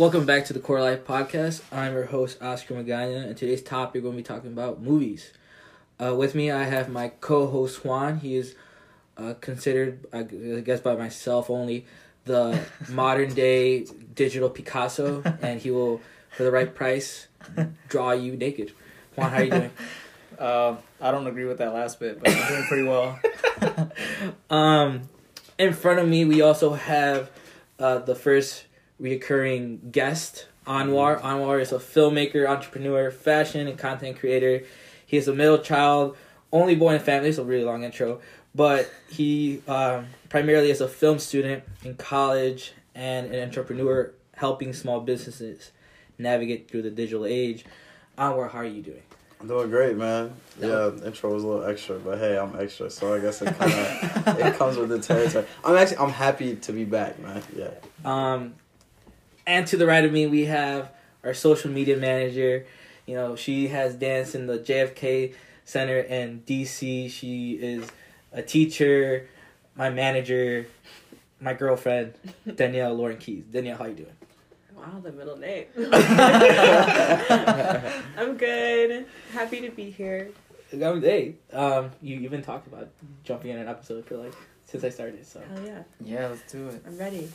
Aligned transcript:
Welcome 0.00 0.24
back 0.24 0.46
to 0.46 0.54
the 0.54 0.60
Core 0.60 0.80
Life 0.80 1.04
Podcast. 1.04 1.60
I'm 1.70 1.92
your 1.92 2.06
host, 2.06 2.40
Oscar 2.40 2.72
Magana, 2.72 3.26
and 3.26 3.36
today's 3.36 3.60
topic 3.60 3.96
we're 3.96 4.10
going 4.10 4.16
to 4.16 4.22
be 4.22 4.26
talking 4.26 4.50
about 4.50 4.80
movies. 4.80 5.30
Uh, 6.02 6.14
with 6.14 6.34
me, 6.34 6.50
I 6.50 6.64
have 6.64 6.88
my 6.88 7.08
co 7.20 7.46
host, 7.46 7.84
Juan. 7.84 8.20
He 8.20 8.34
is 8.34 8.54
uh, 9.18 9.34
considered, 9.42 10.06
I 10.10 10.22
guess 10.22 10.80
by 10.80 10.96
myself 10.96 11.50
only, 11.50 11.84
the 12.24 12.64
modern 12.88 13.34
day 13.34 13.84
digital 14.14 14.48
Picasso, 14.48 15.22
and 15.42 15.60
he 15.60 15.70
will, 15.70 16.00
for 16.30 16.44
the 16.44 16.50
right 16.50 16.74
price, 16.74 17.28
draw 17.90 18.12
you 18.12 18.38
naked. 18.38 18.72
Juan, 19.16 19.30
how 19.30 19.36
are 19.36 19.44
you 19.44 19.50
doing? 19.50 19.70
Um, 20.38 20.78
I 21.02 21.10
don't 21.10 21.26
agree 21.26 21.44
with 21.44 21.58
that 21.58 21.74
last 21.74 22.00
bit, 22.00 22.18
but 22.18 22.30
I'm 22.30 22.48
doing 22.48 22.64
pretty 22.64 22.88
well. 22.88 23.20
Um, 24.48 25.02
in 25.58 25.74
front 25.74 25.98
of 26.00 26.08
me, 26.08 26.24
we 26.24 26.40
also 26.40 26.72
have 26.72 27.30
uh, 27.78 27.98
the 27.98 28.14
first 28.14 28.64
reoccurring 29.00 29.92
guest, 29.92 30.46
Anwar. 30.66 31.20
Anwar 31.20 31.60
is 31.60 31.72
a 31.72 31.78
filmmaker, 31.78 32.48
entrepreneur, 32.48 33.10
fashion 33.10 33.66
and 33.66 33.78
content 33.78 34.18
creator. 34.18 34.64
He 35.06 35.16
is 35.16 35.26
a 35.26 35.34
middle 35.34 35.58
child, 35.58 36.16
only 36.52 36.74
boy 36.76 36.94
in 36.94 37.00
family. 37.00 37.28
It's 37.28 37.38
a 37.38 37.44
really 37.44 37.64
long 37.64 37.84
intro, 37.84 38.20
but 38.54 38.90
he 39.08 39.62
um, 39.66 40.06
primarily 40.28 40.70
is 40.70 40.80
a 40.80 40.88
film 40.88 41.18
student 41.18 41.64
in 41.82 41.94
college 41.96 42.72
and 42.94 43.34
an 43.34 43.42
entrepreneur, 43.42 44.12
helping 44.36 44.72
small 44.72 45.00
businesses 45.00 45.72
navigate 46.18 46.70
through 46.70 46.82
the 46.82 46.90
digital 46.90 47.24
age. 47.24 47.64
Anwar, 48.18 48.50
how 48.50 48.58
are 48.58 48.64
you 48.64 48.82
doing? 48.82 49.02
I'm 49.40 49.48
doing 49.48 49.70
great, 49.70 49.96
man. 49.96 50.34
Yeah, 50.60 50.90
intro 51.02 51.32
was 51.32 51.42
a 51.42 51.46
little 51.46 51.64
extra, 51.64 51.98
but 51.98 52.18
hey, 52.18 52.36
I'm 52.36 52.60
extra, 52.60 52.90
so 52.90 53.14
I 53.14 53.20
guess 53.20 53.40
it 53.40 53.56
kind 53.56 53.72
of 53.72 54.38
it 54.38 54.54
comes 54.56 54.76
with 54.76 54.90
the 54.90 54.98
territory. 54.98 55.46
I'm 55.64 55.76
actually 55.76 55.96
I'm 55.96 56.10
happy 56.10 56.56
to 56.56 56.72
be 56.72 56.84
back, 56.84 57.18
man. 57.18 57.42
Yeah. 57.56 57.70
Um, 58.04 58.54
and 59.50 59.66
to 59.66 59.76
the 59.76 59.84
right 59.86 60.04
of 60.04 60.12
me, 60.12 60.28
we 60.28 60.44
have 60.44 60.92
our 61.24 61.34
social 61.34 61.72
media 61.72 61.96
manager. 61.96 62.64
You 63.04 63.16
know, 63.16 63.34
she 63.34 63.66
has 63.68 63.96
danced 63.96 64.36
in 64.36 64.46
the 64.46 64.60
JFK 64.60 65.34
Center 65.64 65.98
in 65.98 66.42
DC. 66.46 67.10
She 67.10 67.54
is 67.54 67.90
a 68.32 68.42
teacher, 68.42 69.28
my 69.74 69.90
manager, 69.90 70.66
my 71.40 71.52
girlfriend, 71.54 72.14
Danielle 72.54 72.94
Lauren 72.94 73.16
Keys. 73.16 73.42
Danielle, 73.50 73.76
how 73.76 73.86
you 73.86 73.94
doing? 73.94 74.12
Wow, 74.76 75.00
the 75.02 75.10
middle 75.10 75.36
name. 75.36 75.64
I'm 78.16 78.36
good. 78.36 79.06
Happy 79.32 79.62
to 79.62 79.70
be 79.70 79.90
here. 79.90 80.30
Um, 80.72 81.02
Hey, 81.02 81.34
um, 81.52 81.90
you 82.00 82.18
you've 82.18 82.30
been 82.30 82.42
talking 82.42 82.72
about 82.72 82.88
jumping 83.24 83.50
in 83.50 83.58
an 83.58 83.68
episode 83.68 84.06
for 84.06 84.16
like 84.16 84.32
since 84.66 84.84
I 84.84 84.90
started. 84.90 85.26
So 85.26 85.40
Hell 85.40 85.66
yeah. 85.66 85.82
yeah, 86.00 86.28
let's 86.28 86.52
do 86.52 86.68
it. 86.68 86.84
I'm 86.86 86.96
ready. 86.96 87.28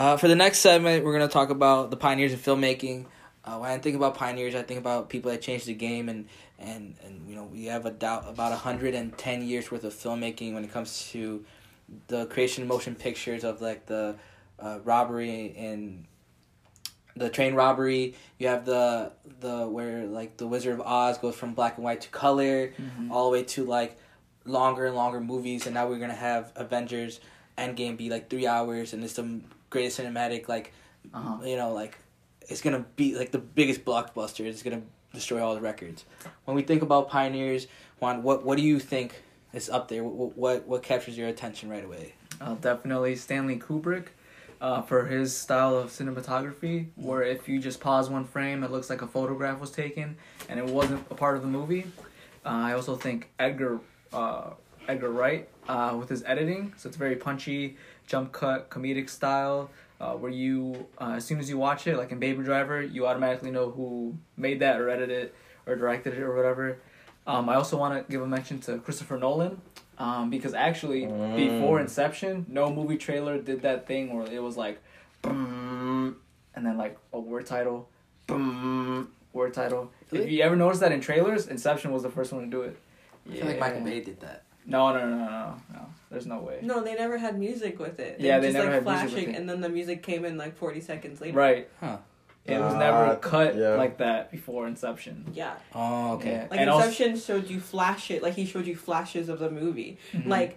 Uh, 0.00 0.16
for 0.16 0.28
the 0.28 0.34
next 0.34 0.60
segment, 0.60 1.04
we're 1.04 1.12
going 1.12 1.28
to 1.28 1.32
talk 1.32 1.50
about 1.50 1.90
the 1.90 1.96
pioneers 1.96 2.32
of 2.32 2.40
filmmaking. 2.40 3.04
Uh, 3.44 3.58
when 3.58 3.70
I 3.70 3.76
think 3.76 3.96
about 3.96 4.14
pioneers, 4.14 4.54
I 4.54 4.62
think 4.62 4.80
about 4.80 5.10
people 5.10 5.30
that 5.30 5.42
changed 5.42 5.66
the 5.66 5.74
game, 5.74 6.08
and 6.08 6.26
and 6.58 6.94
and 7.04 7.28
you 7.28 7.34
know 7.34 7.44
we 7.44 7.66
have 7.66 7.84
a 7.84 7.90
doubt 7.90 8.24
about 8.26 8.58
hundred 8.60 8.94
and 8.94 9.16
ten 9.18 9.42
years 9.46 9.70
worth 9.70 9.84
of 9.84 9.92
filmmaking 9.92 10.54
when 10.54 10.64
it 10.64 10.72
comes 10.72 11.10
to 11.10 11.44
the 12.06 12.24
creation 12.26 12.62
of 12.62 12.68
motion 12.70 12.94
pictures 12.94 13.44
of 13.44 13.60
like 13.60 13.84
the 13.84 14.16
uh, 14.58 14.78
robbery 14.84 15.54
and 15.58 16.06
the 17.14 17.28
train 17.28 17.52
robbery. 17.54 18.14
You 18.38 18.48
have 18.48 18.64
the 18.64 19.12
the 19.40 19.68
where 19.68 20.06
like 20.06 20.38
the 20.38 20.46
Wizard 20.46 20.72
of 20.72 20.80
Oz 20.80 21.18
goes 21.18 21.34
from 21.34 21.52
black 21.52 21.76
and 21.76 21.84
white 21.84 22.00
to 22.00 22.08
color, 22.08 22.68
Mhm. 22.68 23.10
all 23.10 23.24
the 23.30 23.32
way 23.32 23.42
to 23.44 23.64
like 23.66 23.98
longer 24.46 24.86
and 24.86 24.96
longer 24.96 25.20
movies, 25.20 25.66
and 25.66 25.74
now 25.74 25.86
we're 25.86 25.98
gonna 25.98 26.14
have 26.14 26.52
Avengers 26.56 27.20
Endgame 27.58 27.98
be 27.98 28.08
like 28.08 28.30
three 28.30 28.46
hours, 28.46 28.94
and 28.94 29.04
it's 29.04 29.12
the 29.14 29.40
greatest 29.70 29.98
cinematic 29.98 30.48
like 30.48 30.72
Uh-huh. 31.14 31.42
you 31.44 31.56
know 31.56 31.72
like 31.72 31.96
it's 32.48 32.60
gonna 32.60 32.84
be 32.96 33.14
like 33.16 33.30
the 33.30 33.38
biggest 33.38 33.84
blockbuster. 33.84 34.44
It's 34.44 34.62
gonna 34.62 34.82
destroy 35.14 35.42
all 35.42 35.54
the 35.54 35.60
records. 35.60 36.04
When 36.44 36.56
we 36.56 36.62
think 36.62 36.82
about 36.82 37.08
pioneers, 37.08 37.66
Juan, 38.00 38.22
what 38.22 38.44
what 38.44 38.56
do 38.58 38.62
you 38.64 38.78
think 38.80 39.22
is 39.52 39.70
up 39.70 39.88
there? 39.88 40.02
What 40.04 40.36
what, 40.36 40.66
what 40.66 40.82
captures 40.82 41.16
your 41.16 41.28
attention 41.28 41.68
right 41.70 41.84
away? 41.84 42.14
Uh, 42.40 42.54
definitely 42.54 43.16
Stanley 43.16 43.58
Kubrick. 43.58 44.06
Uh, 44.60 44.82
for 44.82 45.06
his 45.06 45.34
style 45.34 45.74
of 45.74 45.88
cinematography, 45.88 46.88
where 46.96 47.22
if 47.22 47.48
you 47.48 47.58
just 47.58 47.80
pause 47.80 48.10
one 48.10 48.26
frame, 48.26 48.62
it 48.62 48.70
looks 48.70 48.90
like 48.90 49.00
a 49.00 49.06
photograph 49.06 49.58
was 49.58 49.70
taken, 49.70 50.14
and 50.50 50.60
it 50.60 50.66
wasn't 50.66 51.00
a 51.10 51.14
part 51.14 51.34
of 51.34 51.40
the 51.40 51.48
movie. 51.48 51.86
Uh, 52.44 52.48
I 52.68 52.72
also 52.74 52.94
think 52.94 53.30
Edgar 53.38 53.80
uh, 54.12 54.50
Edgar 54.86 55.08
Wright 55.12 55.48
uh, 55.66 55.96
with 55.98 56.10
his 56.10 56.22
editing, 56.24 56.74
so 56.76 56.88
it's 56.90 56.98
very 56.98 57.16
punchy, 57.16 57.78
jump 58.10 58.32
cut, 58.32 58.68
comedic 58.70 59.08
style, 59.08 59.70
uh, 60.00 60.14
where 60.14 60.32
you 60.32 60.88
uh, 61.00 61.12
as 61.16 61.24
soon 61.24 61.38
as 61.38 61.48
you 61.48 61.56
watch 61.56 61.86
it, 61.86 61.96
like 61.96 62.10
in 62.10 62.18
Baby 62.18 62.42
Driver, 62.42 62.82
you 62.82 63.06
automatically 63.06 63.52
know 63.52 63.70
who 63.70 64.16
made 64.36 64.58
that 64.60 64.80
or 64.80 64.90
edited 64.90 65.10
it 65.26 65.34
or 65.66 65.76
directed 65.76 66.14
it 66.14 66.20
or 66.20 66.34
whatever. 66.34 66.78
Um, 67.26 67.48
I 67.48 67.54
also 67.54 67.76
want 67.78 67.94
to 68.06 68.10
give 68.10 68.20
a 68.20 68.26
mention 68.26 68.58
to 68.62 68.78
Christopher 68.78 69.16
Nolan. 69.16 69.60
Um, 69.98 70.30
because 70.30 70.54
actually, 70.54 71.02
Mm. 71.02 71.36
before 71.36 71.78
Inception, 71.78 72.46
no 72.48 72.72
movie 72.72 72.96
trailer 72.96 73.38
did 73.38 73.60
that 73.62 73.86
thing 73.86 74.14
where 74.14 74.24
it 74.32 74.42
was 74.42 74.56
like, 74.56 74.80
"Boom," 75.20 76.16
and 76.54 76.64
then 76.66 76.78
like 76.78 76.96
a 77.12 77.20
word 77.20 77.44
title, 77.44 77.86
"Boom," 78.26 79.12
word 79.34 79.52
title. 79.52 79.92
If 80.10 80.30
you 80.30 80.40
ever 80.42 80.56
notice 80.56 80.80
that 80.80 80.90
in 80.90 81.02
trailers, 81.02 81.46
Inception 81.48 81.92
was 81.92 82.02
the 82.02 82.08
first 82.10 82.32
one 82.32 82.44
to 82.44 82.50
do 82.50 82.62
it. 82.62 82.76
I 83.30 83.34
feel 83.36 83.46
like 83.46 83.60
Michael 83.60 83.82
Bay 83.82 84.00
did 84.00 84.18
that. 84.22 84.44
No, 84.70 84.92
no, 84.92 85.00
no, 85.00 85.16
no, 85.18 85.24
no, 85.26 85.54
no. 85.74 85.86
There's 86.10 86.26
no 86.26 86.38
way. 86.40 86.60
No, 86.62 86.82
they 86.82 86.94
never 86.94 87.18
had 87.18 87.38
music 87.38 87.78
with 87.78 88.00
it. 88.00 88.18
They 88.18 88.26
Yeah, 88.28 88.36
were 88.36 88.40
they 88.42 88.46
just 88.48 88.54
never 88.58 88.66
like 88.66 88.74
had 88.74 88.84
music 88.84 89.02
with 89.04 89.12
flashing, 89.12 89.34
it. 89.34 89.38
and 89.38 89.48
then 89.48 89.60
the 89.60 89.68
music 89.68 90.02
came 90.02 90.24
in 90.24 90.36
like 90.38 90.56
40 90.56 90.80
seconds 90.80 91.20
later. 91.20 91.36
Right. 91.36 91.68
Huh. 91.80 91.98
It 92.46 92.58
was 92.58 92.74
Uh, 92.74 92.78
never 92.78 93.16
cut 93.16 93.54
yeah. 93.56 93.74
like 93.74 93.98
that 93.98 94.30
before 94.32 94.66
Inception. 94.66 95.26
Yeah. 95.34 95.54
Oh, 95.74 96.14
okay. 96.14 96.32
Yeah. 96.32 96.46
Like 96.50 96.60
And 96.60 96.70
also- 96.70 96.86
Inception 96.88 97.18
showed 97.18 97.50
you 97.50 97.60
flash 97.60 98.10
it, 98.10 98.22
like 98.22 98.34
he 98.34 98.46
showed 98.46 98.66
you 98.66 98.74
flashes 98.76 99.28
of 99.28 99.38
the 99.38 99.50
movie. 99.50 99.98
Mhm. 100.12 100.26
Like, 100.26 100.56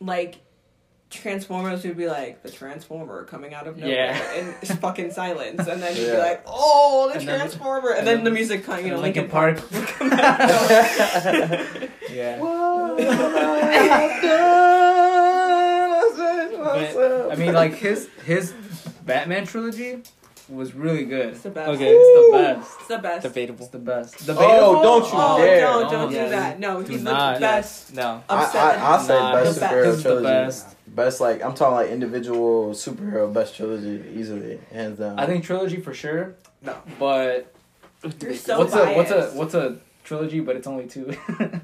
like 0.00 0.40
Transformers 1.08 1.82
would 1.84 1.96
be 1.96 2.06
like 2.06 2.42
the 2.44 2.50
Transformer 2.50 3.24
coming 3.24 3.52
out 3.52 3.66
of 3.66 3.76
nowhere 3.76 3.92
Yeah. 3.96 4.32
and 4.34 4.54
it's 4.62 4.72
fucking 4.86 5.10
silence, 5.10 5.66
and 5.66 5.82
then 5.82 5.96
you'd 5.96 6.12
be 6.12 6.16
like, 6.18 6.42
oh, 6.46 7.08
the 7.12 7.18
And 7.18 7.24
Transformer, 7.28 7.90
and, 7.90 7.98
and 8.00 8.06
then, 8.06 8.16
then- 8.18 8.24
the 8.24 8.30
music 8.30 8.64
kind, 8.64 8.82
you 8.84 8.88
know, 8.90 8.94
and 8.96 9.02
Linkin 9.02 9.22
Linkin 9.24 9.30
Park. 9.30 9.56
Park. 9.58 9.70
would 9.72 9.86
come 9.88 10.12
out. 10.12 11.90
Yeah. 12.12 12.40
But, 16.92 17.32
I 17.32 17.34
mean, 17.36 17.52
like 17.54 17.74
his 17.74 18.08
his 18.24 18.52
Batman 19.04 19.46
trilogy 19.46 20.02
was 20.48 20.74
really 20.74 21.04
good. 21.04 21.28
It's 21.30 21.42
the 21.42 21.50
best. 21.50 21.68
Okay. 21.70 21.90
It's 21.94 22.30
the 22.32 22.38
best. 22.38 22.76
It's 22.80 22.88
the 22.88 22.98
best. 22.98 23.22
Debatable. 23.22 23.62
It's 23.64 23.70
the 23.72 23.78
best. 23.78 24.28
Oh, 24.28 24.82
don't 24.82 25.04
you 25.04 25.10
Oh, 25.14 25.38
dare. 25.38 25.68
Oh, 25.68 25.80
don't, 25.82 25.90
don't 25.92 26.06
Oh, 26.06 26.08
do 26.10 26.14
yeah. 26.16 26.28
that. 26.28 26.58
No, 26.60 26.82
Do 26.82 26.92
he's 26.92 27.02
not. 27.02 27.34
the 27.34 27.40
best. 27.40 27.94
No. 27.94 28.22
I, 28.28 28.42
Upset. 28.44 28.60
I, 28.60 28.74
I'll 28.84 29.00
say 29.00 29.14
Nah, 29.18 29.32
best 29.34 29.54
the 29.54 29.60
best. 29.60 29.72
superhero 29.74 29.96
the 29.96 30.02
trilogy. 30.02 30.24
best. 30.24 30.76
Best 30.88 31.20
like 31.20 31.44
I'm 31.44 31.54
talking 31.54 31.74
like 31.76 31.90
individual 31.90 32.70
superhero 32.72 33.32
best 33.32 33.54
trilogy 33.56 34.04
easily, 34.16 34.58
hands 34.72 34.98
down. 34.98 35.18
I 35.20 35.26
think 35.26 35.44
trilogy 35.44 35.80
for 35.80 35.94
sure. 35.94 36.34
No. 36.62 36.76
But 36.98 37.54
You're 38.20 38.34
so 38.34 38.58
what's 38.58 38.74
a 38.74 38.94
what's 38.94 39.10
a 39.12 39.30
what's 39.30 39.54
a 39.54 39.78
trilogy? 40.04 40.40
But 40.40 40.56
it's 40.56 40.66
only 40.66 40.86
two. 40.86 41.12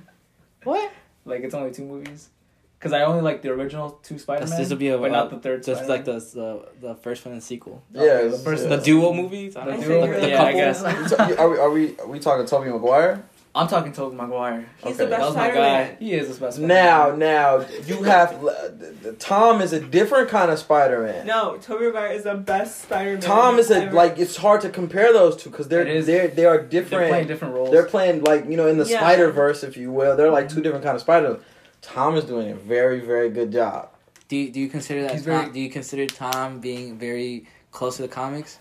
What? 0.65 0.91
Like 1.27 1.43
it's 1.43 1.55
only 1.55 1.71
two 1.73 1.85
movies. 1.85 2.31
Because 2.79 2.93
I 2.93 3.03
only 3.05 3.23
like 3.23 3.41
the 3.41 3.49
original 3.51 3.99
two 4.03 4.19
Spider 4.19 4.47
Man, 4.47 4.59
this 4.59 4.69
will 4.69 4.77
be 4.77 4.89
a 4.89 4.99
but 4.99 5.11
not 5.11 5.31
the 5.31 5.39
third. 5.39 5.63
just 5.65 5.85
Spider-Man. 5.85 5.89
like 5.89 6.05
the, 6.05 6.67
the 6.81 6.89
the 6.89 6.95
first 6.95 7.25
one 7.25 7.33
and 7.33 7.43
sequel. 7.43 7.83
yeah, 7.93 8.03
okay, 8.03 8.29
the 8.29 8.39
first- 8.39 8.65
yeah. 8.65 8.77
The 8.77 8.83
duo 8.83 9.13
movies. 9.15 9.57
I 9.57 9.65
The 9.65 9.71
don't 9.73 9.81
know. 9.81 9.87
think 9.87 10.05
duo. 10.05 10.21
you're 10.21 10.29
Yeah, 10.29 10.43
I 10.43 10.53
guess. 10.53 10.83
We 10.83 11.37
are 11.37 11.49
we 11.51 11.59
are 11.59 11.71
we 11.71 11.99
are 11.99 12.07
we 12.07 12.19
talking 12.21 12.47
Tobey 12.47 12.69
Maguire? 12.71 13.25
I'm 13.57 13.69
talking 13.69 13.93
Tobey 13.93 14.15
Maguire. 14.17 14.67
He's 14.79 14.87
Okay. 14.95 15.05
the 15.05 15.07
That 15.07 15.11
best 15.11 15.27
was 15.29 15.35
my 15.37 15.49
guy. 15.49 15.55
Spider-Man. 15.55 15.97
He 15.99 16.13
is 16.13 16.39
the 16.39 16.45
best. 16.47 16.59
Now, 16.59 17.03
Spider-Man. 17.07 17.19
now 17.19 17.59
now 17.59 17.67
you 17.87 18.03
have 18.03 18.45
uh, 18.45 19.13
Tom 19.19 19.61
is 19.63 19.73
a 19.73 19.81
different 19.81 20.29
kind 20.29 20.51
of 20.51 20.59
Spider 20.59 21.03
Man. 21.03 21.27
No, 21.27 21.57
Tobey 21.57 21.87
Maguire 21.87 22.13
is 22.13 22.25
the 22.25 22.35
best 22.35 22.83
Spider-Man. 22.83 23.21
Tom 23.21 23.59
is 23.59 23.71
a 23.71 23.85
ever. 23.85 23.93
like 23.93 24.19
it's 24.19 24.37
hard 24.37 24.61
to 24.61 24.69
compare 24.69 25.13
those 25.13 25.37
two 25.37 25.51
because 25.51 25.69
they're 25.69 25.81
It 25.83 25.89
is. 25.89 26.07
they're 26.07 26.29
they 26.29 26.45
are 26.45 26.59
they're 26.59 26.67
different. 26.69 27.09
playing 27.09 27.27
different 27.27 27.55
roles. 27.55 27.71
They're 27.71 27.87
playing 27.87 28.23
like 28.25 28.45
you 28.49 28.57
know 28.57 28.67
in 28.67 28.79
the 28.79 28.85
Yeah. 28.85 29.01
Spider 29.01 29.31
Verse, 29.33 29.65
if 29.65 29.77
you 29.77 29.91
will. 29.91 30.17
They're 30.17 30.31
like 30.31 30.49
two 30.49 30.57
mm-hmm. 30.57 30.63
different 30.63 30.85
kind 30.85 30.95
of 30.95 31.01
Spider. 31.01 31.41
Tom 31.83 32.17
is 32.17 32.25
doing 32.25 32.51
a 32.51 32.55
very 32.57 33.01
very 33.01 33.31
good 33.31 33.51
job. 33.53 33.89
Do 34.29 34.37
you, 34.37 34.51
do 34.51 34.59
you 34.59 34.69
consider 34.69 35.03
that 35.03 35.13
Tom, 35.13 35.21
very- 35.23 35.53
do 35.53 35.61
you 35.61 35.71
consider 35.71 36.05
Tom 36.07 36.59
being 36.61 36.99
very 36.99 37.47
close 37.71 37.97
to 37.97 38.03
the 38.03 38.09
comics? 38.09 38.59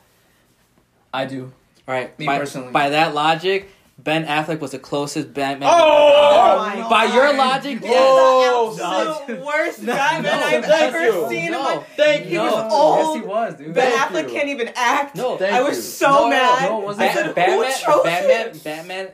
I 1.13 1.25
do. 1.25 1.51
All 1.87 1.93
right. 1.95 2.17
Me 2.19 2.25
by, 2.25 2.37
personally. 2.39 2.71
By 2.71 2.89
that 2.89 3.13
logic, 3.15 3.69
Ben 3.97 4.25
Affleck 4.25 4.59
was 4.59 4.71
the 4.71 4.79
closest 4.79 5.33
Batman. 5.33 5.69
Oh 5.71 6.57
my 6.57 6.81
Uh, 6.81 6.89
By 6.89 7.05
your 7.05 7.33
logic, 7.35 7.79
yes. 7.81 7.91
Oh, 7.95 8.75
the 8.75 8.83
absolute 8.83 9.45
worst 9.45 9.81
No, 9.83 9.93
Batman 9.93 10.39
no, 10.41 10.45
I've 10.45 10.63
ever 10.65 11.05
you. 11.05 11.29
seen 11.29 11.45
in 11.45 11.51
No. 11.53 11.63
my. 11.63 11.77
Thank 11.95 12.25
He 12.25 12.33
you. 12.33 12.41
was 12.41 12.51
No. 12.53 12.69
old. 12.69 13.15
Yes, 13.15 13.23
he 13.23 13.27
was, 13.29 13.53
dude. 13.55 13.73
Ben 13.73 13.91
Thank 13.97 14.11
Affleck 14.11 14.23
you. 14.23 14.35
can't 14.35 14.49
even 14.49 14.69
act. 14.75 15.15
No. 15.15 15.37
Thank 15.37 15.53
I 15.55 15.61
was 15.61 15.77
you. 15.77 15.81
so 15.81 16.09
No, 16.09 16.23
no, 16.23 16.29
mad. 16.29 16.69
no, 16.69 16.81
it 16.81 16.85
wasn't. 16.85 17.09
I 17.09 17.13
said, 17.13 17.35
Batman, 17.35 17.57
who 17.59 17.63
chose 17.65 18.03
Batman, 18.03 18.47
him? 18.49 18.57
Batman, 18.63 19.07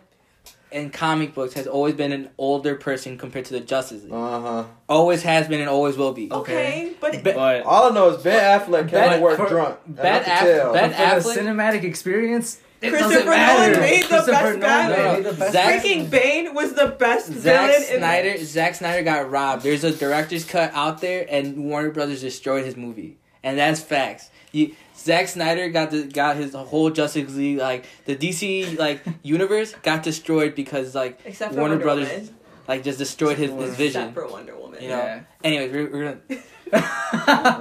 in 0.71 0.89
comic 0.89 1.35
books 1.35 1.53
has 1.53 1.67
always 1.67 1.93
been 1.93 2.11
an 2.11 2.29
older 2.39 2.75
person 2.75 3.17
compared 3.19 3.45
to 3.45 3.53
the 3.53 3.59
Justice 3.59 4.03
League. 4.03 4.13
Uh 4.13 4.39
huh. 4.41 4.63
Always 4.89 5.21
has 5.23 5.47
been 5.47 5.59
and 5.59 5.69
always 5.69 5.95
will 5.95 6.13
be. 6.13 6.31
Okay, 6.31 6.93
but 6.99 7.23
Ba- 7.23 7.33
But 7.35 7.61
All 7.65 7.91
I 7.91 7.93
know 7.93 8.09
is 8.15 8.23
Ben 8.23 8.59
Affleck 8.59 8.89
Ben- 8.89 9.09
can't 9.09 9.21
work 9.21 9.47
drunk. 9.47 9.77
Ben 9.85 10.21
I 10.21 10.23
can 10.23 10.47
Aff- 10.67 10.73
Ben- 10.73 10.91
for 11.21 11.29
Affleck- 11.29 11.37
cinematic 11.37 11.83
experience, 11.83 12.57
it 12.81 12.89
Christopher 12.89 13.25
doesn't. 13.25 13.25
Nolan 13.27 13.79
made 13.79 14.03
the 14.03 14.09
best 14.09 14.27
Nolan 14.27 14.59
Batman. 14.59 15.13
made 15.23 15.31
the 15.31 15.37
best 15.37 15.55
freaking 15.55 16.09
Bane 16.09 16.53
was 16.53 16.73
the 16.73 16.87
best 16.87 17.27
Zack 17.27 17.35
villain 17.69 17.83
in 17.91 17.97
Snyder, 17.99 18.37
Zack 18.43 18.75
Snyder 18.75 19.03
got 19.03 19.29
robbed. 19.29 19.63
There's 19.63 19.83
a 19.83 19.91
director's 19.95 20.45
cut 20.45 20.73
out 20.73 21.01
there, 21.01 21.25
and 21.29 21.65
Warner 21.65 21.91
Brothers 21.91 22.21
destroyed 22.21 22.65
his 22.65 22.75
movie, 22.75 23.17
and 23.43 23.57
that's 23.57 23.81
facts. 23.81 24.29
You, 24.51 24.75
Zack 24.97 25.27
Snyder 25.29 25.69
got 25.69 25.91
the, 25.91 26.03
got 26.03 26.35
his 26.35 26.53
whole 26.53 26.89
Justice 26.89 27.33
League 27.35 27.57
like 27.57 27.85
the 28.05 28.15
DC 28.15 28.77
like 28.77 29.01
universe 29.23 29.73
got 29.83 30.03
destroyed 30.03 30.55
because 30.55 30.93
like 30.93 31.19
Except 31.25 31.53
for 31.53 31.59
Warner 31.59 31.75
Wonder 31.75 31.83
Brothers 31.85 32.09
Woman. 32.11 32.35
like 32.67 32.83
just 32.83 32.99
destroyed 32.99 33.37
his, 33.37 33.51
his 33.51 33.75
vision. 33.75 34.01
Except 34.09 34.13
for 34.13 34.27
Wonder 34.27 34.55
Woman. 34.57 34.81
You 34.83 34.89
know. 34.89 34.97
Yeah. 34.97 35.21
Anyways, 35.43 35.71
we're, 35.71 35.89
we're 35.91 36.03
gonna. 36.03 36.41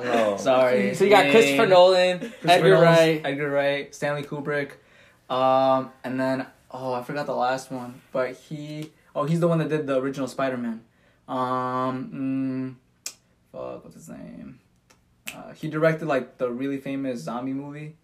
No. 0.04 0.36
Sorry. 0.38 0.94
So 0.94 1.04
you 1.04 1.10
got 1.10 1.30
Christopher 1.30 1.66
Nolan, 1.66 2.18
Christopher 2.18 2.50
Edgar 2.50 2.68
Nolan's- 2.70 2.98
Wright. 2.98 3.20
Edgar 3.24 3.50
Wright, 3.50 3.94
Stanley 3.94 4.22
Kubrick, 4.22 4.72
um, 5.30 5.90
and 6.04 6.18
then 6.20 6.46
oh 6.70 6.92
I 6.92 7.02
forgot 7.02 7.26
the 7.26 7.34
last 7.34 7.70
one, 7.70 8.02
but 8.12 8.34
he 8.34 8.90
oh 9.14 9.24
he's 9.24 9.40
the 9.40 9.48
one 9.48 9.58
that 9.58 9.68
did 9.68 9.86
the 9.86 9.98
original 9.98 10.28
Spider 10.28 10.56
Man. 10.58 10.82
Um, 11.28 12.76
mm, 13.06 13.14
fuck, 13.52 13.84
what's 13.84 13.94
his 13.94 14.08
name? 14.08 14.58
Uh, 15.34 15.52
he 15.52 15.68
directed 15.68 16.06
like 16.06 16.38
the 16.38 16.50
really 16.50 16.78
famous 16.78 17.20
zombie 17.20 17.52
movie. 17.52 17.94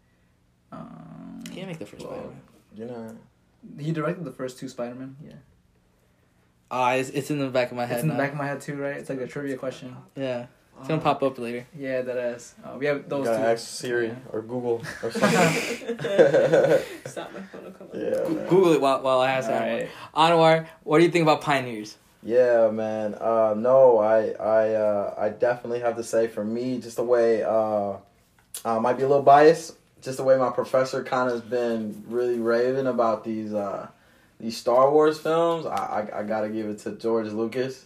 Um, 0.72 1.42
Can't 1.52 1.66
make 1.68 1.78
the 1.78 1.86
first 1.86 2.02
well, 2.04 2.12
Spider-Man. 2.12 2.40
You 2.76 2.84
know. 2.86 3.16
He 3.82 3.90
directed 3.92 4.24
the 4.24 4.30
first 4.32 4.58
two 4.58 4.68
Spider 4.68 4.94
Man. 4.94 5.16
Yeah, 5.24 5.32
Ah, 6.70 6.94
it's, 6.94 7.10
it's 7.10 7.30
in 7.30 7.38
the 7.38 7.48
back 7.48 7.70
of 7.70 7.76
my 7.76 7.86
head. 7.86 7.96
it's 7.96 8.02
in 8.04 8.08
the 8.08 8.14
back 8.14 8.32
of 8.32 8.38
my 8.38 8.46
head 8.46 8.60
too, 8.60 8.76
right? 8.76 8.96
It's 8.96 9.08
like 9.08 9.20
a 9.20 9.26
trivia 9.26 9.56
question. 9.56 9.96
Yeah, 10.14 10.46
it's 10.78 10.88
gonna 10.88 11.00
pop 11.00 11.22
up 11.22 11.38
later. 11.38 11.66
Yeah, 11.76 12.02
that 12.02 12.16
is. 12.16 12.54
Uh, 12.64 12.76
we 12.78 12.86
have 12.86 12.98
You 12.98 13.04
those 13.08 13.26
gotta 13.26 13.38
two. 13.38 13.44
ask 13.44 13.66
Siri 13.66 14.08
Yeah. 14.08 14.14
or 14.32 14.42
Google 14.42 14.82
or 15.02 15.10
something. 15.10 15.98
Stop 17.06 17.32
my 17.32 17.40
phone 17.40 17.64
will 17.64 17.70
come 17.72 17.86
up. 17.88 17.94
yeah. 17.94 18.48
Google 18.48 18.72
it 18.72 18.80
while 18.80 19.00
while 19.02 19.20
I 19.20 19.30
ask 19.32 19.48
that. 19.48 19.62
Alright. 19.62 19.88
one. 20.12 20.30
Anwar, 20.32 20.66
what 20.84 20.98
do 20.98 21.04
you 21.04 21.10
think 21.10 21.22
about 21.22 21.40
Pioneers? 21.40 21.96
Yeah, 22.22 22.70
man. 22.70 23.14
Uh, 23.14 23.54
no, 23.56 23.98
I, 23.98 24.30
I, 24.30 24.74
uh, 24.74 25.14
I 25.16 25.28
definitely 25.28 25.80
have 25.80 25.96
to 25.96 26.02
say 26.02 26.26
for 26.26 26.44
me, 26.44 26.80
just 26.80 26.96
the 26.96 27.04
way, 27.04 27.42
uh, 27.44 27.94
I 28.64 28.78
might 28.80 28.94
be 28.96 29.04
a 29.04 29.08
little 29.08 29.22
biased, 29.22 29.74
just 30.02 30.16
the 30.16 30.24
way 30.24 30.36
my 30.36 30.50
professor 30.50 31.04
kind 31.04 31.28
of 31.30 31.34
has 31.40 31.42
been 31.48 32.02
really 32.08 32.40
raving 32.40 32.88
about 32.88 33.22
these, 33.22 33.54
uh, 33.54 33.86
these 34.40 34.56
Star 34.56 34.90
Wars 34.90 35.20
films. 35.20 35.66
I, 35.66 36.08
I, 36.12 36.18
I 36.20 36.22
gotta 36.24 36.48
give 36.48 36.66
it 36.66 36.80
to 36.80 36.92
George 36.92 37.28
Lucas. 37.28 37.84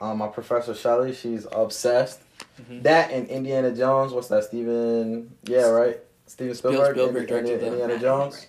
Um, 0.00 0.18
my 0.18 0.28
professor 0.28 0.74
Shelley, 0.74 1.14
she's 1.14 1.46
obsessed. 1.52 2.20
Mhm. 2.60 2.82
That 2.82 3.10
and 3.10 3.28
Indiana 3.28 3.72
Jones. 3.72 4.12
What's 4.12 4.28
that? 4.28 4.44
Steven? 4.44 5.34
Yeah, 5.44 5.68
right. 5.68 5.98
Steven 6.26 6.54
Spielberg. 6.54 6.94
Spielberg 6.96 7.16
Indi- 7.16 7.26
directed 7.26 7.50
Indi- 7.52 7.64
them. 7.64 7.72
Indiana 7.74 7.98
Jones 8.00 8.46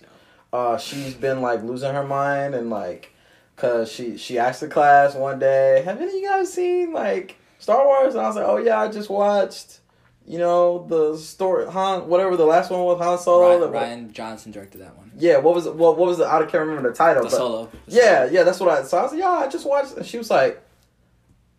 uh, 0.52 0.78
she's 0.78 1.12
been 1.14 1.42
like 1.42 1.62
losing 1.62 1.92
her 1.92 2.02
mind 2.04 2.54
and 2.54 2.70
like, 2.70 3.12
cause 3.56 3.90
she 3.92 4.16
she 4.16 4.38
asked 4.38 4.60
the 4.60 4.68
class 4.68 5.14
one 5.14 5.38
day, 5.38 5.82
have 5.84 5.98
any 6.00 6.08
of 6.08 6.14
you 6.14 6.26
guys 6.26 6.50
seen 6.52 6.92
like 6.94 7.36
Star 7.58 7.84
Wars? 7.84 8.14
And 8.14 8.24
I 8.24 8.26
was 8.28 8.36
like, 8.36 8.46
oh 8.46 8.56
yeah, 8.56 8.80
I 8.80 8.88
just 8.88 9.10
watched, 9.10 9.80
you 10.26 10.38
know, 10.38 10.86
the 10.88 11.18
story 11.18 11.70
Han 11.70 12.08
whatever 12.08 12.34
the 12.36 12.46
last 12.46 12.70
one 12.70 12.80
was 12.80 12.98
Han 12.98 13.18
Solo. 13.18 13.68
Ryan, 13.68 14.06
The- 14.06 14.10
Rian 14.10 14.12
Johnson 14.12 14.50
directed 14.52 14.80
that 14.80 14.96
one. 14.96 15.12
Yeah, 15.18 15.36
what 15.38 15.54
was 15.54 15.66
it? 15.66 15.74
What, 15.74 15.98
what 15.98 16.08
was 16.08 16.16
the? 16.18 16.26
I 16.26 16.38
can't 16.40 16.54
remember 16.66 16.88
the 16.88 16.94
title. 16.96 17.24
The 17.24 17.28
but 17.30 17.36
solo. 17.36 17.68
yeah, 17.86 18.24
yeah, 18.30 18.42
that's 18.44 18.58
what 18.60 18.70
I. 18.70 18.82
So 18.84 18.96
I 18.98 19.02
was 19.02 19.12
like, 19.12 19.20
yeah, 19.20 19.28
I 19.30 19.48
just 19.48 19.66
watched. 19.66 19.96
And 19.98 20.06
she 20.06 20.16
was 20.16 20.30
like, 20.30 20.62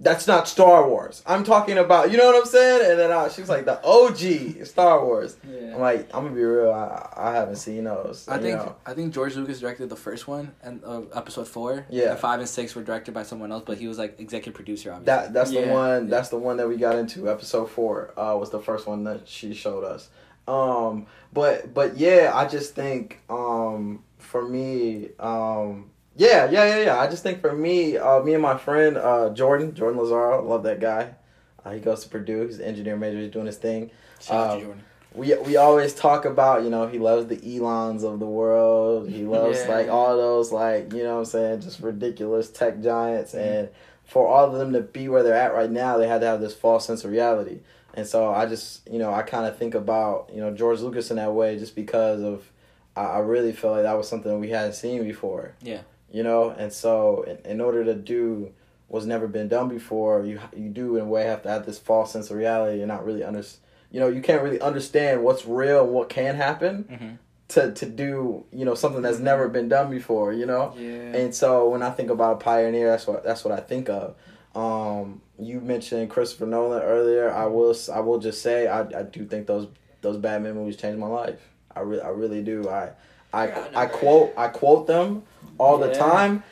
that's 0.01 0.27
not 0.27 0.47
Star 0.47 0.87
Wars. 0.87 1.21
I'm 1.25 1.43
talking 1.43 1.77
about, 1.77 2.09
you 2.11 2.17
know 2.17 2.25
what 2.27 2.35
I'm 2.37 2.45
saying? 2.45 2.89
And 2.89 2.99
then 2.99 3.11
I, 3.11 3.27
she 3.27 3.41
was 3.41 3.49
like, 3.49 3.65
the 3.65 3.83
OG 3.85 4.65
Star 4.65 5.03
Wars. 5.03 5.35
Yeah. 5.45 5.73
I'm 5.75 5.81
like, 5.81 6.07
I'm 6.15 6.23
gonna 6.23 6.35
be 6.35 6.41
real. 6.43 6.71
I, 6.71 7.09
I 7.17 7.33
haven't 7.33 7.57
seen 7.57 7.83
those. 7.83 8.27
I 8.27 8.37
you 8.37 8.41
think 8.41 8.55
know. 8.57 8.75
I 8.85 8.93
think 8.93 9.13
George 9.13 9.35
Lucas 9.35 9.59
directed 9.59 9.89
the 9.89 9.95
first 9.97 10.27
one 10.27 10.53
and 10.63 10.81
uh, 10.85 11.01
episode 11.13 11.47
four. 11.47 11.85
Yeah. 11.89 12.11
And 12.11 12.19
five 12.19 12.39
and 12.39 12.47
six 12.47 12.75
were 12.75 12.83
directed 12.83 13.13
by 13.13 13.23
someone 13.23 13.51
else, 13.51 13.63
but 13.65 13.77
he 13.77 13.87
was 13.87 13.97
like 13.97 14.19
executive 14.19 14.53
producer. 14.53 14.93
Obviously. 14.93 15.05
That 15.05 15.33
that's 15.33 15.49
the 15.51 15.61
Yeah. 15.61 15.73
one. 15.73 16.07
That's 16.09 16.29
the 16.29 16.37
one 16.37 16.57
that 16.57 16.67
we 16.69 16.77
got 16.77 16.95
into. 16.95 17.29
Episode 17.29 17.69
four 17.69 18.13
uh, 18.17 18.35
was 18.37 18.51
the 18.51 18.59
first 18.61 18.87
one 18.87 19.03
that 19.03 19.27
she 19.27 19.53
showed 19.53 19.83
us. 19.83 20.09
Um, 20.47 21.05
but 21.33 21.73
but 21.73 21.97
yeah, 21.97 22.31
I 22.33 22.47
just 22.47 22.73
think 22.73 23.19
um, 23.29 24.03
for 24.17 24.47
me, 24.47 25.09
um, 25.19 25.91
yeah, 26.19 26.49
yeah, 26.51 26.65
yeah, 26.65 26.83
yeah. 26.85 26.99
I 26.99 27.07
just 27.07 27.23
think 27.23 27.39
for 27.41 27.53
me, 27.53 27.97
uh, 27.97 28.21
me 28.21 28.33
and 28.33 28.43
my 28.43 28.57
friend 28.57 28.97
uh, 28.97 29.29
Jordan, 29.29 29.73
Jordan 29.73 29.99
Lazaro, 29.99 30.43
love 30.45 30.63
that 30.63 30.79
guy. 30.81 31.15
Uh, 31.63 31.71
he 31.71 31.79
goes 31.79 32.03
to 32.03 32.09
Purdue. 32.09 32.45
He's 32.45 32.59
an 32.59 32.65
engineer 32.65 32.97
major. 32.97 33.19
He's 33.19 33.31
doing 33.31 33.45
his 33.45 33.57
thing. 33.57 33.89
Jordan. 34.21 34.83
We 35.15 35.33
we 35.39 35.55
always 35.57 35.95
talk 35.95 36.25
about 36.25 36.63
you 36.63 36.69
know 36.69 36.87
he 36.87 36.99
loves 36.99 37.25
the 37.27 37.39
Elons 37.57 38.03
of 38.03 38.19
the 38.19 38.27
world. 38.27 39.09
He 39.09 39.23
loves 39.37 39.59
Yeah. 39.61 39.75
like 39.75 39.87
all 39.89 40.15
those 40.17 40.51
like 40.51 40.93
you 40.93 41.03
know 41.03 41.13
what 41.13 41.19
I'm 41.19 41.25
saying 41.25 41.61
just 41.61 41.79
ridiculous 41.79 42.49
tech 42.51 42.81
giants 42.81 43.33
and 43.33 43.69
for 44.05 44.27
all 44.27 44.45
of 44.45 44.53
them 44.59 44.73
to 44.73 44.81
be 44.81 45.07
where 45.07 45.23
they're 45.23 45.35
at 45.35 45.53
right 45.53 45.69
now, 45.69 45.97
they 45.97 46.07
had 46.07 46.21
to 46.21 46.27
have 46.27 46.41
this 46.41 46.53
false 46.55 46.85
sense 46.85 47.03
of 47.05 47.11
reality. 47.11 47.59
And 47.93 48.07
so 48.07 48.31
I 48.33 48.45
just, 48.47 48.87
you 48.89 48.97
know, 48.97 49.13
I 49.13 49.21
kind 49.21 49.45
of 49.45 49.55
think 49.57 49.75
about, 49.75 50.31
you 50.33 50.41
know, 50.41 50.51
George 50.51 50.79
Lucas 50.79 51.11
in 51.11 51.17
that 51.17 51.31
way 51.33 51.59
just 51.59 51.75
because 51.75 52.21
of, 52.23 52.51
I, 52.95 53.03
I 53.03 53.19
really 53.19 53.51
feel 53.51 53.69
like 53.71 53.83
that 53.83 53.93
was 53.97 54.07
something 54.09 54.39
we 54.39 54.49
hadn't 54.49 54.73
seen 54.73 55.03
before. 55.03 55.53
Yeah. 55.61 55.81
You 56.11 56.23
know, 56.23 56.49
and 56.49 56.73
so 56.73 57.23
in, 57.23 57.37
in 57.51 57.61
order 57.61 57.83
to 57.85 57.93
do 57.95 58.51
what's 58.87 59.05
never 59.05 59.27
been 59.27 59.47
done 59.47 59.69
before, 59.69 60.23
you 60.25 60.39
you 60.55 60.69
do 60.69 60.95
in 60.97 61.03
a 61.03 61.05
way 61.05 61.23
have 61.25 61.43
to 61.43 61.49
have 61.49 61.65
this 61.65 61.77
false 61.77 62.11
sense 62.11 62.31
of 62.31 62.37
reality 62.37 62.79
and 62.79 62.87
not 62.87 63.05
really 63.05 63.23
under, 63.23 63.43
you 63.91 63.99
know, 63.99 64.07
you 64.07 64.21
can't 64.21 64.41
really 64.41 64.59
understand 64.61 65.23
what's 65.23 65.45
real 65.45 65.83
and 65.83 65.93
what 65.93 66.09
can 66.09 66.35
happen 66.35 66.85
Mhm. 66.91 67.17
to 67.49 67.71
to 67.73 67.85
do, 67.85 68.43
you 68.51 68.65
know, 68.65 68.73
something 68.73 69.03
that's 69.03 69.19
never 69.19 69.47
been 69.47 69.69
done 69.69 69.89
before. 69.91 70.33
You 70.33 70.47
know. 70.47 70.73
Yeah. 70.77 71.15
And 71.19 71.35
so 71.35 71.69
when 71.69 71.83
I 71.83 71.91
think 71.91 72.09
about 72.09 72.33
a 72.33 72.37
pioneer, 72.37 72.89
that's 72.89 73.05
what 73.05 73.23
that's 73.23 73.45
what 73.45 73.53
I 73.53 73.61
think 73.61 73.89
of. 73.89 74.15
Um, 74.55 75.21
you 75.37 75.59
mentioned 75.61 76.09
Christopher 76.09 76.47
Nolan 76.47 76.81
earlier. 76.81 77.31
I 77.31 77.45
will 77.45 77.69
s- 77.69 77.87
I 77.89 77.99
will 77.99 78.17
just 78.17 78.41
say 78.41 78.67
I, 78.67 78.81
I 78.81 79.03
do 79.03 79.25
think 79.25 79.45
those 79.45 79.67
those 80.01 80.17
Batman 80.17 80.55
movies 80.55 80.75
changed 80.77 80.97
my 80.99 81.07
life. 81.07 81.39
I 81.75 81.81
really 81.81 82.01
I 82.01 82.09
really 82.09 82.41
do. 82.41 82.67
I 82.67 82.89
I 83.31 83.43
I 83.75 83.85
quote 83.85 84.33
I 84.35 84.47
quote 84.47 84.87
them 84.87 85.21
all 85.59 85.77
the 85.77 85.93
time. 85.93 86.43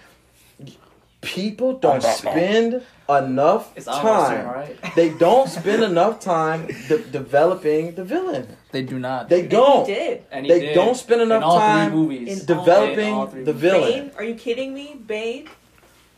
People 1.22 1.74
don't 1.80 2.04
spend 2.04 2.84
enough 3.10 3.76
it's 3.76 3.88
almost 3.88 4.30
time. 4.30 4.46
right. 4.48 4.78
They 4.96 5.10
don't 5.10 5.50
spend 5.50 5.84
enough 5.92 6.20
time 6.20 6.68
de- 6.88 7.00
developing 7.04 7.96
the 7.96 8.04
villain. 8.04 8.48
They 8.72 8.84
do 8.84 9.00
not. 9.00 9.28
They 9.28 9.42
And 9.42 9.50
don't. 9.50 9.88
He 9.88 9.94
did. 9.96 10.24
And 10.32 10.46
he 10.46 10.52
They 10.52 10.60
did. 10.60 10.74
don't 10.76 10.96
spend 10.96 11.22
enough 11.22 11.38
in 11.38 11.44
all 11.44 11.58
time 11.60 11.90
three 11.92 12.00
movies. 12.00 12.40
in 12.42 12.46
developing 12.46 13.14
all 13.14 13.28
three 13.28 13.44
the 13.44 13.54
movies. 13.54 13.62
villain. 13.72 13.92
Bane? 14.10 14.12
Are 14.18 14.24
you 14.24 14.36
kidding 14.36 14.74
me? 14.74 14.96
Bane? 15.06 15.50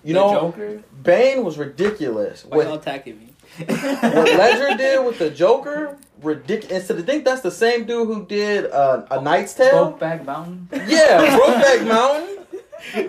You 0.03 0.13
The 0.13 0.19
know, 0.19 0.33
Joker. 0.33 0.83
Bane 1.01 1.43
was 1.45 1.57
ridiculous. 1.57 2.43
Why 2.45 2.57
With 2.57 2.67
y'all 2.67 2.77
attacking 2.77 3.17
me? 3.19 3.25
what 3.65 4.27
Ledger 4.37 4.77
did 4.77 5.05
with 5.05 5.17
the 5.17 5.29
Joker, 5.29 5.97
ridiculous. 6.21 6.89
And 6.89 6.99
to 6.99 7.05
think 7.05 7.25
that's 7.25 7.41
the 7.41 7.51
same 7.51 7.85
dude 7.85 8.07
who 8.07 8.25
did 8.25 8.69
uh, 8.71 9.05
A 9.11 9.21
Knight's 9.21 9.53
Tale. 9.53 9.93
Brokeback 9.93 10.25
Mountain. 10.25 10.67
Yeah, 10.87 11.37
Brokeback 11.37 11.87
Mountain. 11.87 12.38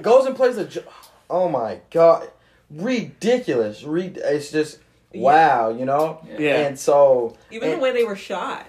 Goes 0.02 0.26
and 0.26 0.36
plays 0.36 0.56
a. 0.56 0.64
Jo- 0.64 0.84
oh 1.28 1.48
my 1.48 1.80
god, 1.90 2.28
ridiculous. 2.70 3.82
Re- 3.84 4.12
it's 4.16 4.50
just 4.50 4.78
wow, 5.14 5.70
you 5.70 5.84
know. 5.84 6.20
Yeah. 6.38 6.66
And 6.66 6.78
so 6.78 7.36
Even 7.50 7.70
And- 7.70 7.78
the 7.78 7.82
way 7.82 7.92
they 7.92 8.04
were 8.04 8.16
shot. 8.16 8.66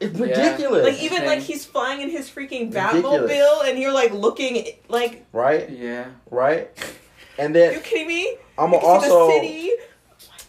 it's 0.00 0.18
Yeah. 0.18 0.24
ridiculous. 0.26 0.84
Like 0.84 1.02
even 1.02 1.18
Same. 1.18 1.26
like 1.26 1.38
he's 1.40 1.64
flying 1.64 2.00
in 2.00 2.10
his 2.10 2.28
freaking 2.30 2.72
Ridiculous. 2.74 3.30
Batmobile 3.30 3.68
and 3.68 3.78
you're 3.78 3.92
like 3.92 4.12
looking 4.12 4.66
like 4.88 5.24
right, 5.32 5.68
Yeah. 5.70 6.06
right. 6.30 6.70
And 7.38 7.54
then 7.54 7.72
you 7.72 7.76
then 7.78 7.82
kidding 7.84 8.08
me? 8.08 8.36
I'm 8.58 8.72
You 8.72 8.80
gonna 8.80 9.00
see 9.02 9.08
the 9.08 9.14
also 9.14 9.30
city. 9.30 9.70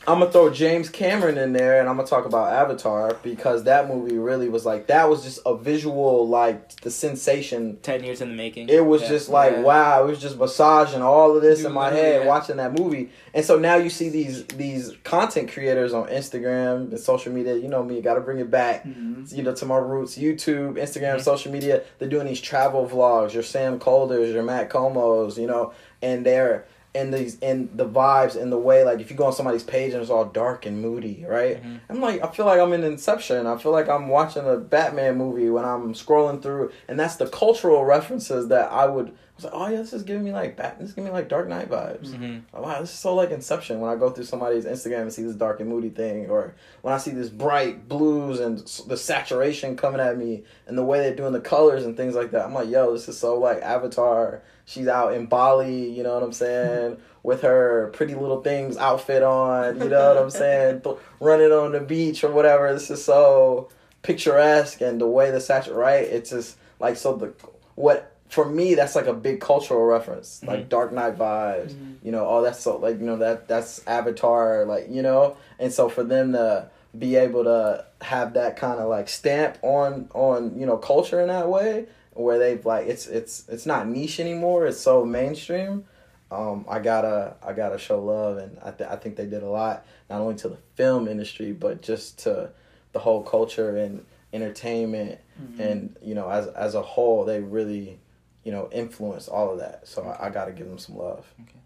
I'm 0.07 0.19
gonna 0.19 0.31
throw 0.31 0.49
James 0.49 0.87
Cameron 0.87 1.37
in 1.37 1.51
there, 1.51 1.81
and 1.81 1.89
I'm 1.89 1.97
gonna 1.97 2.07
talk 2.07 2.23
about 2.25 2.53
Avatar 2.53 3.17
because 3.23 3.65
that 3.65 3.89
movie 3.89 4.17
really 4.17 4.47
was 4.47 4.65
like 4.65 4.87
that 4.87 5.09
was 5.09 5.21
just 5.21 5.39
a 5.45 5.57
visual 5.57 6.25
like 6.25 6.79
the 6.79 6.89
sensation. 6.89 7.77
Ten 7.81 8.05
years 8.05 8.21
in 8.21 8.29
the 8.29 8.35
making. 8.35 8.69
It 8.69 8.85
was 8.85 9.01
Yeah. 9.01 9.07
just 9.09 9.27
like 9.27 9.51
Yeah. 9.51 9.61
wow, 9.63 10.03
it 10.03 10.07
was 10.09 10.19
just 10.21 10.37
massaging 10.39 11.01
all 11.01 11.35
of 11.35 11.41
this 11.41 11.59
You 11.59 11.67
in 11.67 11.73
my 11.73 11.91
head 11.91 12.21
yeah. 12.21 12.27
watching 12.27 12.55
that 12.55 12.71
movie. 12.79 13.09
And 13.33 13.43
so 13.43 13.59
now 13.59 13.75
you 13.75 13.89
see 13.89 14.07
these 14.07 14.45
these 14.45 14.93
content 15.03 15.51
creators 15.51 15.93
on 15.93 16.07
Instagram 16.07 16.89
and 16.91 16.99
social 16.99 17.33
media. 17.33 17.55
You 17.57 17.67
know 17.67 17.83
me, 17.83 18.01
got 18.01 18.13
to 18.13 18.21
bring 18.21 18.39
it 18.39 18.49
back. 18.49 18.85
Mhm. 18.85 19.35
You 19.35 19.43
know 19.43 19.53
to 19.55 19.65
my 19.65 19.77
roots, 19.77 20.17
YouTube, 20.17 20.75
Instagram, 20.77 21.15
Mhm. 21.17 21.21
social 21.21 21.51
media. 21.51 21.81
They're 21.99 22.07
doing 22.07 22.27
these 22.27 22.39
travel 22.39 22.87
vlogs. 22.87 23.33
Your 23.33 23.43
Sam 23.43 23.77
Kolders, 23.77 24.33
your 24.33 24.43
Matt 24.43 24.69
Komos, 24.69 25.37
you 25.37 25.47
know, 25.47 25.73
and 26.01 26.25
they're 26.25 26.63
and 26.95 27.13
these 27.13 27.37
and 27.41 27.69
the 27.75 27.87
vibes 27.87 28.35
and 28.41 28.51
the 28.51 28.57
way 28.57 28.83
like 28.83 28.99
if 28.99 29.11
you 29.11 29.15
go 29.17 29.25
on 29.25 29.33
somebody's 29.33 29.63
page 29.63 29.93
and 29.93 30.01
it's 30.01 30.09
all 30.11 30.25
dark 30.25 30.65
and 30.65 30.81
moody, 30.81 31.25
right? 31.27 31.61
Mhm. 31.63 31.79
I'm 31.89 32.01
like 32.01 32.23
I 32.23 32.27
feel 32.31 32.45
like 32.45 32.59
I'm 32.59 32.73
in 32.73 32.83
Inception. 32.83 33.45
I 33.45 33.57
feel 33.57 33.71
like 33.71 33.87
I'm 33.89 34.07
watching 34.07 34.47
a 34.47 34.55
Batman 34.57 35.17
movie 35.17 35.49
when 35.49 35.63
I'm 35.65 35.93
scrolling 35.93 36.41
through 36.41 36.71
and 36.87 36.99
that's 36.99 37.17
the 37.17 37.27
cultural 37.27 37.85
references 37.85 38.47
that 38.47 38.71
I 38.71 38.85
would 38.87 39.11
was 39.37 39.45
like, 39.45 39.53
oh 39.55 39.67
yeah, 39.69 39.77
this 39.77 39.93
is 39.93 40.03
giving 40.03 40.23
me 40.23 40.31
like 40.33 40.55
Bat- 40.57 40.77
this 40.79 40.89
is 40.89 40.93
giving 40.95 41.09
me 41.11 41.13
like 41.13 41.29
Dark 41.29 41.47
Knight 41.47 41.69
vibes. 41.69 42.09
Mhm. 42.09 42.41
Oh, 42.53 42.61
wow, 42.61 42.81
this 42.81 42.91
is 42.91 42.99
so 42.99 43.15
like 43.15 43.31
Inception. 43.31 43.79
When 43.79 43.89
I 43.89 43.95
go 43.95 44.09
through 44.09 44.25
somebody's 44.25 44.65
Instagram 44.65 45.03
and 45.03 45.13
see 45.13 45.23
this 45.23 45.35
dark 45.35 45.59
and 45.59 45.69
moody 45.69 45.89
thing, 45.89 46.29
or 46.29 46.53
when 46.81 46.93
I 46.93 46.97
see 46.97 47.11
this 47.11 47.29
bright 47.29 47.87
blues 47.87 48.39
and 48.39 48.59
the 48.87 48.97
saturation 48.97 49.77
coming 49.77 50.01
at 50.01 50.17
me, 50.17 50.43
and 50.67 50.77
the 50.77 50.83
way 50.83 50.99
they're 50.99 51.15
doing 51.15 51.33
the 51.33 51.39
colors 51.39 51.85
and 51.85 51.95
things 51.95 52.15
like 52.15 52.31
that, 52.31 52.45
I'm 52.45 52.53
like, 52.53 52.69
yo, 52.69 52.91
this 52.93 53.07
is 53.07 53.17
so 53.17 53.37
like 53.39 53.61
Avatar. 53.61 54.41
She's 54.65 54.89
out 54.89 55.13
in 55.13 55.27
Bali, 55.27 55.89
you 55.89 56.03
know 56.03 56.13
what 56.15 56.23
I'm 56.23 56.33
saying, 56.33 56.97
with 57.23 57.41
her 57.43 57.89
pretty 57.93 58.15
little 58.15 58.41
things 58.41 58.75
outfit 58.75 59.23
on, 59.23 59.79
you 59.81 59.87
know 59.87 60.09
what 60.13 60.21
I'm 60.21 60.29
saying, 60.29 60.81
Th- 60.83 60.97
running 61.21 61.53
on 61.53 61.71
the 61.71 61.79
beach 61.79 62.23
or 62.25 62.31
whatever. 62.31 62.73
This 62.73 62.89
is 62.91 63.01
so 63.03 63.69
picturesque, 64.01 64.81
and 64.81 64.99
the 64.99 65.07
way 65.07 65.31
the 65.31 65.37
satur 65.37 65.75
right, 65.75 66.03
it's 66.03 66.31
just 66.31 66.57
like 66.79 66.97
so 66.97 67.15
the 67.15 67.33
what 67.75 68.16
for 68.29 68.49
me 68.49 68.75
that's 68.75 68.95
like 68.95 69.07
a 69.07 69.13
big 69.13 69.39
cultural 69.39 69.83
reference, 69.83 70.43
like 70.43 70.61
mm-hmm. 70.61 70.69
Dark 70.69 70.91
Knight 70.91 71.17
vibes 71.17 71.73
mm-hmm. 71.73 71.93
you 72.03 72.11
know 72.11 72.25
oh 72.27 72.41
that's 72.41 72.59
so 72.59 72.77
like 72.77 72.99
you 72.99 73.05
know 73.05 73.17
that 73.17 73.47
that's 73.47 73.85
avatar 73.87 74.65
like 74.65 74.87
you 74.89 75.01
know? 75.01 75.37
And 75.59 75.71
so 75.71 75.89
for 75.89 76.03
them 76.03 76.33
to 76.33 76.69
be 76.97 77.15
able 77.15 77.43
to 77.43 77.85
have 78.01 78.33
that 78.33 78.57
kind 78.57 78.79
of 78.79 78.89
like 78.89 79.09
stamp 79.09 79.57
on 79.61 80.09
on 80.13 80.59
you 80.59 80.65
know 80.65 80.77
culture 80.77 81.21
in 81.21 81.27
that 81.27 81.47
way 81.49 81.85
where 82.13 82.39
they've 82.39 82.65
like 82.65 82.87
it's 82.87 83.07
it's 83.07 83.47
it's 83.49 83.65
not 83.65 83.87
niche 83.87 84.19
anymore 84.19 84.65
it's 84.65 84.79
so 84.79 85.05
mainstream 85.05 85.83
um 86.31 86.65
i 86.67 86.79
gotta 86.79 87.35
i 87.43 87.53
gotta 87.53 87.77
show 87.77 88.03
love 88.03 88.37
and 88.37 88.57
i, 88.63 88.71
th- 88.71 88.89
I 88.89 88.95
think 88.95 89.15
they 89.15 89.27
did 89.27 89.43
a 89.43 89.49
lot 89.49 89.85
not 90.09 90.21
only 90.21 90.35
to 90.35 90.49
the 90.49 90.57
film 90.75 91.07
industry 91.07 91.51
but 91.51 91.83
just 91.83 92.19
to 92.19 92.49
the 92.93 92.99
whole 92.99 93.21
culture 93.21 93.77
and 93.77 94.03
entertainment. 94.33 95.19
Mm-hmm. 95.41 95.61
And 95.61 95.95
you 96.01 96.15
know 96.15 96.29
as 96.29 96.47
as 96.47 96.75
a 96.75 96.81
whole 96.81 97.25
they 97.25 97.41
really 97.41 97.99
you 98.47 98.53
know 98.53 98.69
influenced 98.71 99.27
all 99.27 99.51
of 99.51 99.59
that 99.59 99.85
so 99.85 100.01
i, 100.03 100.27
I 100.27 100.29
gotta 100.29 100.53
give 100.53 100.67
them 100.71 100.79
some 100.79 100.95
love 100.97 101.25
Okay. 101.43 101.59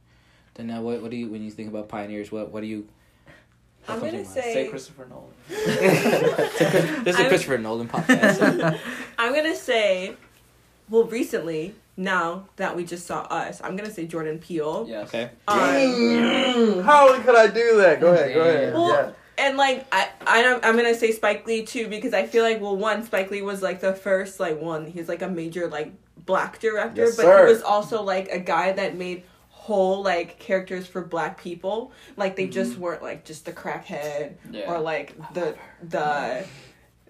Then 0.56 0.68
now, 0.68 0.82
what 0.82 1.02
what 1.02 1.12
do 1.12 1.18
you 1.18 1.30
when 1.30 1.42
you 1.44 1.52
think 1.52 1.70
about 1.70 1.88
pioneers? 1.88 2.30
What 2.32 2.52
what 2.52 2.60
do 2.62 2.68
you? 2.68 2.86
what 3.86 3.94
I'm 3.96 4.00
comes 4.02 4.12
to 4.12 4.18
gonna? 4.18 4.30
Say 4.30 4.54
say. 4.54 4.68
Christopher 4.68 5.08
Nolan. 5.10 5.30
this 5.48 7.16
is 7.16 7.16
a 7.16 7.22
I'm- 7.22 7.30
Christopher 7.30 7.58
Nolan 7.58 7.88
podcast. 7.88 8.80
I'm 9.18 9.34
gonna 9.34 9.56
say. 9.56 10.16
Well, 10.90 11.06
recently, 11.06 11.74
now 11.96 12.50
that 12.58 12.76
we 12.76 12.84
just 12.84 13.06
saw 13.08 13.22
us, 13.22 13.62
I'm 13.64 13.78
gonna 13.78 13.92
say 13.92 14.06
Jordan 14.06 14.40
Peele. 14.40 14.86
Yes. 14.90 15.08
okay. 15.08 15.30
Um, 15.48 15.58
Dang, 15.58 16.82
how 16.84 17.18
could 17.22 17.36
I 17.38 17.48
do 17.48 17.78
that? 17.78 18.02
Go 18.02 18.14
ahead, 18.14 18.34
go 18.34 18.42
ahead. 18.42 18.74
Well, 18.74 18.90
yeah. 18.90 19.12
And 19.42 19.58
like 19.58 19.86
I, 19.92 20.10
I 20.26 20.42
don't, 20.42 20.64
I'm 20.66 20.76
gonna 20.76 20.96
say 20.96 21.12
Spike 21.12 21.46
Lee 21.48 21.66
too 21.66 21.88
because 21.88 22.14
I 22.14 22.26
feel 22.26 22.44
like 22.44 22.62
well, 22.62 22.76
one 22.78 23.04
Spike 23.04 23.30
Lee 23.32 23.42
was 23.42 23.62
like 23.62 23.82
the 23.82 23.94
first 23.94 24.40
like 24.40 24.60
one. 24.62 24.86
He's 24.86 25.10
like 25.10 25.22
a 25.22 25.28
major 25.30 25.68
like 25.68 25.92
black 26.26 26.60
director, 26.60 27.04
Yes, 27.06 27.16
but 27.18 27.24
sir. 27.24 27.46
he 27.48 27.52
was 27.54 27.62
also 27.64 28.02
like 28.04 28.30
a 28.30 28.40
guy 28.40 28.72
that 28.74 28.96
made 28.96 29.24
whole 29.50 30.02
like 30.04 30.40
characters 30.40 30.88
for 30.88 31.02
black 31.04 31.42
people. 31.42 31.92
Like 32.18 32.36
they 32.36 32.48
just 32.48 32.74
mm-hmm. 32.74 32.82
weren't 32.82 33.04
like 33.04 33.26
just 33.26 33.46
the 33.46 33.54
crackhead 33.54 34.36
Yeah. 34.52 34.72
or 34.72 34.80
like 34.80 35.16
the 35.34 35.56
the 35.84 36.46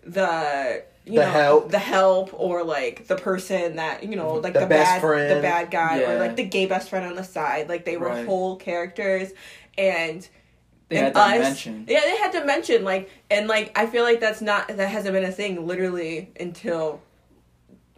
the 0.03 0.83
you 1.05 1.13
The 1.19 1.25
know 1.25 1.31
help. 1.31 1.71
the 1.71 1.79
help 1.79 2.29
or 2.33 2.63
like 2.63 3.07
the 3.07 3.15
person 3.15 3.75
that 3.77 4.03
you 4.03 4.15
know 4.15 4.35
like 4.35 4.53
The 4.53 4.61
the, 4.61 4.65
best 4.67 4.89
bad 4.89 5.01
friend. 5.01 5.37
the 5.37 5.41
bad 5.41 5.71
guy 5.71 6.01
or 6.03 6.19
like 6.19 6.35
the 6.35 6.43
gay 6.43 6.65
best 6.65 6.89
friend 6.89 7.05
on 7.05 7.15
the 7.15 7.23
side. 7.23 7.69
Like 7.69 7.85
they 7.85 7.97
were 7.97 8.07
Right. 8.09 8.25
whole 8.25 8.55
characters 8.57 9.31
and 9.77 10.27
They 10.91 10.97
and 10.97 11.05
had 11.05 11.15
us- 11.15 11.33
dimension. 11.33 11.85
Yeah, 11.87 12.01
they 12.01 12.17
had 12.17 12.33
to 12.33 12.45
mention 12.45 12.83
like 12.83 13.09
and 13.29 13.47
like 13.47 13.71
I 13.77 13.85
feel 13.85 14.03
like 14.03 14.19
that's 14.19 14.41
not 14.41 14.67
that 14.67 14.89
hasn't 14.89 15.13
been 15.13 15.23
a 15.23 15.31
thing 15.31 15.65
literally 15.65 16.31
until 16.37 17.01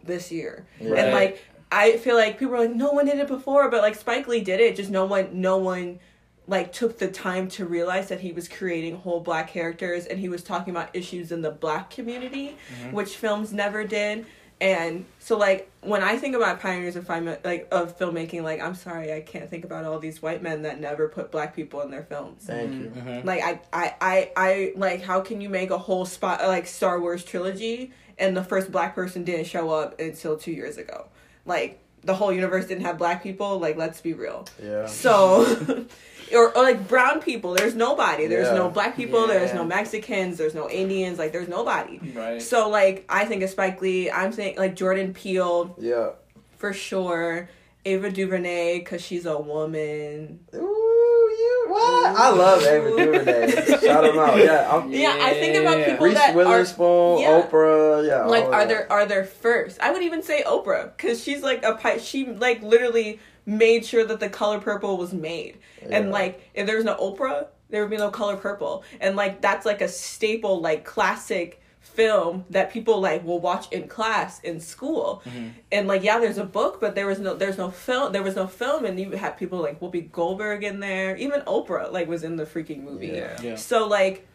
this 0.04 0.30
year. 0.30 0.64
Right. 0.80 0.98
And 0.98 1.12
like 1.12 1.44
I 1.72 1.96
feel 1.96 2.14
like 2.14 2.38
people 2.38 2.54
are 2.54 2.60
like 2.60 2.76
no 2.76 2.92
one 2.92 3.06
did 3.06 3.18
it 3.18 3.26
before, 3.26 3.68
but 3.68 3.82
like 3.82 3.96
Spike 3.96 4.28
Lee 4.28 4.42
did 4.42 4.60
it. 4.60 4.76
Just 4.76 4.90
no 4.90 5.06
one 5.06 5.28
no 5.32 5.56
one 5.56 5.98
like 6.46 6.72
took 6.72 6.98
the 6.98 7.08
time 7.08 7.48
to 7.48 7.66
realize 7.66 8.08
that 8.10 8.20
he 8.20 8.30
was 8.30 8.46
creating 8.48 8.96
whole 8.96 9.18
black 9.18 9.48
characters 9.48 10.06
and 10.06 10.20
he 10.20 10.28
was 10.28 10.44
talking 10.44 10.72
about 10.72 10.94
issues 10.94 11.32
in 11.32 11.42
the 11.42 11.50
black 11.50 11.90
community, 11.90 12.56
mm-hmm. 12.78 12.94
which 12.94 13.16
films 13.16 13.52
never 13.52 13.82
did. 13.82 14.24
And 14.64 15.04
so 15.18 15.36
like 15.36 15.70
when 15.82 16.02
I 16.02 16.16
think 16.16 16.34
about 16.34 16.58
pioneers 16.58 16.96
of 16.96 17.06
film 17.06 17.26
like 17.44 17.68
of 17.70 17.98
filmmaking, 17.98 18.44
like 18.44 18.62
I'm 18.62 18.74
sorry, 18.74 19.12
I 19.12 19.20
can't 19.20 19.50
think 19.50 19.62
about 19.62 19.84
all 19.84 19.98
these 19.98 20.22
white 20.22 20.42
men 20.42 20.62
that 20.62 20.80
never 20.80 21.06
put 21.06 21.30
black 21.30 21.54
people 21.54 21.82
in 21.82 21.90
their 21.90 22.04
films. 22.04 22.44
Thank 22.46 22.72
you. 22.72 22.88
Mm-hmm. 22.96 23.28
Like 23.28 23.42
I, 23.42 23.60
I, 23.74 23.94
I, 24.00 24.32
I 24.38 24.72
like 24.76 25.02
how 25.02 25.20
can 25.20 25.42
you 25.42 25.50
make 25.50 25.68
a 25.68 25.76
whole 25.76 26.06
spot 26.06 26.40
like 26.48 26.66
Star 26.66 26.98
Wars 26.98 27.22
trilogy 27.22 27.92
and 28.18 28.34
the 28.34 28.42
first 28.42 28.72
black 28.72 28.94
person 28.94 29.22
didn't 29.22 29.44
show 29.44 29.68
up 29.68 30.00
until 30.00 30.38
two 30.38 30.52
years 30.52 30.78
ago? 30.78 31.08
Like 31.44 31.83
the 32.04 32.14
whole 32.14 32.32
universe 32.32 32.66
didn't 32.66 32.84
have 32.84 32.98
black 32.98 33.22
people. 33.22 33.58
Like 33.58 33.76
let's 33.76 34.00
be 34.00 34.12
real. 34.12 34.46
Yeah. 34.62 34.86
So, 34.86 35.86
or, 36.34 36.56
or 36.56 36.62
like 36.62 36.86
brown 36.88 37.20
people. 37.20 37.54
There's 37.54 37.74
nobody. 37.74 38.26
There's 38.26 38.48
Yeah. 38.48 38.54
no 38.54 38.70
black 38.70 38.96
people. 38.96 39.26
There's 39.26 39.54
no 39.54 39.64
Mexicans. 39.64 40.38
There's 40.38 40.54
no 40.54 40.68
Indians. 40.70 41.18
Like 41.18 41.32
there's 41.32 41.48
nobody. 41.48 41.98
Right. 42.14 42.40
So 42.42 42.68
like 42.68 43.04
I 43.08 43.24
think 43.24 43.42
of 43.42 43.50
Spike 43.50 43.80
Lee. 43.80 44.10
I'm 44.10 44.32
saying 44.32 44.56
like 44.58 44.76
Jordan 44.76 45.12
Peele 45.14 45.74
Yeah. 45.78 46.10
for 46.56 46.72
sure. 46.72 47.48
Ava 47.86 48.10
DuVernay 48.10 48.78
because 48.78 49.02
she's 49.02 49.26
a 49.26 49.38
woman. 49.38 50.40
Ooh, 50.54 50.93
you 51.38 51.66
what? 51.68 52.16
I 52.16 52.30
love 52.30 52.62
Ava 52.62 52.90
DuVernay. 52.90 53.80
Shout 53.80 54.04
him 54.04 54.18
out. 54.18 54.38
Yeah. 54.38 54.70
I'm, 54.70 54.90
Yeah, 55.04 55.16
I 55.20 55.34
think 55.34 55.56
about 55.56 55.84
people 55.84 56.06
Reese 56.06 56.14
that 56.14 56.30
are 56.30 56.36
Witherspoon, 56.36 57.18
yeah. 57.20 57.42
Oprah. 57.42 58.06
Yeah. 58.06 58.24
like 58.26 58.44
are 58.44 58.62
of 58.62 58.68
there 58.68 58.92
are 58.92 59.06
there 59.06 59.24
first 59.24 59.80
i 59.80 59.90
would 59.90 60.02
even 60.02 60.22
say 60.22 60.42
oprah 60.46 60.94
because 60.96 61.22
she's 61.22 61.42
like 61.42 61.64
a 61.64 61.74
pi- 61.74 61.98
she 61.98 62.26
like 62.26 62.62
literally 62.62 63.18
made 63.46 63.84
sure 63.84 64.04
that 64.04 64.20
the 64.20 64.28
color 64.28 64.58
purple 64.60 64.96
was 64.96 65.12
made 65.12 65.58
and 65.90 66.10
like 66.10 66.50
if 66.54 66.66
there 66.66 66.76
was 66.76 66.84
no 66.84 66.96
oprah 66.96 67.46
there 67.70 67.82
would 67.82 67.90
be 67.90 67.96
no 67.96 68.10
color 68.10 68.36
purple 68.36 68.84
and 69.00 69.16
like 69.16 69.40
that's 69.40 69.64
like 69.66 69.80
a 69.80 69.88
staple 69.88 70.60
like 70.60 70.84
classic 70.84 71.60
film 71.84 72.44
that 72.50 72.72
people 72.72 73.00
like 73.00 73.24
will 73.24 73.38
watch 73.38 73.70
in 73.70 73.86
class 73.86 74.40
in 74.40 74.58
school 74.58 75.22
mm-hmm. 75.24 75.48
and 75.70 75.86
like 75.86 76.02
yeah 76.02 76.18
there's 76.18 76.38
a 76.38 76.44
book 76.44 76.80
but 76.80 76.94
there 76.96 77.06
was 77.06 77.20
no 77.20 77.34
there's 77.34 77.58
no 77.58 77.70
film 77.70 78.12
there 78.12 78.22
was 78.22 78.34
no 78.34 78.46
film 78.48 78.84
and 78.84 78.98
you 78.98 79.10
had 79.12 79.38
people 79.38 79.60
like 79.60 79.78
whoopi 79.78 80.10
goldberg 80.10 80.64
in 80.64 80.80
there 80.80 81.14
even 81.16 81.40
oprah 81.42 81.92
like 81.92 82.08
was 82.08 82.24
in 82.24 82.34
the 82.36 82.44
freaking 82.44 82.82
movie 82.82 83.08
Yeah. 83.08 83.40
Yeah. 83.40 83.54
so 83.56 83.86
like 83.86 84.26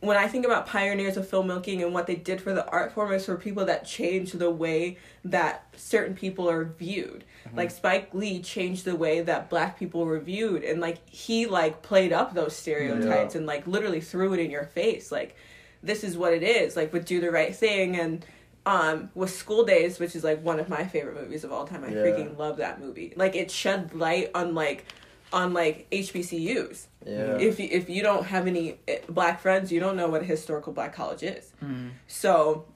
when 0.00 0.18
I 0.18 0.28
think 0.28 0.44
about 0.44 0.66
pioneers 0.66 1.16
of 1.16 1.26
filmmaking 1.26 1.82
and 1.82 1.94
what 1.94 2.06
they 2.06 2.14
did 2.14 2.38
for 2.40 2.52
the 2.52 2.66
art 2.68 2.92
form 2.92 3.10
is 3.12 3.24
for 3.24 3.36
people 3.36 3.64
that 3.64 3.86
changed 3.86 4.38
the 4.38 4.50
way 4.50 4.98
that 5.24 5.66
certain 5.76 6.14
people 6.14 6.48
are 6.50 6.64
viewed. 6.64 7.24
Mm-hmm. 7.48 7.56
Like 7.56 7.70
Spike 7.70 8.12
Lee 8.12 8.42
changed 8.42 8.84
the 8.84 8.96
way 8.96 9.22
that 9.22 9.48
black 9.48 9.78
people 9.78 10.04
were 10.04 10.20
viewed 10.20 10.62
and 10.62 10.78
like 10.78 11.08
he 11.08 11.46
like 11.46 11.80
played 11.80 12.12
up 12.12 12.34
those 12.34 12.54
stereotypes 12.54 13.34
Yeah. 13.34 13.38
and 13.38 13.46
like 13.46 13.66
literally 13.66 14.02
threw 14.02 14.34
it 14.34 14.40
in 14.40 14.50
your 14.50 14.64
face. 14.66 15.10
Like 15.10 15.36
this 15.84 16.02
is 16.04 16.16
what 16.16 16.32
it 16.32 16.42
is. 16.42 16.76
Like 16.76 16.92
with 16.92 17.04
Do 17.04 17.20
the 17.20 17.30
Right 17.30 17.54
Thing 17.54 17.96
and 17.96 18.24
um 18.66 19.10
with 19.14 19.30
School 19.30 19.64
Daze, 19.64 19.98
which 19.98 20.16
is 20.16 20.24
like 20.24 20.42
one 20.42 20.58
of 20.58 20.68
my 20.68 20.84
favorite 20.84 21.14
movies 21.20 21.44
of 21.44 21.52
all 21.52 21.66
time. 21.66 21.84
I 21.84 21.88
Yeah. 21.88 21.96
freaking 22.02 22.38
love 22.38 22.56
that 22.58 22.80
movie. 22.80 23.12
Like 23.16 23.34
it 23.36 23.50
shed 23.50 23.94
light 23.94 24.30
on 24.34 24.54
like 24.54 24.86
on 25.32 25.52
like 25.52 25.86
HBCUs 25.90 26.86
Yeah. 27.04 27.36
if 27.38 27.58
you, 27.58 27.68
if 27.70 27.90
you 27.90 28.02
don't 28.02 28.24
have 28.24 28.46
any 28.46 28.78
eh, 28.86 28.98
black 29.08 29.40
friends, 29.40 29.72
you 29.72 29.80
don't 29.80 29.96
know 29.96 30.08
what 30.08 30.22
a 30.22 30.24
historical 30.24 30.72
black 30.72 30.94
college 30.94 31.22
is. 31.24 31.50
Mhm. 31.62 31.90
So, 32.06 32.66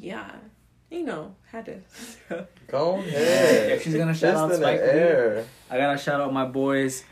yeah, 0.00 0.30
you 0.90 1.04
know, 1.04 1.34
had 1.50 1.66
to. 1.66 1.76
Go 2.66 2.98
ahead. 2.98 3.70
If 3.72 3.82
she's 3.84 3.94
gonna 3.94 4.14
shout 4.14 4.32
Just 4.34 4.38
out 4.38 4.44
in 4.52 4.60
the 4.60 4.66
Spike 4.66 4.80
Lee. 4.80 5.44
I 5.70 5.78
gotta 5.78 5.98
shout 5.98 6.20
out 6.20 6.32
my 6.32 6.44
boys, 6.46 7.04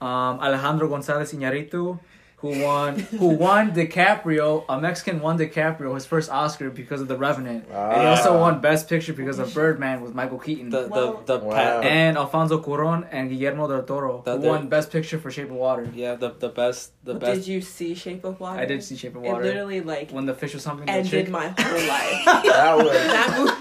um, 0.00 0.40
Alejandro 0.40 0.88
Gonzalez 0.88 1.32
Iñárritu, 1.32 1.98
who 2.44 2.62
won 2.62 2.98
who 2.98 3.28
won 3.46 3.72
DiCaprio. 3.72 4.64
A 4.68 4.80
Mexican 4.80 5.20
won 5.20 5.38
DiCaprio 5.38 5.94
his 5.94 6.06
first 6.06 6.30
Oscar 6.30 6.70
because 6.70 7.00
of 7.00 7.08
The 7.08 7.16
Revenant, 7.16 7.64
and 7.70 8.00
he 8.02 8.06
also 8.06 8.34
Ah. 8.36 8.40
won 8.40 8.60
Best 8.60 8.88
Picture 8.88 9.12
because 9.12 9.38
of 9.38 9.52
Birdman 9.54 10.00
with 10.02 10.14
Michael 10.14 10.38
Keaton. 10.38 10.70
The 10.70 10.88
Well- 10.90 11.22
the 11.24 11.38
the 11.38 11.44
Wow. 11.44 11.54
pat, 11.54 11.84
and 11.84 12.16
Alfonso 12.16 12.60
Cuarón 12.60 13.06
and 13.10 13.30
Guillermo 13.30 13.66
del 13.68 13.82
Toro, 13.82 14.22
The- 14.24 14.36
who 14.36 14.42
the- 14.42 14.48
won 14.48 14.68
Best 14.68 14.90
Picture 14.92 15.18
for 15.18 15.30
Shape 15.30 15.50
of 15.50 15.56
Water. 15.56 15.88
yeah 15.94 16.14
the 16.14 16.30
the 16.38 16.48
best 16.48 16.92
the 17.04 17.14
best. 17.14 17.32
Did 17.34 17.48
you 17.48 17.60
see 17.60 17.94
Shape 17.94 18.24
of 18.24 18.38
Water? 18.40 18.60
I 18.60 18.64
did 18.66 18.82
see 18.82 18.96
Shape 18.96 19.16
of 19.16 19.24
It 19.24 19.28
Water. 19.32 19.44
literally 19.44 19.80
like 19.80 20.10
when 20.10 20.26
the 20.26 20.34
fish 20.34 20.54
was 20.54 20.62
something 20.62 20.86
to 20.86 20.92
the 20.92 20.98
ended 20.98 21.10
chick. 21.10 21.28
my 21.30 21.48
whole 21.58 21.86
life. 21.96 22.24
That 22.24 22.76
was. 22.76 22.92
that 22.92 23.28
movie. 23.38 23.54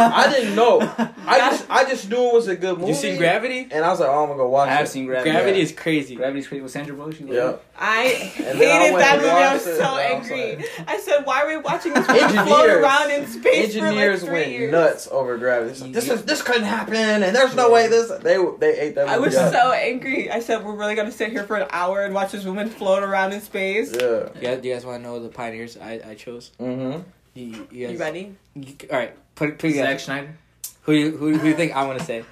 I 0.00 0.30
didn't 0.32 0.54
know. 0.54 0.80
I 1.26 1.38
just 1.38 1.66
I 1.70 1.84
just 1.84 2.08
knew 2.10 2.28
it 2.28 2.34
was 2.34 2.48
a 2.48 2.56
good 2.56 2.76
movie. 2.78 2.90
You 2.90 2.94
seen 2.94 3.16
Gravity? 3.16 3.68
And 3.70 3.84
I 3.84 3.88
was 3.90 4.00
like, 4.00 4.08
oh, 4.08 4.22
I'm 4.22 4.28
gonna 4.28 4.38
go 4.38 4.48
watch 4.48 4.68
I 4.68 4.72
have 4.74 4.86
it. 4.86 4.88
seen 4.88 5.06
Gravity. 5.06 5.30
Gravity 5.30 5.58
Yeah. 5.58 5.64
is 5.64 5.72
crazy. 5.72 6.14
Gravity's 6.16 6.46
crazy 6.48 6.62
with 6.62 6.72
Sandra 6.72 6.94
Bullock. 6.94 7.14
She 7.16 7.24
Yeah. 7.24 7.54
I 7.78 7.88
I 7.88 8.07
hated 8.14 8.92
went 8.92 8.98
that 8.98 9.16
movie. 9.18 9.28
I 9.30 9.54
was 9.54 9.62
so 9.64 9.70
and 9.70 9.82
I 9.82 10.18
was 10.18 10.30
angry. 10.30 10.64
I 10.86 10.98
said, 10.98 11.26
"Why 11.26 11.42
are 11.42 11.48
we 11.48 11.56
watching 11.58 11.94
this 11.94 12.06
movie 12.08 12.20
float 12.20 12.30
Engineers- 12.70 12.82
around 12.82 13.10
in 13.10 13.26
space 13.26 13.74
Engineers 13.76 14.20
for 14.20 14.26
like 14.26 14.30
three 14.32 14.40
went 14.40 14.50
years?" 14.52 14.72
nuts 14.72 15.08
over 15.10 15.36
Gravity. 15.38 15.70
It's 15.72 15.80
like, 15.82 15.92
this 15.92 16.08
is 16.08 16.24
this 16.24 16.42
couldn't 16.42 16.64
happen, 16.64 16.94
and 16.96 17.34
there's 17.36 17.54
no 17.54 17.70
way 17.70 17.88
this. 17.88 18.08
They 18.22 18.36
they 18.58 18.78
ate 18.80 18.94
that. 18.94 19.06
Movie. 19.06 19.14
I 19.14 19.18
was 19.18 19.36
up. 19.36 19.52
so 19.52 19.72
angry. 19.72 20.30
I 20.30 20.40
said, 20.40 20.64
"We're 20.64 20.74
really 20.76 20.94
gonna 20.94 21.12
sit 21.12 21.30
here 21.30 21.44
for 21.44 21.56
an 21.56 21.68
hour 21.70 22.02
and 22.04 22.14
watch 22.14 22.32
this 22.32 22.44
woman 22.44 22.68
float 22.70 23.02
around 23.02 23.32
in 23.32 23.40
space." 23.40 23.92
Yeah. 23.94 24.00
You 24.34 24.40
guys, 24.40 24.60
do 24.62 24.68
you 24.68 24.74
guys 24.74 24.84
want 24.86 25.02
to 25.02 25.08
know 25.08 25.20
the 25.22 25.28
pioneers 25.28 25.76
I, 25.76 26.00
I 26.10 26.14
chose? 26.14 26.50
Mm-hmm. 26.60 27.00
You, 27.34 27.68
you, 27.70 27.86
guys, 27.86 27.92
You 27.92 27.98
ready? 27.98 28.34
you- 28.54 28.74
all 28.90 28.98
right, 28.98 29.14
put 29.34 29.50
it 29.50 29.58
put 29.58 29.70
it 29.70 29.74
Zack. 29.74 30.00
Snyder. 30.00 30.36
Who 30.82 30.92
do 30.92 30.98
you 30.98 31.10
who, 31.16 31.32
who 31.32 31.38
do 31.40 31.48
you 31.48 31.54
think 31.54 31.76
I'm 31.76 31.86
gonna 31.86 32.00
say? 32.04 32.24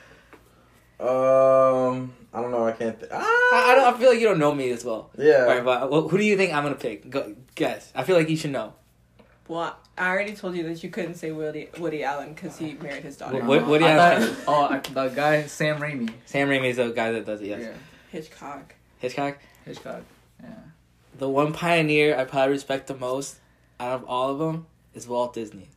Um, 0.99 2.15
I 2.37 2.43
don't 2.43 2.51
know. 2.51 2.67
I 2.67 2.73
can't. 2.73 2.99
Th- 3.01 3.11
ah, 3.13 3.19
I, 3.19 3.73
I 3.73 3.75
don't. 3.75 3.95
I 3.95 3.99
feel 3.99 4.11
like 4.11 4.21
you 4.21 4.27
don't 4.29 4.39
know 4.39 4.55
me 4.55 4.71
as 4.71 4.85
well. 4.85 5.11
yeah. 5.17 5.39
All 5.43 5.47
right, 5.47 5.65
but 5.65 5.91
well, 5.91 6.07
who 6.09 6.19
do 6.19 6.25
you 6.25 6.37
think 6.37 6.53
I'm 6.53 6.63
gonna 6.65 6.75
pick? 6.75 7.09
Go, 7.09 7.35
guess. 7.55 7.91
I 7.95 8.05
feel 8.05 8.15
like 8.17 8.29
you 8.29 8.37
should 8.37 8.51
know. 8.53 8.75
Well, 9.49 9.75
I 9.97 10.09
already 10.11 10.35
told 10.35 10.55
you 10.57 10.65
that 10.65 10.83
you 10.85 10.91
couldn't 10.91 11.15
say 11.15 11.31
Woody 11.33 11.71
Woody 11.79 12.05
Allen 12.05 12.35
because 12.35 12.59
he 12.59 12.75
married 12.75 13.05
his 13.05 13.17
daughter. 13.17 13.37
What- 13.37 13.47
what- 13.47 13.67
what 13.67 13.79
do 13.79 13.85
you 13.87 13.91
I 13.91 13.95
have? 13.95 14.45
oh, 14.47 14.65
I, 14.67 14.79
the 14.81 15.09
guy 15.09 15.47
Sam 15.47 15.79
Raimi. 15.81 16.11
Sam 16.27 16.49
Raimi 16.49 16.67
is 16.71 16.77
the 16.77 16.91
guy 16.91 17.13
that 17.13 17.25
does 17.25 17.41
it. 17.41 17.47
Yes. 17.47 17.61
Yeah, 17.63 17.73
Hitchcock. 18.11 18.75
Hitchcock. 18.99 19.39
Hitchcock. 19.65 20.03
Yeah. 20.43 20.51
The 21.19 21.29
one 21.31 21.55
pioneer 21.55 22.19
I 22.19 22.25
probably 22.25 22.53
respect 22.53 22.87
the 22.89 22.95
most 22.97 23.37
out 23.81 23.93
of 23.95 24.05
all 24.05 24.31
of 24.33 24.39
them 24.39 24.67
is 24.93 25.09
Walt 25.09 25.33
Disney. 25.33 25.69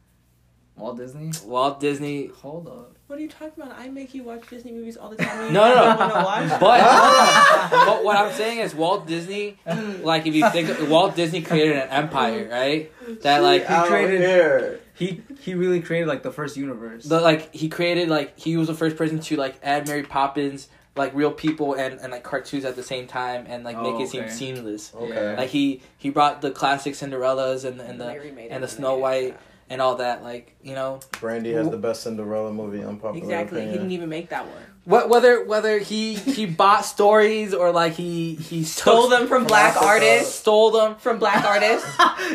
Walt 0.76 0.98
Disney. 0.98 1.32
Walt 1.46 1.80
Disney 1.80 2.28
Hold 2.42 2.68
up. 2.68 2.96
What 3.10 3.18
are 3.18 3.22
you 3.24 3.28
talking 3.28 3.64
about? 3.64 3.76
I 3.80 3.90
make 3.90 4.14
you 4.14 4.22
watch 4.24 4.48
Disney 4.52 4.72
movies 4.72 4.96
all 4.96 5.10
the 5.10 5.16
time. 5.16 5.46
You 5.48 5.52
No, 5.52 5.68
no, 5.68 5.76
no. 5.82 5.96
want 5.96 6.14
to 6.14 6.20
watch. 6.24 6.60
But, 6.60 7.70
but 7.86 8.04
what 8.04 8.16
I'm 8.16 8.32
saying 8.34 8.60
is 8.60 8.76
Walt 8.76 9.08
Disney, 9.08 9.58
like 10.04 10.28
if 10.28 10.36
you 10.36 10.48
think 10.52 10.88
Walt 10.88 11.16
Disney 11.16 11.42
created 11.42 11.76
an 11.78 11.90
empire, 11.90 12.48
right? 12.52 12.92
That 13.24 13.42
like 13.42 13.68
Out 13.68 13.88
created- 13.88 14.22
here. 14.22 14.80
He 14.94 15.22
he 15.40 15.56
really 15.56 15.82
created 15.82 16.08
like 16.08 16.22
the 16.22 16.32
first 16.32 16.56
universe. 16.56 17.06
the 17.06 17.20
like 17.20 17.52
he 17.56 17.68
created 17.68 18.10
like 18.10 18.38
he 18.38 18.58
was 18.58 18.68
the 18.68 18.76
first 18.76 18.96
person 18.96 19.20
to 19.22 19.38
like 19.38 19.56
add 19.64 19.88
Mary 19.88 20.04
Poppins 20.04 20.68
like 20.96 21.16
real 21.16 21.32
people 21.32 21.74
and, 21.74 22.00
and 22.02 22.12
like 22.12 22.24
cartoons 22.24 22.64
at 22.66 22.76
the 22.76 22.84
same 22.84 23.08
time 23.08 23.46
and 23.48 23.64
like 23.64 23.78
make 23.78 23.94
Oh, 23.96 24.04
it 24.04 24.10
seem 24.10 24.30
seamless. 24.30 24.94
Okay. 24.94 25.36
Like 25.38 25.50
he 25.50 25.82
he 25.98 26.10
brought 26.12 26.42
the 26.42 26.52
classic 26.52 26.94
Cinderellas 26.94 27.64
and 27.66 27.80
and 27.82 28.00
the 28.00 28.06
They 28.08 28.20
remade 28.20 28.52
and 28.52 28.62
the 28.64 28.68
Snow 28.68 28.96
they- 28.98 29.02
White 29.02 29.38
and 29.70 29.82
all 29.82 29.96
that 29.96 30.24
like 30.24 30.56
you 30.64 30.74
know 30.76 31.00
Brandy 31.20 31.54
has 31.54 31.70
the 31.70 31.78
best 31.78 32.04
Cinderella 32.04 32.52
movie. 32.52 32.84
Unpopular 32.84 33.18
Exactly. 33.24 33.66
He 33.66 33.72
didn't 33.74 33.92
even 33.92 34.10
make 34.10 34.30
that 34.30 34.46
one. 34.46 34.64
what 34.86 35.10
whether 35.10 35.44
whether 35.46 35.78
he 35.80 36.16
he 36.16 36.46
bought 36.46 36.86
stories 36.86 37.54
or 37.54 37.72
like 37.72 37.94
he 37.94 38.36
he 38.36 38.64
Stole 38.64 39.08
them 39.10 39.28
from 39.28 39.46
black 39.46 39.78
artists. 39.82 40.34
stole 40.36 40.72
them 40.72 40.96
From 40.96 41.20
black 41.20 41.44
artists. 41.46 41.88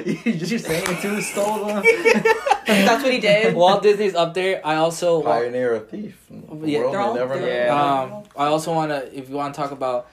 You're 0.24 0.58
saying 0.58 0.84
it 0.86 1.00
too. 1.02 1.20
Stole 1.20 1.64
them. 1.66 1.82
That's 2.66 3.02
what 3.02 3.12
he 3.12 3.20
did. 3.20 3.54
Walt 3.54 3.82
Disney's 3.82 4.14
up 4.14 4.34
there. 4.34 4.60
I 4.64 4.76
also 4.76 5.22
Pioneer, 5.22 5.74
a 5.74 5.80
thief. 5.80 6.18
The 6.30 6.68
Yeah, 6.70 6.78
world 6.80 6.94
they're 6.94 7.00
all- 7.00 7.14
never 7.14 7.40
know. 7.40 7.46
Yeah. 7.46 8.00
um 8.14 8.22
I 8.36 8.46
also 8.46 8.72
want 8.72 8.90
to 8.90 9.16
if 9.18 9.28
you 9.28 9.34
want 9.36 9.54
to 9.54 9.60
talk 9.60 9.70
about 9.72 10.08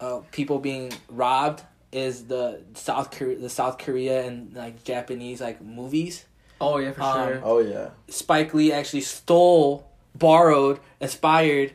uh, 0.00 0.20
people 0.30 0.58
being 0.58 0.92
robbed 1.08 1.62
is 1.90 2.24
the 2.26 2.60
South 2.74 3.10
Korea 3.10 3.38
the 3.38 3.48
South 3.48 3.78
Korea 3.78 4.26
and 4.26 4.54
like 4.54 4.84
Japanese 4.84 5.40
like 5.40 5.62
movies. 5.62 6.24
Oh 6.60 6.78
yeah, 6.78 6.92
for 6.92 7.02
Um, 7.02 7.28
sure. 7.28 7.40
Oh 7.44 7.58
yeah. 7.58 7.90
Spike 8.08 8.54
Lee 8.54 8.72
actually 8.72 9.02
stole, 9.02 9.86
borrowed, 10.14 10.80
inspired, 11.00 11.72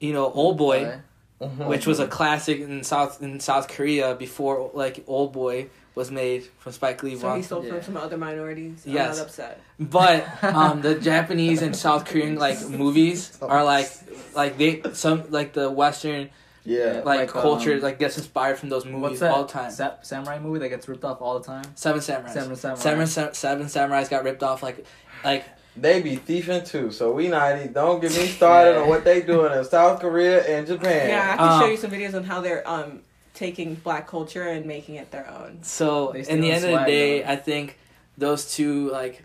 you 0.00 0.12
know, 0.12 0.30
Old 0.32 0.58
Boy, 0.58 0.98
which 1.40 1.86
was 1.86 1.98
a 1.98 2.06
classic 2.06 2.60
in 2.60 2.84
South 2.84 3.22
in 3.22 3.40
South 3.40 3.68
Korea 3.68 4.14
before 4.14 4.70
like 4.74 5.04
Old 5.06 5.32
Boy 5.32 5.68
was 5.94 6.10
made 6.10 6.44
from 6.58 6.72
Spike 6.72 7.02
Lee. 7.02 7.16
So 7.16 7.34
he 7.34 7.42
stole 7.42 7.64
Yeah. 7.64 7.74
from 7.74 7.82
some 7.82 7.96
other 7.98 8.16
minorities. 8.16 8.84
I'm 8.86 8.92
Yes. 8.94 9.18
not 9.18 9.26
upset. 9.26 9.60
But 9.78 10.26
um, 10.42 10.80
the 10.82 10.94
Japanese 10.94 11.60
and 11.62 11.76
South 11.76 12.04
Korean 12.06 12.36
like 12.36 12.60
movies 12.68 13.36
are 13.42 13.64
like 13.64 13.90
like 14.34 14.56
they 14.58 14.82
some 14.94 15.24
like 15.30 15.52
the 15.52 15.70
Western 15.70 16.30
Yeah. 16.64 17.02
like, 17.04 17.04
Like, 17.04 17.28
culture 17.28 17.74
um, 17.74 17.80
like 17.80 17.98
gets 17.98 18.16
inspired 18.18 18.58
from 18.58 18.68
those 18.68 18.84
movies 18.84 19.00
What's 19.02 19.20
that? 19.20 19.32
all 19.32 19.44
the 19.44 19.52
time. 19.52 19.70
Sa- 19.70 19.94
samurai 20.02 20.38
movie 20.38 20.60
that 20.60 20.68
gets 20.68 20.86
ripped 20.88 21.04
off 21.04 21.20
all 21.20 21.38
the 21.38 21.44
time. 21.44 21.64
Seven 21.74 22.00
Samurais. 22.00 22.30
Seven 22.32 22.56
Samurai. 22.56 22.80
Seven, 22.80 23.06
Sam- 23.06 23.34
seven 23.34 23.66
Samurais 23.66 24.08
got 24.08 24.22
ripped 24.24 24.42
off 24.42 24.62
like 24.62 24.84
like 25.24 25.44
They 25.76 26.02
be 26.02 26.16
thieving 26.16 26.64
too, 26.64 26.90
so 26.92 27.12
we 27.12 27.28
not. 27.28 27.72
Don't 27.72 28.00
get 28.00 28.12
me 28.16 28.26
started 28.26 28.72
Yeah. 28.74 28.82
on 28.82 28.88
what 28.88 29.04
they 29.04 29.22
doing 29.22 29.52
in 29.58 29.64
South 29.64 30.00
Korea 30.00 30.44
and 30.44 30.66
Japan. 30.66 31.08
Yeah, 31.08 31.30
I 31.32 31.36
can 31.36 31.48
Um, 31.48 31.60
show 31.60 31.66
you 31.68 31.76
some 31.76 31.90
videos 31.90 32.14
on 32.14 32.24
how 32.24 32.40
they're 32.40 32.62
um 32.68 33.00
taking 33.34 33.74
black 33.76 34.06
culture 34.06 34.42
and 34.42 34.66
making 34.66 34.96
it 34.96 35.10
their 35.10 35.28
own. 35.28 35.58
so. 35.62 36.12
They 36.12 36.20
In 36.28 36.40
the 36.42 36.52
end 36.52 36.64
of 36.64 36.70
the 36.70 36.84
day, 36.84 37.22
though. 37.22 37.32
I 37.32 37.36
think 37.36 37.78
those 38.18 38.54
two 38.54 38.90
like 38.90 39.24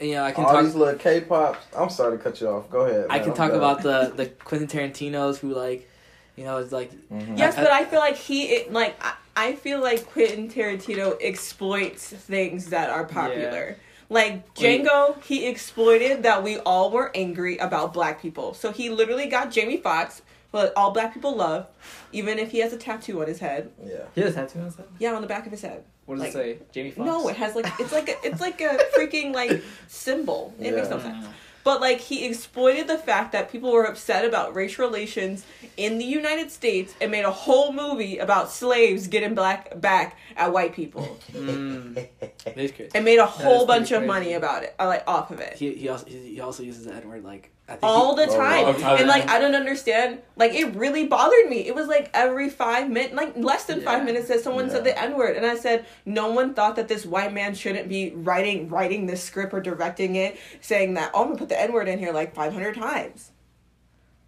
you 0.00 0.14
know 0.14 0.22
I 0.22 0.30
can 0.30 0.44
All 0.44 0.52
talk 0.52 0.62
these 0.64 0.76
little 0.76 0.94
K-pops. 0.98 1.58
I'm 1.76 1.90
sorry 1.90 2.16
to 2.16 2.22
cut 2.22 2.40
you 2.40 2.48
off. 2.48 2.70
Go 2.70 2.82
ahead. 2.86 3.06
I 3.10 3.18
can 3.18 3.30
I'm 3.30 3.36
talk 3.36 3.48
done. 3.50 3.58
about 3.58 3.82
the 3.82 4.12
the 4.16 4.26
Quentin 4.26 4.68
Tarantino's 4.68 5.38
who 5.40 5.52
like 5.52 5.90
you 6.38 6.44
know 6.44 6.58
it's 6.58 6.72
like 6.72 6.92
Mhm. 7.10 7.36
Yes, 7.38 7.56
I- 7.58 7.62
but 7.64 7.72
I 7.72 7.84
feel 7.84 7.98
like 8.00 8.16
he 8.16 8.44
it, 8.56 8.72
like 8.72 8.94
I, 9.04 9.14
I 9.48 9.52
feel 9.54 9.80
like 9.80 10.06
Quentin 10.12 10.48
Tarantino 10.48 11.16
exploits 11.20 12.10
things 12.10 12.66
that 12.70 12.90
are 12.90 13.04
popular. 13.04 13.66
Yeah. 13.70 13.84
Like 14.10 14.54
Django, 14.54 15.22
he 15.22 15.46
exploited 15.46 16.22
that 16.22 16.42
we 16.42 16.58
all 16.60 16.90
were 16.90 17.10
angry 17.14 17.58
about 17.58 17.92
black 17.92 18.22
people. 18.22 18.54
So 18.54 18.72
he 18.72 18.88
literally 18.88 19.26
got 19.26 19.50
Jamie 19.50 19.76
Foxx, 19.76 20.22
what 20.50 20.72
all 20.76 20.92
black 20.92 21.12
people 21.12 21.36
love, 21.36 21.66
even 22.12 22.38
if 22.38 22.50
he 22.50 22.58
has 22.60 22.72
a 22.72 22.78
tattoo 22.78 23.20
on 23.20 23.26
his 23.28 23.38
head. 23.40 23.70
Yeah. 23.84 23.96
He 24.14 24.22
has 24.22 24.32
a 24.32 24.34
tattoo 24.34 24.60
on 24.60 24.64
his 24.66 24.76
head. 24.76 24.86
Yeah, 24.98 25.12
on 25.14 25.20
the 25.20 25.28
back 25.28 25.44
of 25.44 25.52
his 25.52 25.60
head. 25.60 25.84
What 26.06 26.14
does 26.14 26.34
Like- 26.34 26.46
it 26.46 26.58
say? 26.60 26.64
Jamie 26.72 26.90
Foxx. 26.92 27.06
No, 27.06 27.28
it 27.28 27.36
has 27.36 27.54
like 27.54 27.66
it's 27.78 27.92
like 27.92 28.08
a, 28.08 28.14
it's 28.26 28.40
like 28.40 28.60
a 28.62 28.78
freaking 28.96 29.34
like 29.34 29.62
symbol. 29.88 30.54
It 30.58 30.74
makes 30.74 30.88
no 30.88 30.96
Yeah. 30.96 31.02
sense. 31.02 31.26
But 31.68 31.82
like 31.82 32.00
he 32.00 32.24
exploited 32.24 32.88
the 32.88 32.96
fact 32.96 33.32
that 33.32 33.52
people 33.52 33.70
were 33.72 33.84
upset 33.84 34.24
about 34.24 34.54
race 34.54 34.78
relations 34.78 35.44
in 35.76 35.98
the 35.98 36.04
United 36.06 36.50
States 36.50 36.94
and 36.98 37.10
made 37.10 37.26
a 37.26 37.30
whole 37.30 37.74
movie 37.74 38.16
about 38.16 38.50
slaves 38.50 39.06
getting 39.06 39.34
black 39.34 39.78
back 39.78 40.16
at 40.34 40.50
white 40.50 40.72
people 40.72 41.18
mm, 41.30 41.94
it 42.22 42.56
is 42.56 42.72
crazy. 42.72 42.90
and 42.94 43.04
made 43.04 43.18
a 43.18 43.26
whole 43.26 43.66
pretty 43.66 43.80
bunch 43.80 43.92
of 43.92 44.02
money 44.02 44.32
about 44.32 44.62
it, 44.62 44.74
uh, 44.80 44.86
like 44.86 45.04
off 45.06 45.30
of 45.30 45.40
it. 45.40 45.58
He 45.58 45.74
he 45.74 45.90
also 45.90 46.06
he 46.06 46.36
he 46.36 46.40
also 46.40 46.62
uses 46.62 46.86
the 46.86 46.94
N 46.94 47.06
word 47.06 47.22
like 47.22 47.42
I 47.42 47.42
think 47.42 47.57
all 47.82 48.14
the 48.14 48.26
time. 48.26 48.74
time. 48.76 48.98
And 48.98 49.08
like 49.08 49.28
I 49.28 49.38
don't 49.38 49.54
understand. 49.54 50.20
Like 50.36 50.52
it 50.52 50.74
really 50.74 51.06
bothered 51.06 51.48
me. 51.48 51.66
It 51.66 51.74
was 51.74 51.86
like 51.86 52.10
every 52.14 52.48
five 52.48 52.88
minutes, 52.88 53.14
like 53.14 53.36
less 53.36 53.64
than 53.64 53.80
five 53.80 54.04
minutes, 54.04 54.28
that 54.28 54.40
someone 54.40 54.70
said 54.70 54.84
the 54.84 54.98
N 54.98 55.16
word, 55.16 55.36
and 55.36 55.44
I 55.44 55.56
said 55.56 55.86
no 56.06 56.30
one 56.30 56.54
thought 56.54 56.76
that 56.76 56.88
this 56.88 57.04
white 57.04 57.32
man 57.32 57.54
shouldn't 57.54 57.88
be 57.88 58.10
writing 58.10 58.68
writing 58.68 59.06
this 59.06 59.22
script 59.22 59.52
or 59.52 59.60
directing 59.60 60.16
it, 60.16 60.38
saying 60.60 60.94
that 60.94 61.10
oh 61.14 61.22
I'm 61.22 61.28
gonna 61.28 61.38
put 61.38 61.48
the 61.48 61.60
N 61.60 61.72
word 61.72 61.88
in 61.88 61.98
here 61.98 62.12
like 62.12 62.34
five 62.34 62.52
hundred 62.52 62.74
times. 62.74 63.32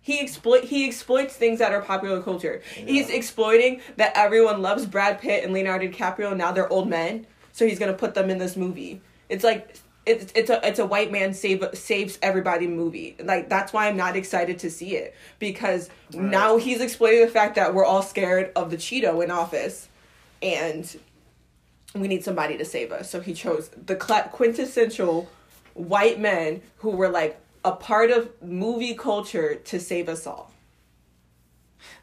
He 0.03 0.21
exploit 0.21 0.65
he 0.65 0.87
exploits 0.87 1.35
things 1.35 1.59
that 1.59 1.73
are 1.73 1.83
popular 1.83 2.23
culture. 2.23 2.63
He's 2.75 3.11
exploiting 3.11 3.81
that 3.97 4.13
everyone 4.17 4.63
loves 4.63 4.87
Brad 4.87 5.21
Pitt 5.21 5.45
and 5.45 5.53
Leonardo 5.53 5.89
DiCaprio. 5.89 6.37
Now 6.37 6.53
they're 6.53 6.71
old 6.73 6.89
men, 6.89 7.27
so 7.53 7.67
he's 7.67 7.79
gonna 7.79 7.95
put 7.95 8.15
them 8.15 8.29
in 8.31 8.39
this 8.39 8.57
movie. 8.57 9.01
It's 9.29 9.45
like 9.45 9.77
it's 10.07 10.33
it's 10.35 10.51
a 10.51 10.67
it's 10.67 10.79
a 10.79 10.87
white 10.87 11.13
man 11.13 11.35
save 11.35 11.65
saves 11.75 12.19
everybody 12.23 12.67
movie. 12.67 13.17
Like 13.23 13.49
that's 13.49 13.73
why 13.73 13.89
I'm 13.89 13.97
not 13.97 14.17
excited 14.17 14.59
to 14.61 14.71
see 14.71 14.97
it 14.97 15.15
because 15.39 15.91
now 16.13 16.57
he's 16.57 16.81
exploiting 16.81 17.21
the 17.21 17.29
fact 17.31 17.55
that 17.57 17.75
we're 17.75 17.85
all 17.85 18.03
scared 18.03 18.51
of 18.57 18.71
the 18.71 18.77
Cheeto 18.77 19.23
in 19.23 19.31
office, 19.31 19.89
and 20.43 20.99
we 21.95 22.09
need 22.09 22.25
somebody 22.25 22.57
to 22.57 22.65
save 22.65 22.93
us. 22.93 23.11
So 23.11 23.21
he 23.21 23.35
chose 23.35 23.69
the 23.69 23.97
quintessential 23.97 25.29
white 25.75 26.19
men 26.19 26.63
who 26.79 26.91
were 26.91 27.09
like 27.09 27.39
a 27.65 27.73
part 27.73 28.11
of 28.11 28.31
movie 28.43 28.95
culture 28.95 29.57
to 29.57 29.79
save 29.79 30.09
us 30.09 30.27
all. 30.27 30.53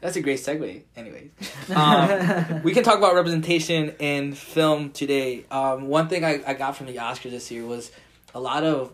That's 0.00 0.16
a 0.16 0.20
great 0.20 0.38
segue. 0.38 0.82
Anyways, 0.96 1.30
um, 1.74 2.62
we 2.62 2.72
can 2.72 2.84
talk 2.84 2.98
about 2.98 3.14
representation 3.14 3.94
in 3.98 4.32
film 4.32 4.90
today. 4.90 5.44
Um, 5.50 5.88
one 5.88 6.08
thing 6.08 6.24
I, 6.24 6.40
I 6.46 6.54
got 6.54 6.76
from 6.76 6.86
the 6.86 6.96
Oscars 6.96 7.30
this 7.30 7.50
year 7.50 7.64
was 7.66 7.90
a 8.34 8.40
lot 8.40 8.64
of 8.64 8.92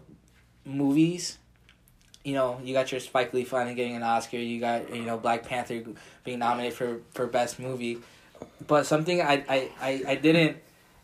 movies. 0.64 1.38
You 2.24 2.32
know, 2.34 2.58
you 2.64 2.72
got 2.72 2.90
your 2.90 3.00
Spike 3.00 3.34
Lee 3.34 3.44
finally 3.44 3.74
getting 3.74 3.96
an 3.96 4.02
Oscar. 4.02 4.38
You 4.38 4.58
got 4.60 4.94
you 4.94 5.02
know 5.02 5.18
Black 5.18 5.44
Panther 5.46 5.82
being 6.24 6.38
nominated 6.38 6.74
for, 6.76 7.00
for 7.12 7.26
best 7.26 7.58
movie. 7.58 7.98
But 8.66 8.86
something 8.86 9.20
I, 9.20 9.44
I, 9.48 9.70
I, 9.80 10.02
I 10.08 10.14
didn't, 10.14 10.56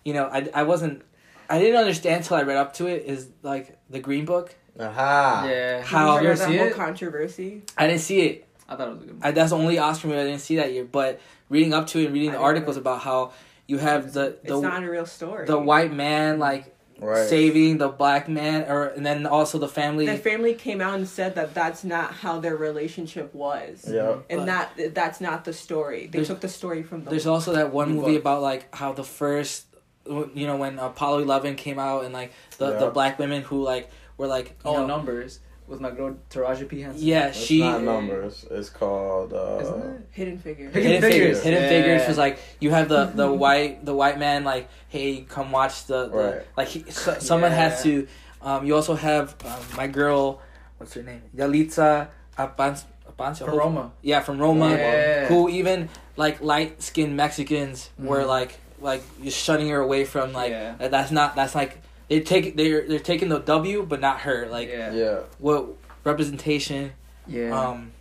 you 0.05 0.15
know, 0.15 0.27
I, 0.27 0.49
I 0.55 0.63
wasn't, 0.63 1.03
I 1.49 1.59
didn't 1.59 1.77
understand 1.77 2.23
until 2.23 2.39
I 2.39 2.43
read 2.43 2.57
up 2.57 2.73
to 2.75 2.87
it 2.87 3.05
is 3.05 3.29
like 3.43 3.77
the 3.91 4.01
Green 4.01 4.25
Book. 4.25 4.55
Aha. 4.79 5.47
Yeah. 5.47 5.83
How- 5.83 6.15
Did 6.19 6.23
you 6.23 6.29
you 6.29 6.33
ever 6.33 6.37
see 6.37 6.53
that 6.53 6.59
whole 6.59 6.69
it? 6.69 6.75
controversy? 6.75 7.63
I 7.77 7.87
didn't 7.87 8.01
see 8.01 8.21
it. 8.23 8.47
I 8.71 8.77
thought 8.77 8.89
it 8.89 8.95
was 8.95 9.03
a 9.03 9.07
good. 9.07 9.19
I, 9.23 9.31
that's 9.33 9.51
the 9.51 9.57
only 9.59 9.79
Oscar 9.79 10.07
movie 10.09 10.21
I 10.21 10.25
didn't 10.25 10.41
see 10.41 10.57
that 10.57 10.73
year. 10.73 10.85
But 10.85 11.21
reading 11.49 11.75
up 11.75 11.89
to 11.89 11.99
it 11.99 12.05
and 12.07 12.15
reading 12.15 12.31
I 12.31 12.33
the 12.33 12.39
didn't 12.39 12.47
articles 12.47 12.77
about 12.79 13.01
how 13.01 13.33
you 13.67 13.79
have 13.79 14.13
the 14.13 14.39
It's 14.45 14.61
not 14.63 14.83
a 14.83 14.91
real 14.91 15.07
story. 15.07 15.47
the 15.47 15.59
white 15.59 15.93
man 15.93 16.39
like 16.39 16.77
Right. 17.03 17.27
saving 17.31 17.79
the 17.79 17.89
black 17.89 18.29
man, 18.29 18.71
or 18.71 18.89
and 18.89 19.07
then 19.07 19.25
also 19.25 19.57
the 19.57 19.67
family. 19.69 20.05
the 20.05 20.19
family 20.19 20.53
came 20.53 20.83
out 20.83 20.97
and 20.99 21.09
said 21.09 21.35
that 21.37 21.55
that's 21.55 21.83
not 21.83 22.13
how 22.13 22.41
their 22.41 22.57
relationship 22.57 23.35
was. 23.35 23.87
Yeah. 23.91 24.17
And 24.29 24.41
But- 24.41 24.77
that 24.77 24.95
that's 24.95 25.19
not 25.19 25.47
the 25.47 25.55
story. 25.55 26.09
They 26.13 26.25
took 26.25 26.41
the 26.41 26.49
story 26.49 26.83
from 26.83 27.05
the 27.05 27.11
There's 27.11 27.27
also 27.27 27.55
that 27.55 27.73
one 27.73 27.95
movie 27.95 28.13
book. 28.13 28.21
about 28.21 28.43
like 28.43 28.75
how 28.75 28.93
the 28.93 29.03
first, 29.03 29.65
you 30.07 30.47
know, 30.47 30.57
when 30.57 30.79
Apollo 30.79 31.21
Eleven 31.21 31.55
came 31.55 31.79
out 31.79 32.05
and 32.05 32.13
like 32.13 32.33
the, 32.59 32.79
the 32.79 32.91
black 32.91 33.19
women 33.19 33.41
who 33.43 33.63
like 33.63 33.89
were 34.19 34.27
like 34.27 34.49
you 34.63 34.71
Oh, 34.71 34.77
know, 34.83 34.87
numbers 34.87 35.41
with 35.71 35.81
my 35.81 35.91
girl 35.91 36.17
Taraji 36.29 36.69
P 36.69 36.81
Henson. 36.83 37.07
yeah 37.07 37.29
It's 37.29 37.39
she 37.39 37.61
not 37.61 37.83
numbers. 37.83 38.45
It's 38.51 38.69
called. 38.69 39.33
Uh, 39.33 39.61
Isn't 39.63 39.83
it? 39.83 40.09
hidden 40.11 40.39
figure. 40.39 40.67
Hidden 40.67 40.83
Hidden 40.83 41.01
Figures. 41.03 41.21
Figures. 41.39 41.43
Hidden 41.45 41.63
Yeah. 41.63 41.69
Figures 41.69 42.09
was 42.09 42.19
like 42.19 42.39
you 42.61 42.71
have 42.71 42.89
the 42.89 43.07
the 43.07 43.33
white 43.45 43.85
the 43.87 43.95
white 43.95 44.19
man 44.19 44.45
like 44.45 44.69
hey 44.89 45.23
come 45.29 45.53
watch 45.53 45.87
the, 45.87 46.09
the 46.09 46.17
Right. 46.17 46.43
like 46.57 46.69
he, 46.69 46.91
so, 46.91 47.15
someone 47.21 47.53
has 47.53 47.83
to. 47.85 48.07
Um, 48.43 48.67
you 48.67 48.75
also 48.75 48.95
have 48.95 49.37
um, 49.45 49.61
my 49.77 49.87
girl, 49.87 50.41
what's 50.79 50.95
her 50.95 51.03
name? 51.03 51.23
Yalitza 51.37 52.09
Apans, 52.39 52.85
Aparicio. 53.09 53.45
For 53.45 53.53
Roma. 53.57 53.93
Yeah, 54.03 54.21
from 54.21 54.39
Roma. 54.39 54.71
Yeah. 54.71 55.27
Who 55.29 55.49
even 55.51 55.89
like 56.17 56.41
light 56.43 56.83
skinned 56.83 57.17
Mexicans 57.17 57.91
were 57.99 58.23
Mhm. 58.25 58.27
like 58.27 58.53
like 58.81 59.03
just 59.23 59.37
shutting 59.39 59.69
her 59.69 59.79
away 59.81 60.05
from 60.07 60.33
like 60.33 60.51
Yeah. 60.51 60.89
that's 60.89 61.11
not 61.13 61.37
that's 61.37 61.55
like 61.55 61.79
they 62.11 62.21
take 62.21 62.57
they're 62.57 62.87
they're 62.87 62.99
taking 62.99 63.31
the 63.31 63.39
W 63.39 63.87
but 63.89 64.01
not 64.01 64.21
her 64.21 64.47
like 64.51 64.69
yeah. 64.69 64.93
Yeah. 64.93 65.21
what 65.39 65.67
representation 66.05 66.93
Yeah. 67.27 67.59
um 67.59 67.93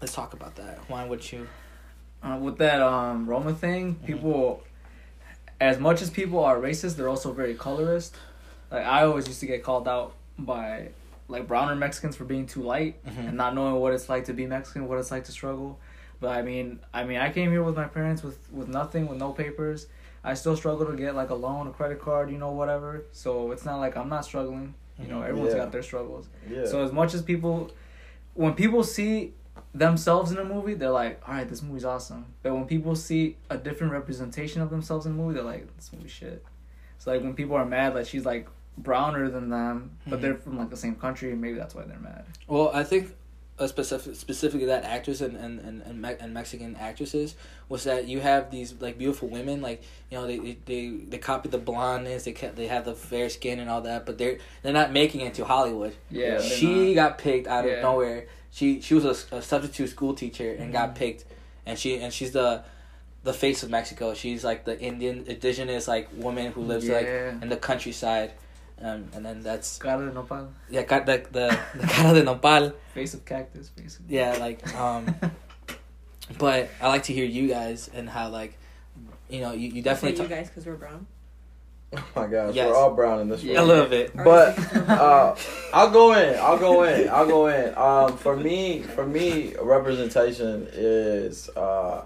let's 0.00 0.14
talk 0.14 0.32
about 0.32 0.56
that 0.56 0.78
why 0.88 1.04
would 1.06 1.30
you 1.30 1.46
uh, 2.22 2.38
with 2.40 2.56
that 2.58 2.80
um 2.82 3.26
Roma 3.28 3.52
thing, 3.54 3.94
Mm-hmm. 3.96 4.06
people, 4.06 4.62
as 5.60 5.78
much 5.78 6.00
as 6.00 6.08
people 6.08 6.42
are 6.42 6.56
racist, 6.58 6.96
they're 6.96 7.08
also 7.10 7.32
very 7.34 7.54
colorist. 7.54 8.16
Like 8.70 8.86
I 8.86 9.04
always 9.04 9.28
used 9.28 9.40
to 9.40 9.46
get 9.46 9.62
called 9.62 9.86
out 9.86 10.14
by 10.38 10.88
like 11.28 11.46
browner 11.46 11.74
Mexicans 11.76 12.16
for 12.16 12.24
being 12.24 12.46
too 12.46 12.62
light 12.62 12.94
Mhm. 13.06 13.28
and 13.28 13.36
not 13.36 13.54
knowing 13.54 13.74
what 13.74 13.92
it's 13.92 14.08
like 14.08 14.24
to 14.24 14.32
be 14.32 14.46
Mexican, 14.46 14.88
what 14.88 14.98
it's 14.98 15.10
like 15.10 15.24
to 15.24 15.32
struggle. 15.32 15.78
But 16.18 16.30
I 16.30 16.40
mean, 16.40 16.80
I 16.94 17.04
mean, 17.04 17.18
I 17.18 17.30
came 17.30 17.50
here 17.50 17.62
with 17.62 17.76
my 17.76 17.88
parents 17.88 18.22
with 18.22 18.38
with 18.50 18.68
nothing, 18.68 19.06
with 19.06 19.18
no 19.18 19.32
papers. 19.32 19.86
I 20.24 20.34
still 20.34 20.56
struggle 20.56 20.86
to 20.86 20.96
get 20.96 21.14
like 21.14 21.30
a 21.30 21.34
loan, 21.34 21.66
a 21.66 21.70
credit 21.70 22.00
card, 22.00 22.30
you 22.30 22.38
know, 22.38 22.50
whatever. 22.50 23.04
So 23.12 23.52
it's 23.52 23.64
not 23.64 23.76
like 23.78 23.96
I'm 23.96 24.08
not 24.08 24.24
struggling. 24.24 24.74
You 24.98 25.08
know, 25.08 25.20
Mhm. 25.20 25.28
everyone's 25.28 25.52
Yeah. 25.54 25.60
got 25.60 25.72
their 25.72 25.82
struggles. 25.82 26.28
Yeah. 26.48 26.64
So 26.64 26.82
as 26.82 26.92
much 26.92 27.12
as 27.14 27.22
people, 27.22 27.70
when 28.34 28.54
people 28.54 28.82
see 28.84 29.34
themselves 29.74 30.30
in 30.32 30.38
a 30.38 30.44
movie, 30.44 30.74
they're 30.74 30.90
like, 30.90 31.20
"All 31.28 31.34
right, 31.34 31.48
this 31.48 31.62
movie's 31.62 31.84
awesome." 31.84 32.26
But 32.42 32.54
when 32.54 32.64
people 32.66 32.94
see 32.96 33.36
a 33.50 33.56
different 33.58 33.92
representation 33.92 34.62
of 34.62 34.70
themselves 34.70 35.04
in 35.06 35.12
a 35.12 35.14
movie, 35.14 35.34
they're 35.34 35.42
like, 35.44 35.74
"This 35.76 35.92
movie 35.92 36.08
shit." 36.08 36.44
So 36.98 37.12
like 37.12 37.22
when 37.22 37.34
people 37.34 37.56
are 37.56 37.66
mad 37.66 37.94
that 37.94 38.06
she's 38.06 38.24
like 38.24 38.48
browner 38.78 39.28
than 39.28 39.50
them, 39.50 39.90
but 40.08 40.18
Mhm. 40.18 40.22
they're 40.22 40.34
from 40.36 40.56
like 40.58 40.70
the 40.70 40.76
same 40.76 40.94
country, 40.96 41.34
maybe 41.34 41.58
that's 41.58 41.74
why 41.74 41.82
they're 41.84 41.98
mad. 41.98 42.24
well 42.48 42.70
I 42.74 42.82
think 42.84 43.14
a 43.58 43.68
specific 43.68 44.16
specifically 44.16 44.66
that 44.66 44.82
actress 44.84 45.20
and 45.20 45.36
and 45.36 45.60
and 45.60 45.80
and, 45.82 46.02
Me- 46.02 46.16
and 46.18 46.34
Mexican 46.34 46.74
actresses 46.76 47.36
was 47.68 47.84
that 47.84 48.08
you 48.08 48.18
have 48.20 48.50
these 48.50 48.74
like 48.80 48.98
beautiful 48.98 49.28
women 49.28 49.62
like 49.62 49.82
you 50.10 50.18
know 50.18 50.26
they 50.26 50.38
they 50.38 50.56
they, 50.66 50.88
they 51.08 51.18
copy 51.18 51.48
the 51.48 51.58
blondness 51.58 52.24
they 52.24 52.32
ca- 52.32 52.50
they 52.54 52.66
have 52.66 52.84
the 52.84 52.94
fair 52.94 53.28
skin 53.28 53.60
and 53.60 53.70
all 53.70 53.80
that 53.82 54.04
but 54.06 54.18
they're 54.18 54.38
they're 54.62 54.72
not 54.72 54.90
making 54.92 55.20
it 55.20 55.34
to 55.34 55.44
Hollywood 55.44 55.94
Yeah, 56.10 56.40
she 56.40 56.94
got 56.94 57.18
picked 57.18 57.46
out 57.46 57.64
of 57.64 57.70
nowhere. 57.82 58.26
She 58.50 58.80
she 58.80 58.94
was 58.94 59.04
a, 59.04 59.36
a 59.36 59.42
substitute 59.42 59.88
school 59.90 60.14
teacher 60.14 60.50
and 60.58 60.72
got 60.72 60.90
Mhm. 60.90 60.94
picked, 60.96 61.24
and 61.66 61.78
she 61.78 61.98
and 62.00 62.12
she's 62.12 62.32
the 62.32 62.64
the 63.22 63.32
face 63.32 63.62
of 63.62 63.70
Mexico. 63.70 64.14
She's 64.14 64.42
like 64.44 64.64
the 64.64 64.78
Indian 64.80 65.24
indigenous 65.28 65.86
like 65.88 66.08
woman 66.16 66.52
who 66.52 66.62
lives 66.62 66.88
like 66.88 67.06
in 67.42 67.48
the 67.48 67.56
countryside, 67.56 68.32
um, 68.82 69.08
and 69.14 69.24
then 69.24 69.42
that's 69.42 69.78
Cara 69.78 70.06
de 70.06 70.12
nopal, 70.12 70.48
yeah 70.70 70.82
got 70.82 71.06
the 71.06 71.24
the, 71.32 71.58
the 71.74 71.86
cara 71.86 72.14
de 72.14 72.22
nopal. 72.24 72.72
face 72.94 73.14
of 73.14 73.24
cactus, 73.24 73.68
basically. 73.70 74.16
Yeah, 74.16 74.36
like 74.38 74.60
um, 74.76 75.14
but 76.38 76.68
I 76.80 76.88
like 76.88 77.04
to 77.04 77.12
hear 77.12 77.24
you 77.24 77.48
guys 77.48 77.88
and 77.94 78.08
how 78.08 78.28
like 78.30 78.58
you 79.28 79.40
know 79.40 79.52
you, 79.52 79.68
you 79.68 79.82
definitely 79.82 80.16
Say 80.16 80.22
you 80.24 80.28
guys 80.28 80.48
because 80.48 80.66
we're 80.66 80.76
brown. 80.76 81.06
oh 81.96 82.04
my 82.16 82.26
gosh, 82.26 82.54
Yes. 82.54 82.68
we're 82.68 82.76
all 82.76 82.94
brown 82.94 83.20
in 83.20 83.28
this 83.28 83.42
Yeah. 83.42 83.58
room. 83.60 83.64
a 83.64 83.72
little 83.72 83.86
bit. 83.88 84.16
But 84.16 84.58
uh, 84.88 85.36
I'll 85.72 85.90
go 85.90 86.12
in. 86.14 86.38
I'll 86.40 86.58
go 86.58 86.82
in. 86.84 87.08
I'll 87.08 87.26
go 87.26 87.46
in. 87.46 87.76
Um, 87.76 88.16
for 88.18 88.36
me, 88.36 88.82
for 88.82 89.06
me, 89.06 89.54
representation 89.62 90.66
is, 90.72 91.48
uh, 91.56 92.04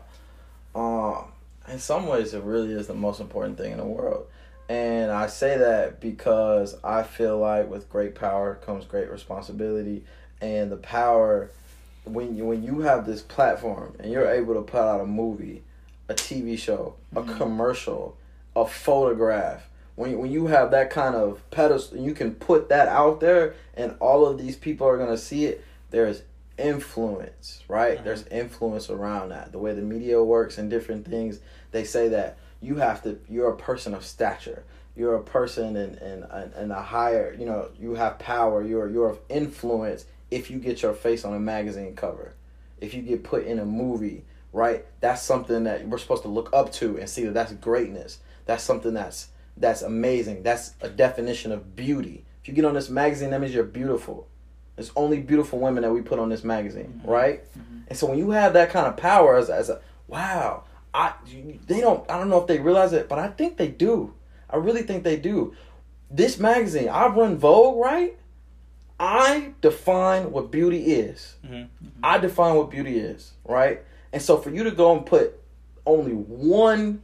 um, 0.75 1.25
in 1.69 1.79
some 1.79 2.07
ways, 2.07 2.35
it 2.35 2.43
really 2.43 2.73
is 2.73 2.87
the 2.87 2.95
most 2.95 3.21
important 3.21 3.57
thing 3.57 3.73
in 3.73 3.79
the 3.79 3.85
world. 3.85 4.27
And 4.69 5.11
I 5.11 5.29
say 5.29 5.57
that 5.59 6.01
because 6.01 6.77
I 6.85 7.03
feel 7.03 7.39
like 7.39 7.71
with 7.71 7.89
great 7.89 8.15
power 8.15 8.57
comes 8.57 8.85
great 8.85 9.11
responsibility, 9.11 10.05
and 10.41 10.71
the 10.71 10.77
power 10.77 11.51
when 12.05 12.37
you 12.37 12.45
when 12.45 12.63
you 12.63 12.81
have 12.81 13.07
this 13.07 13.23
platform 13.23 13.95
and 13.99 14.11
you're 14.13 14.29
able 14.31 14.55
to 14.55 14.63
put 14.63 14.81
out 14.81 15.01
a 15.01 15.07
movie, 15.07 15.63
a 16.09 16.15
TV 16.15 16.59
show, 16.59 16.95
a 17.17 17.23
Mhm. 17.23 17.37
commercial, 17.37 18.17
a 18.57 18.67
photograph. 18.67 19.69
When 19.95 20.11
you, 20.13 20.19
when 20.19 20.31
you 20.31 20.47
have 20.47 20.71
that 20.71 20.91
kind 20.91 21.17
of 21.17 21.43
pedestal, 21.51 21.99
you 21.99 22.15
can 22.15 22.35
put 22.35 22.69
that 22.69 22.89
out 22.89 23.21
there, 23.21 23.55
and 23.75 23.95
all 24.01 24.27
of 24.27 24.39
these 24.39 24.57
people 24.57 24.87
are 24.87 24.97
gonna 24.99 25.19
see 25.19 25.47
it. 25.47 25.63
There's 25.91 26.23
influence, 26.57 27.63
right? 27.69 27.99
Mhm. 27.99 28.05
There's 28.05 28.27
influence 28.29 28.91
around 28.91 29.31
that. 29.31 29.53
The 29.53 29.59
way 29.59 29.73
the 29.75 29.83
media 29.83 30.23
works 30.23 30.59
and 30.59 30.69
different 30.71 31.07
things, 31.07 31.41
they 31.73 31.85
say 31.85 32.09
that 32.09 32.37
you 32.61 32.77
have 32.77 33.03
to. 33.05 33.19
You're 33.29 33.51
a 33.51 33.57
person 33.57 33.95
of 33.95 34.05
stature. 34.05 34.65
You're 34.97 35.15
a 35.15 35.23
person 35.23 35.77
and 35.77 35.97
and 35.97 36.25
and 36.55 36.73
a 36.73 36.83
higher. 36.83 37.35
You 37.39 37.47
know, 37.47 37.69
you 37.79 37.95
have 37.95 38.19
power. 38.19 38.63
You're 38.63 38.89
you're 38.89 39.11
of 39.11 39.19
influence 39.29 40.05
if 40.31 40.51
you 40.51 40.59
get 40.59 40.83
your 40.83 40.93
face 40.93 41.25
on 41.25 41.33
a 41.35 41.39
magazine 41.41 41.95
cover, 41.97 42.35
if 42.81 42.93
you 42.95 43.01
get 43.03 43.23
put 43.25 43.45
in 43.47 43.59
a 43.59 43.65
movie, 43.65 44.25
right? 44.53 44.85
That's 45.01 45.23
something 45.23 45.65
that 45.65 45.89
we're 45.89 45.99
supposed 45.99 46.23
to 46.23 46.29
look 46.29 46.51
up 46.53 46.71
to 46.75 46.99
and 46.99 47.09
see 47.09 47.25
that 47.25 47.33
that's 47.35 47.53
greatness. 47.55 48.19
That's 48.45 48.63
something 48.63 48.93
that's 48.95 49.29
that's 49.57 49.83
amazing. 49.83 50.43
That's 50.43 50.73
a 50.81 50.89
definition 50.89 51.53
of 51.53 51.75
beauty. 51.77 52.25
If 52.43 52.49
you 52.49 52.55
get 52.55 52.65
on 52.65 52.75
this 52.75 52.89
magazine, 52.91 53.31
that 53.31 53.41
means 53.41 53.55
you're 53.55 53.65
beautiful. 53.65 54.27
It's 54.77 54.93
only 54.95 55.21
beautiful 55.21 55.59
women 55.59 55.83
that 55.83 55.93
we 55.93 56.03
put 56.03 56.19
on 56.21 56.29
this 56.29 56.45
magazine, 56.45 57.01
Mhm. 57.05 57.11
right? 57.11 57.45
Mhm. 57.59 57.83
And 57.89 57.99
so 57.99 58.07
when 58.07 58.19
you 58.19 58.31
have 58.31 58.53
that 58.53 58.71
kind 58.71 58.87
of 58.87 58.97
power 58.97 59.37
as, 59.37 59.51
as 59.51 59.69
a 59.71 59.81
wow, 60.07 60.63
I 60.95 61.13
they 61.67 61.81
don't 61.81 62.09
I 62.11 62.19
don't 62.19 62.29
know 62.29 62.41
if 62.41 62.47
they 62.47 62.59
realize 62.59 62.93
it, 62.93 63.09
but 63.09 63.19
I 63.19 63.29
think 63.29 63.57
they 63.57 63.69
do. 63.69 64.15
I 64.51 64.57
really 64.57 64.83
think 64.83 65.05
they 65.05 65.17
do. 65.17 65.55
This 66.11 66.39
magazine, 66.39 66.89
I 66.89 67.07
run 67.09 67.37
Vogue, 67.37 67.79
right? 67.85 68.17
I 68.99 69.53
define 69.61 70.33
what 70.33 70.51
beauty 70.51 70.95
is. 70.95 71.37
Mhm. 71.47 71.69
I 72.03 72.19
define 72.19 72.57
what 72.57 72.71
beauty 72.71 72.99
is, 72.99 73.33
right? 73.45 73.83
And 74.13 74.23
so 74.23 74.39
for 74.39 74.51
you 74.51 74.65
to 74.65 74.71
go 74.71 74.97
and 74.97 75.05
put 75.07 75.39
only 75.87 76.13
one 76.13 77.03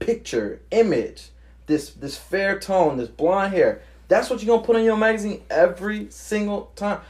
picture, 0.00 0.60
image, 0.70 1.30
this 1.66 1.90
this 1.90 2.16
fair 2.16 2.58
tone, 2.58 2.96
this 2.98 3.08
blonde 3.08 3.54
hair, 3.54 3.80
that's 4.08 4.28
what 4.28 4.42
you're 4.42 4.54
gonna 4.54 4.66
put 4.66 4.76
in 4.76 4.84
your 4.84 4.96
magazine 4.96 5.42
every 5.48 6.10
single 6.10 6.72
time. 6.76 7.00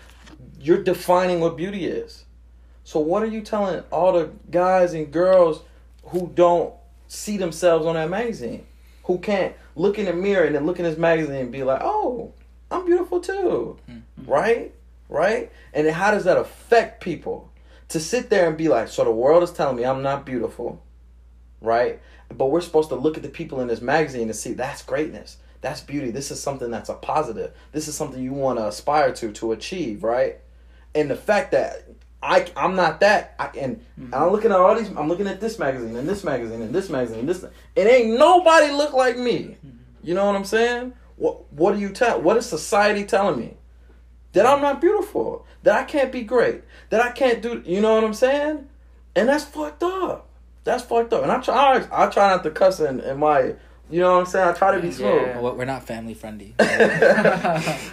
You're 0.60 0.82
defining 0.82 1.40
what 1.40 1.56
beauty 1.56 1.86
is. 1.86 2.24
So 2.84 3.00
what 3.00 3.22
are 3.22 3.26
you 3.26 3.40
telling 3.42 3.82
all 3.90 4.12
the 4.12 4.30
guys 4.50 4.92
and 4.94 5.12
girls 5.12 5.62
who 6.04 6.30
don't 6.34 6.74
see 7.08 7.36
themselves 7.36 7.86
on 7.86 7.94
that 7.94 8.10
magazine? 8.10 8.66
Who 9.04 9.18
can't 9.18 9.54
look 9.76 9.98
in 9.98 10.06
the 10.06 10.12
mirror 10.12 10.44
and 10.44 10.54
then 10.54 10.66
look 10.66 10.78
in 10.78 10.84
this 10.84 10.98
magazine 10.98 11.36
and 11.36 11.52
be 11.52 11.62
like, 11.62 11.80
oh, 11.82 12.32
I'm 12.70 12.84
beautiful 12.86 13.20
too. 13.20 13.78
Mhm. 13.90 14.02
Right? 14.26 14.74
Right? 15.08 15.52
And 15.72 15.86
then 15.86 15.94
how 15.94 16.10
does 16.10 16.24
that 16.24 16.36
affect 16.36 17.02
people? 17.02 17.50
To 17.88 18.00
sit 18.00 18.30
there 18.30 18.48
and 18.48 18.56
be 18.56 18.68
like, 18.68 18.88
so 18.88 19.04
the 19.04 19.10
world 19.10 19.42
is 19.42 19.52
telling 19.52 19.76
me 19.76 19.84
I'm 19.84 20.02
not 20.02 20.24
beautiful, 20.24 20.82
right? 21.60 22.00
But 22.34 22.46
we're 22.46 22.62
supposed 22.62 22.88
to 22.88 22.94
look 22.94 23.18
at 23.18 23.22
the 23.22 23.28
people 23.28 23.60
in 23.60 23.68
this 23.68 23.82
magazine 23.82 24.22
and 24.22 24.36
see 24.36 24.54
that's 24.54 24.82
greatness. 24.82 25.36
That's 25.60 25.82
beauty. 25.82 26.10
This 26.10 26.30
is 26.30 26.42
something 26.42 26.70
that's 26.70 26.88
a 26.88 26.94
positive. 26.94 27.52
This 27.72 27.88
is 27.88 27.94
something 27.94 28.22
you 28.22 28.32
want 28.32 28.58
to 28.58 28.66
aspire 28.66 29.12
to, 29.12 29.30
to 29.32 29.52
achieve, 29.52 30.02
right? 30.02 30.38
And 30.94 31.10
the 31.10 31.16
fact 31.16 31.52
that 31.52 31.86
I, 32.22 32.46
I'm 32.56 32.76
not 32.76 33.00
that, 33.00 33.34
I, 33.38 33.46
and 33.58 33.84
Mhm. 34.00 34.10
I'm 34.14 34.30
looking 34.30 34.52
at 34.52 34.58
all 34.58 34.74
these, 34.76 34.88
I'm 34.96 35.08
looking 35.08 35.26
at 35.26 35.40
this 35.40 35.58
magazine 35.58 35.96
and 35.96 36.08
this 36.08 36.22
magazine 36.22 36.62
and 36.62 36.72
this 36.74 36.88
magazine 36.88 37.20
and 37.20 37.28
this, 37.28 37.44
it 37.74 37.86
ain't 37.86 38.16
nobody 38.18 38.70
look 38.72 38.92
like 38.92 39.16
me. 39.18 39.56
You 40.02 40.14
know 40.14 40.24
what 40.26 40.36
I'm 40.36 40.44
saying? 40.44 40.92
What 41.16 41.52
What 41.52 41.74
do 41.74 41.80
you 41.80 41.90
tell? 41.90 42.20
What 42.20 42.36
is 42.36 42.46
society 42.46 43.04
telling 43.04 43.38
me? 43.40 43.56
That 44.34 44.46
I'm 44.46 44.62
not 44.62 44.80
beautiful. 44.80 45.44
That 45.62 45.76
I 45.76 45.84
can't 45.84 46.10
be 46.10 46.22
great. 46.22 46.62
That 46.90 47.00
I 47.00 47.10
can't 47.10 47.42
do. 47.42 47.62
You 47.66 47.80
know 47.80 47.94
what 47.94 48.02
I'm 48.04 48.14
saying? 48.14 48.66
And 49.14 49.28
that's 49.28 49.44
fucked 49.44 49.82
up. 49.82 50.28
That's 50.64 50.82
fucked 50.82 51.12
up. 51.12 51.22
And 51.22 51.30
I 51.30 51.38
try. 51.40 51.54
I, 51.92 52.04
I 52.04 52.06
try 52.08 52.30
not 52.30 52.42
to 52.44 52.50
cuss 52.50 52.80
in, 52.80 53.00
in 53.00 53.18
my. 53.18 53.54
You 53.90 54.00
know 54.00 54.12
what 54.14 54.20
I'm 54.20 54.26
saying? 54.26 54.48
I 54.48 54.52
try 54.52 54.74
to 54.74 54.80
be 54.80 54.90
smooth. 54.90 55.22
Yeah. 55.26 55.38
Well, 55.40 55.54
we're 55.54 55.66
not 55.66 55.86
family 55.86 56.14
friendly. 56.14 56.54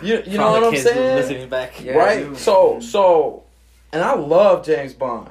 you 0.02 0.16
you 0.16 0.22
For 0.24 0.30
know 0.38 0.52
what 0.52 0.60
the 0.62 0.66
I'm 0.68 0.72
kids 0.72 0.84
saying? 0.84 1.16
Listening 1.16 1.50
back. 1.50 1.84
Yeah. 1.84 1.94
right? 1.98 2.24
dude. 2.26 2.38
So 2.38 2.80
so, 2.80 3.44
and 3.94 4.04
I 4.04 4.14
love 4.16 4.66
James 4.66 4.94
Bond. 4.94 5.30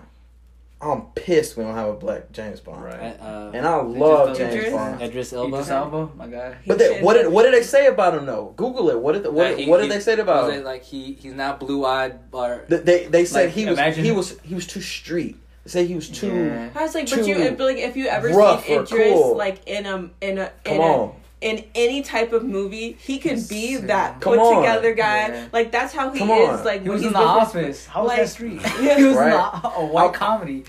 I'm 0.81 1.03
pissed 1.17 1.57
we 1.57 1.65
don't 1.65 1.75
have 1.75 1.89
a 1.89 1.93
black 1.95 2.31
James 2.31 2.61
Bond. 2.61 2.85
Right. 2.85 3.17
Uh, 3.21 3.51
And 3.53 3.67
I 3.67 3.77
love 3.83 4.37
James 4.39 4.55
Idris? 4.55 4.73
Bond. 4.73 5.03
Idris 5.03 5.33
Elba. 5.33 5.57
Idris 5.57 5.71
Elba, 5.71 6.09
my 6.17 6.27
guy. 6.29 6.55
But 6.69 6.79
they, 6.79 7.01
what 7.03 7.15
did 7.15 7.27
what 7.33 7.43
did 7.43 7.53
they 7.55 7.65
say 7.65 7.89
about 7.89 8.15
him 8.15 8.27
though? 8.27 8.53
Google 8.57 8.89
it. 8.91 8.99
What 9.01 9.13
did 9.15 9.25
what, 9.25 9.35
That 9.43 9.57
did 9.57 9.65
he- 9.65 9.71
what 9.71 9.79
did 9.79 9.85
he- 9.85 9.91
they 9.91 10.01
say 10.01 10.13
about 10.21 10.45
was 10.45 10.55
him? 10.55 10.61
it 10.61 10.65
like 10.65 10.85
he 10.85 11.15
he's 11.15 11.35
not 11.35 11.59
blue 11.59 11.85
eyed 11.85 12.21
or 12.31 12.65
They 12.69 12.79
they, 12.79 13.07
they 13.07 13.25
said 13.25 13.47
Like, 13.47 13.55
he 13.55 13.67
was 13.67 13.77
imagine- 13.79 14.05
he 14.05 14.13
was 14.13 14.39
he 14.41 14.55
was 14.55 14.67
too 14.69 14.81
street. 14.81 15.37
They 15.65 15.71
say 15.71 15.85
he 15.87 15.97
was 15.97 16.09
too. 16.09 16.29
Yeah. 16.33 16.71
I 16.77 16.83
was 16.85 16.95
like, 16.95 17.11
but 17.11 17.27
you 17.27 17.35
but 17.59 17.61
like 17.61 17.77
if 17.79 17.97
you 17.97 18.07
ever 18.07 18.29
rough 18.29 18.65
seen 18.65 18.81
Idris 18.83 19.13
cool. 19.15 19.37
like 19.37 19.67
in 19.67 19.85
a 19.85 20.09
in 20.21 20.39
a 20.39 20.53
Come 20.65 20.75
in 20.77 20.81
on. 20.81 21.15
A 21.43 21.47
in 21.47 21.65
any 21.75 22.03
type 22.03 22.33
of 22.33 22.45
movie, 22.45 22.97
he 23.01 23.19
can 23.19 23.41
be 23.49 23.77
that 23.77 24.21
Come 24.21 24.35
put 24.35 24.39
on. 24.41 24.63
together 24.63 24.95
guy. 24.95 25.29
Yeah. 25.29 25.49
Like 25.53 25.71
that's 25.73 25.93
how 25.95 26.11
he 26.11 26.19
Come 26.19 26.31
is. 26.31 26.49
on. 26.61 26.65
Like 26.65 26.83
He 26.83 26.89
when 26.89 26.93
was 26.95 27.03
he's 27.03 27.07
in 27.09 27.13
the 27.13 27.19
office. 27.21 27.87
How 27.87 28.03
was 28.03 28.09
like- 28.09 28.19
that 28.21 28.29
street? 28.29 28.61
Yeah. 28.81 28.97
he 28.99 29.05
was 29.05 29.17
Right. 29.17 29.27
in 29.29 29.63
the, 29.63 29.69
a 29.77 29.87
white 29.87 30.11
I- 30.11 30.13
comedy. 30.13 30.65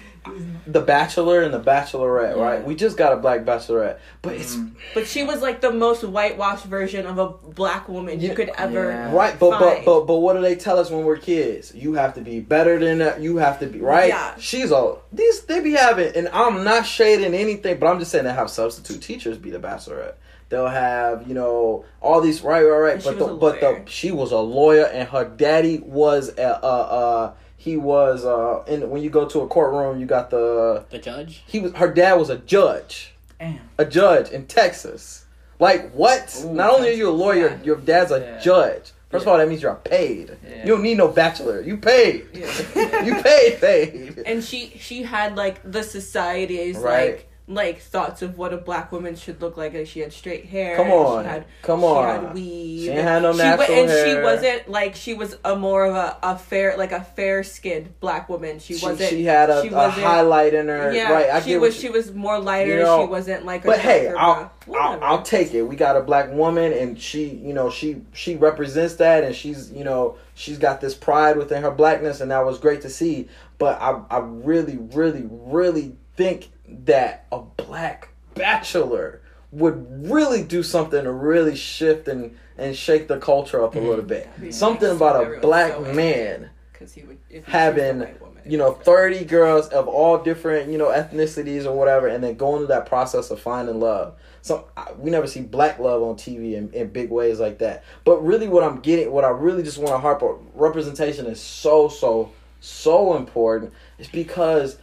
the 0.68 0.82
Bachelor 0.82 1.42
and 1.42 1.52
the 1.54 1.60
Bachelorette, 1.60 2.36
Yeah. 2.36 2.44
right? 2.44 2.64
We 2.64 2.76
just 2.76 2.98
got 2.98 3.14
a 3.14 3.18
black 3.18 3.46
Bachelorette, 3.46 3.98
but 4.22 4.34
it's 4.36 4.56
Mm. 4.56 4.74
But 4.94 5.08
she 5.08 5.24
was 5.24 5.42
like 5.42 5.62
the 5.62 5.72
most 5.72 6.04
whitewashed 6.04 6.66
version 6.66 7.08
of 7.08 7.18
a 7.18 7.30
black 7.30 7.88
woman 7.90 8.20
Yeah. 8.20 8.30
you 8.30 8.36
could 8.36 8.52
ever. 8.58 8.92
Yeah. 8.92 9.12
right. 9.16 9.40
But 9.40 9.58
but 9.60 9.86
but 9.86 10.06
but 10.06 10.18
what 10.18 10.34
do 10.34 10.42
they 10.42 10.56
tell 10.56 10.78
us 10.78 10.92
when 10.92 11.04
we're 11.06 11.18
kids? 11.18 11.74
You 11.74 11.94
have 11.94 12.14
to 12.16 12.22
be 12.22 12.42
better 12.42 12.78
than 12.78 13.00
that. 13.00 13.22
You 13.22 13.38
have 13.38 13.60
to 13.62 13.66
be 13.66 13.80
right. 13.80 14.10
Yeah. 14.10 14.36
She's 14.38 14.72
all 14.72 15.02
these 15.12 15.42
they 15.44 15.62
be 15.62 15.72
having, 15.72 16.14
and 16.16 16.28
I'm 16.30 16.64
not 16.64 16.86
shading 16.86 17.34
anything, 17.34 17.80
but 17.80 17.88
I'm 17.88 17.98
just 17.98 18.12
saying 18.12 18.26
they 18.26 18.34
have 18.34 18.52
substitute 18.52 19.02
teachers 19.02 19.38
be 19.38 19.50
the 19.50 19.60
Bachelorette. 19.60 20.16
They'll 20.50 20.68
have 20.68 21.28
you 21.28 21.34
know 21.36 21.86
all 22.02 22.22
these 22.22 22.42
right 22.42 22.64
right 22.64 22.78
right. 22.78 22.94
And 22.96 23.04
she 23.04 23.10
But 23.10 23.18
was 23.20 23.28
the 23.28 23.34
a 23.34 23.38
but 23.38 23.60
the 23.86 23.92
she 23.92 24.12
was 24.12 24.32
a 24.32 24.40
lawyer, 24.40 24.86
and 24.86 25.08
her 25.10 25.26
daddy 25.26 25.80
was 25.80 26.30
a 26.38 26.64
uh 26.64 26.68
uh 26.68 27.34
he 27.58 27.78
was 27.78 28.26
uh 28.26 28.64
in 28.68 28.90
when 28.90 29.04
you 29.04 29.10
go 29.10 29.28
to 29.28 29.42
a 29.42 29.48
courtroom 29.48 30.00
you 30.00 30.06
got 30.08 30.30
the 30.32 30.86
The 30.90 30.98
judge. 30.98 31.44
he 31.46 31.60
was 31.60 31.74
her 31.74 31.94
dad 31.94 32.14
was 32.14 32.30
a 32.30 32.38
judge. 32.38 33.14
Damn. 33.40 33.60
a 33.78 33.86
judge 33.86 34.32
in 34.32 34.48
Texas. 34.48 35.26
Like 35.60 35.92
what? 35.92 36.36
Ooh, 36.44 36.54
Not 36.54 36.72
only 36.72 36.90
are 36.90 36.94
you 36.94 37.10
a 37.10 37.12
lawyer, 37.12 37.50
Yeah. 37.50 37.64
your 37.64 37.76
dad's 37.78 38.12
a 38.12 38.20
Yeah. 38.20 38.40
judge. 38.40 38.92
First 39.10 39.24
of 39.24 39.30
all, 39.30 39.38
that 39.38 39.48
means 39.50 39.62
you're 39.62 39.74
paid. 39.76 40.38
Yeah. 40.48 40.60
You 40.62 40.66
don't 40.74 40.84
need 40.84 40.98
no 40.98 41.08
bachelor. 41.08 41.62
You 41.62 41.78
paid. 41.78 42.28
Yeah. 42.34 43.04
you 43.04 43.22
paid, 43.22 43.60
paid. 43.62 44.24
and 44.26 44.44
she 44.44 44.74
she 44.80 45.04
had 45.04 45.36
like 45.38 45.60
the 45.70 45.84
society's 45.84 46.78
Right. 46.78 47.12
like 47.12 47.29
like 47.50 47.82
thoughts 47.82 48.22
of 48.22 48.38
what 48.38 48.54
a 48.54 48.58
black 48.58 48.92
woman 48.92 49.16
should 49.16 49.42
look 49.42 49.58
like. 49.58 49.74
Like 49.74 49.88
she 49.88 50.02
had 50.02 50.14
straight 50.14 50.46
hair. 50.46 50.76
Come 50.78 50.92
on. 50.92 51.24
She 51.26 51.30
had, 51.30 51.46
Come 51.64 51.80
She 51.80 51.86
on. 51.86 52.26
had 52.26 52.34
weave. 52.36 52.82
She 52.84 52.88
had 52.96 53.24
no 53.24 53.32
She 53.32 53.38
natural 53.40 53.78
and 53.90 53.90
she 54.08 54.22
wasn't 54.22 54.70
like 54.70 54.96
she 54.96 55.14
was 55.16 55.36
a 55.44 55.56
more 55.56 55.86
of 55.86 55.96
a, 55.96 56.18
a 56.22 56.38
fair 56.38 56.78
like 56.78 56.92
a 56.92 57.02
fair 57.04 57.44
skinned 57.44 58.00
black 58.00 58.30
woman. 58.30 58.60
She, 58.60 58.76
She, 58.76 58.86
wasn't. 58.86 59.10
she 59.10 59.24
had 59.24 59.50
a, 59.50 59.64
she 59.64 59.70
a 59.70 59.90
highlight 59.90 60.54
in 60.54 60.68
her. 60.68 60.94
Yeah, 60.94 61.12
right. 61.12 61.30
I 61.30 61.42
she 61.42 61.58
was. 61.58 61.76
She 61.76 61.90
was 61.90 62.14
more 62.14 62.40
lighter. 62.40 62.78
you 62.78 62.80
know, 62.84 63.04
she 63.04 63.10
wasn't 63.10 63.46
like. 63.46 63.64
A 63.66 63.68
But 63.68 63.80
hey, 63.80 64.14
I'll. 64.16 64.52
I'll 64.72 65.04
I'll 65.04 65.22
take 65.24 65.54
it. 65.56 65.64
We 65.64 65.76
got 65.76 65.98
a 65.98 66.02
black 66.02 66.32
woman, 66.32 66.72
and 66.72 67.02
she, 67.02 67.30
you 67.30 67.54
know, 67.54 67.72
she 67.72 68.04
she 68.14 68.36
represents 68.36 68.96
that, 68.96 69.24
and 69.24 69.36
she's, 69.36 69.72
you 69.72 69.84
know, 69.84 70.18
she's 70.36 70.60
got 70.60 70.80
this 70.80 70.94
pride 70.94 71.38
within 71.38 71.64
her 71.64 71.72
blackness, 71.72 72.22
and 72.22 72.30
that 72.30 72.46
was 72.46 72.60
great 72.60 72.82
to 72.82 72.90
see. 72.90 73.28
But 73.58 73.82
I 73.82 74.00
I 74.12 74.20
really 74.20 74.78
really 74.78 75.26
really 75.28 75.96
think 76.16 76.52
that 76.86 77.26
a 77.32 77.40
black 77.40 78.10
bachelor 78.36 79.22
would 79.52 80.10
really 80.10 80.44
do 80.44 80.62
something 80.62 81.04
to 81.04 81.12
really 81.12 81.56
shift 81.56 82.08
and 82.08 82.38
and 82.58 82.76
shake 82.76 83.08
the 83.08 83.18
culture 83.18 83.64
up 83.64 83.76
a 83.76 83.80
little 83.80 83.98
mm-hmm. 83.98 84.08
bit. 84.08 84.30
That'd 84.38 84.54
Something 84.54 84.90
nice. 84.90 84.98
about 84.98 85.34
a 85.34 85.40
black 85.40 85.74
so 85.74 85.94
man 85.94 86.50
he 86.88 87.04
would 87.04 87.18
if 87.30 87.46
he 87.46 87.52
having, 87.52 87.84
chose 87.84 87.96
a 87.96 88.06
white 88.06 88.22
woman. 88.22 88.44
you 88.46 88.58
know 88.58 88.72
30 88.72 89.26
girls 89.26 89.68
of 89.70 89.88
all 89.88 90.18
different 90.18 90.72
you 90.72 90.78
know 90.78 90.88
ethnicities 90.88 91.66
or 91.66 91.74
whatever 91.74 92.08
and 92.08 92.24
then 92.24 92.36
going 92.36 92.60
through 92.60 92.68
that 92.68 92.86
process 92.86 93.32
of 93.32 93.40
finding 93.40 93.80
love 93.80 94.16
so 94.42 94.68
I- 94.78 94.94
we 94.98 95.12
never 95.12 95.28
see 95.28 95.42
black 95.42 95.80
love 95.80 96.02
on 96.02 96.16
tv 96.16 96.54
in, 96.54 96.72
in 96.72 96.88
big 96.88 97.10
ways 97.10 97.40
like 97.40 97.60
that 97.60 97.84
but 98.06 98.26
really 98.26 98.48
what 98.48 98.64
i'm 98.64 98.80
getting 98.80 99.12
what 99.12 99.26
i 99.26 99.30
really 99.30 99.64
just 99.64 99.78
want 99.78 99.90
to 99.90 100.00
harp 100.00 100.24
on 100.24 100.48
representation 100.54 101.26
is 101.26 101.42
so 101.42 101.90
so 101.90 102.32
so 102.62 103.16
important 103.18 103.74
it's 103.98 104.10
because 104.10 104.78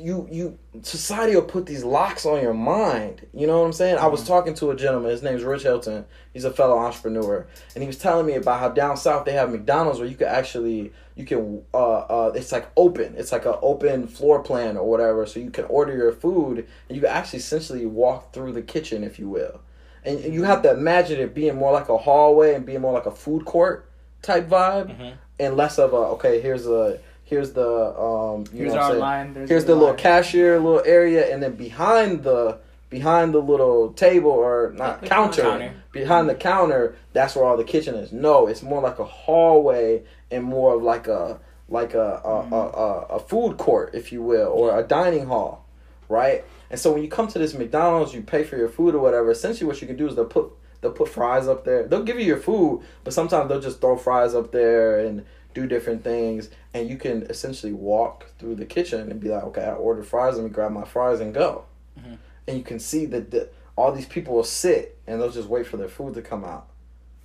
you 0.00 0.26
you 0.30 0.58
society 0.82 1.34
will 1.34 1.42
put 1.42 1.66
these 1.66 1.84
locks 1.84 2.24
on 2.26 2.42
your 2.42 2.54
mind. 2.54 3.26
You 3.34 3.46
know 3.46 3.60
what 3.60 3.66
i'm 3.66 3.72
saying? 3.72 3.98
I 3.98 4.06
was 4.06 4.26
talking 4.26 4.54
to 4.54 4.70
a 4.70 4.76
gentleman. 4.76 5.10
His 5.10 5.22
name's 5.22 5.42
rich 5.44 5.62
hilton. 5.62 6.04
He's 6.32 6.44
a 6.44 6.50
fellow 6.50 6.78
entrepreneur. 6.78 7.46
And 7.74 7.82
he 7.82 7.86
was 7.86 7.98
telling 7.98 8.26
me 8.26 8.34
about 8.34 8.60
how 8.60 8.68
down 8.70 8.96
south 8.96 9.24
they 9.24 9.32
have 9.32 9.50
mcdonald's 9.50 9.98
where 9.98 10.08
you 10.08 10.16
could 10.16 10.28
actually 10.28 10.92
you 11.16 11.24
can 11.26 11.62
uh 11.74 11.98
uh 11.98 12.32
it's 12.34 12.52
like 12.52 12.68
open. 12.76 13.14
It's 13.16 13.32
like 13.32 13.44
an 13.46 13.56
open 13.62 14.06
floor 14.06 14.42
plan 14.42 14.76
or 14.76 14.88
whatever. 14.88 15.26
So 15.26 15.40
you 15.40 15.50
can 15.50 15.64
order 15.66 15.94
your 15.96 16.12
food 16.12 16.66
and 16.88 16.96
you 16.96 17.00
can 17.02 17.10
actually 17.10 17.40
essentially 17.40 17.86
walk 17.86 18.32
through 18.32 18.52
the 18.52 18.62
kitchen 18.62 19.04
if 19.04 19.18
you 19.18 19.28
will. 19.28 19.60
And 20.04 20.18
you 20.32 20.44
have 20.44 20.62
to 20.62 20.70
imagine 20.70 21.20
it 21.20 21.34
being 21.34 21.56
more 21.56 21.72
like 21.72 21.90
a 21.90 21.98
hallway 21.98 22.54
and 22.54 22.64
being 22.64 22.80
more 22.80 22.92
like 22.94 23.06
a 23.06 23.10
food 23.10 23.44
court 23.44 23.86
type 24.22 24.48
vibe 24.48 24.88
Mhm. 24.98 25.12
and 25.38 25.56
less 25.56 25.78
of 25.78 25.92
a 25.92 25.96
okay 25.96 26.40
here's 26.40 26.66
a 26.66 26.98
here's 27.30 27.52
the 27.52 27.98
um 27.98 28.44
you 28.52 28.64
Here's 28.64 28.74
know 28.74 28.80
what 28.80 28.82
our 28.82 28.90
saying? 28.90 29.00
line. 29.00 29.34
Here's 29.34 29.50
your 29.50 29.60
the 29.62 29.74
little 29.76 29.94
cashier 29.94 30.58
little 30.58 30.82
area 30.84 31.32
and 31.32 31.42
then 31.42 31.54
behind 31.54 32.22
the 32.24 32.58
behind 32.90 33.32
the 33.32 33.38
little 33.38 33.92
table 33.92 34.32
or 34.32 34.72
not 34.76 35.00
The 35.00 35.06
counter, 35.06 35.42
counter. 35.42 35.74
behind 35.92 36.28
the 36.28 36.34
counter 36.34 36.96
that's 37.12 37.36
where 37.36 37.44
all 37.44 37.56
the 37.56 37.64
kitchen 37.64 37.94
is 37.94 38.12
no 38.12 38.48
it's 38.48 38.62
more 38.62 38.82
like 38.82 38.98
a 38.98 39.04
hallway 39.04 40.02
and 40.30 40.42
more 40.44 40.74
of 40.74 40.82
like 40.82 41.06
a 41.06 41.38
like 41.68 41.94
a 41.94 42.20
a, 42.24 42.36
a, 42.52 42.68
a, 42.68 43.00
a 43.16 43.20
food 43.20 43.56
court 43.58 43.94
if 43.94 44.10
you 44.12 44.22
will 44.22 44.48
or 44.48 44.76
a 44.78 44.82
dining 44.82 45.26
hall 45.26 45.64
right 46.08 46.44
and 46.68 46.80
so 46.80 46.92
when 46.92 47.00
you 47.02 47.08
come 47.08 47.28
to 47.28 47.38
this 47.38 47.54
mcdonald's 47.54 48.12
you 48.12 48.22
pay 48.22 48.42
for 48.42 48.56
your 48.56 48.68
food 48.68 48.92
or 48.94 48.98
whatever 48.98 49.30
essentially 49.30 49.68
what 49.68 49.80
you 49.80 49.86
can 49.86 49.96
do 49.96 50.08
is 50.08 50.16
they'll 50.16 50.24
put 50.24 50.50
they'll 50.80 50.90
put 50.90 51.08
fries 51.08 51.46
up 51.46 51.64
there 51.64 51.86
they'll 51.86 52.02
give 52.02 52.18
you 52.18 52.26
your 52.26 52.38
food 52.38 52.82
but 53.04 53.12
sometimes 53.12 53.48
they'll 53.48 53.60
just 53.60 53.80
throw 53.80 53.96
fries 53.96 54.34
up 54.34 54.50
there 54.50 54.98
and 55.06 55.24
do 55.54 55.66
different 55.66 56.04
things 56.04 56.48
and 56.74 56.88
you 56.88 56.96
can 56.96 57.22
essentially 57.24 57.72
walk 57.72 58.26
through 58.38 58.54
the 58.54 58.64
kitchen 58.64 59.10
and 59.10 59.20
be 59.20 59.28
like 59.28 59.42
okay 59.42 59.64
i 59.64 59.72
ordered 59.72 60.06
fries 60.06 60.36
let 60.36 60.44
me 60.44 60.50
grab 60.50 60.70
my 60.72 60.84
fries 60.84 61.20
and 61.20 61.34
go. 61.34 61.64
Mhm. 61.98 62.18
and 62.46 62.56
you 62.58 62.62
can 62.64 62.78
see 62.78 63.04
that 63.06 63.30
the, 63.30 63.48
all 63.76 63.92
these 63.92 64.06
people 64.06 64.34
will 64.34 64.44
sit 64.44 64.98
and 65.06 65.20
they'll 65.20 65.30
just 65.30 65.48
wait 65.48 65.66
for 65.66 65.76
their 65.76 65.88
food 65.88 66.14
to 66.14 66.22
come 66.22 66.44
out. 66.44 66.66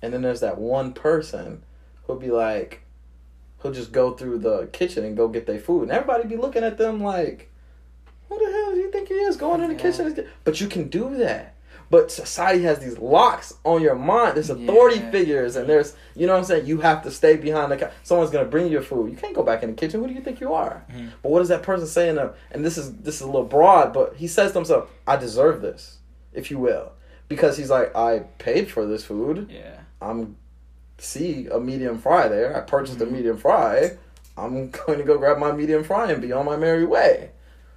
And 0.02 0.12
then 0.12 0.22
there's 0.22 0.40
that 0.40 0.58
one 0.58 0.92
person 0.92 1.62
who'll 2.04 2.16
be 2.16 2.30
like 2.30 2.82
who'll 3.58 3.72
just 3.72 3.90
go 3.92 4.12
through 4.12 4.38
the 4.38 4.66
kitchen 4.72 5.04
and 5.04 5.16
go 5.16 5.28
get 5.28 5.46
their 5.46 5.58
food. 5.58 5.82
And 5.84 5.90
everybody 5.92 6.28
be 6.28 6.36
looking 6.36 6.62
at 6.64 6.78
them 6.78 7.02
like 7.02 7.50
who 8.28 8.38
the 8.38 8.50
hell 8.52 8.72
do 8.74 8.80
you 8.80 8.90
think 8.90 9.08
he 9.08 9.14
is 9.14 9.36
going 9.36 9.60
in 9.62 9.68
the 9.68 9.74
Yeah. 9.74 9.80
kitchen? 9.82 10.28
But 10.44 10.60
you 10.60 10.68
can 10.68 10.88
do 10.88 11.16
that 11.16 11.54
but 11.90 12.10
society 12.10 12.62
has 12.64 12.78
these 12.80 12.98
locks 12.98 13.54
on 13.64 13.80
your 13.82 13.94
mind. 13.94 14.36
There's 14.36 14.50
authority 14.50 14.98
Yeah. 14.98 15.10
figures 15.10 15.56
and 15.56 15.68
there's 15.68 15.94
you 16.14 16.26
know 16.26 16.32
what 16.32 16.38
i'm 16.40 16.44
saying? 16.44 16.66
You 16.66 16.80
have 16.80 17.02
to 17.04 17.10
stay 17.10 17.36
behind 17.36 17.70
the 17.70 17.76
counter 17.76 17.94
someone's 18.02 18.30
gonna 18.30 18.44
bring 18.46 18.66
you 18.66 18.72
your 18.72 18.82
food. 18.82 19.10
You 19.10 19.16
can't 19.16 19.34
go 19.34 19.42
back 19.42 19.62
in 19.62 19.70
the 19.70 19.76
kitchen. 19.76 20.00
Who 20.00 20.08
do 20.08 20.14
you 20.14 20.20
think 20.20 20.40
you 20.40 20.52
are? 20.52 20.84
Mhm. 20.92 21.10
but 21.22 21.30
what 21.30 21.42
is 21.42 21.48
that 21.48 21.62
person 21.62 21.86
saying? 21.86 22.16
To, 22.16 22.32
and 22.52 22.64
this 22.64 22.76
is 22.78 22.92
this 22.96 23.16
is 23.16 23.20
a 23.22 23.26
little 23.26 23.44
broad 23.44 23.92
but 23.92 24.14
he 24.16 24.26
says 24.26 24.52
to 24.52 24.58
himself 24.58 24.90
i 25.06 25.16
deserve 25.16 25.60
this 25.62 25.98
if 26.32 26.50
you 26.50 26.58
will. 26.58 26.92
Because 27.28 27.56
he's 27.56 27.70
like 27.70 27.94
i 27.96 28.20
paid 28.38 28.70
for 28.70 28.86
this 28.86 29.04
food. 29.04 29.48
Yeah. 29.50 29.78
i'm 30.02 30.36
see 30.98 31.46
a 31.52 31.60
medium 31.60 31.98
fry 31.98 32.26
there. 32.28 32.56
I 32.56 32.60
purchased 32.60 32.98
Mhm. 32.98 33.08
a 33.08 33.10
medium 33.10 33.36
fry. 33.36 33.92
I'm 34.38 34.70
going 34.70 34.98
to 34.98 35.04
go 35.04 35.18
grab 35.18 35.38
my 35.38 35.52
medium 35.52 35.84
fry 35.84 36.10
and 36.10 36.20
be 36.22 36.32
on 36.32 36.44
my 36.46 36.56
merry 36.56 36.84
way. 36.86 37.30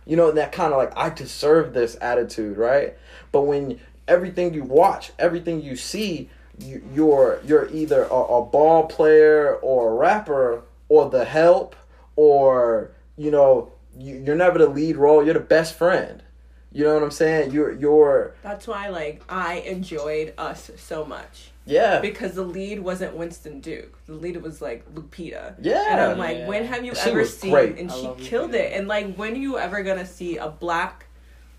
You 0.05 0.15
know 0.17 0.31
that 0.31 0.51
kind 0.51 0.71
of 0.73 0.77
like 0.77 0.91
i 0.97 1.09
deserve 1.09 1.73
this 1.73 1.95
attitude 2.01 2.57
right? 2.57 2.95
But 3.31 3.41
when 3.41 3.79
everything 4.09 4.53
you 4.53 4.63
watch 4.63 5.11
everything 5.19 5.61
you 5.61 5.75
see 5.75 6.29
you, 6.57 6.81
you're 6.93 7.39
you're 7.45 7.69
either 7.71 8.03
a, 8.03 8.13
a 8.39 8.45
ball 8.45 8.85
player 8.87 9.55
or 9.61 9.91
a 9.91 9.95
rapper 9.95 10.61
or 10.89 11.09
the 11.09 11.23
help 11.23 11.75
or 12.15 12.91
you 13.17 13.31
know 13.31 13.71
you, 13.97 14.15
you're 14.25 14.35
never 14.35 14.57
the 14.59 14.67
lead 14.67 14.97
role 14.97 15.23
you're 15.23 15.33
the 15.33 15.39
best 15.39 15.73
friend 15.75 16.23
you 16.71 16.83
know 16.83 16.93
what 16.93 17.03
i'm 17.03 17.11
saying 17.11 17.51
you're 17.51 17.71
you're 17.73 18.33
That's 18.43 18.67
why 18.67 18.89
like 18.89 19.21
I 19.29 19.55
enjoyed 19.75 20.33
us 20.37 20.69
so 20.77 21.05
much 21.05 21.51
yeah 21.65 21.99
because 21.99 22.33
the 22.33 22.43
lead 22.43 22.79
wasn't 22.79 23.15
Winston 23.15 23.59
Duke. 23.61 23.93
The 24.07 24.13
lead 24.13 24.37
was 24.41 24.59
like 24.61 24.81
Lupita. 24.95 25.53
yeah 25.61 25.91
And 25.91 26.01
I'm 26.01 26.17
like, 26.17 26.37
Yeah. 26.39 26.47
when 26.47 26.65
have 26.65 26.83
you 26.83 26.95
She 26.95 27.09
ever 27.11 27.19
was 27.19 27.37
seen? 27.37 27.51
great. 27.51 27.77
And 27.77 27.91
I 27.91 27.95
she 27.95 28.07
killed 28.29 28.51
Lupita. 28.51 28.55
it. 28.55 28.73
And 28.73 28.87
like, 28.87 29.15
when 29.15 29.33
are 29.33 29.43
you 29.47 29.59
ever 29.59 29.83
gonna 29.83 30.05
see 30.05 30.37
a 30.37 30.49
black 30.49 31.05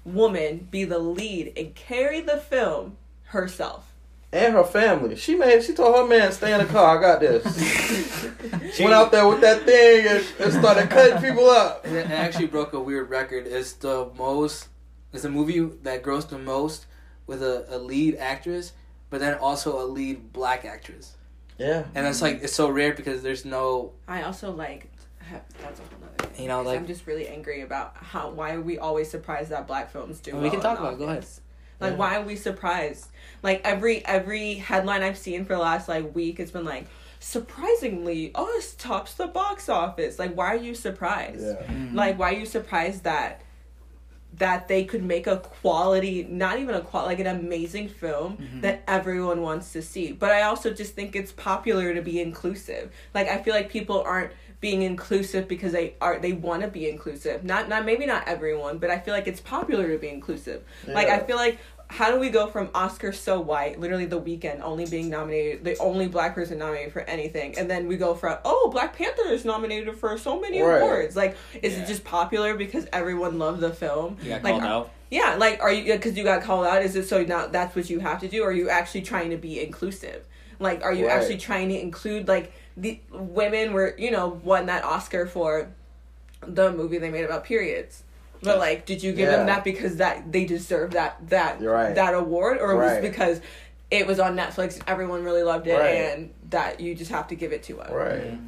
woman 0.04 0.68
be 0.70 0.84
the 0.84 0.98
lead 0.98 1.52
and 1.56 1.74
carry 1.74 2.20
the 2.20 2.36
film 2.36 2.96
herself? 3.24 3.86
and 4.32 4.54
her 4.54 4.64
family. 4.64 5.16
She 5.16 5.34
made. 5.34 5.62
She 5.64 5.74
told 5.74 5.96
her 5.96 6.06
man, 6.06 6.32
"Stay 6.32 6.52
in 6.52 6.58
the 6.58 6.72
car. 6.72 6.98
I 6.98 7.00
got 7.00 7.20
this." 7.20 7.44
She 8.74 8.84
went 8.84 8.94
out 8.94 9.10
there 9.10 9.26
with 9.26 9.40
that 9.40 9.64
thing 9.64 10.06
and, 10.06 10.24
and 10.38 10.52
started 10.52 10.88
cutting 10.88 11.20
people 11.20 11.50
up. 11.50 11.84
And 11.84 11.96
it 11.96 12.06
it 12.06 12.12
actually 12.12 12.46
broke 12.46 12.72
a 12.72 12.80
weird 12.80 13.10
record. 13.10 13.46
It's 13.46 13.72
the 13.72 14.08
most. 14.16 14.68
It's 15.12 15.24
a 15.24 15.28
movie 15.28 15.58
that 15.82 16.04
grossed 16.04 16.28
the 16.28 16.38
most 16.38 16.86
with 17.26 17.42
a, 17.42 17.66
a 17.68 17.78
lead 17.78 18.14
actress, 18.16 18.72
but 19.10 19.18
then 19.18 19.34
also 19.34 19.82
a 19.82 19.86
lead 19.86 20.32
black 20.32 20.64
actress. 20.64 21.16
Yeah, 21.58 21.84
And 21.94 22.06
it's 22.06 22.22
like 22.22 22.42
it's 22.42 22.54
so 22.54 22.70
rare 22.70 22.94
because 22.94 23.22
there's 23.22 23.44
no. 23.44 23.92
I 24.06 24.22
also 24.22 24.52
like. 24.52 24.90
Have- 25.30 25.42
That's 25.62 25.80
a 25.80 25.82
whole 25.82 25.98
nother 26.00 26.28
thing. 26.34 26.42
You 26.42 26.48
know, 26.48 26.62
like- 26.62 26.78
I'm 26.78 26.86
just 26.86 27.06
really 27.06 27.26
angry 27.28 27.62
about 27.62 27.96
how 27.96 28.30
why 28.30 28.52
are 28.54 28.60
we 28.60 28.78
always 28.78 29.10
surprised 29.10 29.50
that 29.50 29.66
black 29.66 29.90
films 29.90 30.20
do. 30.20 30.34
We 30.36 30.42
well 30.42 30.50
can 30.50 30.60
talk 30.60 30.78
about 30.78 30.92
it. 30.94 30.98
Go 30.98 31.04
ahead. 31.08 31.24
Like 31.80 31.92
Yeah. 31.92 31.96
why 31.96 32.16
are 32.16 32.22
we 32.22 32.36
surprised? 32.36 33.06
Like 33.42 33.62
every 33.64 34.04
every 34.06 34.54
headline 34.54 35.02
I've 35.02 35.16
seen 35.18 35.44
for 35.46 35.54
the 35.54 35.60
last 35.60 35.88
like 35.88 36.14
week 36.14 36.38
has 36.38 36.50
been 36.50 36.64
like 36.64 36.86
surprisingly 37.20 38.32
us 38.34 38.74
tops 38.74 39.14
the 39.14 39.26
box 39.26 39.68
office. 39.68 40.18
Like 40.18 40.34
why 40.34 40.46
are 40.48 40.56
you 40.56 40.74
surprised? 40.74 41.42
yeah. 41.42 41.62
Mm. 41.72 41.94
Like 41.94 42.18
why 42.18 42.30
are 42.34 42.38
you 42.38 42.46
surprised 42.46 43.04
that 43.04 43.40
that 44.38 44.68
they 44.68 44.84
could 44.84 45.02
make 45.02 45.26
a 45.26 45.38
quality 45.38 46.24
not 46.30 46.58
even 46.58 46.74
a 46.74 46.80
qual 46.80 47.04
like 47.06 47.18
an 47.18 47.26
amazing 47.26 47.88
film 47.88 48.36
Mhm. 48.38 48.60
that 48.62 48.82
everyone 48.86 49.42
wants 49.42 49.72
to 49.72 49.82
see. 49.82 50.12
But 50.12 50.30
I 50.32 50.42
also 50.42 50.70
just 50.72 50.94
think 50.94 51.16
it's 51.16 51.32
popular 51.32 51.94
to 51.94 52.02
be 52.02 52.20
inclusive. 52.20 52.92
Like 53.14 53.28
I 53.28 53.38
feel 53.42 53.54
like 53.54 53.70
people 53.70 54.00
aren't 54.02 54.32
being 54.60 54.82
inclusive 54.82 55.48
because 55.48 55.72
they 55.72 55.94
are 56.00 56.18
they 56.18 56.32
want 56.32 56.62
to 56.62 56.68
be 56.68 56.88
inclusive. 56.88 57.44
Not 57.44 57.68
not 57.68 57.84
maybe 57.84 58.06
not 58.06 58.28
everyone, 58.28 58.78
but 58.78 58.90
I 58.90 58.98
feel 58.98 59.14
like 59.14 59.26
it's 59.26 59.40
popular 59.40 59.88
to 59.88 59.98
be 59.98 60.08
inclusive. 60.08 60.62
Like 60.86 61.08
I 61.08 61.20
feel 61.20 61.36
like 61.36 61.58
how 61.88 62.12
do 62.12 62.20
we 62.20 62.28
go 62.30 62.46
from 62.46 62.70
Oscar 62.72 63.10
so 63.12 63.40
white, 63.40 63.80
literally 63.80 64.04
the 64.06 64.20
Weeknd 64.20 64.60
only 64.62 64.86
being 64.86 65.10
nominated, 65.10 65.64
the 65.64 65.76
only 65.78 66.06
black 66.06 66.36
person 66.36 66.58
nominated 66.58 66.92
for 66.92 67.00
anything, 67.00 67.58
and 67.58 67.68
then 67.68 67.88
we 67.88 67.96
go 67.96 68.14
from 68.14 68.38
oh 68.44 68.68
Black 68.70 68.96
Panther 68.96 69.24
is 69.28 69.44
nominated 69.44 69.96
for 69.96 70.16
so 70.18 70.38
many 70.38 70.60
Right. 70.62 70.78
awards. 70.82 71.16
Like 71.16 71.36
is 71.62 71.72
Yeah. 71.76 71.82
it 71.82 71.86
just 71.88 72.04
popular 72.04 72.54
because 72.54 72.86
everyone 72.92 73.38
loved 73.38 73.60
the 73.60 73.72
film? 73.72 74.18
You 74.22 74.28
got 74.30 74.44
like, 74.44 74.52
called 74.52 74.64
out. 74.64 74.90
Yeah, 75.10 75.36
like 75.38 75.60
are 75.62 75.72
you 75.72 75.92
because 75.94 76.16
you 76.18 76.22
got 76.22 76.42
called 76.42 76.66
out? 76.66 76.82
Is 76.82 76.94
it 76.96 77.08
so 77.08 77.24
now 77.24 77.46
that's 77.46 77.74
what 77.74 77.88
you 77.88 77.98
have 78.00 78.20
to 78.20 78.28
do? 78.28 78.42
Or 78.44 78.50
are 78.50 78.52
you 78.52 78.68
actually 78.68 79.02
trying 79.02 79.30
to 79.30 79.36
be 79.38 79.60
inclusive? 79.62 80.22
Like, 80.60 80.84
are 80.84 80.92
you 80.92 81.06
Right. 81.06 81.16
actually 81.16 81.38
trying 81.38 81.70
to 81.70 81.80
include 81.80 82.28
like 82.28 82.52
the 82.80 82.98
women 83.12 83.72
were 83.72 83.94
you 83.98 84.10
know 84.10 84.40
won 84.42 84.66
that 84.66 84.84
Oscar 84.84 85.26
for 85.26 85.68
the 86.46 86.72
movie 86.72 86.98
they 86.98 87.10
made 87.10 87.24
about 87.24 87.44
periods? 87.44 88.02
But 88.42 88.58
like, 88.58 88.86
did 88.86 89.02
you 89.02 89.12
give 89.12 89.28
them 89.30 89.46
that 89.46 89.64
because 89.64 89.96
that 89.96 90.32
they 90.32 90.46
deserve 90.46 90.92
that 90.92 91.28
that 91.28 91.60
right. 91.60 91.94
that 91.94 92.14
award, 92.14 92.58
or 92.58 92.74
was 92.76 92.92
Right. 92.92 93.04
it 93.04 93.10
because 93.10 93.40
it 93.90 94.06
was 94.06 94.18
on 94.18 94.36
Netflix, 94.36 94.80
everyone 94.86 95.24
really 95.24 95.42
loved 95.42 95.66
it, 95.66 95.74
Right. 95.74 95.94
and 95.94 96.32
that 96.48 96.80
you 96.80 96.94
just 96.94 97.10
have 97.10 97.28
to 97.28 97.34
give 97.34 97.52
it 97.52 97.62
to 97.64 97.80
us? 97.80 97.90
Right. 97.90 98.38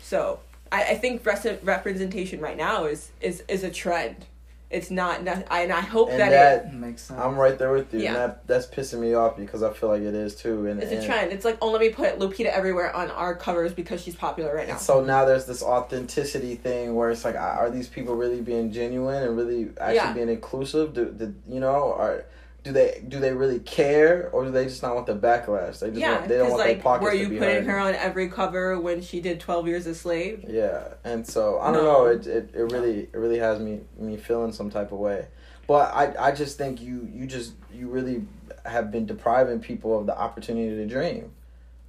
So 0.00 0.40
I, 0.70 0.82
I 0.82 0.94
think 0.96 1.24
res- 1.24 1.58
representation 1.62 2.40
right 2.40 2.56
now 2.56 2.84
is 2.84 3.10
is 3.20 3.42
is 3.48 3.64
a 3.64 3.70
trend. 3.70 4.26
It's 4.68 4.90
not, 4.90 5.22
ne- 5.22 5.44
I, 5.48 5.60
and 5.62 5.72
I 5.72 5.80
hope 5.80 6.10
And 6.10 6.18
that, 6.20 6.30
that, 6.30 6.74
Makes 6.74 7.02
sense. 7.02 7.20
I'm 7.20 7.36
right 7.36 7.56
there 7.56 7.70
with 7.70 7.94
you. 7.94 8.00
Yeah. 8.00 8.08
And 8.08 8.16
that 8.16 8.46
that's 8.48 8.66
pissing 8.66 8.98
me 8.98 9.14
off 9.14 9.36
because 9.36 9.62
I 9.62 9.72
feel 9.72 9.90
like 9.90 10.02
it 10.02 10.12
is 10.14 10.34
too. 10.34 10.66
And 10.66 10.80
it, 10.80 10.84
it's 10.84 10.92
a 10.92 10.96
and- 10.96 11.06
trend. 11.06 11.32
It's 11.32 11.44
like, 11.44 11.56
oh, 11.62 11.70
let 11.70 11.80
me 11.80 11.90
put 11.90 12.18
Lupita 12.18 12.46
everywhere 12.46 12.94
on 12.94 13.10
our 13.12 13.36
covers 13.36 13.72
because 13.72 14.02
she's 14.02 14.16
popular 14.16 14.54
right 14.54 14.66
now. 14.66 14.76
So 14.76 15.04
now 15.04 15.24
there's 15.24 15.46
this 15.46 15.62
authenticity 15.62 16.56
thing 16.56 16.94
where 16.96 17.10
it's 17.10 17.24
like, 17.24 17.36
are 17.36 17.40
are 17.66 17.70
these 17.70 17.88
people 17.88 18.16
really 18.16 18.40
being 18.40 18.72
genuine 18.72 19.22
and 19.22 19.36
really 19.36 19.70
actually 19.80 19.94
Yeah. 19.96 20.12
being 20.12 20.28
inclusive? 20.28 20.94
Do, 20.94 21.06
do 21.12 21.34
you 21.48 21.60
know, 21.60 21.74
or 21.74 22.24
do 22.66 22.72
they 22.72 23.00
do 23.06 23.20
they 23.20 23.32
really 23.32 23.60
care, 23.60 24.28
or 24.32 24.44
do 24.44 24.50
they 24.50 24.64
just 24.64 24.82
not 24.82 24.96
want 24.96 25.06
the 25.06 25.14
backlash? 25.14 25.78
They 25.78 25.88
just 25.90 26.00
yeah, 26.00 26.16
want, 26.16 26.28
they 26.28 26.36
don't 26.36 26.46
because 26.46 26.50
want 26.50 26.64
their 26.64 26.74
like, 26.74 26.82
pockets 26.82 27.04
were 27.04 27.10
to 27.12 27.16
you 27.16 27.28
be 27.28 27.38
putting 27.38 27.64
hurt. 27.64 27.70
her 27.70 27.78
on 27.78 27.94
every 27.94 28.28
cover 28.28 28.80
when 28.80 29.00
she 29.02 29.20
did 29.20 29.38
Twelve 29.38 29.68
Years 29.68 29.86
a 29.86 29.94
Slave? 29.94 30.44
Yeah, 30.48 30.94
and 31.04 31.24
so 31.24 31.60
I 31.60 31.72
don't 31.72 31.84
No. 31.84 31.92
know. 31.92 32.06
It, 32.06 32.26
it 32.26 32.50
it 32.54 32.62
really 32.72 33.02
it 33.12 33.14
really 33.16 33.38
has 33.38 33.60
me 33.60 33.82
me 33.96 34.16
feeling 34.16 34.52
some 34.52 34.68
type 34.68 34.90
of 34.90 34.98
way, 34.98 35.28
but 35.68 35.94
I 35.94 36.14
I 36.18 36.32
just 36.32 36.58
think 36.58 36.82
you 36.82 37.08
you 37.14 37.26
just 37.26 37.52
you 37.72 37.86
really 37.88 38.24
have 38.64 38.90
been 38.90 39.06
depriving 39.06 39.60
people 39.60 39.96
of 39.96 40.06
the 40.06 40.18
opportunity 40.18 40.74
to 40.74 40.86
dream. 40.86 41.30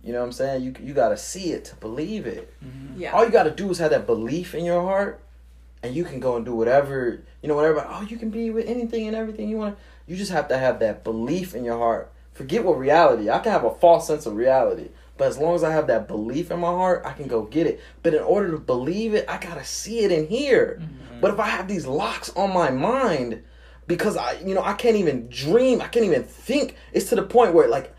You 0.03 0.13
know 0.13 0.19
what 0.19 0.25
I'm 0.27 0.31
saying? 0.31 0.61
You 0.63 0.75
you 0.79 0.93
got 0.93 1.09
to 1.09 1.17
see 1.17 1.53
it 1.53 1.65
to 1.65 1.75
believe 1.77 2.27
it. 2.27 2.53
Mhm. 2.63 2.99
Yeah, 2.99 3.13
All 3.13 3.25
you 3.25 3.31
got 3.31 3.43
to 3.43 3.51
do 3.51 3.67
is 3.71 3.79
have 3.79 3.89
that 3.89 4.05
belief 4.05 4.53
in 4.53 4.63
your 4.63 4.83
heart, 4.83 5.19
and 5.81 5.95
you 5.95 6.03
can 6.03 6.19
go 6.19 6.35
and 6.35 6.45
do 6.45 6.53
whatever 6.53 7.23
you 7.41 7.49
know. 7.49 7.55
Whatever. 7.55 7.83
Oh, 7.89 8.01
you 8.07 8.17
can 8.17 8.29
be 8.29 8.51
with 8.51 8.67
anything 8.67 9.07
and 9.07 9.15
everything 9.15 9.49
you 9.49 9.57
want. 9.57 9.75
You 10.07 10.15
just 10.15 10.31
have 10.31 10.47
to 10.47 10.57
have 10.57 10.79
that 10.79 11.03
belief 11.03 11.53
in 11.53 11.65
your 11.65 11.77
heart. 11.77 12.11
Forget 12.33 12.63
what 12.63 12.79
reality. 12.79 13.29
I 13.29 13.39
can 13.39 13.51
have 13.51 13.65
a 13.65 13.75
false 13.75 14.07
sense 14.07 14.25
of 14.25 14.35
reality, 14.35 14.89
but 15.17 15.27
as 15.27 15.37
long 15.37 15.55
as 15.55 15.63
I 15.63 15.71
have 15.71 15.87
that 15.87 16.07
belief 16.07 16.49
in 16.49 16.59
my 16.59 16.67
heart, 16.67 17.01
I 17.05 17.11
can 17.11 17.27
go 17.27 17.43
get 17.43 17.67
it. 17.67 17.81
But 18.03 18.13
in 18.13 18.21
order 18.21 18.51
to 18.51 18.57
believe 18.57 19.13
it, 19.13 19.25
I 19.27 19.37
gotta 19.37 19.65
see 19.65 19.99
it 19.99 20.11
in 20.11 20.27
here. 20.27 20.79
Mm-hmm. 20.79 21.19
But 21.19 21.33
if 21.33 21.39
I 21.39 21.47
have 21.47 21.67
these 21.67 21.85
locks 21.85 22.29
on 22.35 22.53
my 22.53 22.69
mind, 22.69 23.43
because 23.87 24.15
I, 24.15 24.33
you 24.33 24.53
know, 24.53 24.63
I 24.63 24.73
can't 24.73 24.95
even 24.95 25.27
dream, 25.29 25.81
I 25.81 25.87
can't 25.87 26.05
even 26.05 26.23
think. 26.23 26.75
It's 26.93 27.09
to 27.09 27.15
the 27.15 27.23
point 27.23 27.53
where 27.53 27.67
like 27.67 27.93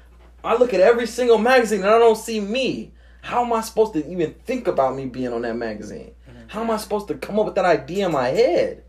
I 0.44 0.56
look 0.56 0.72
at 0.72 0.80
every 0.80 1.06
single 1.06 1.38
magazine 1.38 1.80
and 1.80 1.90
I 1.90 1.98
don't 1.98 2.16
see 2.16 2.40
me. 2.40 2.92
How 3.20 3.44
am 3.44 3.52
I 3.52 3.60
supposed 3.60 3.92
to 3.94 4.08
even 4.08 4.34
think 4.46 4.68
about 4.68 4.94
me 4.94 5.06
being 5.06 5.32
on 5.32 5.42
that 5.42 5.56
magazine? 5.56 6.12
Mm-hmm. 6.30 6.48
How 6.48 6.62
am 6.62 6.70
I 6.70 6.76
supposed 6.76 7.08
to 7.08 7.14
come 7.14 7.38
up 7.38 7.46
with 7.46 7.56
that 7.56 7.64
idea 7.64 8.06
in 8.06 8.12
my 8.12 8.28
head 8.28 8.84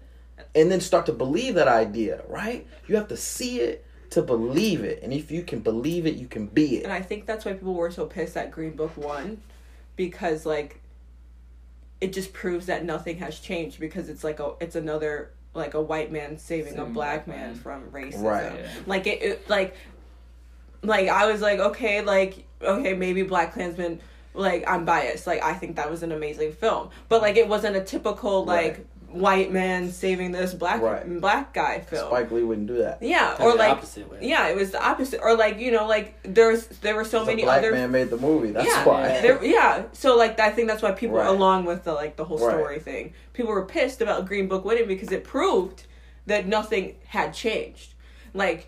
and 0.56 0.72
then 0.72 0.82
start 0.82 1.06
to 1.06 1.14
believe 1.14 1.56
that 1.56 1.68
idea, 1.68 2.24
right? 2.28 2.66
You 2.88 2.96
have 2.96 3.08
to 3.10 3.18
see 3.18 3.60
it 3.60 3.86
to 4.12 4.22
believe 4.22 4.84
it. 4.84 5.04
And 5.04 5.14
if 5.14 5.32
you 5.32 5.44
can 5.44 5.60
believe 5.60 6.06
it, 6.06 6.16
you 6.16 6.28
can 6.28 6.48
be 6.48 6.78
it. 6.78 6.84
and. 6.86 6.94
I 6.94 7.02
think 7.02 7.26
that's 7.26 7.46
why 7.46 7.54
people 7.54 7.76
were 7.76 7.92
so 7.92 8.06
pissed 8.06 8.34
that 8.34 8.52
Green 8.52 8.76
Book 8.76 8.98
won, 8.98 9.42
because 9.96 10.46
like, 10.46 10.82
it 12.02 12.14
just 12.14 12.34
proves 12.34 12.68
that 12.68 12.86
nothing 12.86 13.18
has 13.18 13.40
changed 13.40 13.80
because 13.80 14.10
it's 14.10 14.24
like 14.24 14.40
a 14.40 14.54
it's 14.62 14.76
another 14.76 15.32
like 15.54 15.74
a 15.74 15.82
white 15.82 16.12
man 16.12 16.38
saving, 16.38 16.78
a 16.78 16.86
black 16.86 17.26
black 17.26 17.28
man 17.28 17.48
man. 17.48 17.56
from 17.56 17.92
racism. 17.92 18.24
Right. 18.24 18.54
Yeah. 18.56 18.70
Like 18.86 19.08
it, 19.08 19.22
it 19.22 19.50
like 19.50 19.76
like 20.82 21.10
I 21.10 21.30
was 21.32 21.42
like, 21.42 21.60
okay, 21.60 22.02
like 22.02 22.46
okay, 22.62 22.94
maybe 22.94 23.24
BlacKkKlansman 23.24 24.00
like 24.34 24.64
I'm 24.68 24.86
biased. 24.86 25.28
Like 25.28 25.44
I 25.44 25.54
think 25.54 25.76
that 25.76 25.90
was 25.90 26.04
an 26.04 26.12
amazing 26.12 26.54
film. 26.54 26.90
But 27.10 27.22
like 27.22 27.36
it 27.36 27.48
wasn't 27.48 27.76
a 27.76 27.84
typical 27.84 28.46
like 28.46 28.78
Right. 28.78 28.86
White 29.12 29.52
man 29.52 29.91
saving 29.91 30.32
this 30.32 30.54
black 30.54 30.82
Right. 30.82 31.19
black 31.19 31.54
guy 31.54 31.80
film. 31.82 32.08
Spike 32.08 32.32
Lee 32.32 32.43
wouldn't 32.43 32.67
do 32.67 32.78
that. 32.78 33.02
Yeah, 33.02 33.30
Kinda 33.36 33.43
or 33.43 33.52
the 33.54 33.58
like 33.58 33.72
opposite 33.72 34.12
way. 34.12 34.19
yeah, 34.22 34.48
it 34.48 34.56
was 34.56 34.72
the 34.72 34.82
opposite. 34.84 35.19
Or 35.24 35.36
like 35.36 35.60
you 35.60 35.72
know, 35.72 35.88
like 35.88 36.15
there's 36.24 36.67
there 36.67 36.95
were 36.95 37.04
so 37.06 37.26
many 37.26 37.43
black 37.43 37.60
other 37.60 37.72
man 37.72 37.91
made 37.91 38.10
the 38.10 38.17
movie. 38.17 38.52
That's 38.52 38.67
yeah, 38.67 38.86
why. 38.86 39.08
there, 39.22 39.43
yeah. 39.43 39.84
So 39.93 40.15
like 40.15 40.39
I 40.39 40.52
think 40.52 40.67
that's 40.67 40.82
why 40.84 40.91
people, 40.91 41.17
Right. 41.17 41.28
along 41.28 41.65
with 41.65 41.84
the 41.84 41.93
like 41.93 42.15
the 42.17 42.26
whole 42.26 42.38
Right. 42.38 42.56
story 42.56 42.80
thing, 42.80 43.13
people 43.34 43.52
were 43.52 43.65
pissed 43.65 44.02
about 44.02 44.26
Green 44.28 44.48
Book 44.48 44.63
winning 44.65 44.88
because 44.88 45.12
it 45.12 45.24
proved 45.24 45.84
that 46.28 46.45
nothing 46.48 46.95
had 47.08 47.34
changed. 47.34 47.93
Like, 48.36 48.67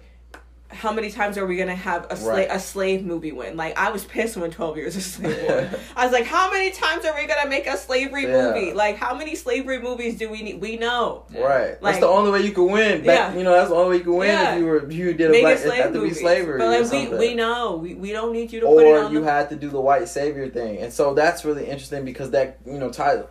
how 0.73 0.91
many 0.93 1.11
times 1.11 1.37
are 1.37 1.45
we 1.45 1.57
gonna 1.57 1.75
have 1.75 2.07
a 2.09 2.15
slave 2.15 2.31
Right. 2.31 2.47
a 2.49 2.59
slave 2.59 3.05
movie 3.05 3.31
win? 3.31 3.57
Like 3.57 3.77
I 3.77 3.91
was 3.91 4.03
pissed 4.05 4.37
when 4.37 4.51
Twelve 4.51 4.77
Years 4.77 4.95
a 4.95 5.01
Slave 5.01 5.37
won. 5.47 5.69
I 5.95 6.05
was 6.05 6.13
like, 6.13 6.25
how 6.25 6.49
many 6.51 6.71
times 6.71 7.05
are 7.05 7.13
we 7.15 7.25
gonna 7.27 7.49
make 7.49 7.67
a 7.67 7.77
slavery 7.77 8.23
Yeah. 8.23 8.51
movie? 8.53 8.73
Like 8.73 8.97
how 8.97 9.15
many 9.15 9.35
slavery 9.35 9.79
movies 9.79 10.17
do 10.17 10.29
we 10.29 10.41
need? 10.41 10.61
We 10.61 10.77
know. 10.77 11.25
Right. 11.33 11.81
Like- 11.81 11.93
that's 11.95 11.99
the 11.99 12.07
only 12.07 12.31
way 12.31 12.41
you 12.41 12.51
can 12.51 12.71
win. 12.71 13.03
Back, 13.03 13.33
Yeah. 13.33 13.37
You 13.37 13.43
know, 13.43 13.51
that's 13.53 13.69
the 13.69 13.75
only 13.75 13.89
way 13.91 13.97
you 13.97 14.03
can 14.03 14.15
win 14.15 14.27
Yeah. 14.29 14.53
if 14.53 14.59
you 14.59 14.65
were 14.65 14.77
if 14.85 14.93
you 14.93 15.13
did 15.13 15.27
a 15.27 15.31
Make 15.31 15.41
black. 15.43 15.57
a 15.57 15.59
It 15.59 15.63
slave 15.67 15.83
had 15.83 15.93
to 15.93 16.01
be 16.01 16.13
slavery. 16.13 16.57
But 16.59 16.65
or 16.67 16.81
like 16.83 16.91
we, 16.91 17.17
we 17.17 17.33
know. 17.35 17.75
We, 17.77 17.93
we 17.95 18.11
don't 18.11 18.31
need 18.33 18.51
you 18.51 18.59
to 18.61 18.65
put 18.67 18.85
it 18.85 18.87
or 18.87 19.03
on 19.03 19.11
you 19.13 19.21
the 19.21 19.25
had 19.31 19.49
to 19.49 19.55
do 19.55 19.69
the 19.69 19.81
white 19.81 20.07
savior 20.07 20.47
thing, 20.49 20.77
and 20.79 20.91
so 20.93 21.13
that's 21.13 21.43
really 21.45 21.65
interesting 21.65 22.05
because 22.05 22.31
that 22.31 22.57
you 22.65 22.77
know, 22.79 22.89
Tyler, 22.89 23.27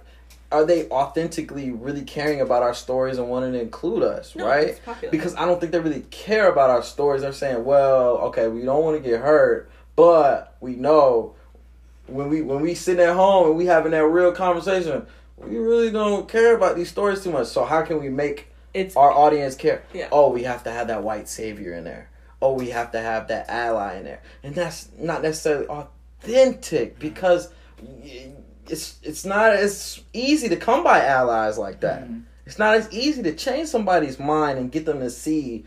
are 0.52 0.64
they 0.64 0.88
authentically 0.88 1.70
really 1.70 2.02
caring 2.02 2.40
about 2.40 2.62
our 2.62 2.74
stories 2.74 3.18
and 3.18 3.28
wanting 3.28 3.52
to 3.52 3.60
include 3.60 4.02
us, 4.02 4.34
No, 4.34 4.46
right? 4.46 4.80
Because 5.10 5.34
I 5.36 5.44
don't 5.44 5.60
think 5.60 5.72
they 5.72 5.78
really 5.80 6.04
care 6.10 6.50
about 6.50 6.70
our 6.70 6.82
stories. 6.82 7.22
They're 7.22 7.32
saying, 7.32 7.64
well, 7.64 8.18
okay, 8.28 8.48
we 8.48 8.62
don't 8.62 8.82
want 8.82 9.02
to 9.02 9.08
get 9.08 9.20
hurt, 9.20 9.70
but 9.94 10.56
we 10.60 10.74
know 10.74 11.34
when 12.06 12.28
we 12.28 12.42
when 12.42 12.60
we 12.60 12.74
sitting 12.74 13.04
at 13.04 13.14
home 13.14 13.48
and 13.48 13.56
we 13.56 13.66
having 13.66 13.92
that 13.92 14.04
real 14.04 14.32
conversation, 14.32 15.06
we 15.36 15.56
really 15.56 15.90
don't 15.90 16.28
care 16.28 16.56
about 16.56 16.76
these 16.76 16.90
stories 16.90 17.22
too 17.22 17.30
much. 17.30 17.46
So 17.46 17.64
how 17.64 17.82
can 17.82 18.00
we 18.00 18.08
make 18.08 18.48
it's 18.72 18.96
our 18.96 19.10
audience 19.10 19.56
care. 19.56 19.82
Yeah. 19.92 20.08
Oh, 20.12 20.30
we 20.30 20.44
have 20.44 20.64
to 20.64 20.70
have 20.70 20.88
that 20.88 21.02
white 21.02 21.28
savior 21.28 21.74
in 21.74 21.84
there. 21.84 22.08
Oh, 22.42 22.54
we 22.54 22.70
have 22.70 22.92
to 22.92 23.00
have 23.00 23.28
that 23.28 23.48
ally 23.50 23.96
in 23.96 24.04
there, 24.04 24.22
and 24.42 24.54
that's 24.54 24.88
not 24.98 25.22
necessarily 25.22 25.66
authentic 25.66 26.98
because 26.98 27.50
y- 27.82 28.32
it's 28.70 28.98
it's 29.02 29.24
not 29.24 29.52
as 29.52 30.00
easy 30.12 30.48
to 30.48 30.56
come 30.56 30.82
by 30.84 31.04
allies 31.04 31.58
like 31.58 31.80
that. 31.80 32.04
Mhm. 32.08 32.22
It's 32.46 32.58
not 32.58 32.74
as 32.74 32.92
easy 32.92 33.22
to 33.22 33.32
change 33.34 33.68
somebody's 33.68 34.18
mind 34.18 34.58
and 34.58 34.72
get 34.72 34.84
them 34.84 35.00
to 35.00 35.10
see 35.10 35.64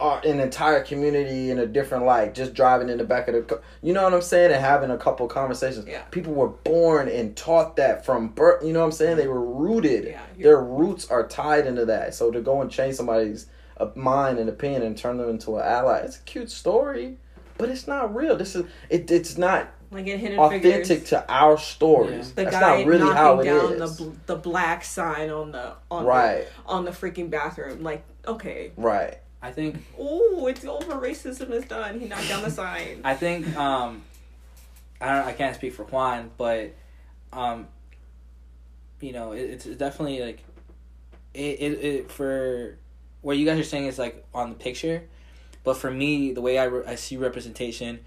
our, 0.00 0.20
an 0.26 0.40
entire 0.40 0.82
community 0.82 1.50
in 1.50 1.58
a 1.58 1.66
different 1.66 2.04
light. 2.04 2.34
Just 2.34 2.52
driving 2.52 2.88
in 2.88 2.98
the 2.98 3.04
back 3.04 3.28
of 3.28 3.34
the, 3.34 3.42
car, 3.42 3.60
you 3.82 3.92
know 3.92 4.02
what 4.02 4.12
I'm 4.12 4.22
saying, 4.22 4.52
and 4.52 4.60
having 4.60 4.90
a 4.90 4.98
couple 4.98 5.26
conversations. 5.28 5.86
Yeah. 5.86 6.02
People 6.10 6.34
were 6.34 6.48
born 6.48 7.08
and 7.08 7.36
taught 7.36 7.76
that 7.76 8.04
from 8.04 8.28
birth. 8.28 8.64
You 8.64 8.72
know 8.72 8.80
what 8.80 8.86
I'm 8.86 8.92
saying? 8.92 9.16
They 9.16 9.28
were 9.28 9.40
rooted. 9.44 10.04
Yeah, 10.04 10.20
Their 10.36 10.60
roots 10.60 11.08
are 11.10 11.26
tied 11.26 11.66
into 11.66 11.86
that. 11.86 12.14
So 12.14 12.30
to 12.30 12.40
go 12.40 12.60
and 12.60 12.70
change 12.70 12.96
somebody's 12.96 13.46
uh, 13.78 13.86
mind 13.94 14.38
and 14.38 14.48
opinion 14.48 14.82
and 14.82 14.98
turn 14.98 15.16
them 15.16 15.30
into 15.30 15.56
an 15.56 15.62
ally, 15.64 15.98
it's 15.98 16.18
a 16.18 16.22
cute 16.22 16.50
story, 16.50 17.16
but 17.56 17.68
it's 17.68 17.86
not 17.86 18.14
real. 18.14 18.36
This 18.36 18.56
is 18.56 18.66
it. 18.90 19.10
It's 19.10 19.38
not 19.38 19.68
like 19.90 20.06
in 20.06 20.18
Hidden 20.18 20.38
authentic 20.38 20.86
Figures. 20.86 21.08
to 21.10 21.24
our 21.32 21.58
stories. 21.58 22.32
the 22.32 22.44
That's 22.44 22.56
guy 22.56 22.78
not 22.78 22.86
really 22.86 23.04
knocking 23.04 23.16
how 23.16 23.40
it 23.40 23.44
down 23.44 23.82
is. 23.82 23.96
the 23.96 24.12
the 24.26 24.36
black 24.36 24.84
sign 24.84 25.30
on 25.30 25.52
the 25.52 25.74
on 25.90 26.04
right. 26.04 26.46
the, 26.46 26.70
on 26.70 26.84
the 26.84 26.90
freaking 26.90 27.30
bathroom. 27.30 27.82
Like, 27.82 28.04
okay, 28.26 28.72
Right. 28.76 29.18
I 29.40 29.52
think 29.52 29.76
oh, 29.98 30.46
it's 30.48 30.64
over. 30.64 30.94
Racism 30.94 31.50
is 31.50 31.64
done. 31.64 32.00
He 32.00 32.06
knocked 32.06 32.28
down 32.28 32.42
the 32.42 32.50
sign. 32.50 33.00
I 33.04 33.14
think 33.14 33.56
um, 33.56 34.02
I 35.00 35.06
don't. 35.14 35.26
I 35.28 35.32
can't 35.32 35.54
speak 35.54 35.74
for 35.74 35.84
Juan, 35.84 36.30
but 36.36 36.74
um, 37.32 37.68
you 39.00 39.12
know, 39.12 39.32
it, 39.32 39.42
it's 39.42 39.64
definitely 39.64 40.20
like 40.20 40.42
it, 41.34 41.60
it. 41.60 41.84
It 41.84 42.10
for 42.10 42.76
what 43.22 43.38
you 43.38 43.46
guys 43.46 43.60
are 43.60 43.64
saying 43.64 43.86
is 43.86 43.98
like 43.98 44.26
on 44.34 44.50
the 44.50 44.56
picture, 44.56 45.04
but 45.62 45.76
for 45.76 45.90
me, 45.90 46.32
the 46.32 46.40
way 46.40 46.58
I 46.58 46.64
re- 46.64 46.84
I 46.86 46.96
see 46.96 47.16
representation 47.16 48.00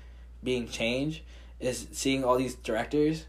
being 0.43 0.67
changed 0.67 1.21
is 1.61 1.87
seeing 1.91 2.23
all 2.23 2.37
these 2.37 2.55
directors 2.55 3.25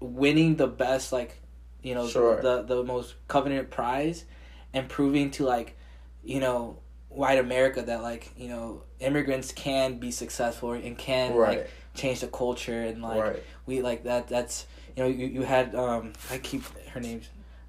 winning 0.00 0.56
the 0.56 0.66
best 0.66 1.12
like 1.12 1.40
you 1.82 1.94
know 1.94 2.06
Sure. 2.06 2.40
the 2.40 2.62
the 2.62 2.82
most 2.84 3.14
coveted 3.28 3.70
prize 3.70 4.24
and 4.72 4.88
proving 4.88 5.30
to 5.32 5.44
like 5.44 5.76
you 6.22 6.40
know 6.40 6.78
white 7.08 7.38
america 7.38 7.80
that 7.82 8.02
like 8.02 8.30
you 8.36 8.48
know 8.48 8.82
immigrants 9.00 9.52
can 9.52 9.98
be 9.98 10.10
successful 10.10 10.72
and 10.72 10.98
can 10.98 11.34
Right. 11.34 11.58
like 11.58 11.70
change 11.94 12.20
the 12.20 12.26
culture 12.28 12.82
and 12.82 13.02
like 13.02 13.22
right. 13.22 13.42
we 13.64 13.80
like 13.80 14.04
that 14.04 14.28
that's 14.28 14.66
you 14.96 15.02
know 15.02 15.08
you, 15.08 15.26
you 15.26 15.42
had 15.42 15.74
um 15.74 16.12
I 16.30 16.38
keep 16.38 16.62
her 16.90 17.00
name 17.00 17.22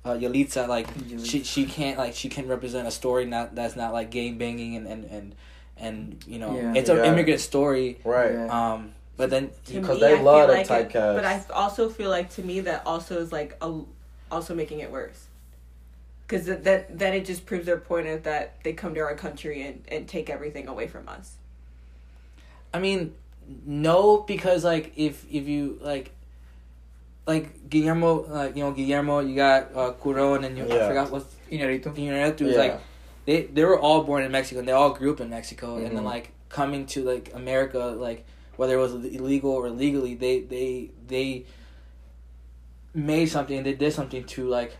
uh 0.04 0.12
Yalitza 0.12 0.68
like 0.68 0.88
she 1.24 1.44
she 1.44 1.66
can't 1.66 1.98
like 1.98 2.14
she 2.14 2.28
can 2.30 2.48
represent 2.48 2.88
a 2.88 2.92
story 2.92 3.26
not 3.26 3.56
that's 3.56 3.76
not 3.78 3.94
like 3.94 4.12
gang 4.12 4.38
banging 4.38 4.76
and 4.76 4.86
and 4.88 5.06
and, 5.06 5.36
and 5.78 6.24
you 6.28 6.40
know 6.40 6.56
Yeah. 6.56 6.74
it's 6.76 6.90
an 6.90 6.98
Yeah. 6.98 7.06
immigrant 7.12 7.40
story 7.40 8.00
Right. 8.04 8.34
Yeah. 8.34 8.48
um 8.74 8.94
but 9.18 9.30
then 9.30 9.50
To 9.66 9.74
Because 9.82 9.96
me, 9.96 10.02
they 10.02 10.16
I 10.18 10.22
love 10.22 10.48
feel 10.48 10.56
that 10.56 10.70
like 10.70 10.86
it- 10.86 10.94
typecast. 10.94 11.16
But 11.16 11.26
I 11.26 11.44
also 11.54 11.90
feel 11.90 12.10
like 12.10 12.30
to 12.36 12.42
me 12.44 12.60
that 12.62 12.84
also 12.86 13.20
is 13.20 13.32
like 13.32 13.58
a, 13.62 13.82
also 14.32 14.54
making 14.56 14.80
it 14.80 14.92
worse. 14.92 15.26
Because 16.28 16.46
that, 16.46 16.64
that 16.66 16.98
then 17.00 17.14
it 17.14 17.26
just 17.26 17.46
proves 17.46 17.66
their 17.66 17.78
point 17.78 18.08
of 18.08 18.24
that 18.24 18.62
they 18.64 18.74
come 18.74 18.94
to 18.96 19.00
our 19.02 19.16
country 19.16 19.62
and, 19.66 19.84
and 19.90 20.08
take 20.08 20.30
everything 20.30 20.68
away 20.68 20.88
from 20.88 21.08
us. 21.10 21.36
I 22.74 22.80
mean, 22.80 23.14
no, 23.66 24.18
because 24.22 24.64
like 24.66 24.92
if 24.98 25.26
if 25.32 25.48
you 25.48 25.80
like, 25.82 26.12
like 27.26 27.70
Guillermo, 27.70 28.26
like 28.28 28.56
you 28.58 28.64
know 28.64 28.72
Guillermo, 28.72 29.20
you 29.20 29.36
got 29.36 29.72
uh, 29.74 29.94
Cuaron, 29.94 30.46
and 30.46 30.58
you 30.58 30.66
I 30.66 30.88
forgot 30.88 31.12
what 31.12 31.26
Inarito. 31.52 31.92
Inarritu 31.96 32.42
was 32.42 32.54
Yeah. 32.54 32.60
like. 32.60 32.82
They 33.26 33.42
they 33.44 33.64
were 33.66 33.80
all 33.80 34.04
born 34.04 34.24
in 34.24 34.32
Mexico 34.32 34.60
and 34.60 34.68
they 34.68 34.72
all 34.74 34.92
grew 34.92 35.12
up 35.14 35.20
in 35.20 35.30
Mexico 35.30 35.76
and 35.78 35.88
then 35.88 36.04
Mhm. 36.04 36.14
like 36.16 36.32
coming 36.50 36.86
to 36.88 37.04
like 37.04 37.32
America 37.34 37.80
like 37.80 38.26
whether 38.58 38.74
it 38.78 38.82
was 38.82 38.94
illegal 38.94 39.52
or 39.52 39.70
legally 39.70 40.14
they 40.16 40.42
they 40.42 40.92
they 41.08 41.46
made 42.94 43.28
something 43.28 43.64
they 43.64 43.74
did 43.74 43.94
something 43.94 44.24
to 44.26 44.48
like 44.48 44.76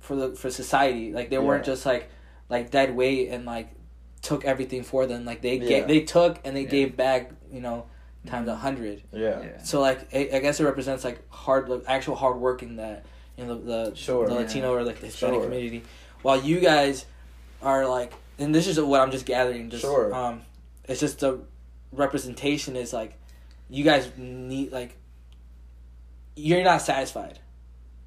for 0.00 0.14
the 0.16 0.30
for 0.36 0.50
society 0.50 1.12
like 1.12 1.28
they 1.30 1.38
weren't 1.38 1.64
just 1.64 1.84
like 1.84 2.08
like 2.48 2.70
dead 2.70 2.94
weight 2.94 3.28
and 3.30 3.44
like 3.44 3.68
took 4.22 4.44
everything 4.44 4.82
for 4.82 5.06
them 5.06 5.24
like 5.24 5.42
they 5.42 5.56
Yeah. 5.56 5.68
gave 5.68 5.88
they 5.88 6.00
took 6.00 6.38
and 6.44 6.56
they 6.56 6.62
Yeah. 6.62 6.68
gave 6.68 6.96
back 6.96 7.30
you 7.52 7.60
know 7.60 7.86
times 8.26 8.48
a 8.48 8.54
hundred 8.56 9.02
Yeah. 9.12 9.40
Yeah. 9.42 9.62
so 9.62 9.80
like 9.80 10.12
I, 10.14 10.30
I 10.34 10.38
guess 10.40 10.60
it 10.60 10.64
represents 10.64 11.04
like 11.04 11.20
hard 11.30 11.68
like, 11.68 11.82
actual 11.86 12.14
hard 12.14 12.36
work 12.38 12.62
in 12.62 12.76
that 12.76 13.04
in 13.36 13.48
the 13.48 13.54
the, 13.54 13.92
Sure. 13.94 14.26
the 14.26 14.34
Latino 14.34 14.72
or 14.72 14.82
like 14.84 15.00
the 15.00 15.06
Hispanic 15.06 15.36
Sure. 15.36 15.44
community 15.44 15.82
while 16.22 16.40
you 16.40 16.60
guys 16.60 17.06
are 17.62 17.86
like 17.88 18.12
and 18.38 18.54
this 18.54 18.66
is 18.68 18.80
what 18.80 19.00
I'm 19.00 19.10
just 19.10 19.26
gathering 19.26 19.70
just 19.70 19.82
Sure. 19.82 20.14
um 20.14 20.42
it's 20.84 21.00
just 21.00 21.20
the 21.20 21.40
representation 21.92 22.76
is 22.76 22.92
like 22.92 23.18
you 23.68 23.84
guys 23.84 24.10
need 24.16 24.72
like 24.72 24.96
you're 26.36 26.62
not 26.62 26.82
satisfied 26.82 27.38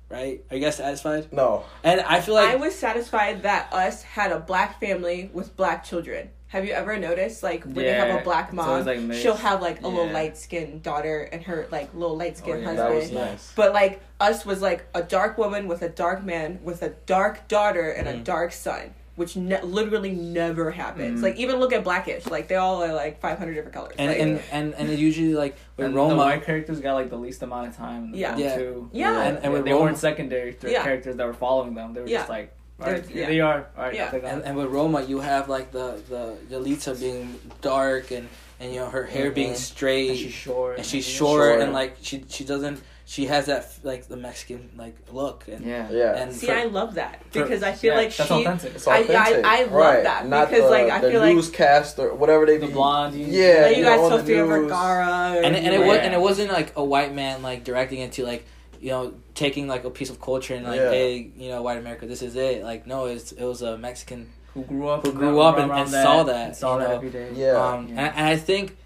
right 0.09 0.43
are 0.49 0.55
you 0.57 0.61
guys 0.63 0.75
satisfied 0.77 1.31
No. 1.31 1.63
and 1.83 2.01
I 2.01 2.21
feel 2.21 2.35
like 2.35 2.49
I 2.49 2.55
was 2.55 2.75
satisfied 2.75 3.43
that 3.43 3.71
us 3.73 4.03
had 4.03 4.31
a 4.31 4.39
black 4.39 4.79
family 4.79 5.29
with 5.33 5.55
black 5.55 5.83
children. 5.83 6.29
Have 6.47 6.65
you 6.65 6.73
ever 6.73 6.97
noticed, 6.97 7.43
like, 7.43 7.63
when 7.63 7.75
they 7.75 7.93
have 7.93 8.19
a 8.19 8.23
black 8.25 8.51
mom, 8.51 8.85
like, 8.85 8.99
mixed. 8.99 9.21
she'll 9.23 9.35
have 9.37 9.61
like 9.61 9.81
a 9.83 9.87
little 9.87 10.11
light 10.11 10.35
skinned 10.37 10.83
daughter 10.83 11.21
and 11.31 11.41
her 11.43 11.65
like 11.71 11.93
little 11.93 12.17
light 12.17 12.37
skinned 12.37 12.67
Oh, 12.67 12.71
yeah. 12.73 12.77
husband. 12.83 12.89
That 12.89 12.93
was 12.93 13.11
nice. 13.13 13.53
But 13.55 13.71
like 13.71 14.01
us 14.19 14.45
was 14.45 14.61
like 14.61 14.85
a 14.93 15.01
dark 15.01 15.37
woman 15.37 15.69
with 15.69 15.81
a 15.81 15.87
dark 15.87 16.25
man 16.25 16.59
with 16.61 16.81
a 16.81 16.89
dark 17.05 17.47
daughter 17.47 17.89
and 17.91 18.05
a 18.09 18.15
Mm. 18.15 18.23
dark 18.25 18.51
son, 18.51 18.93
which 19.15 19.35
ne- 19.35 19.61
literally 19.61 20.11
never 20.11 20.71
happens. 20.71 21.19
Mm. 21.19 21.23
Like 21.23 21.35
even 21.37 21.57
look 21.57 21.73
at 21.73 21.83
Blackish, 21.83 22.25
like 22.27 22.47
they 22.47 22.55
all 22.55 22.81
are 22.83 22.93
like 22.93 23.19
five 23.19 23.37
hundred 23.37 23.53
different 23.55 23.73
colors. 23.75 23.93
and, 23.97 24.09
like, 24.09 24.19
and 24.19 24.41
and 24.51 24.73
and 24.75 24.89
it 24.89 24.99
usually 24.99 25.33
like 25.33 25.55
with 25.77 25.87
And 25.87 25.95
Roma 25.95 26.11
the 26.15 26.17
white 26.17 26.43
characters 26.45 26.79
got 26.79 26.93
like 26.93 27.09
the 27.09 27.17
least 27.17 27.41
amount 27.43 27.67
of 27.69 27.75
time. 27.77 28.05
In 28.05 28.11
the 28.11 28.17
Yeah. 28.17 28.37
Yeah. 28.37 28.57
Too. 28.57 28.89
Yeah. 28.93 29.21
And- 29.23 29.37
and 29.43 29.53
with 29.53 29.65
they 29.65 29.71
Roma- 29.71 29.85
weren't 29.85 29.97
secondary 29.97 30.53
th- 30.53 30.71
Yeah. 30.73 30.83
characters 30.83 31.15
that 31.17 31.25
were 31.27 31.33
following 31.33 31.75
them. 31.75 31.93
They 31.93 32.01
were 32.01 32.07
Yeah. 32.07 32.19
just 32.19 32.29
like, 32.29 32.53
all 32.79 32.85
They're- 32.87 32.95
right, 32.95 33.09
yeah. 33.15 33.25
they 33.27 33.39
are. 33.41 33.67
All 33.77 33.83
right, 33.83 33.93
Yeah. 33.93 34.15
And, 34.15 34.43
and 34.43 34.55
with 34.57 34.67
Roma, 34.67 35.03
you 35.03 35.19
have 35.19 35.49
like 35.49 35.71
the 35.71 36.01
the 36.09 36.35
Yalitza 36.49 36.99
being 36.99 37.35
dark 37.61 38.11
and 38.11 38.27
and 38.59 38.73
you 38.73 38.79
know 38.79 38.89
her 38.89 39.03
hair 39.03 39.29
being 39.31 39.53
Mhm. 39.53 39.57
straight 39.57 40.09
and 40.11 40.19
she's 40.19 40.31
short. 40.31 40.77
and 40.77 40.85
she's 40.85 41.07
yeah. 41.11 41.17
short, 41.17 41.49
Short. 41.51 41.61
and 41.61 41.73
like 41.73 41.97
she 42.01 42.23
she 42.29 42.43
doesn't 42.45 42.79
she 43.13 43.25
has 43.25 43.47
that 43.47 43.67
like 43.83 44.07
the 44.07 44.15
Mexican 44.15 44.69
like 44.77 44.95
look 45.11 45.43
and 45.51 45.65
Yeah. 45.65 45.89
Yeah. 45.91 46.15
and 46.21 46.31
see, 46.33 46.47
for- 46.47 46.53
I 46.53 46.63
love 46.63 46.93
that 46.95 47.15
for- 47.29 47.43
because 47.43 47.61
I 47.61 47.73
feel 47.73 47.91
Yeah, 47.93 47.99
like 48.03 48.15
that's 48.15 48.29
she. 48.29 48.35
authentic. 48.35 48.75
It's 48.75 48.87
I- 48.87 48.99
I- 48.99 49.41
I 49.43 49.63
love 49.63 49.71
right. 49.73 50.03
that 50.03 50.27
Not 50.27 50.49
because, 50.49 50.63
the, 50.63 50.69
like, 50.69 50.89
I 50.89 50.99
the 51.01 51.11
feel 51.11 51.19
like- 51.19 51.35
newscast 51.35 51.99
or 51.99 52.13
whatever 52.13 52.45
they 52.45 52.55
The 52.57 52.67
be. 52.67 52.71
blondie. 52.73 53.23
Yeah. 53.23 53.63
like 53.67 53.75
you 53.77 53.83
got 53.83 53.97
know, 53.97 54.05
on 54.05 54.11
the 54.11 54.17
Sofia. 54.19 54.45
Vergara, 54.45 55.41
and 55.43 55.55
it, 55.57 55.63
and 55.65 55.73
it 55.75 55.81
Yeah. 55.81 55.87
was 55.87 55.97
and 55.97 56.13
it 56.13 56.21
wasn't 56.21 56.51
like 56.53 56.71
a 56.77 56.83
white 56.93 57.13
man 57.13 57.41
like 57.43 57.65
directing 57.65 57.99
it 57.99 58.13
to 58.13 58.23
like 58.25 58.45
you 58.79 58.91
know 58.91 59.13
taking 59.35 59.67
like 59.67 59.83
a 59.83 59.89
piece 59.89 60.09
of 60.09 60.21
culture 60.21 60.55
and 60.55 60.65
like 60.65 60.79
Yeah. 60.79 60.91
hey 60.91 61.31
you 61.35 61.49
know 61.49 61.61
white 61.61 61.77
America 61.79 62.05
this 62.05 62.21
is 62.21 62.37
it 62.37 62.63
like 62.63 62.87
no 62.87 63.05
it's 63.07 63.33
it 63.33 63.43
was 63.43 63.61
a 63.61 63.77
Mexican 63.77 64.29
Who 64.53 64.63
grew 64.63 64.87
up? 64.87 65.05
Who 65.05 65.11
grew 65.11 65.39
up 65.41 65.57
and- 65.57 65.69
around 65.69 65.81
and 65.81 65.89
saw 65.89 66.23
that, 66.23 66.45
and 66.47 66.55
saw 66.55 66.77
that 66.77 66.89
know. 66.89 66.95
every 66.95 67.09
day. 67.09 67.27
Yeah. 67.35 67.51
um 67.61 67.87
Yeah. 67.89 68.05
And, 68.05 68.15
and 68.17 68.27
I 68.27 68.37
think 68.37 68.77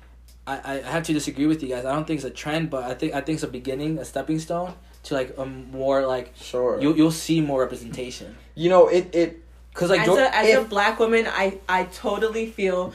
I, 0.48 0.80
I 0.80 0.82
have 0.82 1.04
to 1.04 1.14
disagree 1.14 1.48
with 1.48 1.64
you 1.64 1.70
guys 1.70 1.86
I 1.86 1.93
don't 1.93 2.06
think 2.06 2.18
it's 2.20 2.26
a 2.26 2.30
trend 2.30 2.70
but 2.70 2.84
I 2.84 2.93
think 2.93 3.14
I 3.14 3.22
think 3.22 3.38
it's 3.38 3.43
a 3.43 3.48
beginning 3.48 3.98
a 3.98 4.06
stepping 4.06 4.39
stone 4.39 4.74
to 5.04 5.14
like 5.14 5.36
a 5.38 5.46
more 5.46 6.06
like 6.06 6.34
Sure. 6.36 6.80
you 6.82 6.93
you'll 6.96 7.12
see 7.12 7.41
more 7.41 7.62
representation 7.62 8.36
you 8.56 8.70
know 8.70 8.88
it. 8.88 9.14
It. 9.14 9.43
because 9.72 9.89
like 9.89 10.02
as 10.02 10.18
a 10.18 10.36
as 10.36 10.56
a 10.56 10.64
black 10.64 11.00
woman, 11.00 11.28
I 11.28 11.60
I 11.68 11.84
totally 11.86 12.48
feel 12.48 12.93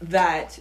that 0.00 0.58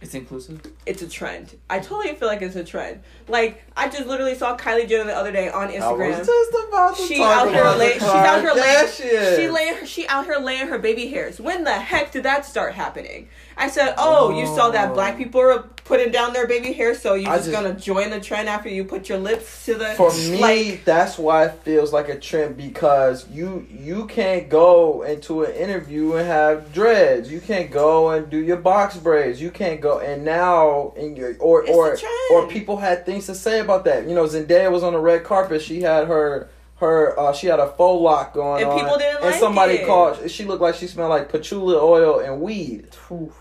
It's 0.00 0.14
inclusive. 0.14 0.62
it's 0.86 1.02
a 1.02 1.08
trend. 1.08 1.56
I 1.68 1.78
totally 1.78 2.14
feel 2.14 2.26
like 2.26 2.40
it's 2.40 2.56
a 2.56 2.64
trend. 2.64 3.02
Like 3.28 3.62
I 3.76 3.88
just 3.88 4.06
literally 4.06 4.34
saw 4.34 4.56
Kylie 4.56 4.88
Jenner 4.88 5.04
the 5.04 5.14
other 5.16 5.30
day 5.30 5.50
on 5.50 5.68
I 5.68 5.76
Instagram. 5.76 6.18
was 6.18 6.26
just 6.26 6.68
about 6.68 6.96
to 6.96 7.02
She 7.02 7.18
talk 7.18 7.46
out 7.46 7.52
here 7.52 7.60
about 7.60 7.78
lay, 7.78 7.98
the 7.98 8.00
she's 8.00 8.08
out 8.08 8.40
here 8.40 8.54
laying, 8.54 8.86
Kardashians. 8.86 9.36
she 9.36 9.48
laying, 9.50 9.84
she 9.86 10.06
out 10.08 10.24
here 10.24 10.38
laying 10.38 10.68
her 10.68 10.78
baby 10.78 11.08
hairs. 11.08 11.38
When 11.38 11.64
the 11.64 11.72
heck 11.72 12.12
did 12.12 12.22
that 12.22 12.46
start 12.46 12.74
happening? 12.74 13.28
I 13.56 13.68
said, 13.68 13.94
oh, 13.98 14.38
you 14.38 14.46
saw 14.46 14.70
that 14.70 14.94
black 14.94 15.14
oh. 15.14 15.18
people 15.18 15.40
are 15.42 15.68
putting 15.90 16.12
down 16.12 16.32
their 16.32 16.46
baby 16.46 16.72
hair, 16.72 16.94
so 16.94 17.14
you're 17.14 17.32
just, 17.34 17.50
just- 17.50 17.50
gonna 17.50 17.74
join 17.74 18.10
the 18.10 18.20
trend 18.20 18.48
after 18.48 18.68
you 18.68 18.84
put 18.84 19.08
your 19.08 19.18
lips 19.18 19.64
to 19.64 19.74
the 19.74 19.86
For 19.96 20.12
me, 20.12 20.40
like 20.40 20.84
that's 20.84 21.18
why 21.18 21.46
it 21.46 21.54
feels 21.64 21.92
like 21.92 22.08
a 22.08 22.16
trend 22.16 22.56
because 22.56 23.28
you 23.28 23.66
you 23.68 24.06
can't 24.06 24.48
go 24.48 25.02
into 25.02 25.42
an 25.42 25.52
interview 25.52 26.14
and 26.14 26.28
have 26.28 26.72
dreads. 26.72 27.30
You 27.30 27.40
can't 27.40 27.72
go 27.72 28.10
and 28.10 28.30
do 28.30 28.38
your 28.38 28.58
box 28.58 28.96
braids. 28.96 29.42
You 29.42 29.50
can't 29.50 29.80
go 29.80 29.98
and 29.98 30.24
now 30.24 30.94
in 30.96 31.16
your 31.16 31.36
or 31.40 31.68
or 31.68 31.98
or 32.30 32.46
people 32.46 32.76
had 32.76 33.04
things 33.04 33.26
to 33.26 33.34
say 33.34 33.58
about 33.58 33.84
that. 33.86 34.08
You 34.08 34.14
know, 34.14 34.26
Zendaya 34.26 34.70
was 34.70 34.84
on 34.84 34.92
the 34.92 35.00
red 35.00 35.24
carpet. 35.24 35.60
She 35.60 35.82
had 35.82 36.06
her 36.06 36.48
her 36.80 37.18
uh, 37.20 37.32
she 37.32 37.46
had 37.46 37.60
a 37.60 37.68
faux 37.68 38.02
lock 38.02 38.32
going 38.34 38.62
And 38.62 38.70
on, 38.72 38.80
people 38.80 38.98
didn't 38.98 39.16
and 39.16 39.24
like 39.30 39.40
somebody 39.40 39.74
it. 39.74 39.86
called. 39.86 40.30
She 40.30 40.44
looked 40.44 40.62
like 40.62 40.74
she 40.74 40.86
smelled 40.86 41.10
like 41.10 41.28
patchouli 41.28 41.76
oil 41.76 42.20
and 42.20 42.40
weed. 42.40 42.88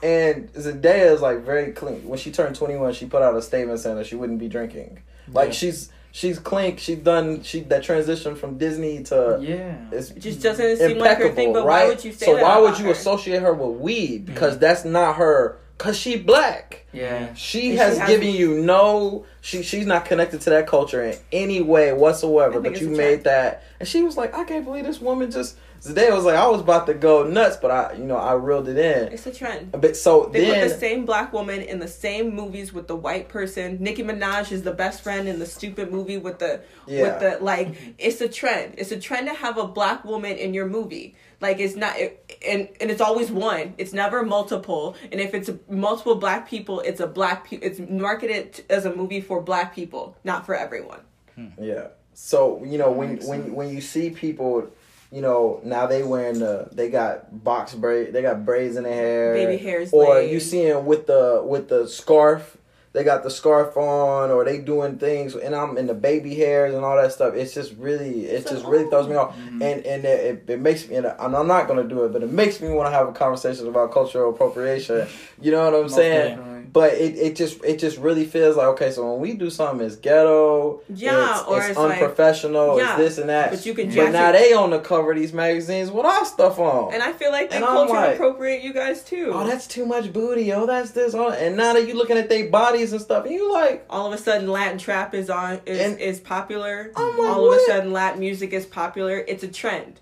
And 0.04 0.52
Zendaya 0.54 1.14
is 1.14 1.22
like 1.22 1.40
very 1.46 1.72
clean. 1.72 2.08
When 2.08 2.20
she 2.20 2.32
turned 2.32 2.56
twenty 2.56 2.76
one, 2.76 2.94
she 2.94 3.06
put 3.06 3.22
out 3.22 3.36
a 3.36 3.42
statement 3.42 3.80
saying 3.80 3.96
that 3.98 4.08
she 4.08 4.16
wouldn't 4.16 4.40
be 4.40 4.48
drinking. 4.50 5.00
Like 5.32 5.48
Yeah. 5.50 5.54
she's 5.54 5.90
she's 6.12 6.38
clean. 6.40 6.76
She's 6.78 6.98
done 6.98 7.44
she 7.44 7.62
that 7.62 7.84
transition 7.84 8.36
from 8.36 8.58
Disney 8.58 9.04
to 9.04 9.38
Yeah. 9.42 9.78
it's 9.92 10.12
it 10.12 10.20
just 10.20 10.42
doesn't 10.42 10.78
seem 10.78 10.98
like 10.98 11.20
her 11.20 11.30
thing. 11.30 11.54
But 11.54 11.66
right? 11.66 11.84
why 11.84 11.88
would 11.88 12.04
you 12.04 12.12
say 12.12 12.26
so 12.26 12.36
that? 12.36 12.44
why 12.44 12.60
would 12.60 12.78
you 12.78 12.86
her? 12.88 12.92
associate 12.92 13.42
her 13.42 13.54
with 13.54 13.80
weed? 13.80 14.26
Because 14.26 14.58
that's 14.58 14.84
not 14.84 15.16
her. 15.16 15.59
Cause 15.80 15.98
she 15.98 16.18
black. 16.18 16.86
Yeah. 16.92 17.34
She 17.36 17.76
has 17.78 17.94
she 17.94 18.00
has- 18.00 18.10
given 18.10 18.30
you 18.30 18.62
no. 18.62 19.26
She 19.42 19.64
she's 19.64 19.86
not 19.86 20.04
connected 20.06 20.42
to 20.42 20.50
that 20.52 20.68
culture 20.68 21.02
in 21.04 21.18
any 21.32 21.62
way 21.62 21.94
whatsoever. 21.94 22.60
But 22.60 22.82
you 22.82 22.90
made 22.90 23.24
that, 23.24 23.64
and 23.80 23.88
she 23.88 24.02
was 24.04 24.18
like, 24.18 24.36
"I 24.36 24.44
can't 24.44 24.66
believe 24.66 24.86
this 24.86 25.00
woman 25.00 25.32
just." 25.32 25.56
Zendaya 25.82 26.14
was 26.14 26.26
like, 26.26 26.36
"I 26.36 26.48
was 26.48 26.62
about 26.62 26.88
to 26.88 26.94
go 26.94 27.24
nuts, 27.24 27.58
but 27.58 27.72
I, 27.72 27.94
you 27.94 28.04
know, 28.04 28.18
I 28.18 28.34
reeled 28.34 28.68
it 28.68 28.78
in." 28.78 29.14
It's 29.14 29.26
a 29.26 29.34
trend. 29.34 29.72
But 29.72 29.96
so 29.96 30.30
They 30.32 30.42
then, 30.46 30.62
put 30.62 30.74
the 30.74 30.80
same 30.80 31.06
black 31.06 31.32
woman 31.32 31.62
in 31.62 31.80
the 31.80 31.88
same 31.88 32.36
movies 32.36 32.74
with 32.74 32.88
the 32.88 32.96
white 32.96 33.30
person. 33.30 33.78
Nicki 33.80 34.04
Minaj 34.04 34.52
is 34.52 34.64
the 34.64 34.74
best 34.74 35.02
friend 35.02 35.28
in 35.28 35.40
the 35.40 35.46
stupid 35.46 35.92
movie 35.92 36.18
with 36.18 36.40
the 36.40 36.62
Yeah. 36.86 37.04
with 37.04 37.20
the 37.22 37.44
like. 37.44 37.76
It's 37.98 38.20
a 38.22 38.28
trend. 38.28 38.76
It's 38.78 38.92
a 38.92 39.00
trend 39.00 39.28
to 39.28 39.34
have 39.34 39.58
a 39.58 39.68
black 39.68 40.04
woman 40.04 40.38
in 40.38 40.54
your 40.54 40.66
movie. 40.68 41.16
Like 41.42 41.60
it's 41.60 41.76
not, 41.78 41.98
it, 41.98 42.36
and 42.46 42.68
and 42.82 42.92
it's 42.92 43.00
always 43.00 43.32
one. 43.32 43.74
It's 43.78 43.94
never 43.94 44.24
multiple. 44.24 44.96
And 45.12 45.22
if 45.22 45.34
it's 45.34 45.50
multiple 45.70 46.16
black 46.16 46.50
people, 46.50 46.82
it's 46.82 47.00
a 47.00 47.08
black. 47.08 47.48
Pe- 47.48 47.58
it's 47.58 47.80
marketed 47.80 48.66
as 48.70 48.84
a 48.86 48.94
movie 48.94 49.22
for 49.22 49.42
black 49.42 49.74
people, 49.74 50.18
not 50.26 50.46
for 50.46 50.54
everyone. 50.56 51.00
Hmm. 51.36 51.48
Yeah. 51.58 51.88
So 52.14 52.62
you 52.66 52.78
know 52.78 52.92
when 52.92 53.20
when 53.26 53.56
when 53.56 53.70
you 53.74 53.80
see 53.80 54.10
people, 54.10 54.68
you 55.12 55.22
know 55.22 55.60
now 55.64 55.88
they 55.88 56.04
wearing 56.04 56.40
the 56.40 56.68
they 56.72 56.90
got 56.90 57.44
box 57.44 57.74
braid 57.74 58.14
they 58.14 58.22
got 58.22 58.46
braids 58.46 58.76
in 58.76 58.84
their 58.84 58.94
hair, 58.94 59.34
Baby 59.34 59.58
hairs 59.58 59.90
or 59.92 60.16
laid. 60.16 60.32
you 60.32 60.40
see 60.40 60.68
them 60.68 60.86
with 60.86 61.08
the 61.08 61.42
with 61.46 61.70
the 61.70 61.88
scarf. 61.88 62.56
They 62.92 63.04
got 63.04 63.22
the 63.22 63.30
scarf 63.30 63.78
on, 63.78 64.32
or 64.32 64.44
they 64.44 64.58
doing 64.58 64.98
things, 64.98 65.36
and 65.36 65.54
I'm 65.56 65.78
in 65.78 65.86
the 65.86 65.94
baby 65.94 66.34
hairs 66.34 66.74
and 66.74 66.84
all 66.84 66.96
that 66.98 67.12
stuff. 67.12 67.36
It's 67.36 67.54
just 67.54 67.76
really, 67.78 68.26
it 68.26 68.48
So, 68.48 68.56
just 68.56 68.66
really 68.66 68.90
throws 68.90 69.08
me 69.08 69.14
off, 69.16 69.36
Mhm. 69.38 69.62
and 69.62 69.86
and 69.86 70.06
it, 70.06 70.20
it, 70.48 70.50
it 70.54 70.60
makes 70.60 70.88
me, 70.90 70.96
and 70.96 71.06
I'm 71.06 71.46
not 71.48 71.68
gonna 71.68 71.84
do 71.84 72.06
it, 72.06 72.12
but 72.14 72.24
it 72.24 72.32
makes 72.32 72.60
me 72.60 72.68
want 72.70 72.88
to 72.88 72.92
have 72.92 73.08
a 73.08 73.12
conversation 73.12 73.68
about 73.68 73.92
cultural 73.92 74.32
appropriation. 74.32 75.08
You 75.40 75.52
know 75.52 75.66
what 75.66 75.76
I'm 75.76 75.82
Most 75.84 75.96
saying? 75.96 76.30
definitely. 76.38 76.59
But 76.72 76.94
it, 76.94 77.16
it 77.18 77.36
just 77.36 77.64
it 77.64 77.80
just 77.80 77.98
really 77.98 78.26
feels 78.26 78.56
like 78.58 78.68
okay. 78.68 78.92
So 78.92 79.12
when 79.12 79.22
we 79.22 79.34
do 79.34 79.50
something, 79.50 79.86
it's 79.86 79.96
ghetto. 79.96 80.82
Yeah, 80.94 81.40
it's, 81.40 81.48
or 81.48 81.58
it's 81.60 81.70
it's 81.70 81.78
like- 81.80 82.00
unprofessional. 82.02 82.78
yeah, 82.78 82.92
it's 82.92 82.98
this 82.98 83.18
and 83.18 83.30
that. 83.30 83.50
but 83.52 83.66
you 83.66 83.74
can 83.74 83.88
But 83.96 84.12
now 84.12 84.30
it- 84.30 84.34
they 84.34 84.54
on 84.54 84.70
the 84.70 84.80
cover 84.80 85.12
of 85.12 85.18
these 85.18 85.34
magazines 85.34 85.90
with 85.90 86.06
our 86.06 86.26
stuff 86.26 86.60
on. 86.60 86.94
And 86.94 87.02
I 87.02 87.14
feel 87.14 87.32
like 87.32 87.50
they 87.50 87.58
And 87.58 87.66
culture 87.66 87.94
like- 87.94 88.16
appropriate 88.16 88.62
you 88.64 88.74
guys 88.74 89.04
too. 89.04 89.32
oh, 89.34 89.48
that's 89.48 89.68
too 89.68 89.86
much 89.86 90.12
booty. 90.14 90.52
Oh, 90.54 90.66
that's 90.66 90.92
this. 90.92 91.14
Oh, 91.14 91.30
and 91.32 91.56
now 91.58 91.74
that 91.74 91.88
you 91.88 91.96
looking 91.96 92.18
at 92.18 92.30
their 92.30 92.50
bodies 92.50 92.92
and 92.94 93.02
stuff, 93.02 93.26
and 93.26 93.34
you 93.34 93.52
like, 93.52 93.86
all 93.90 94.08
of 94.08 94.14
a 94.14 94.22
sudden 94.22 94.50
Latin 94.52 94.78
trap 94.78 95.14
is 95.16 95.30
on 95.30 95.62
is, 95.66 95.80
And- 95.80 96.00
is 96.00 96.20
popular. 96.20 96.92
Like, 96.96 97.18
all 97.20 97.52
of 97.52 97.58
a 97.58 97.62
sudden 97.66 97.92
Latin 97.94 98.20
music 98.20 98.54
is 98.54 98.66
popular. 98.66 99.24
It's 99.28 99.44
a 99.44 99.48
trend. 99.48 100.00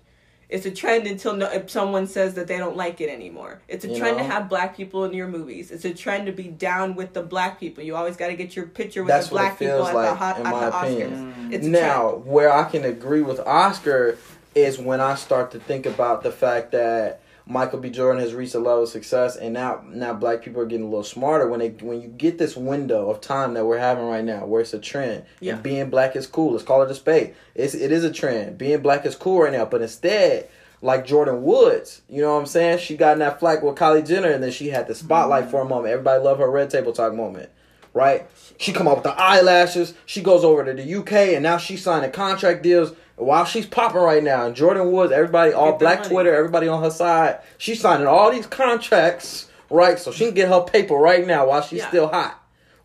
It's 0.48 0.64
a 0.64 0.70
trend 0.70 1.06
until 1.06 1.34
no, 1.34 1.50
if 1.50 1.68
someone 1.68 2.06
says 2.06 2.34
that 2.34 2.46
they 2.46 2.56
don't 2.56 2.76
like 2.76 3.02
it 3.02 3.10
anymore. 3.10 3.60
It's 3.68 3.84
a 3.84 3.88
You 3.88 3.98
trend 3.98 4.16
to 4.16 4.24
have 4.24 4.48
black 4.48 4.76
people 4.76 5.04
in 5.04 5.12
your 5.12 5.28
movies. 5.28 5.70
It's 5.70 5.84
a 5.84 5.92
trend 5.92 6.24
to 6.26 6.32
be 6.32 6.48
down 6.48 6.94
with 6.94 7.12
the 7.12 7.22
black 7.22 7.60
people. 7.60 7.84
You 7.84 7.96
always 7.96 8.16
got 8.16 8.28
to 8.28 8.34
get 8.34 8.56
your 8.56 8.66
picture 8.66 9.02
with 9.02 9.08
That's 9.08 9.28
the 9.28 9.34
black 9.34 9.58
people 9.58 9.86
at 9.86 9.92
the 9.92 9.98
like, 9.98 10.16
hot 10.16 10.40
in 10.40 10.46
at 10.46 10.52
my 10.52 10.70
the 10.70 10.78
opinion. 10.78 11.34
Oscars. 11.34 11.52
It's 11.52 11.66
now 11.66 12.16
where 12.16 12.50
I 12.50 12.64
can 12.64 12.84
agree 12.84 13.20
with 13.20 13.40
Oscar 13.40 14.16
is 14.54 14.78
when 14.78 15.00
I 15.00 15.16
start 15.16 15.50
to 15.50 15.60
think 15.60 15.84
about 15.84 16.22
the 16.22 16.32
fact 16.32 16.72
that 16.72 17.20
Michael 17.50 17.78
B. 17.78 17.88
Jordan 17.88 18.20
has 18.20 18.34
reached 18.34 18.54
a 18.54 18.58
level 18.58 18.82
of 18.82 18.90
success, 18.90 19.36
and 19.36 19.54
now 19.54 19.82
now 19.88 20.12
black 20.12 20.42
people 20.42 20.60
are 20.60 20.66
getting 20.66 20.84
a 20.84 20.88
little 20.88 21.02
smarter 21.02 21.48
when 21.48 21.60
they 21.60 21.70
when 21.70 22.02
you 22.02 22.08
get 22.08 22.36
this 22.36 22.56
window 22.56 23.08
of 23.08 23.22
time 23.22 23.54
that 23.54 23.64
we're 23.64 23.78
having 23.78 24.04
right 24.04 24.24
now, 24.24 24.44
where 24.44 24.60
it's 24.60 24.74
a 24.74 24.78
trend. 24.78 25.24
Yeah. 25.40 25.54
And 25.54 25.62
being 25.62 25.88
black 25.88 26.14
is 26.14 26.26
cool. 26.26 26.52
Let's 26.52 26.64
call 26.64 26.82
it 26.82 26.90
a 26.90 26.94
spade. 26.94 27.34
It's 27.54 27.74
it 27.74 27.90
is 27.90 28.04
a 28.04 28.12
trend. 28.12 28.58
Being 28.58 28.82
black 28.82 29.06
is 29.06 29.16
cool 29.16 29.40
right 29.40 29.52
now, 29.52 29.64
but 29.64 29.82
instead. 29.82 30.48
Like 30.80 31.08
Jordyn 31.08 31.40
Woods, 31.40 32.02
you 32.08 32.22
know 32.22 32.34
what 32.34 32.38
I'm 32.38 32.46
saying? 32.46 32.78
She 32.78 32.96
got 32.96 33.14
in 33.14 33.18
that 33.18 33.40
flack 33.40 33.64
with 33.64 33.74
Kylie 33.74 34.06
Jenner, 34.06 34.30
and 34.30 34.40
then 34.40 34.52
she 34.52 34.68
had 34.68 34.86
the 34.86 34.94
spotlight 34.94 35.42
mm-hmm. 35.42 35.50
for 35.50 35.62
a 35.62 35.68
moment. 35.68 35.90
Everybody 35.90 36.22
loved 36.22 36.38
her 36.38 36.48
red 36.48 36.70
table 36.70 36.92
talk 36.92 37.12
moment, 37.14 37.50
right? 37.98 38.26
She 38.58 38.72
come 38.72 38.88
up 38.88 38.96
with 38.96 39.04
the 39.04 39.10
eyelashes. 39.20 39.94
She 40.06 40.22
goes 40.22 40.44
over 40.44 40.64
to 40.64 40.72
the 40.72 40.94
UK, 41.00 41.12
and 41.34 41.42
now 41.42 41.58
she's 41.58 41.82
signing 41.82 42.10
contract 42.12 42.62
deals 42.62 42.92
while 43.16 43.44
she's 43.44 43.66
popping 43.66 44.00
right 44.00 44.22
now. 44.22 44.46
And 44.46 44.56
Jordyn 44.56 44.90
Woods, 44.90 45.12
everybody, 45.12 45.52
all 45.52 45.72
Get 45.72 45.80
Black. 45.80 46.04
Twitter, 46.04 46.34
everybody 46.34 46.68
on 46.68 46.82
her 46.82 46.90
side. 46.90 47.40
She's 47.58 47.80
signing 47.80 48.06
all 48.06 48.30
these 48.32 48.46
contracts, 48.46 49.48
right? 49.70 49.98
So 49.98 50.10
she 50.12 50.26
can 50.26 50.34
get 50.34 50.48
her 50.48 50.60
paper 50.62 50.94
right 50.94 51.26
now 51.26 51.48
while 51.48 51.62
she's 51.62 51.80
Yeah. 51.80 51.88
still 51.88 52.08
hot. 52.08 52.37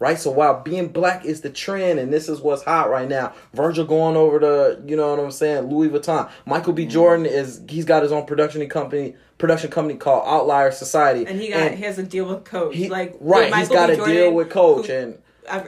Right, 0.03 0.19
so 0.19 0.31
while 0.31 0.59
being 0.59 0.89
black 0.89 1.23
is 1.23 1.39
the 1.39 1.49
trend, 1.49 1.97
and 1.97 2.11
this 2.11 2.27
is 2.27 2.41
what's 2.41 2.61
hot 2.63 2.89
right 2.89 3.07
now. 3.07 3.31
Virgil 3.53 3.85
going 3.85 4.17
over 4.17 4.37
to, 4.37 4.81
you 4.85 4.97
know 4.97 5.11
what 5.11 5.23
I'm 5.23 5.31
saying, 5.31 5.69
Louis 5.69 5.87
Vuitton. 5.87 6.29
Michael. 6.45 6.73
B. 6.73 6.81
Mm-hmm. 6.83 6.91
Jordan 6.91 7.25
is 7.25 7.61
he's 7.69 7.85
got 7.85 8.03
his 8.03 8.11
own 8.11 8.25
production 8.25 8.67
company, 8.67 9.15
production 9.37 9.71
company 9.71 9.97
called 9.97 10.23
Outlier 10.27 10.71
Society, 10.73 11.25
And 11.25 11.39
he 11.39 11.47
got 11.47 11.71
he 11.71 11.83
has 11.83 11.99
a 11.99 12.03
deal 12.03 12.25
with 12.25 12.43
Coach. 12.43 12.75
he- 12.75 12.89
like 12.89 13.15
right, 13.21 13.49
Michael 13.49 13.59
he's 13.59 13.69
got 13.69 13.87
B. 13.87 13.93
a 13.93 13.95
Jordan, 13.95 14.15
deal 14.15 14.33
with 14.33 14.49
Coach, 14.49 14.87
who, 14.87 14.93
and 14.93 15.17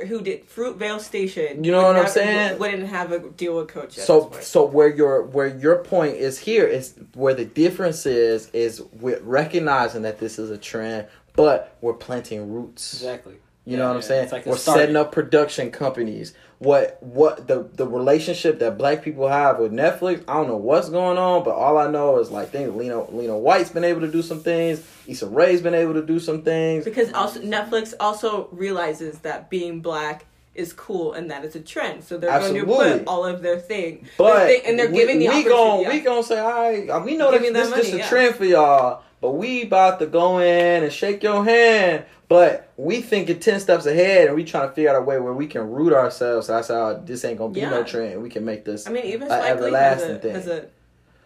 who 0.10 0.22
did 0.22 0.50
Fruitvale 0.50 1.00
Station. 1.00 1.64
You 1.64 1.72
know 1.72 1.88
would 1.88 1.96
what 1.96 2.06
I'm 2.08 2.12
saying? 2.12 2.60
Wouldn't 2.60 2.88
have 2.90 3.14
a 3.14 3.20
deal 3.30 3.56
with 3.56 3.70
Coach. 3.70 3.94
So 3.94 4.34
so 4.42 4.66
where 4.66 4.94
your 4.94 5.24
where 5.24 5.48
your 5.48 5.78
point 5.78 6.16
is 6.16 6.38
here 6.38 6.66
is 6.66 6.94
where 7.14 7.34
the 7.34 7.46
difference 7.46 8.06
is 8.06 8.50
is 8.52 8.82
we're 9.00 9.22
recognizing 9.22 10.02
that 10.02 10.20
this 10.20 10.40
is 10.40 10.50
a 10.50 10.58
trend 10.58 11.08
but 11.38 11.78
we're 11.82 11.94
planting 11.94 12.52
roots 12.52 12.94
Exactly. 12.94 13.36
You 13.66 13.78
know 13.78 13.84
Yeah, 13.84 13.90
what 13.90 13.96
i'm 13.98 14.02
saying? 14.04 14.24
It's 14.26 14.32
like 14.32 14.46
we're 14.46 14.58
setting 14.58 14.96
up 14.96 15.12
production 15.12 15.72
companies. 15.72 16.34
What 16.60 16.98
what 17.02 17.48
the 17.48 17.68
the 17.74 17.86
relationship 17.88 18.60
that 18.60 18.78
black 18.78 19.04
people 19.04 19.28
have 19.28 19.60
with 19.60 19.74
netflix 19.74 20.24
i 20.28 20.36
don't 20.36 20.48
know 20.48 20.56
what's 20.56 20.90
going 20.90 21.18
on 21.18 21.44
but 21.44 21.54
all 21.54 21.78
i 21.78 21.90
know 21.92 22.20
is 22.20 22.32
like 22.32 22.50
things 22.50 22.74
Lena 22.74 23.04
Lena 23.12 23.34
Waithe's 23.34 23.72
been 23.72 23.84
able 23.84 24.02
to 24.02 24.12
do 24.12 24.22
some 24.22 24.40
things. 24.40 24.82
Issa 25.08 25.28
Rae's 25.28 25.62
been 25.62 25.74
able 25.74 25.94
to 25.96 26.02
do 26.06 26.18
some 26.20 26.44
things. 26.44 26.86
Because 26.86 27.12
also 27.12 27.42
Netflix 27.42 27.94
also 28.00 28.48
realizes 28.52 29.20
that 29.20 29.50
being 29.50 29.82
black 29.82 30.26
is 30.56 30.74
cool 30.74 31.14
and 31.14 31.30
that 31.30 31.46
it's 31.46 31.56
a 31.56 31.60
trend. 31.60 32.04
So 32.04 32.18
they're 32.18 32.40
going 32.40 32.54
to 32.54 32.66
put 32.66 33.08
all 33.08 33.26
of 33.26 33.42
their 33.42 33.60
thing. 33.60 34.08
But 34.18 34.36
their 34.36 34.48
thing- 34.48 34.62
and 34.66 34.80
they're 34.80 34.90
we, 34.90 34.98
giving 34.98 35.20
the 35.20 35.28
we 35.28 35.44
yeah. 35.44 35.90
we 35.90 36.00
gon' 36.00 36.24
say, 36.24 36.40
all 36.40 36.50
right, 36.50 36.90
uh, 36.90 37.00
we 37.00 37.18
know 37.18 37.32
Give 37.32 37.42
this, 37.42 37.50
me 37.50 37.54
that 37.54 37.66
this, 37.66 37.76
this 37.76 37.92
money, 37.92 38.02
a 38.02 38.04
yeah. 38.04 38.10
trend 38.10 38.36
for 38.36 38.46
y'all, 38.46 39.04
but 39.22 39.32
we 39.32 39.64
about 39.64 40.00
to 40.00 40.08
go 40.08 40.40
in 40.40 40.84
and 40.84 40.92
shake 40.92 41.24
your 41.24 41.44
hand. 41.44 42.06
But 42.28 42.72
we 42.76 43.02
thinking 43.02 43.40
ten 43.40 43.60
steps 43.60 43.86
ahead, 43.86 44.28
and 44.28 44.36
we 44.36 44.44
trying 44.44 44.68
to 44.68 44.74
figure 44.74 44.90
out 44.90 44.96
a 44.96 45.02
way 45.02 45.20
where 45.20 45.34
we 45.34 45.46
can 45.46 45.70
root 45.70 45.94
ourselves. 45.94 46.48
So 46.48 46.54
That's 46.54 46.70
how 46.70 46.94
this 46.96 47.24
ain't 47.24 47.38
gonna 47.38 47.54
be 47.54 47.62
no 47.62 47.84
trend. 47.84 48.22
We 48.24 48.30
can 48.30 48.44
make 48.44 48.66
this. 48.66 48.88
I 48.88 48.92
mean, 48.92 49.06
even 49.06 49.24
a 49.24 49.26
Spike 49.28 49.42
Lee 49.42 49.48
has 49.48 50.02
everlasting 50.02 50.12
a, 50.12 50.20
thing. 50.20 50.70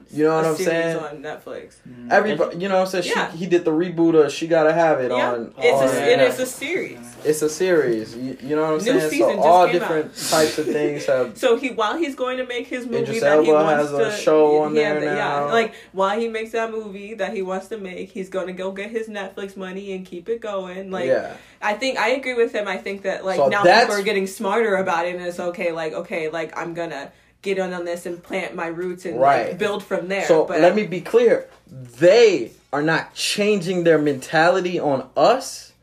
Has 0.09 0.13
a, 0.13 0.17
You 0.17 0.23
know 0.25 0.35
what 0.35 0.45
a 0.45 0.49
I'm 0.49 0.55
saying? 0.55 0.97
on 0.97 1.17
Netflix. 1.23 1.75
Mm. 1.87 2.11
Everybody, 2.11 2.57
you 2.57 2.69
know 2.69 2.75
what 2.79 2.93
I'm 2.95 3.01
saying? 3.03 3.13
Yeah. 3.15 3.31
She, 3.31 3.37
he 3.37 3.45
did 3.47 3.65
the 3.65 3.71
reboot 3.71 4.25
of 4.25 4.31
She 4.31 4.47
Gotta 4.47 4.73
Have 4.73 4.99
It 4.99 5.11
Yeah, 5.11 5.31
on. 5.33 5.53
it's 5.57 5.81
on 5.81 5.87
a, 5.87 5.99
and 5.99 6.21
it's 6.21 6.39
a 6.39 6.45
series. 6.45 7.15
it's 7.23 7.41
a 7.41 7.49
series. 7.49 8.15
You, 8.15 8.37
you 8.41 8.55
know 8.55 8.63
what 8.63 8.71
I'm 8.71 8.77
New 8.77 8.99
saying? 8.99 9.09
season 9.09 9.19
So 9.29 9.35
just 9.35 9.47
all 9.47 9.65
came 9.67 9.79
different 9.79 10.15
types 10.15 10.57
of 10.57 10.65
things 10.65 11.05
have. 11.05 11.37
So 11.37 11.57
he 11.57 11.69
while 11.71 11.97
he's 11.97 12.15
going 12.15 12.37
to 12.37 12.45
make 12.45 12.67
his 12.67 12.85
movie 12.85 12.99
Idris 13.03 13.21
that 13.21 13.43
he 13.43 13.51
wants 13.51 13.71
has 13.71 13.93
a 13.93 14.05
to 14.05 14.11
show 14.17 14.61
on 14.63 14.73
he 14.73 14.79
had 14.79 14.93
there 14.97 14.99
the- 15.01 15.05
yeah, 15.07 15.15
now. 15.15 15.47
like 15.49 15.73
while 15.91 16.19
he 16.19 16.27
makes 16.27 16.51
that 16.51 16.71
movie 16.71 17.13
that 17.15 17.33
he 17.33 17.41
wants 17.41 17.67
to 17.67 17.77
make, 17.77 18.09
he's 18.11 18.29
going 18.29 18.47
to 18.47 18.53
go 18.53 18.71
get 18.71 18.89
his 18.91 19.07
Netflix 19.07 19.55
money 19.55 19.93
and 19.93 20.05
keep 20.05 20.27
it 20.29 20.41
going. 20.41 20.91
Like 20.91 21.05
yeah. 21.07 21.35
I 21.61 21.73
think 21.73 21.97
I 21.99 22.09
agree 22.09 22.33
with 22.35 22.51
him. 22.53 22.67
I 22.67 22.77
think 22.77 23.03
that 23.03 23.25
like 23.25 23.37
So 23.37 23.47
now 23.49 23.63
that's- 23.63 23.85
people 23.85 23.99
are 23.99 24.03
getting 24.03 24.27
smarter 24.27 24.75
about 24.77 25.05
it, 25.05 25.15
and 25.15 25.23
it's 25.25 25.39
okay. 25.39 25.71
Like 25.71 25.93
okay, 25.93 26.29
like 26.29 26.57
I'm 26.57 26.73
gonna 26.73 27.11
get 27.41 27.57
in 27.57 27.73
on 27.73 27.85
this 27.85 28.05
and 28.05 28.21
plant 28.21 28.55
my 28.55 28.67
roots 28.67 29.05
and 29.05 29.19
Right. 29.19 29.49
like, 29.49 29.57
build 29.57 29.83
from 29.83 30.07
there. 30.07 30.25
So 30.25 30.45
but 30.45 30.59
let 30.59 30.75
me 30.75 30.85
be 30.85 31.01
clear. 31.01 31.47
They 31.67 32.51
are 32.73 32.81
not 32.81 33.13
changing 33.13 33.83
their 33.83 33.97
mentality 33.97 34.79
on 34.79 35.07
us 35.15 35.73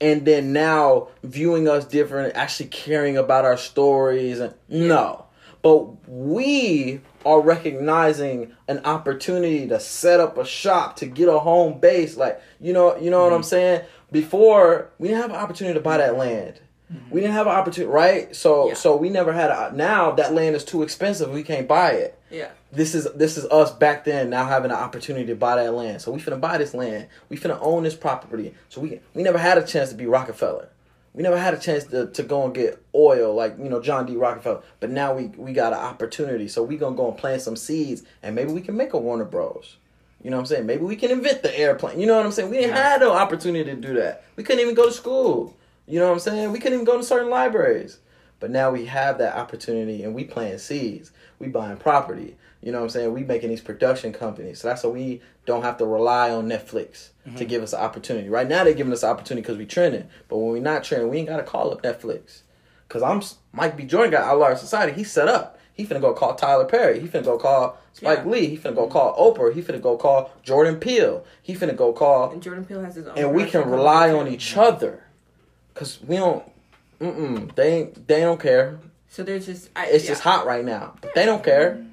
and 0.00 0.24
then 0.24 0.52
now 0.52 1.08
viewing 1.22 1.68
us 1.68 1.84
different, 1.84 2.34
actually 2.34 2.66
caring 2.66 3.16
about 3.16 3.44
our 3.44 3.56
stories 3.56 4.40
and 4.40 4.52
no. 4.68 5.26
But 5.62 6.08
we 6.08 7.00
are 7.24 7.40
recognizing 7.40 8.52
an 8.66 8.80
opportunity 8.84 9.68
to 9.68 9.78
set 9.78 10.18
up 10.18 10.36
a 10.38 10.44
shop 10.44 10.96
to 10.96 11.06
get 11.06 11.28
a 11.28 11.38
home 11.38 11.78
base. 11.78 12.16
Like, 12.16 12.40
you 12.60 12.72
know, 12.72 12.96
you 12.98 13.10
know 13.10 13.22
what 13.22 13.32
I'm 13.32 13.40
mm-hmm. 13.40 13.48
saying? 13.48 13.82
Before 14.10 14.90
we 14.98 15.08
didn't 15.08 15.22
have 15.22 15.30
an 15.30 15.36
opportunity 15.36 15.74
to 15.74 15.82
buy 15.82 15.98
that 15.98 16.16
land. 16.16 16.60
We 17.10 17.20
didn't 17.20 17.34
have 17.34 17.46
an 17.46 17.54
opportunity, 17.54 17.90
right? 17.92 18.34
So 18.36 18.68
Yeah. 18.68 18.74
so 18.74 18.96
we 18.96 19.08
never 19.08 19.32
had 19.32 19.50
a 19.50 19.72
now 19.74 20.12
that 20.12 20.32
land 20.34 20.56
is 20.56 20.64
too 20.64 20.82
expensive. 20.82 21.30
We 21.30 21.42
can't 21.42 21.66
buy 21.68 21.92
it 21.92 22.18
yeah, 22.30 22.48
this 22.72 22.94
is 22.94 23.06
this 23.14 23.36
is 23.36 23.44
us 23.46 23.70
back 23.72 24.04
then 24.04 24.30
now 24.30 24.46
having 24.46 24.70
an 24.70 24.76
opportunity 24.76 25.26
to 25.26 25.34
buy 25.34 25.56
that 25.62 25.74
land. 25.74 26.00
So 26.02 26.10
we 26.10 26.18
finna 26.20 26.40
buy 26.40 26.56
this 26.58 26.72
land. 26.74 27.08
We 27.28 27.36
finna 27.36 27.58
own 27.60 27.82
this 27.82 27.94
property. 27.94 28.54
So 28.70 28.80
we 28.80 29.00
we 29.14 29.22
never 29.22 29.38
had 29.38 29.58
a 29.58 29.62
chance 29.66 29.90
to 29.90 29.94
be 29.96 30.06
Rockefeller. 30.06 30.68
We 31.14 31.22
never 31.22 31.36
had 31.36 31.52
a 31.52 31.58
chance 31.58 31.84
to, 31.84 32.06
to 32.06 32.22
go 32.22 32.46
and 32.46 32.54
get 32.54 32.82
oil 32.94 33.34
like 33.34 33.58
you 33.58 33.68
know 33.68 33.80
John 33.82 34.06
D. 34.06 34.16
Rockefeller. 34.16 34.62
But 34.80 34.90
now 34.90 35.14
we 35.14 35.26
we 35.36 35.52
got 35.52 35.72
an 35.74 35.78
opportunity. 35.80 36.48
So 36.48 36.62
we 36.62 36.78
gonna 36.78 36.96
go 36.96 37.08
and 37.08 37.18
plant 37.18 37.42
some 37.42 37.56
seeds 37.56 38.02
and 38.22 38.34
maybe 38.34 38.50
we 38.52 38.62
can 38.62 38.76
make 38.76 38.94
a 38.94 38.98
Warner 38.98 39.26
Bros. 39.26 39.76
You 40.22 40.30
know 40.30 40.36
what 40.36 40.42
I'm 40.42 40.46
saying? 40.46 40.66
Maybe 40.66 40.84
we 40.84 40.96
can 40.96 41.10
invent 41.10 41.42
the 41.42 41.58
airplane. 41.58 42.00
You 42.00 42.06
know 42.06 42.16
what 42.16 42.24
I'm 42.24 42.32
saying? 42.32 42.48
We 42.48 42.56
didn't 42.58 42.76
Yeah. 42.76 42.90
have 42.92 43.00
no 43.00 43.12
opportunity 43.12 43.64
to 43.74 43.76
do 43.76 43.94
that. 43.94 44.22
We 44.36 44.44
couldn't 44.44 44.60
even 44.62 44.74
go 44.74 44.86
to 44.86 44.92
school. 44.92 45.54
You 45.92 45.98
know 45.98 46.06
what 46.06 46.14
I'm 46.14 46.20
saying? 46.20 46.52
We 46.52 46.58
couldn't 46.58 46.72
even 46.72 46.86
go 46.86 46.96
to 46.96 47.04
certain 47.04 47.28
libraries. 47.28 47.98
But 48.40 48.50
now 48.50 48.70
we 48.70 48.86
have 48.86 49.18
that 49.18 49.36
opportunity 49.36 50.02
and 50.02 50.14
we 50.14 50.24
planting 50.24 50.56
seeds. 50.56 51.12
We 51.38 51.48
buying 51.48 51.76
property. 51.76 52.38
You 52.62 52.72
know 52.72 52.78
what 52.78 52.84
I'm 52.84 52.90
saying? 52.90 53.12
We 53.12 53.24
making 53.24 53.50
these 53.50 53.60
production 53.60 54.14
companies. 54.14 54.60
So 54.60 54.68
that's 54.68 54.84
why 54.84 54.88
we 54.88 55.20
don't 55.44 55.64
have 55.64 55.76
to 55.76 55.84
rely 55.84 56.30
on 56.30 56.48
Netflix 56.48 57.10
to 57.24 57.30
mm-hmm. 57.30 57.44
give 57.44 57.62
us 57.62 57.74
an 57.74 57.80
opportunity. 57.80 58.30
Right 58.30 58.48
now 58.48 58.64
they're 58.64 58.72
giving 58.72 58.94
us 58.94 59.02
an 59.02 59.10
opportunity 59.10 59.42
because 59.42 59.58
we 59.58 59.66
trending. 59.66 60.08
But 60.30 60.38
when 60.38 60.52
we're 60.52 60.62
not 60.62 60.82
trending, 60.82 61.10
we 61.10 61.18
ain't 61.18 61.28
got 61.28 61.36
to 61.36 61.42
call 61.42 61.70
up 61.70 61.82
Netflix. 61.82 62.40
Because 62.88 63.02
I'm 63.02 63.20
Mike 63.52 63.76
B. 63.76 63.84
Jordan 63.84 64.12
got 64.12 64.24
Outlier 64.24 64.56
Society. 64.56 64.94
He 64.94 65.04
set 65.04 65.28
up. 65.28 65.58
He 65.74 65.84
finna 65.84 66.00
go 66.00 66.14
call 66.14 66.36
Tyler 66.36 66.64
Perry. 66.64 67.00
He 67.00 67.06
finna 67.06 67.24
go 67.24 67.36
call 67.36 67.78
Spike 67.92 68.20
Yeah. 68.20 68.30
Lee. 68.30 68.46
He 68.46 68.56
finna 68.56 68.74
go 68.74 68.84
mm-hmm. 68.84 68.92
call 68.92 69.34
Oprah. 69.34 69.52
He 69.52 69.60
finna 69.60 69.82
go 69.82 69.98
call 69.98 70.30
Jordan 70.42 70.76
Peele. 70.76 71.22
He 71.42 71.54
finna 71.54 71.76
go 71.76 71.92
call 71.92 72.30
and 72.30 72.42
Jordan 72.42 72.64
Peele 72.64 72.80
has 72.80 72.94
his 72.94 73.06
own. 73.06 73.18
and 73.18 73.34
we 73.34 73.44
can 73.44 73.68
rely 73.68 74.10
on 74.10 74.26
each 74.26 74.56
other 74.56 75.04
because 75.72 76.00
we 76.02 76.16
don't 76.16 76.44
mm-mm, 77.00 77.54
they 77.54 77.90
they 78.06 78.20
don't 78.20 78.40
care 78.40 78.78
So 79.08 79.22
there's 79.22 79.46
just 79.46 79.70
I, 79.76 79.86
it's 79.86 80.04
yeah. 80.04 80.10
just 80.10 80.22
hot 80.22 80.46
right 80.46 80.64
now 80.64 80.94
but 81.00 81.14
they 81.14 81.24
don't 81.26 81.42
care 81.44 81.84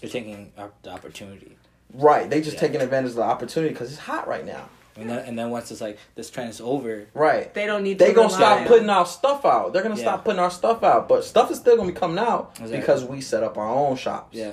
They're 0.00 0.10
taking 0.10 0.52
the 0.82 0.90
opportunity. 0.90 1.56
right 1.94 2.28
they 2.28 2.40
just 2.40 2.54
Yeah. 2.54 2.60
taking 2.60 2.80
advantage 2.80 3.10
of 3.10 3.16
the 3.16 3.22
opportunity 3.22 3.72
because 3.72 3.90
it's 3.92 4.00
hot 4.00 4.26
right 4.28 4.44
now 4.46 4.68
And 4.96 5.08
then, 5.08 5.18
and 5.26 5.38
then 5.38 5.48
once 5.50 5.70
it's 5.70 5.80
like 5.80 5.98
this 6.16 6.28
trend 6.30 6.50
is 6.50 6.60
over, 6.60 7.06
right 7.14 7.52
They 7.54 7.66
don't 7.66 7.82
need. 7.82 7.98
they 7.98 8.08
to 8.08 8.14
gonna 8.14 8.30
stop 8.30 8.66
putting 8.66 8.90
our 8.90 9.06
stuff 9.06 9.44
out 9.44 9.72
they're 9.72 9.82
gonna 9.82 9.96
Yeah. 9.96 10.02
stop 10.02 10.24
putting 10.24 10.40
our 10.40 10.50
stuff 10.50 10.82
out 10.82 11.08
but 11.08 11.24
stuff 11.24 11.50
is 11.50 11.58
still 11.58 11.76
gonna 11.76 11.92
be 11.92 11.98
coming 11.98 12.18
out 12.18 12.50
Exactly. 12.54 12.78
because 12.78 13.04
we 13.04 13.20
set 13.20 13.42
up 13.42 13.56
our 13.56 13.68
own 13.68 13.96
shops 13.96 14.36
yeah. 14.36 14.52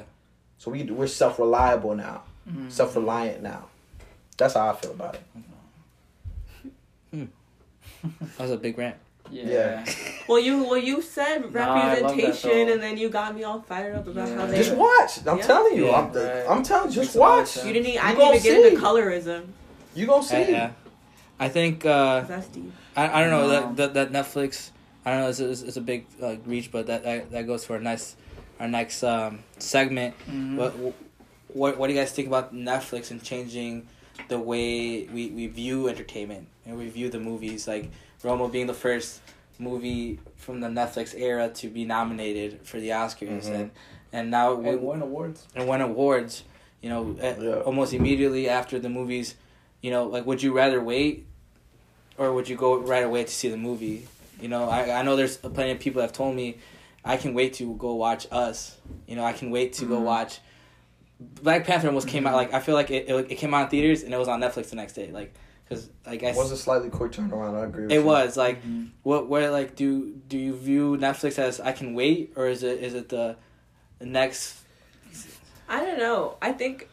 so 0.57 0.71
we 0.71 0.83
we're 0.83 1.07
self-reliable 1.07 1.95
now 1.95 2.23
Mhm. 2.49 2.71
self-reliant 2.71 3.43
now 3.43 3.65
that's 4.37 4.53
how 4.53 4.69
i 4.69 4.73
feel 4.73 4.91
about 4.91 5.15
it 5.15 5.21
That 8.03 8.39
was 8.39 8.51
a 8.51 8.57
big 8.57 8.77
rant. 8.77 8.95
Yeah. 9.31 9.85
Well, 10.27 10.39
you 10.39 10.63
well 10.63 10.77
you 10.77 11.01
said 11.03 11.53
Nah, 11.53 11.61
I 11.61 11.99
love 11.99 11.99
that, 11.99 12.01
representation, 12.03 12.49
though. 12.67 12.73
and 12.73 12.81
then 12.81 12.97
you 12.97 13.09
got 13.09 13.35
me 13.35 13.43
all 13.43 13.61
fired 13.61 13.95
up 13.95 14.07
about 14.07 14.27
how 14.29 14.35
Yeah. 14.45 14.45
they. 14.47 14.57
just 14.57 14.75
watch 14.75 15.19
i'm 15.27 15.37
Yeah. 15.37 15.45
telling 15.45 15.75
you 15.77 15.85
Yeah, 15.87 15.99
I'm, 15.99 16.11
right. 16.13 16.45
I'm 16.49 16.63
telling 16.63 16.89
you 16.89 16.95
just 16.95 17.09
Makes 17.09 17.15
a 17.15 17.19
lot 17.19 17.39
of 17.39 17.55
watch. 17.55 17.65
You 17.65 17.73
didn't. 17.73 17.87
e- 17.89 17.93
You 17.93 17.99
I 17.99 18.07
didn't 18.07 18.19
gonna 18.19 18.35
even 18.37 18.43
get 18.63 18.65
into 18.73 18.81
colorism. 18.81 19.41
you 19.93 20.05
gonna 20.07 20.23
see 20.23 20.35
Yeah, 20.41 20.49
yeah. 20.49 20.71
I 21.39 21.47
think 21.49 21.85
uh, 21.85 22.21
That's 22.21 22.47
deep. 22.47 22.71
I, 22.95 23.07
I 23.07 23.21
don't 23.21 23.29
know 23.29 23.47
No. 23.47 23.73
that, 23.75 23.93
that 23.93 24.11
that 24.11 24.25
Netflix. 24.25 24.71
I 25.05 25.11
don't 25.11 25.21
know. 25.21 25.29
It's, 25.29 25.39
it's, 25.39 25.61
it's 25.61 25.77
a 25.77 25.81
big 25.81 26.05
like 26.19 26.41
reach, 26.45 26.71
but 26.71 26.87
that, 26.87 27.03
that 27.03 27.31
that 27.31 27.45
goes 27.47 27.63
for 27.65 27.73
our 27.73 27.79
next 27.79 28.15
our 28.59 28.67
next 28.67 29.03
um, 29.03 29.39
segment. 29.59 30.15
Mhm. 30.29 30.55
What 30.57 30.73
what 31.53 31.77
what 31.77 31.87
do 31.87 31.93
you 31.93 31.99
guys 31.99 32.11
think 32.11 32.27
about 32.27 32.53
Netflix 32.53 33.11
and 33.11 33.21
changing 33.23 33.87
the 34.27 34.39
way 34.39 35.05
we, 35.05 35.27
we 35.29 35.47
view 35.47 35.87
entertainment 35.87 36.47
and 36.65 36.77
we 36.77 36.87
view 36.89 37.09
the 37.09 37.19
movies? 37.19 37.67
Like 37.67 37.89
Roma 38.23 38.47
being 38.49 38.67
the 38.67 38.73
first 38.73 39.21
movie 39.57 40.19
from 40.37 40.61
the 40.61 40.67
Netflix 40.67 41.13
era 41.17 41.49
to 41.49 41.69
be 41.69 41.85
nominated 41.85 42.61
for 42.63 42.79
the 42.79 42.89
Oscars, 42.89 43.45
Mhm. 43.47 43.55
and 43.55 43.71
and 44.11 44.31
now 44.31 44.53
we, 44.55 44.75
won 44.75 45.01
awards. 45.01 45.45
and 45.55 45.67
won 45.67 45.81
awards. 45.81 46.43
You 46.81 46.89
know, 46.89 47.15
uh, 47.21 47.35
Yeah. 47.41 47.55
almost 47.61 47.93
immediately 47.93 48.49
after 48.49 48.79
the 48.79 48.89
movies. 48.89 49.35
You 49.81 49.91
know, 49.91 50.05
like 50.05 50.25
would 50.25 50.41
you 50.41 50.51
rather 50.53 50.81
wait, 50.81 51.25
or 52.17 52.33
would 52.33 52.49
you 52.49 52.55
go 52.55 52.77
right 52.79 53.03
away 53.03 53.23
to 53.23 53.31
see 53.31 53.49
the 53.49 53.57
movie? 53.57 54.07
You 54.41 54.47
know, 54.47 54.69
I 54.69 54.99
I 54.99 55.01
know 55.03 55.15
there's 55.15 55.37
plenty 55.37 55.71
of 55.71 55.79
people 55.79 55.99
that 56.01 56.07
have 56.09 56.15
told 56.17 56.35
me, 56.35 56.57
I 57.03 57.17
can 57.17 57.33
wait 57.33 57.53
to 57.55 57.75
go 57.75 57.93
watch 57.95 58.27
Us. 58.31 58.77
You 59.07 59.15
know, 59.15 59.23
I 59.25 59.33
can 59.33 59.51
wait 59.51 59.73
to 59.73 59.85
go 59.85 59.97
Mhm. 59.99 60.03
watch. 60.03 60.39
Black 61.19 61.65
Panther 61.65 61.87
almost 61.87 62.07
came 62.07 62.25
out 62.25 62.33
like 62.35 62.53
I 62.53 62.59
feel 62.59 62.75
like 62.75 62.91
it, 62.91 63.09
it, 63.09 63.31
it 63.31 63.35
came 63.35 63.53
out 63.53 63.63
in 63.63 63.69
theaters 63.69 64.03
and 64.03 64.13
it 64.13 64.17
was 64.17 64.27
on 64.27 64.39
Netflix 64.39 64.69
the 64.69 64.75
next 64.77 64.93
day, 64.93 65.11
like 65.11 65.33
because 65.67 65.89
like 66.05 66.23
I 66.23 66.27
It 66.29 66.35
was 66.35 66.51
a 66.51 66.57
slightly 66.57 66.89
quick 66.89 67.11
turnaround. 67.11 67.59
I 67.59 67.65
agree. 67.65 67.83
With 67.83 67.91
it 67.91 67.95
you. 67.99 68.03
was 68.05 68.37
like 68.37 68.63
Mhm. 68.63 68.89
what 69.03 69.27
what 69.27 69.49
like 69.51 69.75
do 69.75 70.13
do 70.27 70.37
you 70.37 70.55
view 70.55 70.97
Netflix 70.97 71.37
as 71.37 71.59
I 71.59 71.73
can 71.73 71.93
wait 71.93 72.33
or 72.35 72.47
is 72.47 72.63
it 72.63 72.81
is 72.81 72.93
it 72.93 73.09
the 73.09 73.35
the 73.99 74.05
next 74.05 74.55
I 75.67 75.85
don't 75.85 75.99
know. 75.99 76.37
I 76.41 76.51
think. 76.53 76.87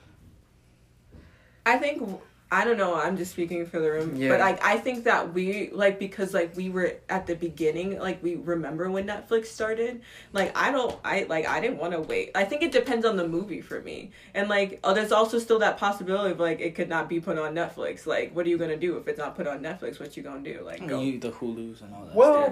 I 1.65 1.79
think 1.79 2.21
I 2.49 2.65
don't 2.65 2.77
know. 2.77 2.95
I'm 2.95 3.17
just 3.17 3.33
speaking 3.33 3.67
for 3.67 3.81
the 3.81 3.91
room, 3.91 4.15
Yeah. 4.15 4.29
but 4.29 4.39
like 4.39 4.65
I 4.65 4.77
think 4.79 5.03
that 5.05 5.35
we 5.35 5.69
like 5.73 5.99
because 5.99 6.33
like 6.33 6.57
we 6.57 6.71
were 6.71 6.95
at 7.09 7.27
the 7.27 7.35
beginning, 7.35 7.99
like 7.99 8.23
we 8.23 8.37
remember 8.37 8.89
when 8.89 9.05
Netflix 9.09 9.47
started. 9.47 10.01
Like 10.33 10.57
I 10.57 10.71
don't, 10.71 10.97
I 11.05 11.27
like 11.29 11.45
I 11.49 11.59
didn't 11.61 11.79
want 11.79 11.93
to 11.95 12.01
wait. 12.01 12.31
I 12.37 12.45
think 12.45 12.63
it 12.63 12.71
depends 12.71 13.05
on 13.05 13.17
the 13.17 13.27
movie 13.27 13.61
for 13.61 13.81
me, 13.81 14.13
and 14.33 14.49
like 14.49 14.79
oh, 14.85 14.95
there's 14.95 15.11
also 15.11 15.41
still 15.41 15.59
that 15.59 15.77
possibility 15.77 16.31
of 16.31 16.39
like 16.39 16.61
it 16.61 16.77
could 16.77 16.89
not 16.89 17.09
be 17.09 17.19
put 17.19 17.37
on 17.37 17.53
Netflix. 17.53 18.07
Like 18.07 18.35
what 18.35 18.47
are 18.47 18.49
you 18.49 18.59
gonna 18.59 18.77
do 18.77 18.97
if 18.97 19.09
it's 19.09 19.19
not 19.19 19.35
put 19.35 19.49
on 19.49 19.59
Netflix? 19.59 19.99
What 19.99 20.17
you 20.17 20.23
gonna 20.23 20.41
do? 20.41 20.63
Like 20.65 20.87
go. 20.87 21.01
you, 21.01 21.19
the 21.19 21.33
Hulu's 21.33 21.81
and 21.83 21.93
all 21.93 22.05
that 22.05 22.15
Well, 22.15 22.45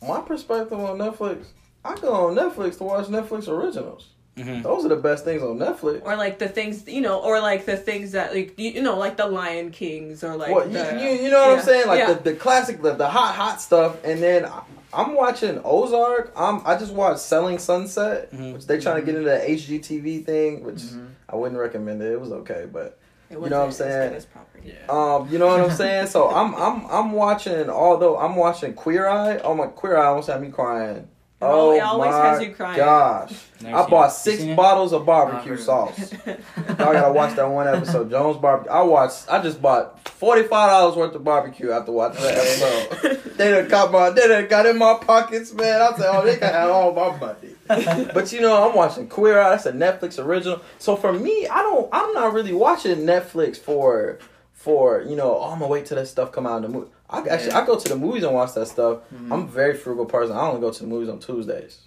stuff. 0.00 0.08
my 0.08 0.20
perspective 0.22 0.80
on 0.80 0.96
Netflix, 0.96 1.48
I 1.84 1.94
go 1.96 2.10
on 2.28 2.34
Netflix 2.34 2.78
to 2.78 2.84
watch 2.84 3.06
Netflix 3.08 3.48
originals. 3.48 4.08
Mhm. 4.36 4.62
Those 4.62 4.84
are 4.84 4.88
the 4.88 4.96
best 4.96 5.24
things 5.24 5.42
on 5.42 5.58
Netflix. 5.58 6.02
or 6.04 6.14
like 6.16 6.38
the 6.38 6.48
things 6.48 6.86
you 6.86 7.00
know, 7.00 7.20
or 7.20 7.40
like 7.40 7.64
the 7.64 7.76
things 7.76 8.12
that 8.12 8.34
like 8.34 8.58
you, 8.58 8.70
you 8.70 8.82
know, 8.82 8.96
like 8.98 9.16
the 9.16 9.26
Lion 9.26 9.70
Kings, 9.70 10.22
or 10.22 10.36
like 10.36 10.50
What 10.52 10.72
the, 10.72 10.98
you, 11.00 11.08
you, 11.08 11.22
you 11.24 11.30
know 11.30 11.40
what 11.40 11.50
yeah, 11.52 11.56
I'm 11.58 11.62
saying? 11.64 11.86
Like 11.88 11.98
yeah. 12.00 12.12
the, 12.12 12.30
the 12.30 12.36
classic, 12.36 12.82
the, 12.82 12.94
the 12.94 13.08
hot 13.08 13.34
hot 13.34 13.60
stuff, 13.62 13.96
and 14.04 14.22
then 14.22 14.44
I, 14.44 14.60
I'm 14.92 15.14
watching 15.14 15.60
Ozark. 15.64 16.32
I'm 16.36 16.60
I 16.66 16.76
just 16.76 16.92
watched 16.92 17.20
Selling 17.20 17.58
Sunset, 17.58 18.30
Mhm. 18.32 18.52
which 18.54 18.66
they 18.66 18.78
trying 18.78 18.96
to 19.00 19.02
get 19.06 19.14
into 19.16 19.28
the 19.30 19.38
HGTV 19.38 20.24
thing, 20.26 20.64
which 20.64 20.76
Mhm. 20.82 21.08
I 21.30 21.36
wouldn't 21.36 21.58
recommend 21.58 22.02
it. 22.02 22.12
It 22.12 22.20
was 22.20 22.32
okay, 22.32 22.66
but 22.70 22.98
It 23.30 23.34
you 23.34 23.36
know 23.36 23.40
what 23.40 23.52
I'm 23.54 23.66
wasn't 23.68 23.88
as 23.88 23.94
saying? 23.94 24.08
good 24.10 24.16
as 24.18 24.24
property. 24.26 24.62
Yeah. 24.66 24.92
um, 25.16 25.28
you 25.32 25.38
know 25.38 25.46
what 25.46 25.60
I'm 25.60 25.70
saying. 25.70 26.08
So 26.08 26.28
I'm 26.34 26.54
I'm 26.56 26.84
I'm 26.90 27.12
watching. 27.12 27.70
Although 27.70 28.18
I'm 28.18 28.36
watching 28.36 28.74
Queer 28.74 29.06
Eye. 29.06 29.38
Oh 29.38 29.54
my 29.54 29.66
Queer 29.68 29.96
Eye 29.96 30.04
almost 30.06 30.28
had 30.28 30.42
me 30.42 30.50
crying. 30.50 31.08
It 31.38 31.44
Oh 31.44 31.72
it 31.74 31.80
always 31.80 32.12
my 32.12 32.28
has 32.28 32.42
you 32.42 32.54
crying. 32.54 32.78
gosh! 32.78 33.32
Never 33.60 33.76
I 33.76 33.86
bought 33.90 34.08
it. 34.08 34.12
Six 34.12 34.42
bottles 34.56 34.94
of 34.94 35.04
barbecue 35.04 35.52
I've 35.52 35.58
heard 35.58 35.60
sauce. 35.60 36.14
I 36.26 36.76
gotta 36.76 37.12
watch 37.12 37.36
that 37.36 37.50
one 37.50 37.68
episode. 37.68 38.10
Jones 38.10 38.38
barbecue. 38.38 38.72
I 38.72 38.80
watched. 38.80 39.26
I 39.28 39.42
just 39.42 39.60
bought 39.60 40.08
forty 40.08 40.44
five 40.44 40.70
dollars 40.70 40.96
worth 40.96 41.14
of 41.14 41.24
barbecue 41.24 41.72
after 41.72 41.92
watching 41.92 42.22
that 42.22 42.38
episode. 42.38 43.34
they 43.36 43.50
done 43.50 43.68
got 43.68 43.92
my. 43.92 44.08
They 44.08 44.26
done 44.26 44.48
got 44.48 44.64
in 44.64 44.78
my 44.78 44.94
pockets, 44.94 45.52
man. 45.52 45.82
I 45.82 45.94
said, 45.94 46.06
oh, 46.08 46.24
they 46.24 46.36
got 46.38 46.54
have 46.54 46.70
all 46.70 46.94
my 46.94 47.18
money. 47.18 47.54
but 48.14 48.32
you 48.32 48.40
know, 48.40 48.66
I'm 48.66 48.74
watching 48.74 49.06
Queer 49.06 49.38
Eye. 49.38 49.50
That's 49.50 49.66
a 49.66 49.72
Netflix 49.72 50.18
original. 50.18 50.62
So 50.78 50.96
for 50.96 51.12
me, 51.12 51.46
I 51.48 51.60
don't. 51.60 51.86
I'm 51.92 52.14
not 52.14 52.32
really 52.32 52.54
watching 52.54 53.00
Netflix 53.00 53.58
for 53.58 54.18
for 54.54 55.02
you 55.02 55.16
know. 55.16 55.36
Oh, 55.38 55.50
I'm 55.50 55.58
gonna 55.58 55.70
wait 55.70 55.84
till 55.84 55.96
that 55.98 56.06
stuff 56.06 56.32
come 56.32 56.46
out 56.46 56.56
in 56.56 56.62
the 56.62 56.68
movie. 56.70 56.90
I 57.08 57.20
actually 57.28 57.50
Yeah. 57.50 57.60
I 57.60 57.66
go 57.66 57.78
to 57.78 57.88
the 57.88 57.96
movies 57.96 58.24
and 58.24 58.34
watch 58.34 58.54
that 58.54 58.66
stuff. 58.66 58.98
Mhm. 59.14 59.32
I'm 59.32 59.42
a 59.42 59.46
very 59.46 59.74
frugal 59.76 60.06
person. 60.06 60.36
I 60.36 60.48
only 60.48 60.60
go 60.60 60.70
to 60.70 60.80
the 60.80 60.88
movies 60.88 61.08
on 61.08 61.18
Tuesdays. 61.18 61.80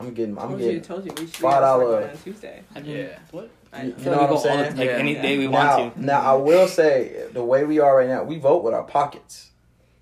I'm 0.00 0.12
getting. 0.14 0.38
I'm 0.38 0.48
told 0.48 0.60
you, 0.60 0.66
getting. 0.66 0.82
told 0.82 1.04
you 1.06 1.12
we 1.16 1.26
should 1.26 1.34
$5 1.34 1.62
$5 1.62 2.10
on 2.10 2.16
Tuesday. 2.18 2.62
I 2.74 2.80
didn't- 2.80 2.96
Yeah. 2.96 3.18
What? 3.32 3.50
I, 3.72 3.82
You 3.82 3.94
I 3.96 4.00
feel 4.00 4.12
know 4.12 4.18
like 4.18 4.20
what 4.20 4.20
we 4.20 4.22
I'm 4.22 4.28
go 4.28 4.34
all 4.34 4.40
saying? 4.42 4.72
the- 4.74 4.78
Like 4.80 4.86
Yeah. 4.90 4.96
any 4.96 5.14
day 5.14 5.38
we 5.38 5.48
now, 5.48 5.78
want 5.78 5.94
to. 5.96 6.04
now 6.04 6.20
I 6.20 6.36
will 6.36 6.68
say 6.68 7.24
the 7.32 7.44
way 7.44 7.64
we 7.64 7.80
are 7.80 7.96
right 7.96 8.08
now, 8.08 8.22
we 8.24 8.38
vote 8.38 8.62
with 8.64 8.74
our 8.74 8.84
pockets. 8.84 9.50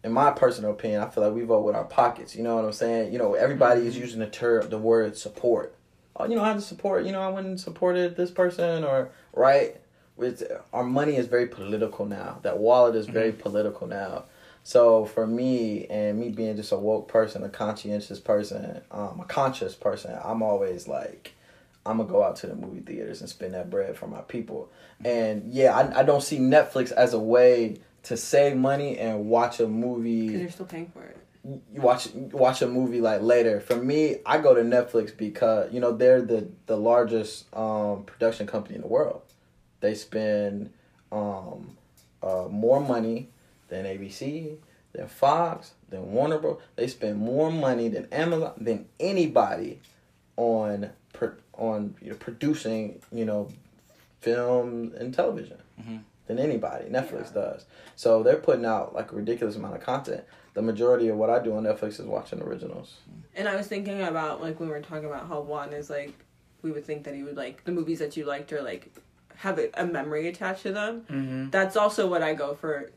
In 0.05 0.13
my 0.13 0.31
personal 0.31 0.71
opinion, 0.71 1.03
I 1.03 1.09
feel 1.09 1.25
like 1.25 1.35
we 1.35 1.43
vote 1.43 1.63
with 1.65 1.75
our 1.75 1.85
pockets. 1.85 2.37
You 2.37 2.45
know 2.45 2.55
what 2.57 2.65
I'm 2.65 2.73
saying? 2.73 3.13
You 3.13 3.19
know, 3.19 3.35
everybody 3.35 3.87
is 3.87 3.99
using 3.99 4.21
the 4.21 4.27
term, 4.27 4.69
the 4.69 4.79
word 4.79 5.17
support. 5.17 5.75
Oh, 6.15 6.27
you 6.27 6.37
know, 6.37 6.43
I 6.43 6.49
have 6.49 6.57
to 6.57 6.63
support. 6.63 7.05
You 7.05 7.13
know, 7.13 7.21
I 7.21 7.29
went 7.29 7.47
and 7.47 7.59
supported 7.61 8.17
this 8.17 8.31
person, 8.31 8.85
or 8.85 9.11
right. 9.33 9.77
With 10.17 10.43
our 10.73 10.85
money 10.85 11.17
is 11.17 11.27
very 11.27 11.47
political 11.47 12.07
now. 12.07 12.39
That 12.43 12.57
wallet 12.59 12.95
is 12.97 13.07
very 13.07 13.33
political 13.33 13.87
now. 13.87 14.25
So 14.67 15.05
for 15.05 15.29
me, 15.29 15.87
and 15.87 16.19
me 16.19 16.31
being 16.31 16.57
just 16.57 16.73
a 16.73 16.77
woke 16.77 17.07
person, 17.07 17.45
a 17.45 17.49
conscientious 17.49 18.19
person, 18.19 18.81
um, 18.91 19.21
a 19.21 19.25
conscious 19.25 19.77
person, 19.77 20.19
I'm 20.25 20.43
always 20.43 20.89
like, 20.89 21.35
I'm 21.87 21.99
gonna 21.99 22.09
go 22.09 22.25
out 22.25 22.35
to 22.39 22.49
the 22.49 22.57
movie 22.57 22.81
theaters 22.81 23.21
and 23.21 23.31
spend 23.31 23.55
that 23.55 23.71
bread 23.71 23.97
for 23.97 24.09
my 24.09 24.23
people. 24.23 24.69
And 25.05 25.53
yeah, 25.53 25.73
I, 25.73 26.01
I 26.01 26.03
don't 26.03 26.21
see 26.21 26.39
Netflix 26.39 26.91
as 26.91 27.15
a 27.15 27.19
way 27.21 27.77
to 28.03 28.17
save 28.17 28.57
money 28.57 28.99
and 28.99 29.29
watch 29.29 29.61
a 29.61 29.69
movie 29.69 30.27
because 30.27 30.41
you're 30.41 30.51
still 30.51 30.67
paying 30.67 30.89
for 30.89 31.05
it. 31.05 31.17
You 31.45 31.81
watch 31.81 32.13
watch 32.13 32.61
a 32.61 32.67
movie 32.67 33.01
like 33.01 33.23
later. 33.23 33.61
For 33.61 33.77
me, 33.77 34.17
I 34.27 34.39
go 34.39 34.53
to 34.53 34.63
Netflix 34.63 35.17
because 35.17 35.73
you 35.73 35.79
know 35.79 35.93
they're 35.93 36.23
the 36.23 36.49
the 36.67 36.77
largest 36.77 37.47
um, 37.55 38.03
production 38.03 38.49
company 38.49 38.75
in 38.75 38.81
the 38.81 38.89
world. 38.89 39.23
They 39.79 39.95
spend 39.95 40.73
um, 41.13 41.77
uh, 42.21 42.49
more 42.51 42.81
money 42.81 43.29
than 43.69 43.85
ABC, 43.85 44.57
than 44.93 45.09
Fox, 45.09 45.73
than 45.89 46.13
Warner 46.13 46.39
Bros. 46.39 46.61
They 46.77 46.87
spend 46.89 47.19
more 47.19 47.51
money 47.51 47.89
than 47.89 48.07
Amazon 48.13 48.53
than 48.59 48.87
anybody 49.01 49.81
on 50.37 50.91
on 51.55 51.95
you 52.03 52.11
know, 52.11 52.17
producing 52.17 53.01
you 53.11 53.25
know 53.25 53.49
film 54.21 54.93
and 54.99 55.15
television 55.15 55.59
Mhm. 55.81 56.01
than 56.27 56.39
anybody. 56.39 56.85
Netflix 56.91 57.29
Yeah. 57.35 57.43
does. 57.43 57.65
So 57.95 58.23
they're 58.23 58.37
putting 58.37 58.65
out 58.67 58.95
like 58.95 59.13
a 59.13 59.15
ridiculous 59.17 59.57
amount 59.57 59.75
of 59.77 59.81
content. 59.81 60.25
The 60.55 60.63
majority 60.63 61.09
of 61.09 61.17
what 61.17 61.31
I 61.31 61.39
do 61.43 61.55
on 61.57 61.65
Netflix 61.65 62.01
is 62.01 62.07
watching 62.07 62.43
originals. 62.43 62.97
And 63.35 63.49
I 63.49 63.57
was 63.57 63.67
thinking 63.67 64.03
about 64.03 64.43
like 64.43 64.59
when 64.61 64.69
we 64.69 64.75
were 64.75 64.81
talking 64.83 65.05
about 65.07 65.29
how 65.29 65.41
Juan 65.41 65.73
is 65.73 65.89
like, 65.91 66.13
we 66.63 66.71
would 66.73 66.85
think 66.85 67.05
that 67.05 67.15
he 67.15 67.23
would 67.23 67.37
like 67.37 67.65
the 67.65 67.73
movies 67.73 67.99
that 68.01 68.17
you 68.17 68.25
liked 68.25 68.53
or 68.53 68.63
like 68.63 68.91
have 69.37 69.59
a, 69.59 69.71
a 69.75 69.87
memory 69.87 70.29
attached 70.29 70.63
to 70.65 70.73
them. 70.73 71.05
Mhm. 71.11 71.51
That's 71.51 71.77
also 71.77 72.07
what 72.09 72.23
I 72.23 72.35
go 72.35 72.55
for 72.55 72.91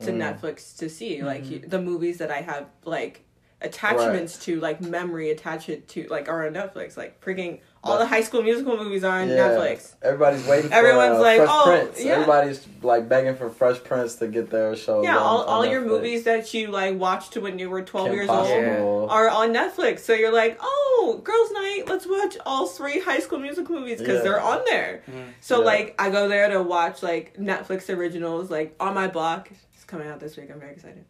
to 0.00 0.10
Mm. 0.12 0.18
Netflix 0.40 0.76
to 0.78 0.88
see. 0.88 1.22
Like 1.22 1.44
Mhm. 1.44 1.50
you, 1.50 1.58
the 1.60 1.80
movies 1.80 2.18
that 2.18 2.30
I 2.30 2.40
have 2.40 2.66
like 2.84 3.22
attachments 3.62 4.36
to, 4.44 4.60
like 4.60 4.80
memory 4.80 5.30
attached 5.30 5.70
to, 5.88 6.06
like 6.10 6.28
are 6.28 6.46
on 6.46 6.52
Netflix. 6.52 6.96
Like 6.96 7.20
freaking 7.24 7.60
all 7.82 7.98
the 7.98 8.06
High 8.06 8.22
School 8.22 8.42
Musical 8.42 8.76
movies 8.76 9.04
are 9.04 9.20
on 9.20 9.28
Yeah. 9.28 9.36
Netflix. 9.36 9.92
Everybody's 10.02 10.46
waiting 10.46 10.68
for 10.70 10.74
Everyone's 10.76 11.18
uh, 11.18 11.20
like, 11.20 11.36
Fresh 11.38 11.48
oh, 11.50 11.62
Prince. 11.64 12.04
yeah. 12.04 12.12
Everybody's 12.14 12.66
like 12.82 13.08
begging 13.08 13.36
for 13.36 13.48
Fresh 13.50 13.82
Prince 13.84 14.16
to 14.16 14.26
get 14.26 14.50
their 14.50 14.74
show. 14.76 15.02
Yeah, 15.02 15.16
on- 15.16 15.22
all, 15.22 15.40
on 15.42 15.48
all 15.48 15.66
your 15.66 15.80
movies 15.82 16.24
that 16.24 16.52
you 16.52 16.68
like 16.68 16.98
watched 16.98 17.36
when 17.36 17.58
you 17.58 17.70
were 17.70 17.82
twelve 17.82 18.06
Kim 18.08 18.16
years 18.16 18.26
Possible. 18.28 18.82
old 18.82 19.10
are 19.10 19.28
on 19.28 19.54
Netflix. 19.54 20.00
So 20.00 20.12
you're 20.12 20.32
like, 20.32 20.58
oh, 20.60 21.20
girls' 21.22 21.50
night, 21.52 21.84
let's 21.86 22.06
watch 22.06 22.36
all 22.44 22.66
three 22.66 23.00
High 23.00 23.20
School 23.20 23.38
Musical 23.38 23.76
movies 23.76 23.98
because 23.98 24.16
Yeah. 24.18 24.22
they're 24.22 24.40
on 24.40 24.62
there. 24.66 25.02
Mhm. 25.10 25.24
So 25.40 25.60
Yeah. 25.60 25.64
like, 25.66 25.94
I 25.98 26.10
go 26.10 26.28
there 26.28 26.48
to 26.50 26.62
watch 26.62 27.02
like 27.02 27.34
Netflix 27.38 27.94
originals, 27.94 28.50
like 28.50 28.74
on 28.80 28.94
my 28.94 29.08
block. 29.08 29.48
It's 29.94 29.98
coming 30.00 30.12
out 30.12 30.18
this 30.20 30.36
week. 30.36 30.50
I'm 30.52 30.58
very 30.58 30.72
excited. 30.72 31.04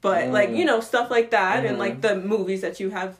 But 0.00 0.26
Mm. 0.26 0.32
like 0.32 0.50
you 0.50 0.64
know 0.64 0.80
stuff 0.80 1.10
like 1.10 1.30
that, 1.30 1.64
and 1.66 1.76
Mhm. 1.76 1.80
like 1.80 2.00
the 2.02 2.14
movies 2.16 2.60
that 2.60 2.78
you 2.78 2.90
have 2.90 3.16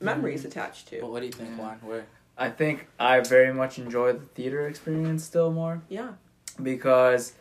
memories 0.00 0.40
Mm-hmm. 0.40 0.48
attached 0.48 0.88
to. 0.88 1.00
But 1.02 1.10
what 1.10 1.20
do 1.20 1.26
you 1.26 1.32
think, 1.32 1.58
Juan? 1.58 1.78
Where? 1.82 2.06
I 2.38 2.48
think 2.48 2.86
I 2.98 3.20
very 3.20 3.52
much 3.52 3.78
enjoy 3.78 4.14
the 4.14 4.24
theater 4.34 4.66
experience 4.66 5.24
still 5.24 5.52
more 5.52 5.82
Yeah. 5.90 6.12
because 6.62 7.34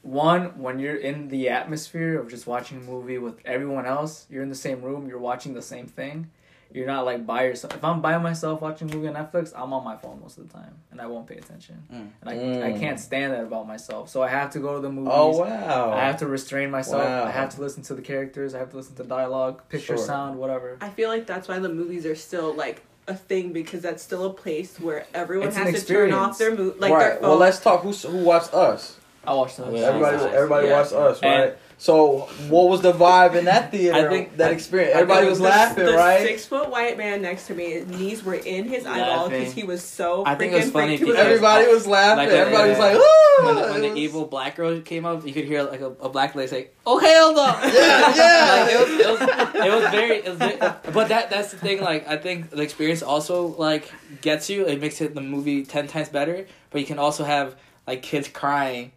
one, 0.00 0.58
when 0.58 0.78
you're 0.78 0.96
in 0.96 1.28
the 1.28 1.48
atmosphere 1.50 2.18
of 2.18 2.28
just 2.30 2.46
watching 2.46 2.78
a 2.78 2.80
movie 2.80 3.18
with 3.18 3.36
everyone 3.44 3.84
else, 3.86 4.26
you're 4.30 4.42
in 4.42 4.48
the 4.48 4.54
same 4.68 4.80
room, 4.82 5.06
you're 5.06 5.18
watching 5.18 5.52
the 5.54 5.62
same 5.62 5.86
thing. 5.86 6.30
You're 6.74 6.86
not 6.86 7.04
like 7.04 7.26
by 7.26 7.44
yourself. 7.44 7.74
If 7.74 7.84
I'm 7.84 8.00
by 8.00 8.16
myself 8.18 8.60
watching 8.60 8.90
a 8.90 8.94
movie 8.94 9.08
on 9.08 9.14
Netflix, 9.14 9.52
I'm 9.54 9.72
on 9.72 9.84
my 9.84 9.96
phone 9.96 10.20
most 10.20 10.38
of 10.38 10.46
the 10.48 10.52
time 10.54 10.74
and 10.90 11.00
I 11.00 11.06
won't 11.06 11.26
pay 11.26 11.36
attention. 11.36 11.82
Mm. 11.92 12.08
And 12.22 12.30
I, 12.30 12.32
I 12.32 12.72
Mm. 12.72 12.80
can't 12.80 12.98
stand 12.98 13.32
that 13.34 13.42
about 13.42 13.66
myself. 13.68 14.08
So 14.08 14.22
I 14.22 14.28
have 14.28 14.50
to 14.52 14.58
go 14.58 14.74
to 14.76 14.80
the 14.80 14.90
movies. 14.90 15.12
Oh 15.12 15.38
wow! 15.38 15.92
I 15.92 16.00
have 16.04 16.18
to 16.18 16.26
restrain 16.26 16.70
myself. 16.70 17.04
Wow. 17.04 17.24
I 17.24 17.30
have 17.30 17.54
to 17.54 17.60
listen 17.60 17.82
to 17.84 17.94
the 17.94 18.02
characters. 18.02 18.54
I 18.54 18.58
have 18.58 18.70
to 18.70 18.76
listen 18.76 18.94
to 18.96 19.04
dialogue, 19.04 19.62
picture, 19.68 19.96
Sure. 19.96 20.06
sound, 20.06 20.38
whatever. 20.38 20.78
I 20.80 20.88
feel 20.90 21.08
like 21.08 21.26
that's 21.26 21.48
why 21.48 21.58
the 21.58 21.68
movies 21.68 22.06
are 22.06 22.14
still 22.16 22.54
like 22.54 22.82
a 23.08 23.14
thing 23.14 23.52
because 23.52 23.82
that's 23.82 24.02
still 24.02 24.24
a 24.26 24.32
place 24.32 24.78
where 24.78 25.04
everyone 25.12 25.48
It's 25.48 25.56
has 25.56 25.84
to 25.84 25.86
turn 25.92 26.12
off 26.12 26.38
their 26.38 26.54
mo- 26.56 26.74
like 26.78 26.92
right. 26.92 26.98
their 27.00 27.14
phone. 27.16 27.28
Well, 27.30 27.36
let's 27.38 27.60
talk. 27.60 27.82
Who 27.82 27.92
who 27.92 28.18
watched 28.24 28.54
us? 28.54 28.96
I 29.24 29.34
watched 29.34 29.56
those. 29.58 29.72
Yeah. 29.78 29.86
Everybody, 29.86 30.16
everybody 30.34 30.66
Yeah. 30.68 30.78
watched 30.80 30.92
us, 30.92 31.20
And- 31.22 31.42
right? 31.50 31.56
So, 31.78 32.28
what 32.48 32.68
was 32.68 32.80
the 32.80 32.92
vibe 32.92 33.34
in 33.34 33.46
that 33.46 33.70
theater? 33.72 34.06
I 34.06 34.10
think- 34.10 34.36
that 34.36 34.50
I- 34.50 34.54
experience. 34.54 34.94
Everybody 34.94 35.26
was 35.26 35.40
was 35.40 35.48
laughing, 35.50 35.84
the 35.86 35.92
right? 35.94 36.20
six 36.26 36.44
foot 36.46 36.70
white 36.70 36.96
man 36.96 37.22
next 37.22 37.46
to 37.48 37.54
me, 37.54 37.72
his 37.72 37.86
knees 37.86 38.24
were 38.24 38.34
in 38.34 38.66
his 38.68 38.86
eyeball 38.86 39.28
because 39.28 39.52
he 39.52 39.64
was 39.64 39.82
so. 39.82 40.24
I 40.24 40.34
think 40.36 40.52
it 40.52 40.56
was 40.56 40.70
funny 40.70 40.96
freaked. 40.96 41.12
Because- 41.12 41.26
Everybody 41.26 41.66
was 41.72 41.86
laughing. 41.86 42.26
Like, 42.28 42.28
Everybody 42.34 42.68
was 42.70 42.78
yeah. 42.78 42.84
like, 42.84 42.96
"Ah!" 42.98 43.44
when 43.46 43.54
the, 43.56 43.62
when 43.72 43.80
the 43.94 44.00
evil 44.00 44.26
black 44.26 44.56
girl 44.56 44.80
came 44.80 45.04
up, 45.04 45.26
you 45.26 45.32
could 45.32 45.44
hear 45.46 45.62
like 45.62 45.80
a, 45.80 45.86
a 46.00 46.08
black 46.08 46.34
lady 46.34 46.48
say, 46.48 46.68
"Oh 46.86 46.98
hell 46.98 47.34
no!" 47.34 47.46
Yeah, 47.46 48.14
yeah. 48.14 48.62
like, 48.62 48.72
it, 48.72 48.80
was, 48.80 49.00
it, 49.00 49.10
was, 49.10 49.54
it 49.66 49.82
was 49.82 49.90
very, 49.90 50.16
it 50.18 50.28
was 50.28 50.38
very 50.38 50.56
but 50.92 51.08
that 51.08 51.30
that's 51.30 51.50
the 51.50 51.56
thing. 51.56 51.80
Like 51.80 52.06
I 52.06 52.16
think 52.16 52.50
the 52.50 52.62
experience 52.62 53.02
also 53.02 53.46
like 53.58 53.90
gets 54.20 54.48
you. 54.48 54.66
It 54.66 54.80
makes 54.80 55.00
it 55.00 55.14
the 55.14 55.20
movie 55.20 55.64
ten 55.64 55.88
times 55.88 56.08
better. 56.10 56.46
But 56.70 56.80
you 56.80 56.86
can 56.86 56.98
also 56.98 57.24
have 57.24 57.56
like 57.86 58.02
kids 58.02 58.28
crying. 58.28 58.92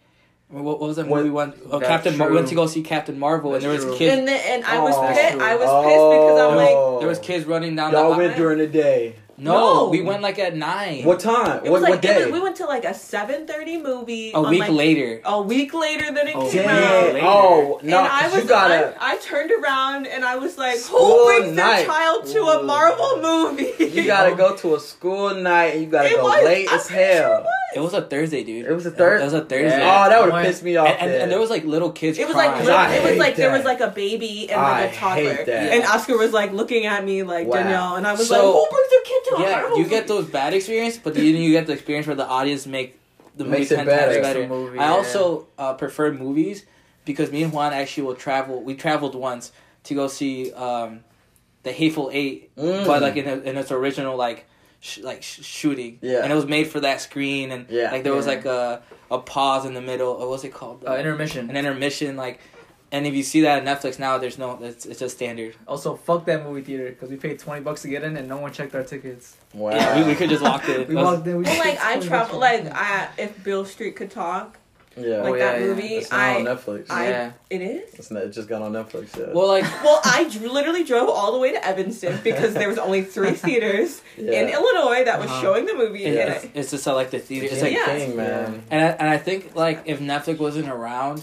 What, 0.50 0.64
what 0.64 0.80
was 0.80 0.96
that 0.98 1.08
What- 1.08 1.18
movie 1.20 1.32
one? 1.32 1.54
Oh, 1.72 1.80
That's 1.80 1.88
Captain. 1.90 2.18
Mar- 2.18 2.30
we 2.30 2.36
went 2.36 2.48
to 2.50 2.56
go 2.56 2.68
see 2.68 2.84
Captain 2.84 3.18
Marvel, 3.18 3.52
That's 3.52 3.64
and 3.66 3.72
there 3.72 3.78
was 3.80 3.86
true. 3.86 3.98
kids. 3.98 4.18
and 4.20 4.28
then, 4.28 4.40
and 4.48 4.64
I 4.66 4.80
was 4.80 4.94
Oh. 4.96 5.08
pissed. 5.08 5.38
I 5.40 5.56
was 5.56 5.86
pissed 5.86 6.12
because 6.12 6.40
I'm 6.40 6.56
like, 6.56 6.70
Oh. 6.76 7.00
There 7.00 7.08
was 7.08 7.20
kids 7.20 7.46
running 7.46 7.76
down. 7.76 7.92
Y'all 7.92 8.12
the 8.12 8.18
went 8.18 8.32
aisle. 8.34 8.38
during 8.38 8.60
the 8.60 8.68
day. 8.68 9.16
No, 9.38 9.54
No. 9.86 9.90
we 9.90 10.02
went 10.02 10.22
like 10.22 10.40
at 10.40 10.56
nine. 10.56 11.04
What 11.04 11.20
time? 11.20 11.58
it 11.58 11.64
what, 11.64 11.74
was 11.74 11.82
like 11.82 11.92
what 11.96 12.02
day? 12.02 12.22
it 12.22 12.26
was, 12.28 12.34
we 12.34 12.40
went 12.40 12.56
to 12.58 12.66
like 12.66 12.86
a 12.86 12.94
seven 12.94 13.46
thirty 13.46 13.78
movie 13.78 14.32
a 14.32 14.38
on, 14.38 14.50
week 14.50 14.62
like, 14.62 14.72
later. 14.72 15.22
A 15.26 15.42
week 15.42 15.74
later 15.74 16.06
than 16.06 16.28
it 16.30 16.36
Oh, 16.38 16.50
came 16.50 16.64
damn. 16.64 16.70
out. 17.10 17.14
later. 17.14 17.26
Oh 17.28 17.80
no! 17.84 17.98
and 18.00 18.08
I 18.08 18.22
'cause 18.22 18.34
was, 18.34 18.44
you 18.44 18.50
gotta. 18.50 18.96
I, 19.04 19.14
I 19.14 19.18
turned 19.18 19.52
around 19.52 20.08
and 20.08 20.24
I 20.24 20.38
was 20.38 20.58
like, 20.58 20.78
School 20.78 21.00
"Who 21.18 21.26
brings 21.26 21.56
night. 21.56 21.78
their 21.80 21.86
child 21.88 22.26
to 22.28 22.40
a 22.44 22.60
Ooh. 22.62 22.66
Marvel 22.66 23.22
movie?" 23.22 23.74
You 23.96 24.06
gotta 24.06 24.36
go 24.36 24.56
to 24.56 24.76
a 24.76 24.80
school 24.80 25.34
night 25.36 25.74
and 25.76 25.82
you 25.84 25.88
gotta 25.90 26.08
It 26.10 26.16
go 26.16 26.24
was- 26.24 26.44
late 26.46 26.68
I'm 26.72 26.80
as 26.80 26.88
pretty 26.88 27.04
sure 27.04 27.22
hell. 27.24 27.46
It 27.76 27.82
was 27.82 27.94
a 27.94 28.02
Thursday, 28.04 28.42
dude. 28.46 28.66
It 28.68 28.72
was 28.74 28.86
a 28.86 28.92
Thursday. 28.92 29.22
It 29.22 29.26
was 29.26 29.34
a 29.34 29.42
Thursday. 29.42 29.80
Yeah. 29.80 30.06
Oh, 30.06 30.10
that 30.10 30.22
would 30.22 30.32
Why- 30.32 30.44
have 30.44 30.48
pissed 30.48 30.64
me 30.64 30.78
off. 30.78 30.88
and, 30.88 30.98
and, 30.98 31.12
then. 31.12 31.22
and 31.24 31.32
there 31.32 31.40
was 31.42 31.50
like 31.50 31.66
little 31.66 31.92
kids. 31.92 32.18
It 32.18 32.26
was 32.26 32.34
crying. 32.36 32.52
like 32.52 32.62
I 32.62 32.64
little, 32.64 32.80
it 32.80 33.02
was 33.04 33.12
hate 33.12 33.20
like 33.20 33.36
there 33.36 33.52
was 33.52 33.66
like 33.66 33.82
a 33.82 33.90
baby 33.90 34.50
and 34.50 34.62
I 34.62 34.82
like 34.86 34.94
a 34.94 34.96
toddler, 34.96 35.44
that. 35.46 35.74
and 35.74 35.84
Oscar 35.84 36.18
was 36.18 36.32
like 36.32 36.54
looking 36.54 36.86
at 36.86 37.04
me 37.04 37.24
like 37.24 37.48
Wow. 37.48 37.58
Danielle, 37.58 37.96
and 37.98 38.08
I 38.08 38.14
was 38.14 38.30
So- 38.30 38.62
like, 38.62 38.70
yeah, 39.40 39.62
Marvel 39.62 39.78
you 39.80 39.88
get 39.88 40.08
those 40.08 40.26
bad 40.26 40.54
experience, 40.54 40.98
but 40.98 41.14
then 41.14 41.24
you 41.26 41.52
get 41.52 41.68
the 41.68 41.74
experience 41.74 42.08
where 42.08 42.16
the 42.16 42.26
audience 42.28 42.66
make 42.66 43.00
the 43.36 43.44
movie 43.44 43.60
Makes 43.60 43.72
it 43.72 43.76
ten 43.78 43.86
better. 43.86 44.02
times 44.02 44.16
Makes 44.16 44.28
better. 44.28 44.42
the 44.44 44.48
movie, 44.48 44.80
I 44.80 44.86
yeah. 44.86 44.92
also 44.92 45.48
uh, 45.58 45.74
prefer 45.74 46.12
movies 46.12 46.66
because 47.06 47.32
me 47.32 47.44
and 47.44 47.52
Juan 47.54 47.74
actually 47.74 48.04
will 48.04 48.16
travel. 48.16 48.62
We 48.64 48.76
traveled 48.76 49.16
once 49.16 49.52
to 49.84 49.94
go 49.94 50.08
see 50.08 50.52
um, 50.54 51.02
the 51.64 51.72
Hateful 51.72 52.10
Eight, 52.14 52.56
Mm. 52.56 52.86
but 52.86 53.02
like 53.02 53.18
in, 53.18 53.28
a, 53.28 53.36
in 53.42 53.58
its 53.58 53.72
original 53.72 54.16
like 54.16 54.46
sh- 54.80 55.00
like 55.00 55.22
sh- 55.24 55.42
shooting. 55.44 56.00
Yeah. 56.02 56.22
and 56.24 56.32
it 56.32 56.36
was 56.36 56.46
made 56.46 56.68
for 56.68 56.80
that 56.80 57.02
screen, 57.02 57.52
and 57.52 57.68
Yeah. 57.70 57.92
like 57.92 58.04
there 58.04 58.14
was 58.14 58.26
Yeah. 58.26 58.34
like 58.34 58.46
a 58.46 58.82
a 59.12 59.20
pause 59.20 59.66
in 59.66 59.74
the 59.74 59.82
middle. 59.82 60.18
What 60.18 60.30
was 60.30 60.44
it 60.44 60.54
called? 60.54 60.84
Uh, 60.88 60.96
intermission. 60.96 61.50
An 61.50 61.58
intermission, 61.58 62.16
like. 62.18 62.40
And 62.96 63.06
if 63.06 63.14
you 63.14 63.24
see 63.24 63.42
that 63.42 63.60
on 63.60 63.66
Netflix 63.66 64.00
now, 64.00 64.18
there's 64.18 64.38
no. 64.38 64.58
It's, 64.62 64.86
it's 64.86 65.00
just 65.00 65.16
standard. 65.18 65.56
Also, 65.68 65.96
fuck 65.96 66.26
that 66.28 66.44
movie 66.46 66.62
theater 66.62 66.90
because 66.90 67.10
we 67.10 67.18
paid 67.18 67.38
twenty 67.40 67.62
bucks 67.62 67.82
to 67.82 67.90
get 67.90 68.04
in 68.04 68.16
and 68.16 68.28
no 68.30 68.38
one 68.38 68.54
checked 68.54 68.74
our 68.74 68.84
tickets. 68.84 69.36
wow. 69.54 69.72
Yeah, 69.72 70.00
we, 70.02 70.08
we 70.10 70.16
could 70.16 70.30
just 70.30 70.44
walk 70.44 70.68
in. 70.70 70.88
We 70.88 70.96
That 70.96 71.04
walked 71.04 71.28
in. 71.28 71.38
We 71.38 71.44
Well, 71.44 71.60
like 71.60 71.80
I 71.84 71.94
20 71.96 72.08
travel, 72.08 72.40
like. 72.40 72.66
I, 72.74 73.10
if 73.18 73.44
Beale 73.44 73.66
Street 73.66 73.98
could 73.98 74.12
talk, 74.12 74.58
yeah. 74.96 75.18
like 75.18 75.34
Oh, 75.34 75.38
that 75.38 75.60
yeah, 75.60 75.60
yeah. 75.60 75.66
movie, 75.74 75.88
it's 75.96 76.10
not 76.12 76.20
I, 76.22 76.36
on 76.38 76.46
Netflix. 76.46 76.90
I, 76.90 77.10
Yeah. 77.10 77.32
it 77.50 77.62
is. 77.62 77.94
It's 77.96 78.12
not, 78.12 78.24
it 78.24 78.30
just 78.30 78.48
got 78.48 78.62
on 78.62 78.72
Netflix. 78.72 79.18
Yeah. 79.20 79.34
well, 79.34 79.48
like 79.50 79.64
Well, 79.84 80.00
I 80.06 80.24
literally 80.42 80.86
drove 80.86 81.10
all 81.10 81.34
the 81.34 81.40
way 81.40 81.52
to 81.52 81.66
Evanston 81.68 82.18
because 82.24 82.54
there 82.54 82.70
was 82.70 82.78
only 82.78 83.02
three 83.04 83.32
theaters 83.32 84.02
yeah. 84.16 84.40
in 84.40 84.50
Illinois 84.58 85.04
that 85.04 85.20
was 85.20 85.30
Uh-huh. 85.30 85.42
showing 85.42 85.66
the 85.66 85.74
movie. 85.74 86.06
It- 86.06 86.18
and 86.18 86.34
it's, 86.36 86.44
it- 86.46 86.52
it's 86.54 86.72
just 86.72 86.88
like 86.88 87.10
the 87.12 87.20
theater. 87.20 87.48
It's 87.52 87.56
King, 87.62 87.64
like, 87.64 87.74
Yeah. 87.74 87.98
King, 88.06 88.16
man. 88.16 88.64
and 88.72 88.82
I, 88.82 88.88
and 88.92 89.10
I 89.10 89.18
think 89.18 89.54
like 89.54 89.82
if 89.86 90.00
Netflix 90.00 90.38
wasn't 90.40 90.70
around, 90.70 91.22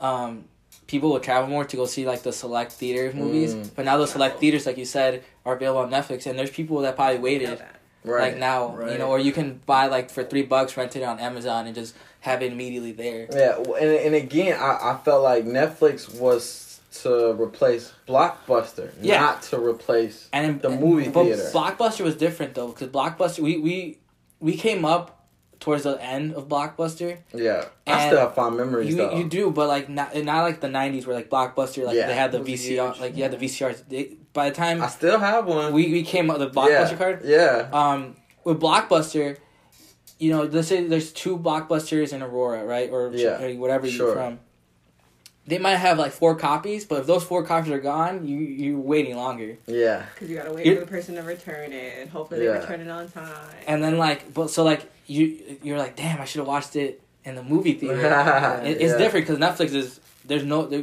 um, 0.00 0.44
people 0.90 1.12
would 1.12 1.22
travel 1.22 1.48
more 1.48 1.64
to 1.64 1.76
go 1.76 1.86
see 1.86 2.04
like 2.04 2.22
the 2.22 2.32
select 2.32 2.72
theater 2.72 3.12
movies. 3.16 3.54
Mm. 3.54 3.70
But 3.76 3.84
now 3.84 3.96
the 3.96 4.06
select 4.08 4.40
theaters, 4.40 4.66
like 4.66 4.76
you 4.76 4.84
said, 4.84 5.22
are 5.46 5.54
available 5.54 5.82
on 5.82 5.90
Netflix, 5.90 6.26
and 6.26 6.36
there's 6.36 6.50
people 6.50 6.80
that 6.80 6.96
probably 6.96 7.18
waited. 7.20 7.62
Right. 8.02 8.32
like 8.32 8.38
now, 8.38 8.80
you 8.90 8.96
know, 8.96 9.08
or 9.10 9.18
you 9.18 9.30
can 9.30 9.60
buy 9.66 9.86
like 9.86 10.08
for 10.10 10.24
three 10.24 10.42
bucks, 10.42 10.74
rent 10.76 10.96
it 10.96 11.02
on 11.02 11.20
Amazon, 11.20 11.66
and 11.66 11.74
just 11.74 11.94
have 12.20 12.42
it 12.42 12.50
immediately 12.50 12.92
there. 12.92 13.28
Yeah, 13.30 13.56
and, 13.58 13.90
and 14.06 14.14
again, 14.14 14.58
I, 14.58 14.92
I 14.92 15.00
felt 15.04 15.22
like 15.22 15.44
Netflix 15.44 16.18
was 16.18 16.80
to 17.02 17.34
replace 17.40 17.92
Blockbuster, 18.08 18.90
Yeah. 19.02 19.20
not 19.20 19.42
to 19.42 19.60
replace. 19.60 20.28
And 20.32 20.60
The 20.62 20.70
movie 20.70 21.08
but 21.10 21.24
theater. 21.24 21.50
Blockbuster 21.52 22.00
was 22.02 22.16
different 22.16 22.54
though, 22.54 22.68
because 22.68 22.88
Blockbuster, 22.88 23.40
we 23.40 23.58
we 23.58 23.98
we 24.40 24.56
came 24.56 24.84
up 24.86 25.19
towards 25.60 25.82
the 25.84 26.00
end 26.02 26.32
of 26.34 26.48
Blockbuster. 26.48 27.18
Yeah, 27.34 27.66
I 27.86 28.06
still 28.08 28.18
have 28.20 28.34
fond 28.34 28.56
memories 28.56 28.88
You 28.90 28.96
though. 28.96 29.16
you 29.16 29.24
do, 29.28 29.50
but 29.50 29.68
like 29.68 29.88
not 29.88 30.16
not 30.16 30.42
like 30.42 30.60
the 30.60 30.68
'90s 30.68 31.06
where 31.06 31.14
like 31.14 31.28
Blockbuster, 31.30 31.84
like 31.84 31.96
Yeah. 31.96 32.06
they 32.06 32.14
had 32.14 32.32
the 32.32 32.40
VCR, 32.40 32.88
huge. 32.90 33.00
like 33.00 33.16
you 33.16 33.22
had 33.22 33.32
the 33.32 33.36
VCRs. 33.36 33.84
They, 33.88 34.16
by 34.32 34.48
the 34.48 34.54
time 34.56 34.82
I 34.82 34.88
still 34.88 35.18
have 35.18 35.46
one. 35.46 35.72
we 35.72 35.92
we 35.92 36.02
came 36.02 36.30
up 36.30 36.38
the 36.38 36.48
Blockbuster 36.50 36.90
yeah. 36.92 36.96
card, 36.96 37.20
Yeah. 37.24 37.68
um, 37.72 38.16
with 38.44 38.58
Blockbuster, 38.60 39.36
you 40.18 40.30
know, 40.32 40.44
let's 40.44 40.68
say 40.68 40.82
there's 40.86 41.12
two 41.12 41.36
Blockbusters 41.38 42.12
in 42.12 42.22
Aurora, 42.22 42.64
right, 42.64 42.90
or, 42.90 43.10
Yeah, 43.14 43.42
or 43.42 43.54
whatever 43.56 43.86
sure. 43.88 44.06
you're 44.06 44.14
from. 44.14 44.38
They 45.46 45.58
might 45.58 45.76
have 45.76 45.98
like 45.98 46.12
four 46.12 46.36
copies, 46.36 46.84
but 46.84 47.00
if 47.00 47.06
those 47.06 47.24
four 47.24 47.42
copies 47.44 47.72
are 47.72 47.80
gone, 47.80 48.26
you 48.26 48.38
you're 48.38 48.78
waiting 48.78 49.16
longer. 49.16 49.56
Yeah. 49.66 50.04
Because 50.14 50.30
you 50.30 50.36
gotta 50.36 50.52
wait 50.52 50.66
It- 50.66 50.74
for 50.78 50.84
the 50.84 50.90
person 50.90 51.16
to 51.16 51.22
return 51.22 51.72
it, 51.72 51.94
and 52.00 52.10
hopefully 52.10 52.44
Yeah. 52.44 52.52
they 52.52 52.58
return 52.60 52.80
it 52.82 52.88
on 52.88 53.08
time. 53.10 53.26
And 53.66 53.82
then 53.82 53.98
like, 53.98 54.32
but 54.32 54.48
so 54.50 54.62
like 54.62 54.82
you 55.10 55.58
you're 55.62 55.78
like, 55.78 55.96
damn, 55.96 56.20
I 56.20 56.24
should 56.24 56.38
have 56.38 56.46
watched 56.48 56.76
it 56.76 57.02
in 57.24 57.34
the 57.34 57.42
movie 57.42 57.74
theater. 57.74 58.00
It, 58.64 58.80
it's 58.80 58.92
Yeah. 58.92 58.98
different 58.98 59.26
because 59.26 59.38
Netflix 59.40 59.74
is 59.74 60.00
there's 60.24 60.44
no 60.44 60.66
there, 60.66 60.82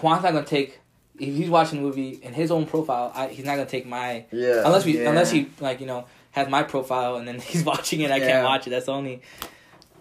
Juan's 0.00 0.22
not 0.22 0.32
gonna 0.32 0.44
take 0.44 0.80
if 1.18 1.34
he's 1.34 1.50
watching 1.50 1.78
a 1.78 1.82
movie 1.82 2.18
in 2.22 2.32
his 2.32 2.50
own 2.50 2.66
profile. 2.66 3.12
I, 3.14 3.28
he's 3.28 3.44
not 3.44 3.56
gonna 3.56 3.66
take 3.68 3.86
my 3.86 4.24
Yeah. 4.32 4.62
unless 4.66 4.84
we 4.84 4.98
Yeah. 5.00 5.08
unless 5.10 5.30
he 5.30 5.48
like 5.60 5.80
you 5.80 5.86
know 5.86 6.06
has 6.32 6.48
my 6.48 6.62
profile 6.62 7.16
and 7.16 7.26
then 7.28 7.38
he's 7.50 7.64
watching 7.64 8.00
it. 8.00 8.10
I 8.10 8.16
Yeah. 8.16 8.26
can't 8.28 8.44
watch 8.44 8.66
it. 8.66 8.70
That's 8.70 8.88
only 8.88 9.22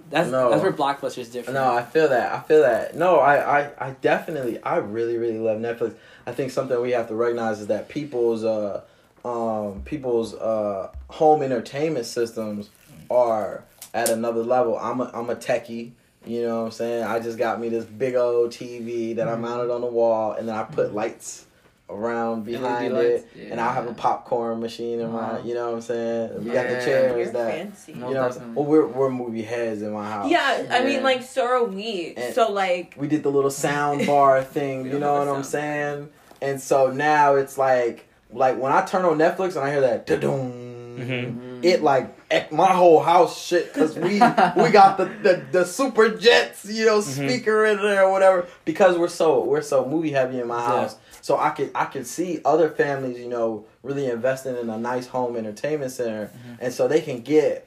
that's 0.09 0.29
No. 0.31 0.49
that's 0.49 0.63
where 0.63 0.71
Blockbuster 0.73 1.19
is 1.19 1.29
different. 1.29 1.59
No, 1.59 1.71
I 1.75 1.83
feel 1.83 2.07
that. 2.09 2.33
I 2.33 2.39
feel 2.41 2.61
that. 2.63 2.95
No, 2.95 3.17
I, 3.19 3.59
I, 3.59 3.69
I 3.79 3.91
definitely, 4.01 4.59
I 4.63 4.77
really, 4.77 5.17
really 5.17 5.37
love 5.37 5.59
Netflix. 5.59 5.93
I 6.25 6.31
think 6.31 6.49
something 6.51 6.81
we 6.81 6.91
have 6.91 7.07
to 7.09 7.15
recognize 7.15 7.59
is 7.59 7.67
that 7.67 7.89
people's, 7.89 8.43
uh, 8.43 8.81
um, 9.23 9.83
people's 9.85 10.33
uh, 10.33 10.91
home 11.09 11.43
entertainment 11.43 12.07
systems 12.07 12.69
are 13.09 13.63
at 13.93 14.09
another 14.09 14.43
level. 14.43 14.77
I'm 14.77 15.01
a, 15.01 15.11
I'm 15.13 15.29
a 15.29 15.35
techie. 15.35 15.91
You 16.25 16.43
know 16.43 16.59
what 16.59 16.65
I'm 16.65 16.71
saying? 16.71 17.03
I 17.05 17.19
just 17.19 17.37
got 17.37 17.59
me 17.61 17.69
this 17.69 17.85
big 17.85 18.15
old 18.15 18.51
TV 18.51 19.15
that 19.15 19.27
I 19.27 19.31
Mhm. 19.35 19.39
mounted 19.41 19.71
on 19.73 19.81
the 19.81 19.87
wall, 19.87 20.33
and 20.33 20.47
then 20.47 20.55
I 20.55 20.63
put 20.63 20.93
lights 20.93 21.45
around 21.89 22.43
behind 22.45 22.93
LED 22.93 23.03
it, 23.05 23.13
lights, 23.13 23.25
and 23.51 23.59
I 23.59 23.73
have 23.73 23.87
a 23.87 23.93
popcorn 23.93 24.59
machine 24.59 24.99
in 24.99 25.11
my. 25.11 25.33
Wow. 25.33 25.41
You 25.43 25.53
know 25.55 25.67
what 25.69 25.75
I'm 25.75 25.81
saying? 25.81 26.43
We 26.43 26.51
got 26.51 26.67
the 26.67 26.73
Yeah. 26.75 26.85
chairs 26.85 27.15
You're 27.17 27.33
that. 27.33 27.51
fancy. 27.55 27.93
You 27.93 27.99
know 27.99 28.05
what 28.07 28.17
I'm 28.17 28.31
saying? 28.33 28.53
Well, 28.55 28.65
we're 28.65 28.85
we're 28.85 29.09
movie 29.09 29.41
heads 29.41 29.81
in 29.81 29.91
my 29.93 30.07
house. 30.07 30.29
Yeah, 30.29 30.65
I 30.69 30.83
mean, 30.83 31.01
like 31.03 31.23
so 31.23 31.45
are 31.45 31.63
we. 31.63 32.13
And- 32.15 32.35
so 32.35 32.51
like, 32.51 32.93
we 32.97 33.07
did 33.07 33.23
the 33.23 33.31
little 33.31 33.49
sound 33.49 34.05
bar 34.05 34.43
thing, 34.55 34.85
you 34.85 34.99
know 34.99 35.17
what 35.19 35.27
I'm 35.29 35.43
saying? 35.43 36.09
And 36.41 36.61
so 36.61 36.91
now 36.91 37.35
it's 37.35 37.57
like 37.57 38.05
like 38.31 38.59
when 38.59 38.71
I 38.71 38.81
turn 38.85 39.03
on 39.05 39.17
Netflix 39.17 39.55
and 39.55 39.65
I 39.65 39.71
hear 39.71 39.81
that 39.81 40.05
da-doom, 40.05 40.97
Mhm. 40.99 41.63
it 41.65 41.81
like 41.81 42.13
ec- 42.31 42.51
my 42.51 42.71
whole 42.73 42.99
house 43.01 43.41
shit 43.41 43.73
cuz 43.73 43.95
we 43.95 44.13
we 44.13 44.69
got 44.71 44.97
the, 44.97 45.05
the 45.23 45.43
the 45.51 45.65
super 45.65 46.09
jets, 46.09 46.65
you 46.65 46.85
know, 46.85 46.99
Mm-hmm. 46.99 47.27
speaker 47.27 47.65
in 47.65 47.77
there 47.77 48.03
or 48.05 48.11
whatever 48.11 48.47
because 48.65 48.97
we're 48.97 49.07
so 49.07 49.43
we're 49.43 49.61
so 49.61 49.85
movie 49.85 50.11
heavy 50.11 50.39
in 50.39 50.47
my 50.47 50.57
Yeah. 50.59 50.65
house. 50.67 50.95
So 51.21 51.37
I 51.37 51.49
could 51.51 51.71
I 51.75 51.85
could 51.85 52.07
see 52.07 52.39
other 52.45 52.69
families, 52.69 53.19
you 53.19 53.27
know, 53.29 53.65
really 53.83 54.05
investing 54.09 54.55
in 54.57 54.69
a 54.69 54.77
nice 54.77 55.07
home 55.07 55.35
entertainment 55.35 55.91
center 55.91 56.27
Mm-hmm. 56.27 56.63
and 56.63 56.73
so 56.73 56.87
they 56.87 57.01
can 57.01 57.21
get 57.21 57.65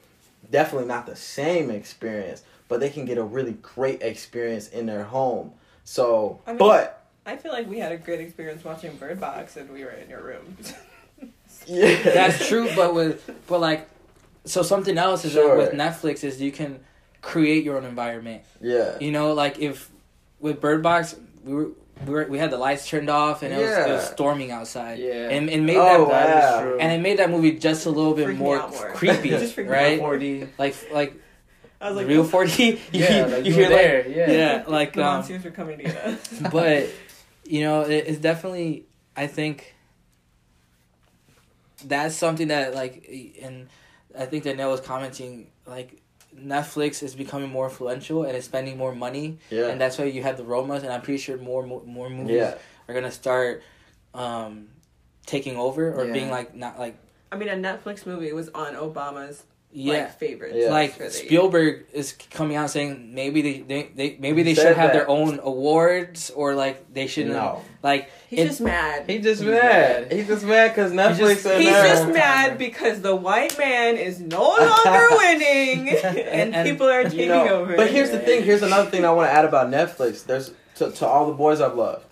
definitely 0.51 0.89
not 0.89 1.07
the 1.07 1.17
same 1.17 1.71
experience, 1.71 2.43
but 2.69 2.81
they 2.81 2.91
can 2.91 3.05
get 3.05 3.19
a 3.19 3.23
really 3.25 3.53
great 3.63 4.03
experience 4.03 4.69
in 4.69 4.87
their 4.87 5.05
home. 5.05 5.53
So, 5.85 6.41
I 6.47 6.51
mean- 6.51 6.59
but 6.59 6.99
I 7.25 7.37
feel 7.37 7.53
like 7.53 7.69
we 7.71 7.79
had 7.79 7.93
a 7.93 7.97
great 7.97 8.21
experience 8.21 8.65
watching 8.65 8.97
Bird 8.97 9.21
Box, 9.21 9.57
and 9.57 9.71
we 9.71 9.85
were 9.85 9.91
in 9.93 10.11
your 10.11 10.23
room. 10.23 10.57
yeah, 11.67 12.03
That's 12.03 12.49
true, 12.49 12.69
but 12.75 12.95
with 12.95 13.31
but 13.47 13.61
like 13.61 13.89
so 14.45 14.63
something 14.63 14.99
else 14.99 15.25
is 15.25 15.33
Sure. 15.33 15.57
that 15.57 15.73
with 15.73 15.73
Netflix 15.79 16.25
is 16.25 16.41
you 16.41 16.53
can 16.53 16.81
create 17.21 17.65
your 17.65 17.77
own 17.77 17.85
environment. 17.85 18.43
Yeah, 18.61 18.99
You 19.01 19.13
know, 19.13 19.33
like 19.35 19.59
if 19.61 19.91
with 20.41 20.61
Bird 20.61 20.83
Box 20.83 21.15
we 21.45 21.55
were. 21.55 21.69
We, 22.07 22.13
were, 22.15 22.25
we 22.27 22.39
had 22.39 22.51
the 22.51 22.57
lights 22.59 22.89
turned 22.89 23.09
off 23.09 23.45
and 23.45 23.53
it, 23.55 23.59
was, 23.59 23.71
it 23.71 23.89
was 23.89 24.09
storming 24.11 24.51
outside. 24.51 24.99
Yeah. 24.99 25.29
and 25.29 25.49
it 25.49 25.61
made 25.61 25.77
Oh, 25.77 26.09
that 26.09 26.53
wow. 26.57 26.61
true. 26.63 26.79
and 26.81 26.91
it 26.91 27.01
made 27.01 27.19
that 27.21 27.31
movie 27.31 27.53
just 27.59 27.87
a 27.87 27.91
little 27.91 28.15
bit 28.15 28.35
more, 28.35 28.59
more. 28.71 28.91
creepy, 28.93 29.29
Just 29.39 29.55
freaked 29.55 29.71
me 29.71 29.77
out 29.77 29.83
right? 29.83 29.99
more. 30.01 30.17
4D. 30.17 30.49
Like 30.59 30.75
like 30.91 31.15
I 31.81 31.89
was 31.91 31.97
like, 31.99 32.09
real 32.09 32.25
the- 32.25 32.37
4D. 32.37 32.59
you 32.93 33.01
Yeah, 33.01 33.27
you, 33.27 33.33
like 33.33 33.45
you 33.45 33.51
you 33.51 33.53
hear 33.53 33.69
were 33.69 33.75
like 33.77 33.83
there. 33.83 34.09
Yeah. 34.09 34.31
yeah, 34.33 34.65
like 34.67 34.95
the 34.95 35.05
um, 35.05 35.15
monsters 35.19 35.45
were 35.45 35.51
coming 35.53 35.79
to 35.79 35.85
get 35.85 35.97
us. 35.97 36.29
but 36.51 36.89
you 37.45 37.61
know 37.61 37.83
it, 37.83 38.05
it's 38.09 38.19
definitely 38.19 38.87
i 39.17 39.27
think 39.29 39.75
that's 41.85 42.17
something 42.17 42.49
that 42.49 42.75
like 42.75 43.09
and 43.43 43.69
i 44.19 44.27
think 44.27 44.45
that 44.45 44.57
Neil 44.57 44.71
was 44.71 44.81
commenting 44.81 45.49
like 45.67 46.01
Netflix 46.37 47.03
is 47.03 47.15
becoming 47.15 47.51
more 47.51 47.67
influential 47.67 48.25
and 48.25 48.35
is 48.35 48.47
spending 48.47 48.79
more 48.79 48.95
money, 48.95 49.39
Yeah. 49.51 49.67
and 49.67 49.79
that's 49.79 49.99
why 49.99 50.05
you 50.05 50.23
have 50.23 50.39
the 50.39 50.45
Romas, 50.45 50.83
and 50.83 50.89
I'm 50.91 51.03
pretty 51.03 51.19
sure 51.19 51.37
more 51.37 51.63
more, 51.67 51.83
more 51.85 52.09
movies 52.09 52.37
yeah. 52.37 52.55
are 52.89 52.95
gonna 52.95 53.11
start 53.11 53.63
um, 54.15 54.69
taking 55.27 55.57
over 55.57 55.93
or 55.93 56.07
Yeah. 56.07 56.13
being 56.13 56.31
like 56.31 56.55
not 56.55 56.79
like 56.79 56.97
I 57.31 57.37
mean, 57.37 57.49
a 57.49 57.55
Netflix 57.55 58.07
movie 58.07 58.33
was 58.33 58.49
on 58.51 58.75
Obama's 58.75 59.45
yeah. 59.73 59.93
like 59.95 60.19
favorites. 60.19 60.55
Yeah. 60.57 60.71
like 60.71 60.93
for 60.97 61.03
year. 61.05 61.11
Spielberg 61.11 61.87
is 61.93 62.13
coming 62.31 62.57
out 62.57 62.71
saying 62.71 63.15
maybe 63.15 63.41
they, 63.43 63.61
they, 63.61 63.91
they 63.95 64.17
maybe 64.21 64.43
they 64.43 64.51
He 64.51 64.55
should 64.57 64.67
have 64.77 64.77
that. 64.77 64.93
their 64.93 65.09
own 65.09 65.41
awards 65.43 66.31
or 66.31 66.55
like 66.55 66.93
they 66.93 67.07
shouldn't 67.07 67.35
No. 67.35 67.63
like 67.83 68.11
He's 68.29 68.41
it- 68.41 68.47
just 68.49 68.61
mad. 68.61 69.09
He 69.09 69.19
just 69.19 69.43
He's 69.43 69.51
mad. 69.51 70.03
mad. 70.09 70.13
He's 70.13 70.27
just 70.27 70.45
mad 70.45 70.69
because 70.69 70.93
Netflix 70.93 71.43
just- 71.43 71.47
He's 71.59 71.69
just 71.71 72.09
mad 72.09 72.59
because 72.59 73.01
the 73.01 73.15
white 73.17 73.57
man 73.59 73.97
is 73.97 74.21
no 74.21 74.43
longer 74.43 75.09
winning, 75.17 75.89
and, 76.05 76.55
And- 76.55 76.69
people 76.69 76.89
are 76.89 77.03
You 77.03 77.09
taking 77.11 77.29
know, 77.29 77.49
over. 77.49 77.77
But 77.77 77.91
here's 77.91 78.11
the 78.11 78.19
thing. 78.19 78.43
Here's 78.45 78.63
another 78.63 78.91
thing 78.91 79.05
I 79.05 79.11
want 79.13 79.31
to 79.31 79.35
add 79.35 79.45
about 79.45 79.69
Netflix. 79.71 80.25
There's 80.25 80.53
to, 80.77 80.91
to 80.91 81.07
all 81.07 81.27
the 81.27 81.35
boys 81.35 81.61
I've 81.61 81.75
loved. 81.75 82.07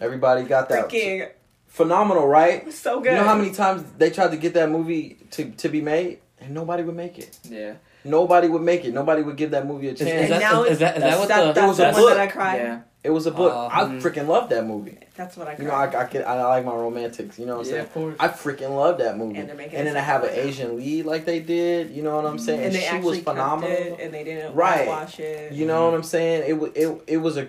Everybody 0.00 0.44
got 0.44 0.68
that 0.70 0.88
freaking 0.88 1.28
phenomenal, 1.66 2.26
right? 2.26 2.72
so 2.72 3.00
good. 3.00 3.10
You 3.12 3.18
know 3.18 3.24
how 3.24 3.36
many 3.36 3.52
times 3.52 3.84
they 3.98 4.10
tried 4.10 4.30
to 4.30 4.36
get 4.36 4.54
that 4.54 4.70
movie 4.70 5.18
to, 5.32 5.50
to 5.50 5.68
be 5.68 5.80
made, 5.82 6.18
and 6.40 6.54
nobody 6.54 6.82
would 6.82 6.96
make 6.96 7.18
it. 7.18 7.38
Yeah. 7.44 7.74
Nobody 8.04 8.48
would 8.48 8.62
make 8.62 8.84
it. 8.84 8.94
Nobody 8.94 9.22
would 9.22 9.36
give 9.36 9.50
that 9.50 9.66
movie 9.66 9.88
a 9.88 9.94
chance. 9.94 10.02
is 10.10 10.30
And 10.30 10.32
that, 10.32 10.40
now 10.40 10.62
is, 10.64 10.72
is 10.72 10.78
that 10.78 10.96
is 10.96 11.02
that 11.02 11.10
that's- 11.10 11.18
what 11.18 11.28
that, 11.28 11.42
the 11.44 11.50
It 11.50 11.54
that's 11.54 11.68
was 11.68 11.76
the 11.76 11.88
a 11.88 11.92
one 11.92 12.00
book. 12.02 12.10
that 12.10 12.20
I 12.20 12.26
cried. 12.28 12.56
Yeah. 12.56 12.80
it 13.04 13.10
was 13.10 13.26
a 13.26 13.30
book. 13.30 13.52
Uh, 13.52 13.66
I 13.66 13.84
mm. 13.84 14.00
freaking 14.02 14.26
love 14.26 14.48
that 14.50 14.66
movie. 14.66 14.98
That's 15.16 15.36
what 15.36 15.48
I 15.48 15.54
cried. 15.54 15.62
You 15.64 15.68
know, 15.70 15.74
I, 15.74 16.02
I 16.02 16.04
can 16.06 16.24
I 16.24 16.42
like 16.44 16.64
my 16.64 16.74
romantics. 16.74 17.38
You 17.38 17.44
know 17.46 17.56
what 17.58 17.66
I'm 17.66 17.72
Yeah, 17.72 17.72
saying? 17.72 17.84
of 17.86 17.92
course. 17.92 18.16
I 18.20 18.28
freaking 18.28 18.74
love 18.74 18.98
that 18.98 19.18
movie. 19.18 19.38
And 19.38 19.48
they're 19.48 19.56
making 19.56 19.78
And 19.78 19.86
then 19.86 19.96
I 19.96 20.00
have 20.00 20.24
an. 20.24 20.30
Asian 20.32 20.76
lead 20.76 21.04
like 21.04 21.24
they 21.26 21.40
did. 21.40 21.90
You 21.90 22.02
know 22.02 22.16
what 22.16 22.24
I'm 22.26 22.38
saying? 22.38 22.64
and 22.64 22.74
they 22.74 22.80
she 22.80 22.98
was 23.00 23.18
phenomenal. 23.20 23.70
it, 23.70 23.98
and 24.00 24.14
they 24.14 24.24
didn't 24.24 24.54
Right. 24.54 24.86
whitewash 24.88 25.20
it. 25.20 25.52
You 25.52 25.66
know 25.66 25.84
what 25.86 25.94
I'm 25.94 26.02
saying? 26.02 26.44
It 26.48 26.54
was 26.58 26.70
it 26.74 26.88
it 27.06 27.16
was 27.18 27.36
a 27.36 27.48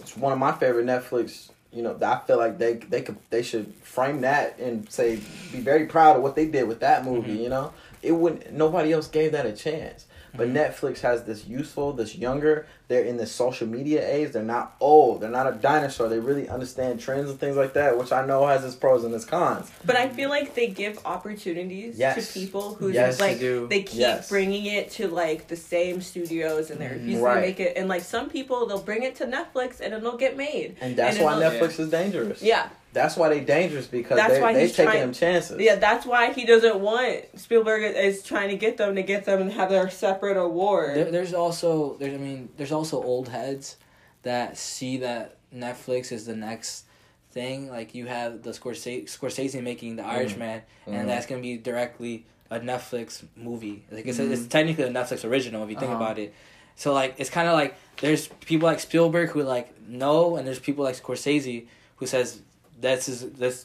it's 0.00 0.16
one 0.16 0.32
of 0.32 0.38
my 0.38 0.50
favorite 0.52 0.86
Netflix. 0.86 1.50
You 1.72 1.82
know, 1.82 1.96
I 2.00 2.18
feel 2.26 2.38
like 2.38 2.58
they 2.58 2.74
they 2.74 3.02
could 3.02 3.16
they 3.30 3.42
should 3.42 3.72
frame 3.82 4.22
that 4.22 4.58
and 4.58 4.90
say 4.90 5.16
be 5.52 5.60
very 5.60 5.86
proud 5.86 6.16
of 6.16 6.22
what 6.22 6.34
they 6.34 6.46
did 6.46 6.66
with 6.68 6.80
that 6.80 7.04
movie. 7.04 7.36
Mhm. 7.36 7.42
You 7.42 7.48
know, 7.50 7.72
it 8.06 8.12
wouldn't 8.12 8.52
nobody 8.52 8.92
else 8.92 9.08
gave 9.08 9.32
that 9.32 9.46
a 9.46 9.52
chance. 9.52 10.06
But 10.34 10.48
Mhm. 10.48 10.54
Netflix 10.54 11.00
has 11.00 11.24
this 11.24 11.46
youthful, 11.46 11.92
this 11.92 12.14
younger. 12.16 12.66
They're 12.88 13.02
in 13.02 13.16
the 13.16 13.26
social 13.26 13.66
media 13.66 14.08
age. 14.08 14.30
They're 14.32 14.42
not 14.44 14.76
old. 14.78 15.20
They're 15.20 15.30
not 15.30 15.48
a 15.52 15.56
dinosaur. 15.56 16.08
They 16.08 16.20
really 16.20 16.48
understand 16.48 17.00
trends 17.00 17.28
and 17.28 17.38
things 17.40 17.56
like 17.56 17.72
that, 17.72 17.98
which 17.98 18.12
I 18.12 18.24
know 18.24 18.46
has 18.46 18.64
its 18.64 18.76
pros 18.76 19.02
and 19.02 19.12
its 19.12 19.24
cons. 19.24 19.70
But 19.84 19.96
I 19.96 20.08
feel 20.08 20.28
like 20.28 20.54
they 20.54 20.68
give 20.68 20.98
opportunities 21.04 21.98
Yes. 21.98 22.32
to 22.32 22.38
people 22.40 22.74
who 22.74 22.88
Yes, 22.90 23.08
just 23.08 23.18
they 23.18 23.28
like 23.32 23.40
do. 23.40 23.66
they 23.68 23.82
keep 23.82 24.00
Yes. 24.00 24.28
bringing 24.28 24.66
it 24.66 24.90
to 24.92 25.08
like 25.08 25.48
the 25.48 25.56
same 25.56 26.00
studios 26.00 26.70
and 26.70 26.80
they're 26.80 26.90
mm-hmm. 26.90 26.98
refusing 27.00 27.22
Right. 27.24 27.34
to 27.34 27.40
make 27.40 27.60
it. 27.60 27.76
And 27.76 27.88
like 27.88 28.02
some 28.02 28.28
people, 28.30 28.66
they'll 28.66 28.78
bring 28.82 29.02
it 29.02 29.16
to 29.16 29.26
Netflix 29.26 29.80
and 29.80 29.92
it'll 29.92 30.16
get 30.16 30.36
made. 30.36 30.76
And 30.80 30.96
that's 30.96 31.16
And 31.16 31.24
why 31.24 31.36
it'll- 31.44 31.50
Netflix 31.68 31.80
is 31.80 31.90
dangerous. 31.90 32.40
Yeah, 32.42 32.68
That's 32.92 33.14
why 33.14 33.28
they're 33.28 33.44
dangerous 33.44 33.86
because 33.86 34.16
That's 34.16 34.34
they 34.34 34.40
why 34.40 34.54
they 34.54 34.62
he's 34.62 34.70
taking 34.70 34.84
trying- 34.86 35.00
them 35.00 35.12
chances. 35.12 35.60
yeah. 35.60 35.74
That's 35.74 36.06
why 36.06 36.32
he 36.32 36.46
doesn't 36.46 36.76
want 36.80 37.24
Spielberg 37.38 37.82
is 37.82 38.22
trying 38.22 38.48
to 38.48 38.56
get 38.56 38.78
them 38.78 38.94
to 38.94 39.02
get 39.02 39.26
them 39.26 39.42
and 39.42 39.52
have 39.52 39.68
their 39.68 39.90
separate 39.90 40.38
award. 40.38 40.96
There, 40.96 41.10
there's 41.10 41.34
also 41.34 41.96
there's 41.98 42.14
I 42.14 42.16
mean 42.16 42.48
there's 42.56 42.72
also 42.76 43.02
old 43.02 43.28
heads 43.28 43.76
that 44.22 44.56
see 44.56 44.98
that 44.98 45.36
Netflix 45.54 46.12
is 46.12 46.26
the 46.26 46.36
next 46.36 46.84
thing. 47.30 47.68
Like 47.70 47.94
you 47.94 48.06
have 48.06 48.42
the 48.42 48.50
Scorsese, 48.50 49.04
Scorsese 49.04 49.62
making 49.62 49.96
The 49.96 50.04
Irishman, 50.04 50.62
Mhm. 50.86 50.92
and 50.94 51.08
that's 51.08 51.26
gonna 51.26 51.42
be 51.42 51.56
directly 51.56 52.24
a 52.50 52.60
Netflix 52.60 53.24
movie. 53.36 53.84
Like 53.90 54.06
it's, 54.06 54.18
it's 54.18 54.46
technically 54.46 54.84
a 54.84 54.90
Netflix 54.90 55.24
original 55.28 55.64
if 55.64 55.70
you 55.70 55.76
think 55.76 55.90
Uh-huh. 55.90 56.02
about 56.04 56.18
it. 56.18 56.32
So 56.76 56.92
like 56.92 57.14
it's 57.18 57.30
kind 57.30 57.48
of 57.48 57.54
like 57.54 57.74
there's 58.00 58.28
people 58.44 58.66
like 58.68 58.80
Spielberg 58.80 59.30
who 59.30 59.42
like 59.42 59.68
no, 59.88 60.36
and 60.36 60.46
there's 60.46 60.58
people 60.60 60.84
like 60.84 60.96
Scorsese 61.02 61.66
who 61.96 62.06
says 62.06 62.40
this 62.80 63.08
is 63.08 63.30
this, 63.32 63.64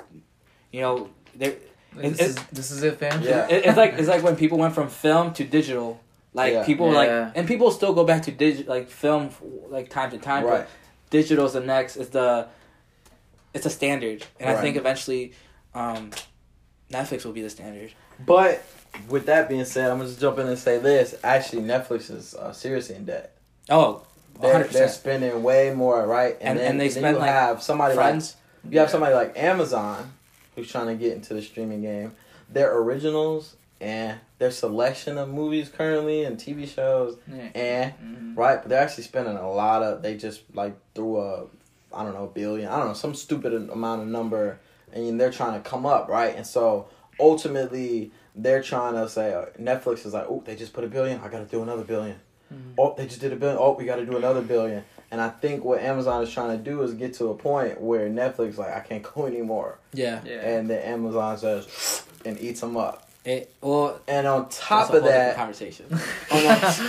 you 0.71 0.81
know, 0.81 1.09
there. 1.35 1.55
This, 1.93 2.19
It- 2.19 2.25
is, 2.25 2.35
this 2.53 2.71
is 2.71 2.83
it, 2.83 2.97
fam. 2.99 3.21
Yeah. 3.21 3.47
It, 3.49 3.65
it's 3.65 3.75
like 3.77 3.93
it's 3.99 4.07
like 4.07 4.23
when 4.23 4.37
people 4.37 4.57
went 4.57 4.73
from 4.73 4.87
film 4.89 5.33
to 5.33 5.43
digital. 5.43 5.99
Like 6.33 6.53
Yeah. 6.53 6.65
people 6.65 6.91
Yeah. 6.91 6.97
like 6.97 7.31
and 7.35 7.47
people 7.47 7.71
still 7.71 7.93
go 7.93 8.03
back 8.03 8.23
to 8.23 8.31
digital 8.31 8.73
like 8.73 8.89
film 8.89 9.29
like 9.69 9.89
time 9.89 10.11
to 10.11 10.17
time. 10.17 10.43
Right. 10.45 10.59
But 10.61 10.69
digital's 11.09 11.53
the 11.53 11.59
next. 11.59 11.97
It's 11.97 12.09
the 12.11 12.47
it's 13.53 13.65
a 13.65 13.69
standard, 13.69 14.25
and 14.39 14.49
I 14.49 14.61
think 14.61 14.77
eventually, 14.77 15.33
um, 15.75 16.11
Netflix 16.89 17.25
will 17.25 17.33
be 17.33 17.41
the 17.41 17.49
standard. 17.49 17.91
But 18.25 18.63
with 19.09 19.25
that 19.25 19.49
being 19.49 19.65
said, 19.65 19.91
I'm 19.91 19.97
gonna 19.97 20.07
just 20.09 20.21
jump 20.21 20.39
in 20.39 20.47
and 20.47 20.57
say 20.57 20.77
this. 20.77 21.15
Actually, 21.23 21.63
Netflix 21.63 22.09
is 22.09 22.33
uh, 22.33 22.53
seriously 22.53 22.95
in 22.95 23.03
debt. 23.05 23.35
Oh, 23.69 24.03
They're, 24.39 24.53
100 24.53 24.71
they're 24.71 24.87
spending 24.87 25.43
way 25.43 25.73
more, 25.73 26.05
right? 26.07 26.37
And- 26.39 26.57
then, 26.59 26.71
and 26.71 26.79
they 26.79 26.87
then 26.87 26.97
spend, 26.99 27.15
you 27.15 27.19
like, 27.21 27.29
have 27.29 27.61
somebody 27.61 27.93
Friends. 27.95 28.35
like 28.63 28.73
you 28.73 28.79
have 28.79 28.89
somebody 28.89 29.13
like 29.15 29.37
Amazon 29.37 30.13
who's 30.55 30.71
trying 30.71 30.87
to 30.87 30.95
get 30.95 31.13
into 31.13 31.33
the 31.33 31.41
streaming 31.41 31.81
game. 31.81 32.13
Their 32.49 32.73
originals 32.77 33.55
and 33.81 34.19
their 34.37 34.51
selection 34.51 35.17
of 35.17 35.29
movies 35.29 35.69
currently 35.69 36.23
and 36.23 36.37
TV 36.37 36.65
shows 36.67 37.17
Yeah. 37.27 37.49
and 37.55 37.93
Mhm. 37.93 38.37
right, 38.37 38.59
but 38.61 38.69
they're 38.69 38.81
actually 38.81 39.03
spending 39.03 39.35
a 39.35 39.51
lot 39.51 39.83
of. 39.83 40.01
They 40.01 40.15
just 40.15 40.41
like 40.53 40.73
threw 40.95 41.17
a, 41.19 41.45
I 41.93 42.03
don't 42.03 42.13
know, 42.13 42.27
billion. 42.27 42.69
I 42.69 42.77
don't 42.77 42.87
know, 42.89 42.93
some 42.93 43.13
stupid 43.15 43.53
amount 43.53 44.03
of 44.03 44.07
number, 44.07 44.59
and 44.93 45.19
they're 45.19 45.31
trying 45.31 45.61
to 45.61 45.69
come 45.69 45.85
up, 45.85 46.07
right? 46.07 46.35
And 46.35 46.45
so 46.47 46.87
ultimately, 47.19 48.11
they're 48.35 48.61
trying 48.63 48.93
to 48.93 49.09
say 49.09 49.33
uh, 49.33 49.45
Netflix 49.59 50.05
is 50.05 50.13
like, 50.13 50.25
oh, 50.29 50.41
they 50.45 50.55
just 50.55 50.73
put 50.73 50.83
a 50.83 50.87
billion. 50.87 51.19
I 51.21 51.27
got 51.27 51.39
to 51.39 51.45
do 51.45 51.61
another 51.63 51.83
1000000000 51.83 52.15
Mhm. 52.53 52.73
Oh, 52.77 52.93
they 52.97 53.05
just 53.07 53.21
did 53.21 53.31
a 53.31 53.35
billion. 53.37 53.57
Oh, 53.59 53.73
we 53.77 53.85
got 53.85 53.95
to 53.95 54.05
do 54.05 54.17
another 54.17 54.41
billion. 54.41 54.83
And 55.09 55.21
I 55.21 55.29
think 55.29 55.63
what 55.63 55.79
Amazon 55.81 56.21
is 56.23 56.31
trying 56.31 56.57
to 56.57 56.63
do 56.63 56.81
is 56.83 56.93
get 56.93 57.13
to 57.15 57.29
a 57.29 57.33
point 57.35 57.79
where 57.81 58.09
Netflix 58.09 58.57
like, 58.57 58.73
I 58.75 58.79
can't 58.81 59.03
go 59.03 59.25
anymore, 59.33 59.77
Yeah. 59.93 60.19
Yeah. 60.25 60.39
and 60.41 60.69
then 60.69 60.81
Amazon 60.83 61.37
says 61.37 62.03
and 62.25 62.39
eats 62.39 62.59
them 62.61 62.75
up. 62.77 63.07
It 63.23 63.53
well. 63.61 63.99
And 64.07 64.25
on 64.25 64.49
top 64.49 64.91
of 64.93 65.03
that, 65.03 65.35
conversation. 65.35 65.85
on, 66.31 66.41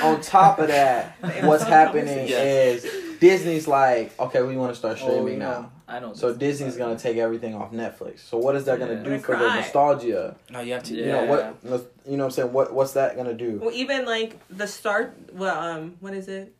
on 0.03 0.20
top 0.22 0.59
of 0.59 0.68
that, 0.68 1.16
what's 1.45 1.64
happening 1.64 2.26
Yes. 2.26 2.85
is 2.85 3.18
Disney's 3.20 3.68
like, 3.68 4.18
okay, 4.18 4.43
we 4.43 4.57
want 4.57 4.72
to 4.72 4.78
start 4.78 4.99
Oh, 5.03 5.03
streaming 5.03 5.35
you 5.35 5.39
now. 5.41 5.61
know, 5.61 5.72
I 5.89 6.01
know. 6.01 6.14
So. 6.14 6.33
Disney's 6.35 6.76
gonna 6.78 6.99
take 6.99 7.18
everything 7.18 7.55
off 7.55 7.70
Netflix. 7.72 8.20
So 8.20 8.39
what 8.39 8.57
is 8.57 8.64
that 8.64 8.78
Yeah. 8.80 8.87
gonna 8.87 8.99
I'm 9.01 9.05
do 9.05 9.18
for 9.18 9.37
the 9.37 9.55
nostalgia? 9.57 10.37
no, 10.51 10.61
you 10.61 10.72
have 10.72 10.83
to. 10.85 10.95
You 10.95 11.07
know 11.12 11.24
what? 11.24 11.59
You 11.62 11.70
know 11.70 11.78
what 12.07 12.24
I'm 12.24 12.30
saying? 12.30 12.53
What 12.53 12.72
What's 12.72 12.93
that 12.95 13.14
gonna 13.16 13.35
do? 13.35 13.59
well, 13.62 13.70
even 13.74 14.07
like 14.07 14.39
the 14.49 14.66
start. 14.66 15.14
Well, 15.35 15.57
um, 15.59 15.97
what 16.01 16.14
is 16.14 16.28
it? 16.28 16.55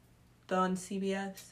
The 0.49 0.57
on 0.57 0.77
CBS, 0.77 1.45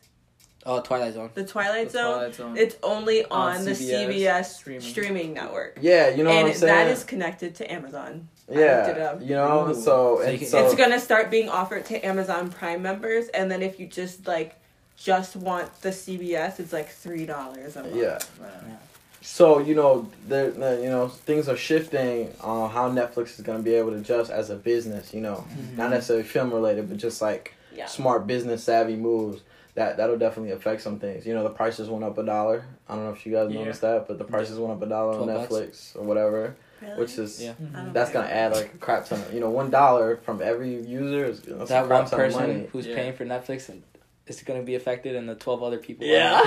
Oh, 0.67 0.81
Twilight 0.83 1.15
Zone. 1.15 1.31
the 1.35 1.45
Twilight 1.45 1.87
The 1.87 1.93
Zone. 1.93 2.15
Twilight 2.17 2.35
Zone. 2.35 2.57
It's 2.59 2.77
only 2.83 3.25
on, 3.25 3.57
On 3.59 3.65
the 3.65 3.71
CBS 3.71 4.09
CBS 4.09 4.45
streaming. 4.55 4.81
streaming, 4.83 5.33
network. 5.35 5.79
Yeah, 5.81 6.09
you 6.11 6.23
know 6.23 6.31
and 6.31 6.43
what 6.43 6.53
I'm 6.53 6.59
saying. 6.59 6.75
that 6.75 6.89
is 6.89 7.03
connected 7.05 7.55
to 7.57 7.73
Amazon. 7.73 8.29
I 8.49 8.53
it 8.53 8.59
yeah, 8.59 9.09
up. 9.11 9.21
you 9.23 9.29
know. 9.37 9.69
Ooh. 9.71 9.75
So 9.75 9.81
So 9.81 10.21
and 10.23 10.33
you 10.33 10.39
can- 10.41 10.49
so 10.49 10.65
it's 10.67 10.75
gonna 10.75 11.01
start 11.01 11.31
being 11.31 11.49
offered 11.49 11.87
to 11.87 12.01
Amazon 12.05 12.51
Prime 12.51 12.83
members, 12.83 13.29
and 13.29 13.51
then 13.51 13.63
if 13.63 13.81
you 13.81 13.87
just 13.87 14.27
like 14.27 14.57
just 14.97 15.35
want 15.37 15.81
the 15.81 15.91
CBS, 15.91 16.61
it's 16.61 16.73
like 16.75 16.89
three 16.91 17.25
dollars 17.25 17.77
a 17.77 17.83
month. 17.83 17.95
yeah. 17.97 18.19
Yeah. 18.41 18.77
So 19.23 19.61
you 19.61 19.75
know, 19.75 20.11
there, 20.29 20.53
uh, 20.63 20.77
you 20.79 20.91
know, 20.91 21.09
things 21.09 21.49
are 21.49 21.57
shifting 21.57 22.35
on 22.43 22.71
how 22.71 22.91
Netflix 22.91 23.35
is 23.39 23.41
gonna 23.43 23.63
be 23.63 23.75
able 23.75 23.93
to 23.93 23.97
adjust 23.99 24.31
as 24.31 24.51
a 24.51 24.57
business. 24.57 25.15
You 25.15 25.21
know, 25.23 25.47
not 25.77 25.91
necessarily 25.91 26.25
film 26.25 26.53
related, 26.53 26.89
but 26.89 26.99
just 26.99 27.23
like 27.23 27.55
Yeah. 27.75 27.87
smart 27.87 28.27
business 28.27 28.65
savvy 28.65 28.97
moves. 28.97 29.41
That 29.81 29.97
that'll 29.97 30.18
definitely 30.18 30.53
affect 30.53 30.83
some 30.83 30.99
things. 30.99 31.24
You 31.26 31.33
know, 31.33 31.43
the 31.43 31.49
prices 31.62 31.89
went 31.89 32.05
up 32.05 32.18
a 32.18 32.22
dollar. 32.22 32.64
I 32.87 32.95
don't 32.95 33.05
know 33.07 33.12
if 33.12 33.24
you 33.24 33.33
guys 33.33 33.51
Yeah. 33.51 33.61
noticed 33.61 33.81
that, 33.81 34.07
but 34.07 34.18
the 34.18 34.24
prices 34.24 34.59
went 34.59 34.72
up 34.74 34.83
a 34.83 34.87
dollar 34.87 35.12
on 35.18 35.24
12 35.24 35.49
bucks. 35.49 35.53
Netflix 35.53 35.97
or 35.99 36.03
whatever, 36.03 36.55
Really? 36.83 36.95
which 37.01 37.16
is 37.16 37.43
Yeah. 37.43 37.53
I 37.74 37.81
don't 37.85 37.93
that's 37.95 38.11
gonna 38.12 38.28
add 38.28 38.53
like 38.53 38.74
a 38.74 38.78
crap 38.78 39.07
ton. 39.07 39.20
Of, 39.20 39.33
you 39.33 39.41
know, 39.41 39.49
one 39.49 39.70
dollar 39.70 40.18
from 40.18 40.43
every 40.43 40.74
user 40.83 41.24
is 41.24 41.41
that's 41.41 41.62
a 41.70 41.72
that 41.72 41.87
crap 41.87 42.03
one 42.03 42.11
ton 42.11 42.20
of 42.20 42.26
person 42.26 42.41
money. 42.49 42.68
who's 42.72 42.87
Yeah. 42.87 42.95
paying 42.97 43.14
for 43.14 43.24
Netflix 43.24 43.70
and 43.70 43.83
is 44.26 44.43
going 44.43 44.61
to 44.61 44.66
be 44.66 44.74
affected, 44.76 45.16
and 45.16 45.26
the 45.28 45.35
twelve 45.35 45.62
other 45.62 45.78
people. 45.78 46.07
Yeah. 46.07 46.41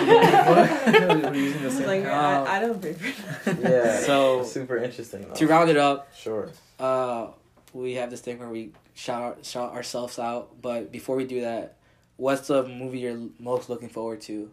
We're 0.88 1.34
using 1.34 1.64
the 1.64 1.72
same 1.72 1.88
like 1.88 2.02
account. 2.02 2.48
I, 2.48 2.58
I 2.58 2.60
don't 2.62 2.82
pay 2.82 2.94
for 2.94 3.52
that. 3.54 3.60
Yeah. 3.72 4.00
So- 4.06 4.42
It's 4.42 4.52
super 4.52 4.78
interesting. 4.78 5.22
Though. 5.28 5.34
To 5.34 5.48
round 5.48 5.70
it 5.70 5.78
up, 5.78 6.08
Sure. 6.16 6.50
uh, 6.80 7.28
we 7.74 7.96
have 7.96 8.10
this 8.12 8.22
thing 8.22 8.38
where 8.40 8.48
we 8.50 8.72
shout 8.94 9.44
shout 9.44 9.74
ourselves 9.74 10.20
out. 10.20 10.62
But 10.62 10.92
before 10.92 11.16
we 11.16 11.26
do 11.26 11.42
that, 11.42 11.76
what's 12.18 12.48
the 12.48 12.64
movie 12.68 13.00
you're 13.00 13.20
most 13.40 13.70
looking 13.70 13.90
forward 13.90 14.22
to 14.22 14.52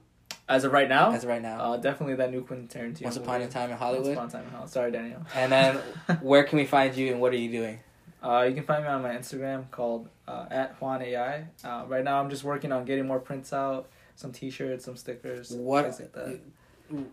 As 0.48 0.64
of 0.64 0.72
right 0.72 0.88
now, 0.88 1.12
as 1.12 1.24
of 1.24 1.30
right 1.30 1.42
now? 1.42 1.58
uh, 1.60 1.76
definitely 1.76 2.16
that 2.16 2.30
new 2.30 2.42
Quentin 2.42 2.68
Tarantino. 2.68 3.04
Once 3.04 3.16
Upon 3.16 3.40
a. 3.42 3.48
Time 3.48 3.70
in 3.70 3.76
Hollywood. 3.76 4.16
Once. 4.16 4.16
Upon 4.16 4.28
a 4.28 4.30
Time 4.32 4.42
in 4.44 4.50
Hollywood. 4.50 4.70
Sorry, 4.70 4.90
Daniel. 4.90 5.22
And 5.34 5.52
then 5.52 5.76
where 6.22 6.44
can 6.44 6.58
we 6.58 6.66
find 6.66 6.94
you 6.96 7.12
and 7.12 7.20
what 7.20 7.32
are 7.32 7.36
you 7.36 7.50
doing? 7.50 7.80
Uh, 8.22 8.44
you 8.48 8.54
can 8.54 8.64
find 8.64 8.84
me 8.84 8.90
on 8.90 9.00
my 9.02 9.10
Instagram 9.14 9.70
called 9.70 10.08
uh, 10.28 10.44
at 10.50 10.80
Juan 10.80 11.00
AI. 11.02 11.46
Uh, 11.64 11.84
right 11.88 12.04
now, 12.04 12.20
I'm 12.20 12.28
just 12.30 12.44
working 12.44 12.70
on 12.72 12.84
getting 12.84 13.06
more 13.06 13.18
prints 13.18 13.52
out, 13.52 13.88
some 14.16 14.30
T-shirts, 14.32 14.84
some 14.84 14.96
stickers, 14.96 15.50
What 15.52 15.86
like 15.86 16.12
that. 16.12 16.40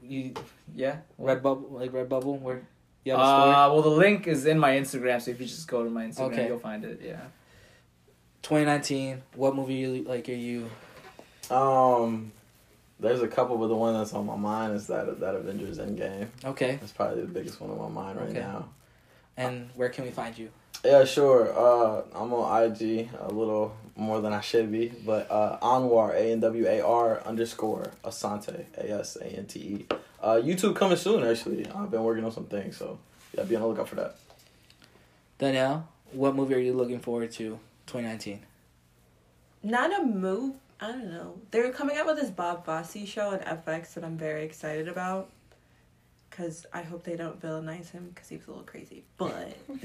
you 0.03 0.33
Yeah. 0.75 0.97
Redbubble 1.19 1.71
like 1.71 1.91
Redbubble 1.91 2.41
where 2.41 2.61
you 3.05 3.13
have 3.13 3.21
a 3.21 3.23
store? 3.23 3.53
Uh, 3.53 3.73
well, 3.73 3.81
the 3.83 3.89
link 3.89 4.27
is 4.27 4.45
in 4.45 4.59
my 4.59 4.71
Instagram, 4.71 5.21
so 5.21 5.31
if 5.31 5.39
you 5.39 5.45
just 5.45 5.67
go 5.69 5.81
to 5.83 5.89
my 5.89 6.05
Instagram, 6.05 6.33
Okay. 6.33 6.47
you'll 6.47 6.59
find 6.59 6.83
it. 6.83 6.99
Yeah. 7.01 7.21
2019. 8.51 9.21
What 9.35 9.55
movie 9.55 9.73
you 9.73 10.03
like? 10.03 10.29
Are 10.29 10.31
you? 10.31 10.69
Um, 11.51 12.31
there's 12.97 13.21
a 13.21 13.27
couple, 13.27 13.57
but 13.57 13.67
the 13.67 13.75
one 13.75 13.93
that's 13.93 14.13
on 14.13 14.25
my 14.25 14.37
mind 14.37 14.73
is 14.73 14.87
that 14.87 15.19
that 15.19 15.35
Avengers 15.35 15.79
Endgame. 15.79 16.27
Okay. 16.45 16.77
That's 16.79 16.93
probably 16.93 17.21
the 17.21 17.27
biggest 17.27 17.59
one 17.59 17.71
on 17.71 17.77
my 17.93 18.01
mind 18.03 18.17
right 18.17 18.29
Okay. 18.29 18.39
now. 18.39 18.69
And 19.35 19.69
where 19.75 19.89
can 19.89 20.05
we 20.05 20.11
find 20.11 20.37
you? 20.37 20.49
Yeah, 20.85 21.03
sure. 21.03 21.51
Uh, 21.53 22.03
I'm 22.15 22.31
on 22.33 22.63
IG 22.63 23.09
a 23.19 23.27
little 23.33 23.75
more 23.97 24.21
than 24.21 24.31
I 24.31 24.39
should 24.39 24.71
be, 24.71 24.93
but 25.05 25.29
uh, 25.29 25.57
Anwar 25.61 26.13
A 26.13 26.31
N 26.31 26.39
W 26.39 26.67
A 26.67 26.79
R 26.81 27.21
underscore 27.25 27.91
Asante 28.05 28.63
A 28.77 28.91
S 28.91 29.17
A 29.17 29.25
N 29.25 29.45
T 29.45 29.59
E. 29.59 29.85
Uh, 30.23 30.35
YouTube 30.41 30.77
coming 30.77 30.95
soon. 30.95 31.21
Actually, 31.27 31.67
I've 31.69 31.91
been 31.91 32.03
working 32.03 32.23
on 32.23 32.31
some 32.31 32.45
things, 32.45 32.77
so 32.77 32.97
yeah, 33.37 33.43
be 33.43 33.57
on 33.57 33.61
the 33.63 33.67
lookout 33.67 33.89
for 33.89 33.95
that. 33.95 34.15
Danielle, 35.37 35.89
what 36.13 36.33
movie 36.33 36.53
are 36.53 36.59
you 36.59 36.71
looking 36.71 36.99
forward 37.01 37.31
to 37.33 37.59
2019? 37.87 38.45
Not 39.63 39.99
a 39.99 40.03
move. 40.05 40.55
I 40.79 40.87
don't 40.91 41.09
know. 41.11 41.39
They're 41.51 41.71
coming 41.71 41.97
out 41.97 42.05
with 42.05 42.17
this 42.17 42.29
Bob 42.29 42.65
Fosse 42.65 43.07
show 43.07 43.29
on 43.31 43.39
FX 43.39 43.95
that 43.95 44.03
I'm 44.03 44.17
very 44.17 44.43
excited 44.43 44.87
about. 44.87 45.29
Cause 46.29 46.67
I 46.71 46.83
hope 46.83 47.03
they 47.03 47.15
don't 47.15 47.41
villainize 47.41 47.89
him 47.89 48.11
because 48.13 48.29
he 48.29 48.37
was 48.37 48.45
a 48.45 48.51
little 48.51 48.63
crazy, 48.65 49.03
but 49.17 49.55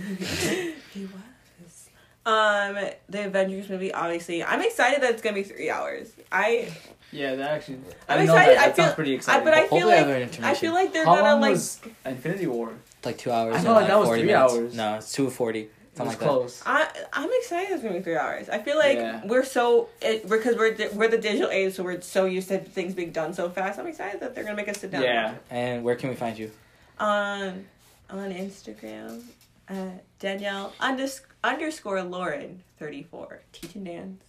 he 0.93 1.07
was. 1.07 1.89
Um, 2.27 2.77
the 3.09 3.27
Avengers 3.27 3.69
movie, 3.71 3.93
obviously, 3.93 4.45
I'm 4.45 4.61
excited 4.61 5.03
that 5.03 5.13
it's 5.13 5.23
gonna 5.23 5.35
be 5.35 5.45
three 5.45 5.71
hours. 5.71 6.13
I, 6.31 6.71
Yeah, 7.11 7.37
that 7.37 7.51
actually. 7.53 7.79
I'm 8.09 8.19
I 8.19 8.23
excited. 8.25 8.29
that, 8.29 8.55
that 8.57 8.69
I 8.69 8.73
feel- 8.73 8.85
sounds 8.85 8.95
pretty 8.97 9.13
I 9.13 9.15
exciting. 9.15 9.45
but 9.45 9.55
I 9.55 9.61
feel 9.61 9.69
Hopefully 9.71 9.93
I 9.95 9.97
have 9.97 10.09
an 10.09 10.21
like 10.31 10.43
I 10.45 10.55
feel 10.55 10.73
like 10.75 10.93
they're 10.93 11.05
How 11.07 11.17
gonna 11.17 11.29
long 11.33 11.41
like. 11.41 11.51
was 11.53 11.81
Infinity 12.05 12.47
War? 12.49 12.73
Like 13.05 13.17
two 13.19 13.31
hours. 13.33 13.55
I 13.55 13.57
and 13.59 13.65
felt 13.65 13.77
like 13.79 13.87
that 13.89 13.99
was 13.99 14.09
three 14.11 14.23
minutes. 14.25 14.53
hours. 14.53 14.75
No, 14.77 14.95
it's 14.97 15.11
two 15.13 15.31
forty. 15.31 15.71
It 15.93 15.97
Something 15.99 16.07
was 16.07 16.15
like 16.15 16.19
that. 16.21 16.25
close. 16.27 16.63
I 16.65 16.89
I'm 17.13 17.29
excited 17.41 17.73
it's 17.73 17.83
gonna 17.83 17.95
be 17.97 18.01
three 18.03 18.17
hours. 18.17 18.49
I 18.49 18.59
feel 18.61 18.79
like 18.79 18.97
Yeah. 18.97 19.21
we're 19.27 19.45
so 19.45 19.91
it 20.01 20.27
because 20.29 20.57
we're 20.57 20.73
di- 20.75 20.89
we're 20.89 21.09
the 21.09 21.19
digital 21.19 21.51
age, 21.51 21.75
so 21.75 21.83
we're 21.83 22.01
so 22.01 22.25
used 22.25 22.49
to 22.49 22.59
things 22.59 22.95
being 22.95 23.11
done 23.13 23.35
so 23.35 23.51
fast. 23.51 23.79
I'm 23.79 23.87
excited 23.87 24.21
that 24.21 24.35
they're 24.35 24.45
gonna 24.45 24.57
make 24.57 24.69
us 24.69 24.79
sit 24.81 24.91
down. 24.91 25.03
Yeah. 25.03 25.35
And 25.51 25.85
where 25.85 25.95
can 25.97 26.09
we 26.09 26.17
find 26.17 26.39
you? 26.39 26.51
on 26.99 27.67
on 28.09 28.33
Instagram 28.33 29.23
at 29.69 30.03
Danielle 30.19 30.73
unders- 30.81 31.21
underscore 31.45 32.03
Lauren 32.03 32.63
thirty 32.79 33.03
four 33.03 33.41
teaching 33.53 33.85
dance, 33.85 34.23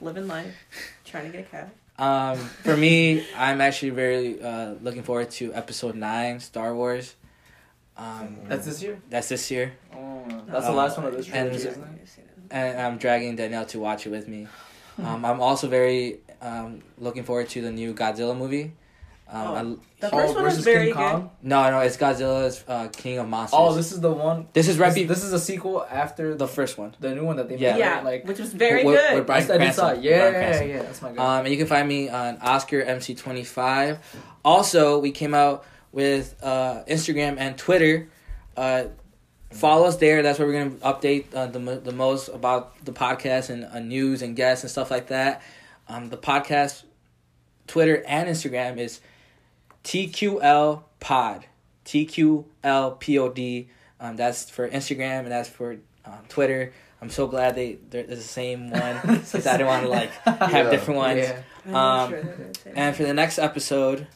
living 0.00 0.26
life, 0.28 0.54
trying 1.04 1.26
to 1.30 1.36
get 1.36 1.46
a 1.46 1.50
cat. 1.50 1.68
Um, 1.98 2.36
for 2.38 2.76
me, 2.76 3.26
I'm 3.36 3.60
actually 3.60 3.90
very 3.90 4.40
uh, 4.42 4.74
looking 4.82 5.02
forward 5.02 5.30
to 5.32 5.52
episode 5.54 5.94
nine, 5.94 6.40
Star 6.40 6.74
Wars. 6.74 7.14
Um, 7.98 8.36
That's 8.48 8.66
this 8.66 8.82
year. 8.82 8.98
that's 9.08 9.28
this 9.28 9.50
year, 9.50 9.72
Oh, 9.94 10.22
that's 10.48 10.64
the 10.66 10.70
Um, 10.70 10.76
last 10.76 10.98
one 10.98 11.06
of 11.06 11.16
this 11.16 11.26
and- 11.26 11.48
trilogy, 11.50 11.68
isn't 11.68 11.82
it? 11.82 12.08
and 12.50 12.78
I'm 12.80 12.98
dragging 12.98 13.36
Danielle 13.36 13.64
to 13.66 13.80
watch 13.80 14.06
it 14.06 14.10
with 14.10 14.28
me. 14.28 14.46
Um, 15.02 15.24
I'm 15.24 15.40
also 15.40 15.66
very 15.68 16.20
um, 16.42 16.82
looking 16.98 17.22
forward 17.24 17.48
to 17.50 17.62
the 17.62 17.70
new 17.70 17.94
Godzilla 17.94 18.36
movie. 18.36 18.72
Um, 19.28 19.80
The 19.98 20.06
I, 20.06 20.10
first 20.10 20.34
one 20.36 20.44
was 20.44 20.58
very 20.58 20.86
King 20.86 20.94
Kong? 20.94 21.30
no, 21.42 21.70
no, 21.70 21.80
it's 21.80 21.96
Godzilla's 21.96 22.62
uh, 22.68 22.88
King 22.88 23.18
of 23.18 23.26
Monsters. 23.28 23.58
Oh, 23.60 23.74
this 23.74 23.90
is 23.90 24.00
the 24.00 24.12
one. 24.12 24.46
this 24.52 24.68
is 24.68 24.78
right. 24.78 24.88
This, 24.88 24.94
be- 24.94 25.04
this 25.04 25.24
is 25.24 25.32
a 25.32 25.38
sequel 25.40 25.84
after 25.90 26.32
the 26.32 26.44
the 26.44 26.46
first 26.48 26.76
one. 26.78 26.94
the 27.00 27.12
new 27.14 27.24
one 27.24 27.36
that 27.36 27.48
they 27.48 27.56
Yeah. 27.56 27.72
made. 27.72 27.78
Yeah, 27.80 27.94
right? 27.94 28.04
like 28.04 28.24
which 28.28 28.38
was 28.38 28.52
very 28.52 28.84
With- 28.84 28.96
good. 29.00 29.14
with 29.16 29.26
Bryan 29.26 29.50
I 29.50 29.56
did 29.58 29.74
saw 29.74 29.88
it. 29.88 29.94
Cranston. 29.94 30.02
Yeah, 30.04 30.30
Bryan 30.30 30.68
yeah, 30.68 30.74
yeah, 30.76 30.82
that's 30.82 31.02
my 31.02 31.12
guy. 31.12 31.38
Um, 31.38 31.46
and 31.46 31.48
you 31.48 31.56
can 31.58 31.66
find 31.66 31.88
me 31.88 32.08
on 32.10 32.38
Oscar 32.42 32.82
MC25. 32.84 33.98
Also, 34.44 34.98
we 34.98 35.10
came 35.10 35.34
out 35.34 35.64
with 35.96 36.36
uh, 36.42 36.84
Instagram 36.86 37.38
and 37.38 37.56
Twitter. 37.56 38.08
Uh, 38.56 38.84
follow 39.50 39.86
us 39.86 39.96
there. 39.96 40.22
That's 40.22 40.38
where 40.38 40.46
we're 40.46 40.62
gonna 40.64 40.76
update 40.94 41.34
uh, 41.34 41.46
the 41.46 41.58
the 41.82 41.92
most 41.92 42.28
about 42.28 42.84
the 42.84 42.92
podcast 42.92 43.48
and 43.50 43.64
uh, 43.64 43.80
news 43.80 44.20
and 44.20 44.36
guests 44.36 44.62
and 44.62 44.70
stuff 44.70 44.90
like 44.90 45.06
that. 45.08 45.40
Um, 45.88 46.10
the 46.10 46.18
podcast, 46.18 46.82
Twitter 47.66 48.04
and 48.06 48.28
Instagram 48.28 48.76
is 48.78 49.00
TQL 49.84 50.82
Pod. 51.00 51.46
TQL 51.86 53.00
Pod. 53.00 53.66
Um, 53.98 54.16
that's 54.16 54.50
for 54.50 54.68
Instagram 54.68 55.20
and 55.20 55.30
that's 55.32 55.48
for 55.48 55.78
um, 56.04 56.18
Twitter. 56.28 56.72
I'm 57.00 57.08
so 57.10 57.26
glad 57.26 57.54
they 57.54 57.78
they're 57.88 58.02
the 58.04 58.16
same 58.16 58.70
one 58.70 59.00
because 59.02 59.46
I 59.46 59.52
didn't 59.52 59.68
want 59.68 59.82
to 59.84 59.88
like 59.88 60.10
have 60.24 60.50
Yeah. 60.52 60.70
different 60.70 60.98
ones. 60.98 61.20
Yeah. 61.20 62.02
Um, 62.02 62.10
sure 62.10 62.22
they're 62.22 62.34
gonna 62.36 62.54
say 62.54 62.72
And 62.74 62.94
for 62.96 63.02
the 63.04 63.14
next 63.14 63.38
episode, 63.38 64.06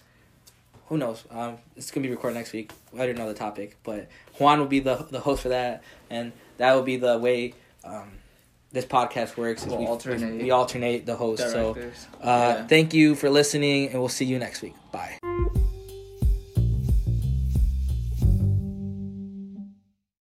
who 0.91 0.99
knows? 0.99 1.25
Um, 1.31 1.57
it's 1.77 1.91
gonna 1.91 2.07
be 2.07 2.11
recorded 2.11 2.35
next 2.35 2.53
week. 2.53 2.73
I 2.99 3.07
don't 3.07 3.17
know 3.17 3.29
the 3.29 3.39
topic, 3.39 3.79
but 3.85 4.09
Juan 4.39 4.59
will 4.59 4.67
be 4.67 4.81
the 4.81 5.07
the 5.11 5.21
host 5.21 5.43
for 5.43 5.49
that, 5.49 5.83
and 6.11 6.33
that 6.59 6.75
will 6.75 6.83
be 6.83 6.97
the 6.97 7.17
way 7.17 7.55
um, 7.85 8.11
this 8.73 8.85
podcast 8.85 9.37
works. 9.37 9.65
We'll 9.65 9.79
we, 9.79 9.87
alternate. 9.87 10.43
We 10.43 10.51
alternate 10.51 11.07
the 11.07 11.17
host. 11.17 11.51
So, 11.51 11.77
uh, 12.21 12.57
Yeah. 12.59 12.67
thank 12.67 12.93
you 12.93 13.15
for 13.15 13.31
listening, 13.31 13.89
and 13.91 14.01
we'll 14.01 14.09
see 14.09 14.27
you 14.27 14.39
next 14.39 14.63
week. 14.63 14.75
Bye. 14.93 15.30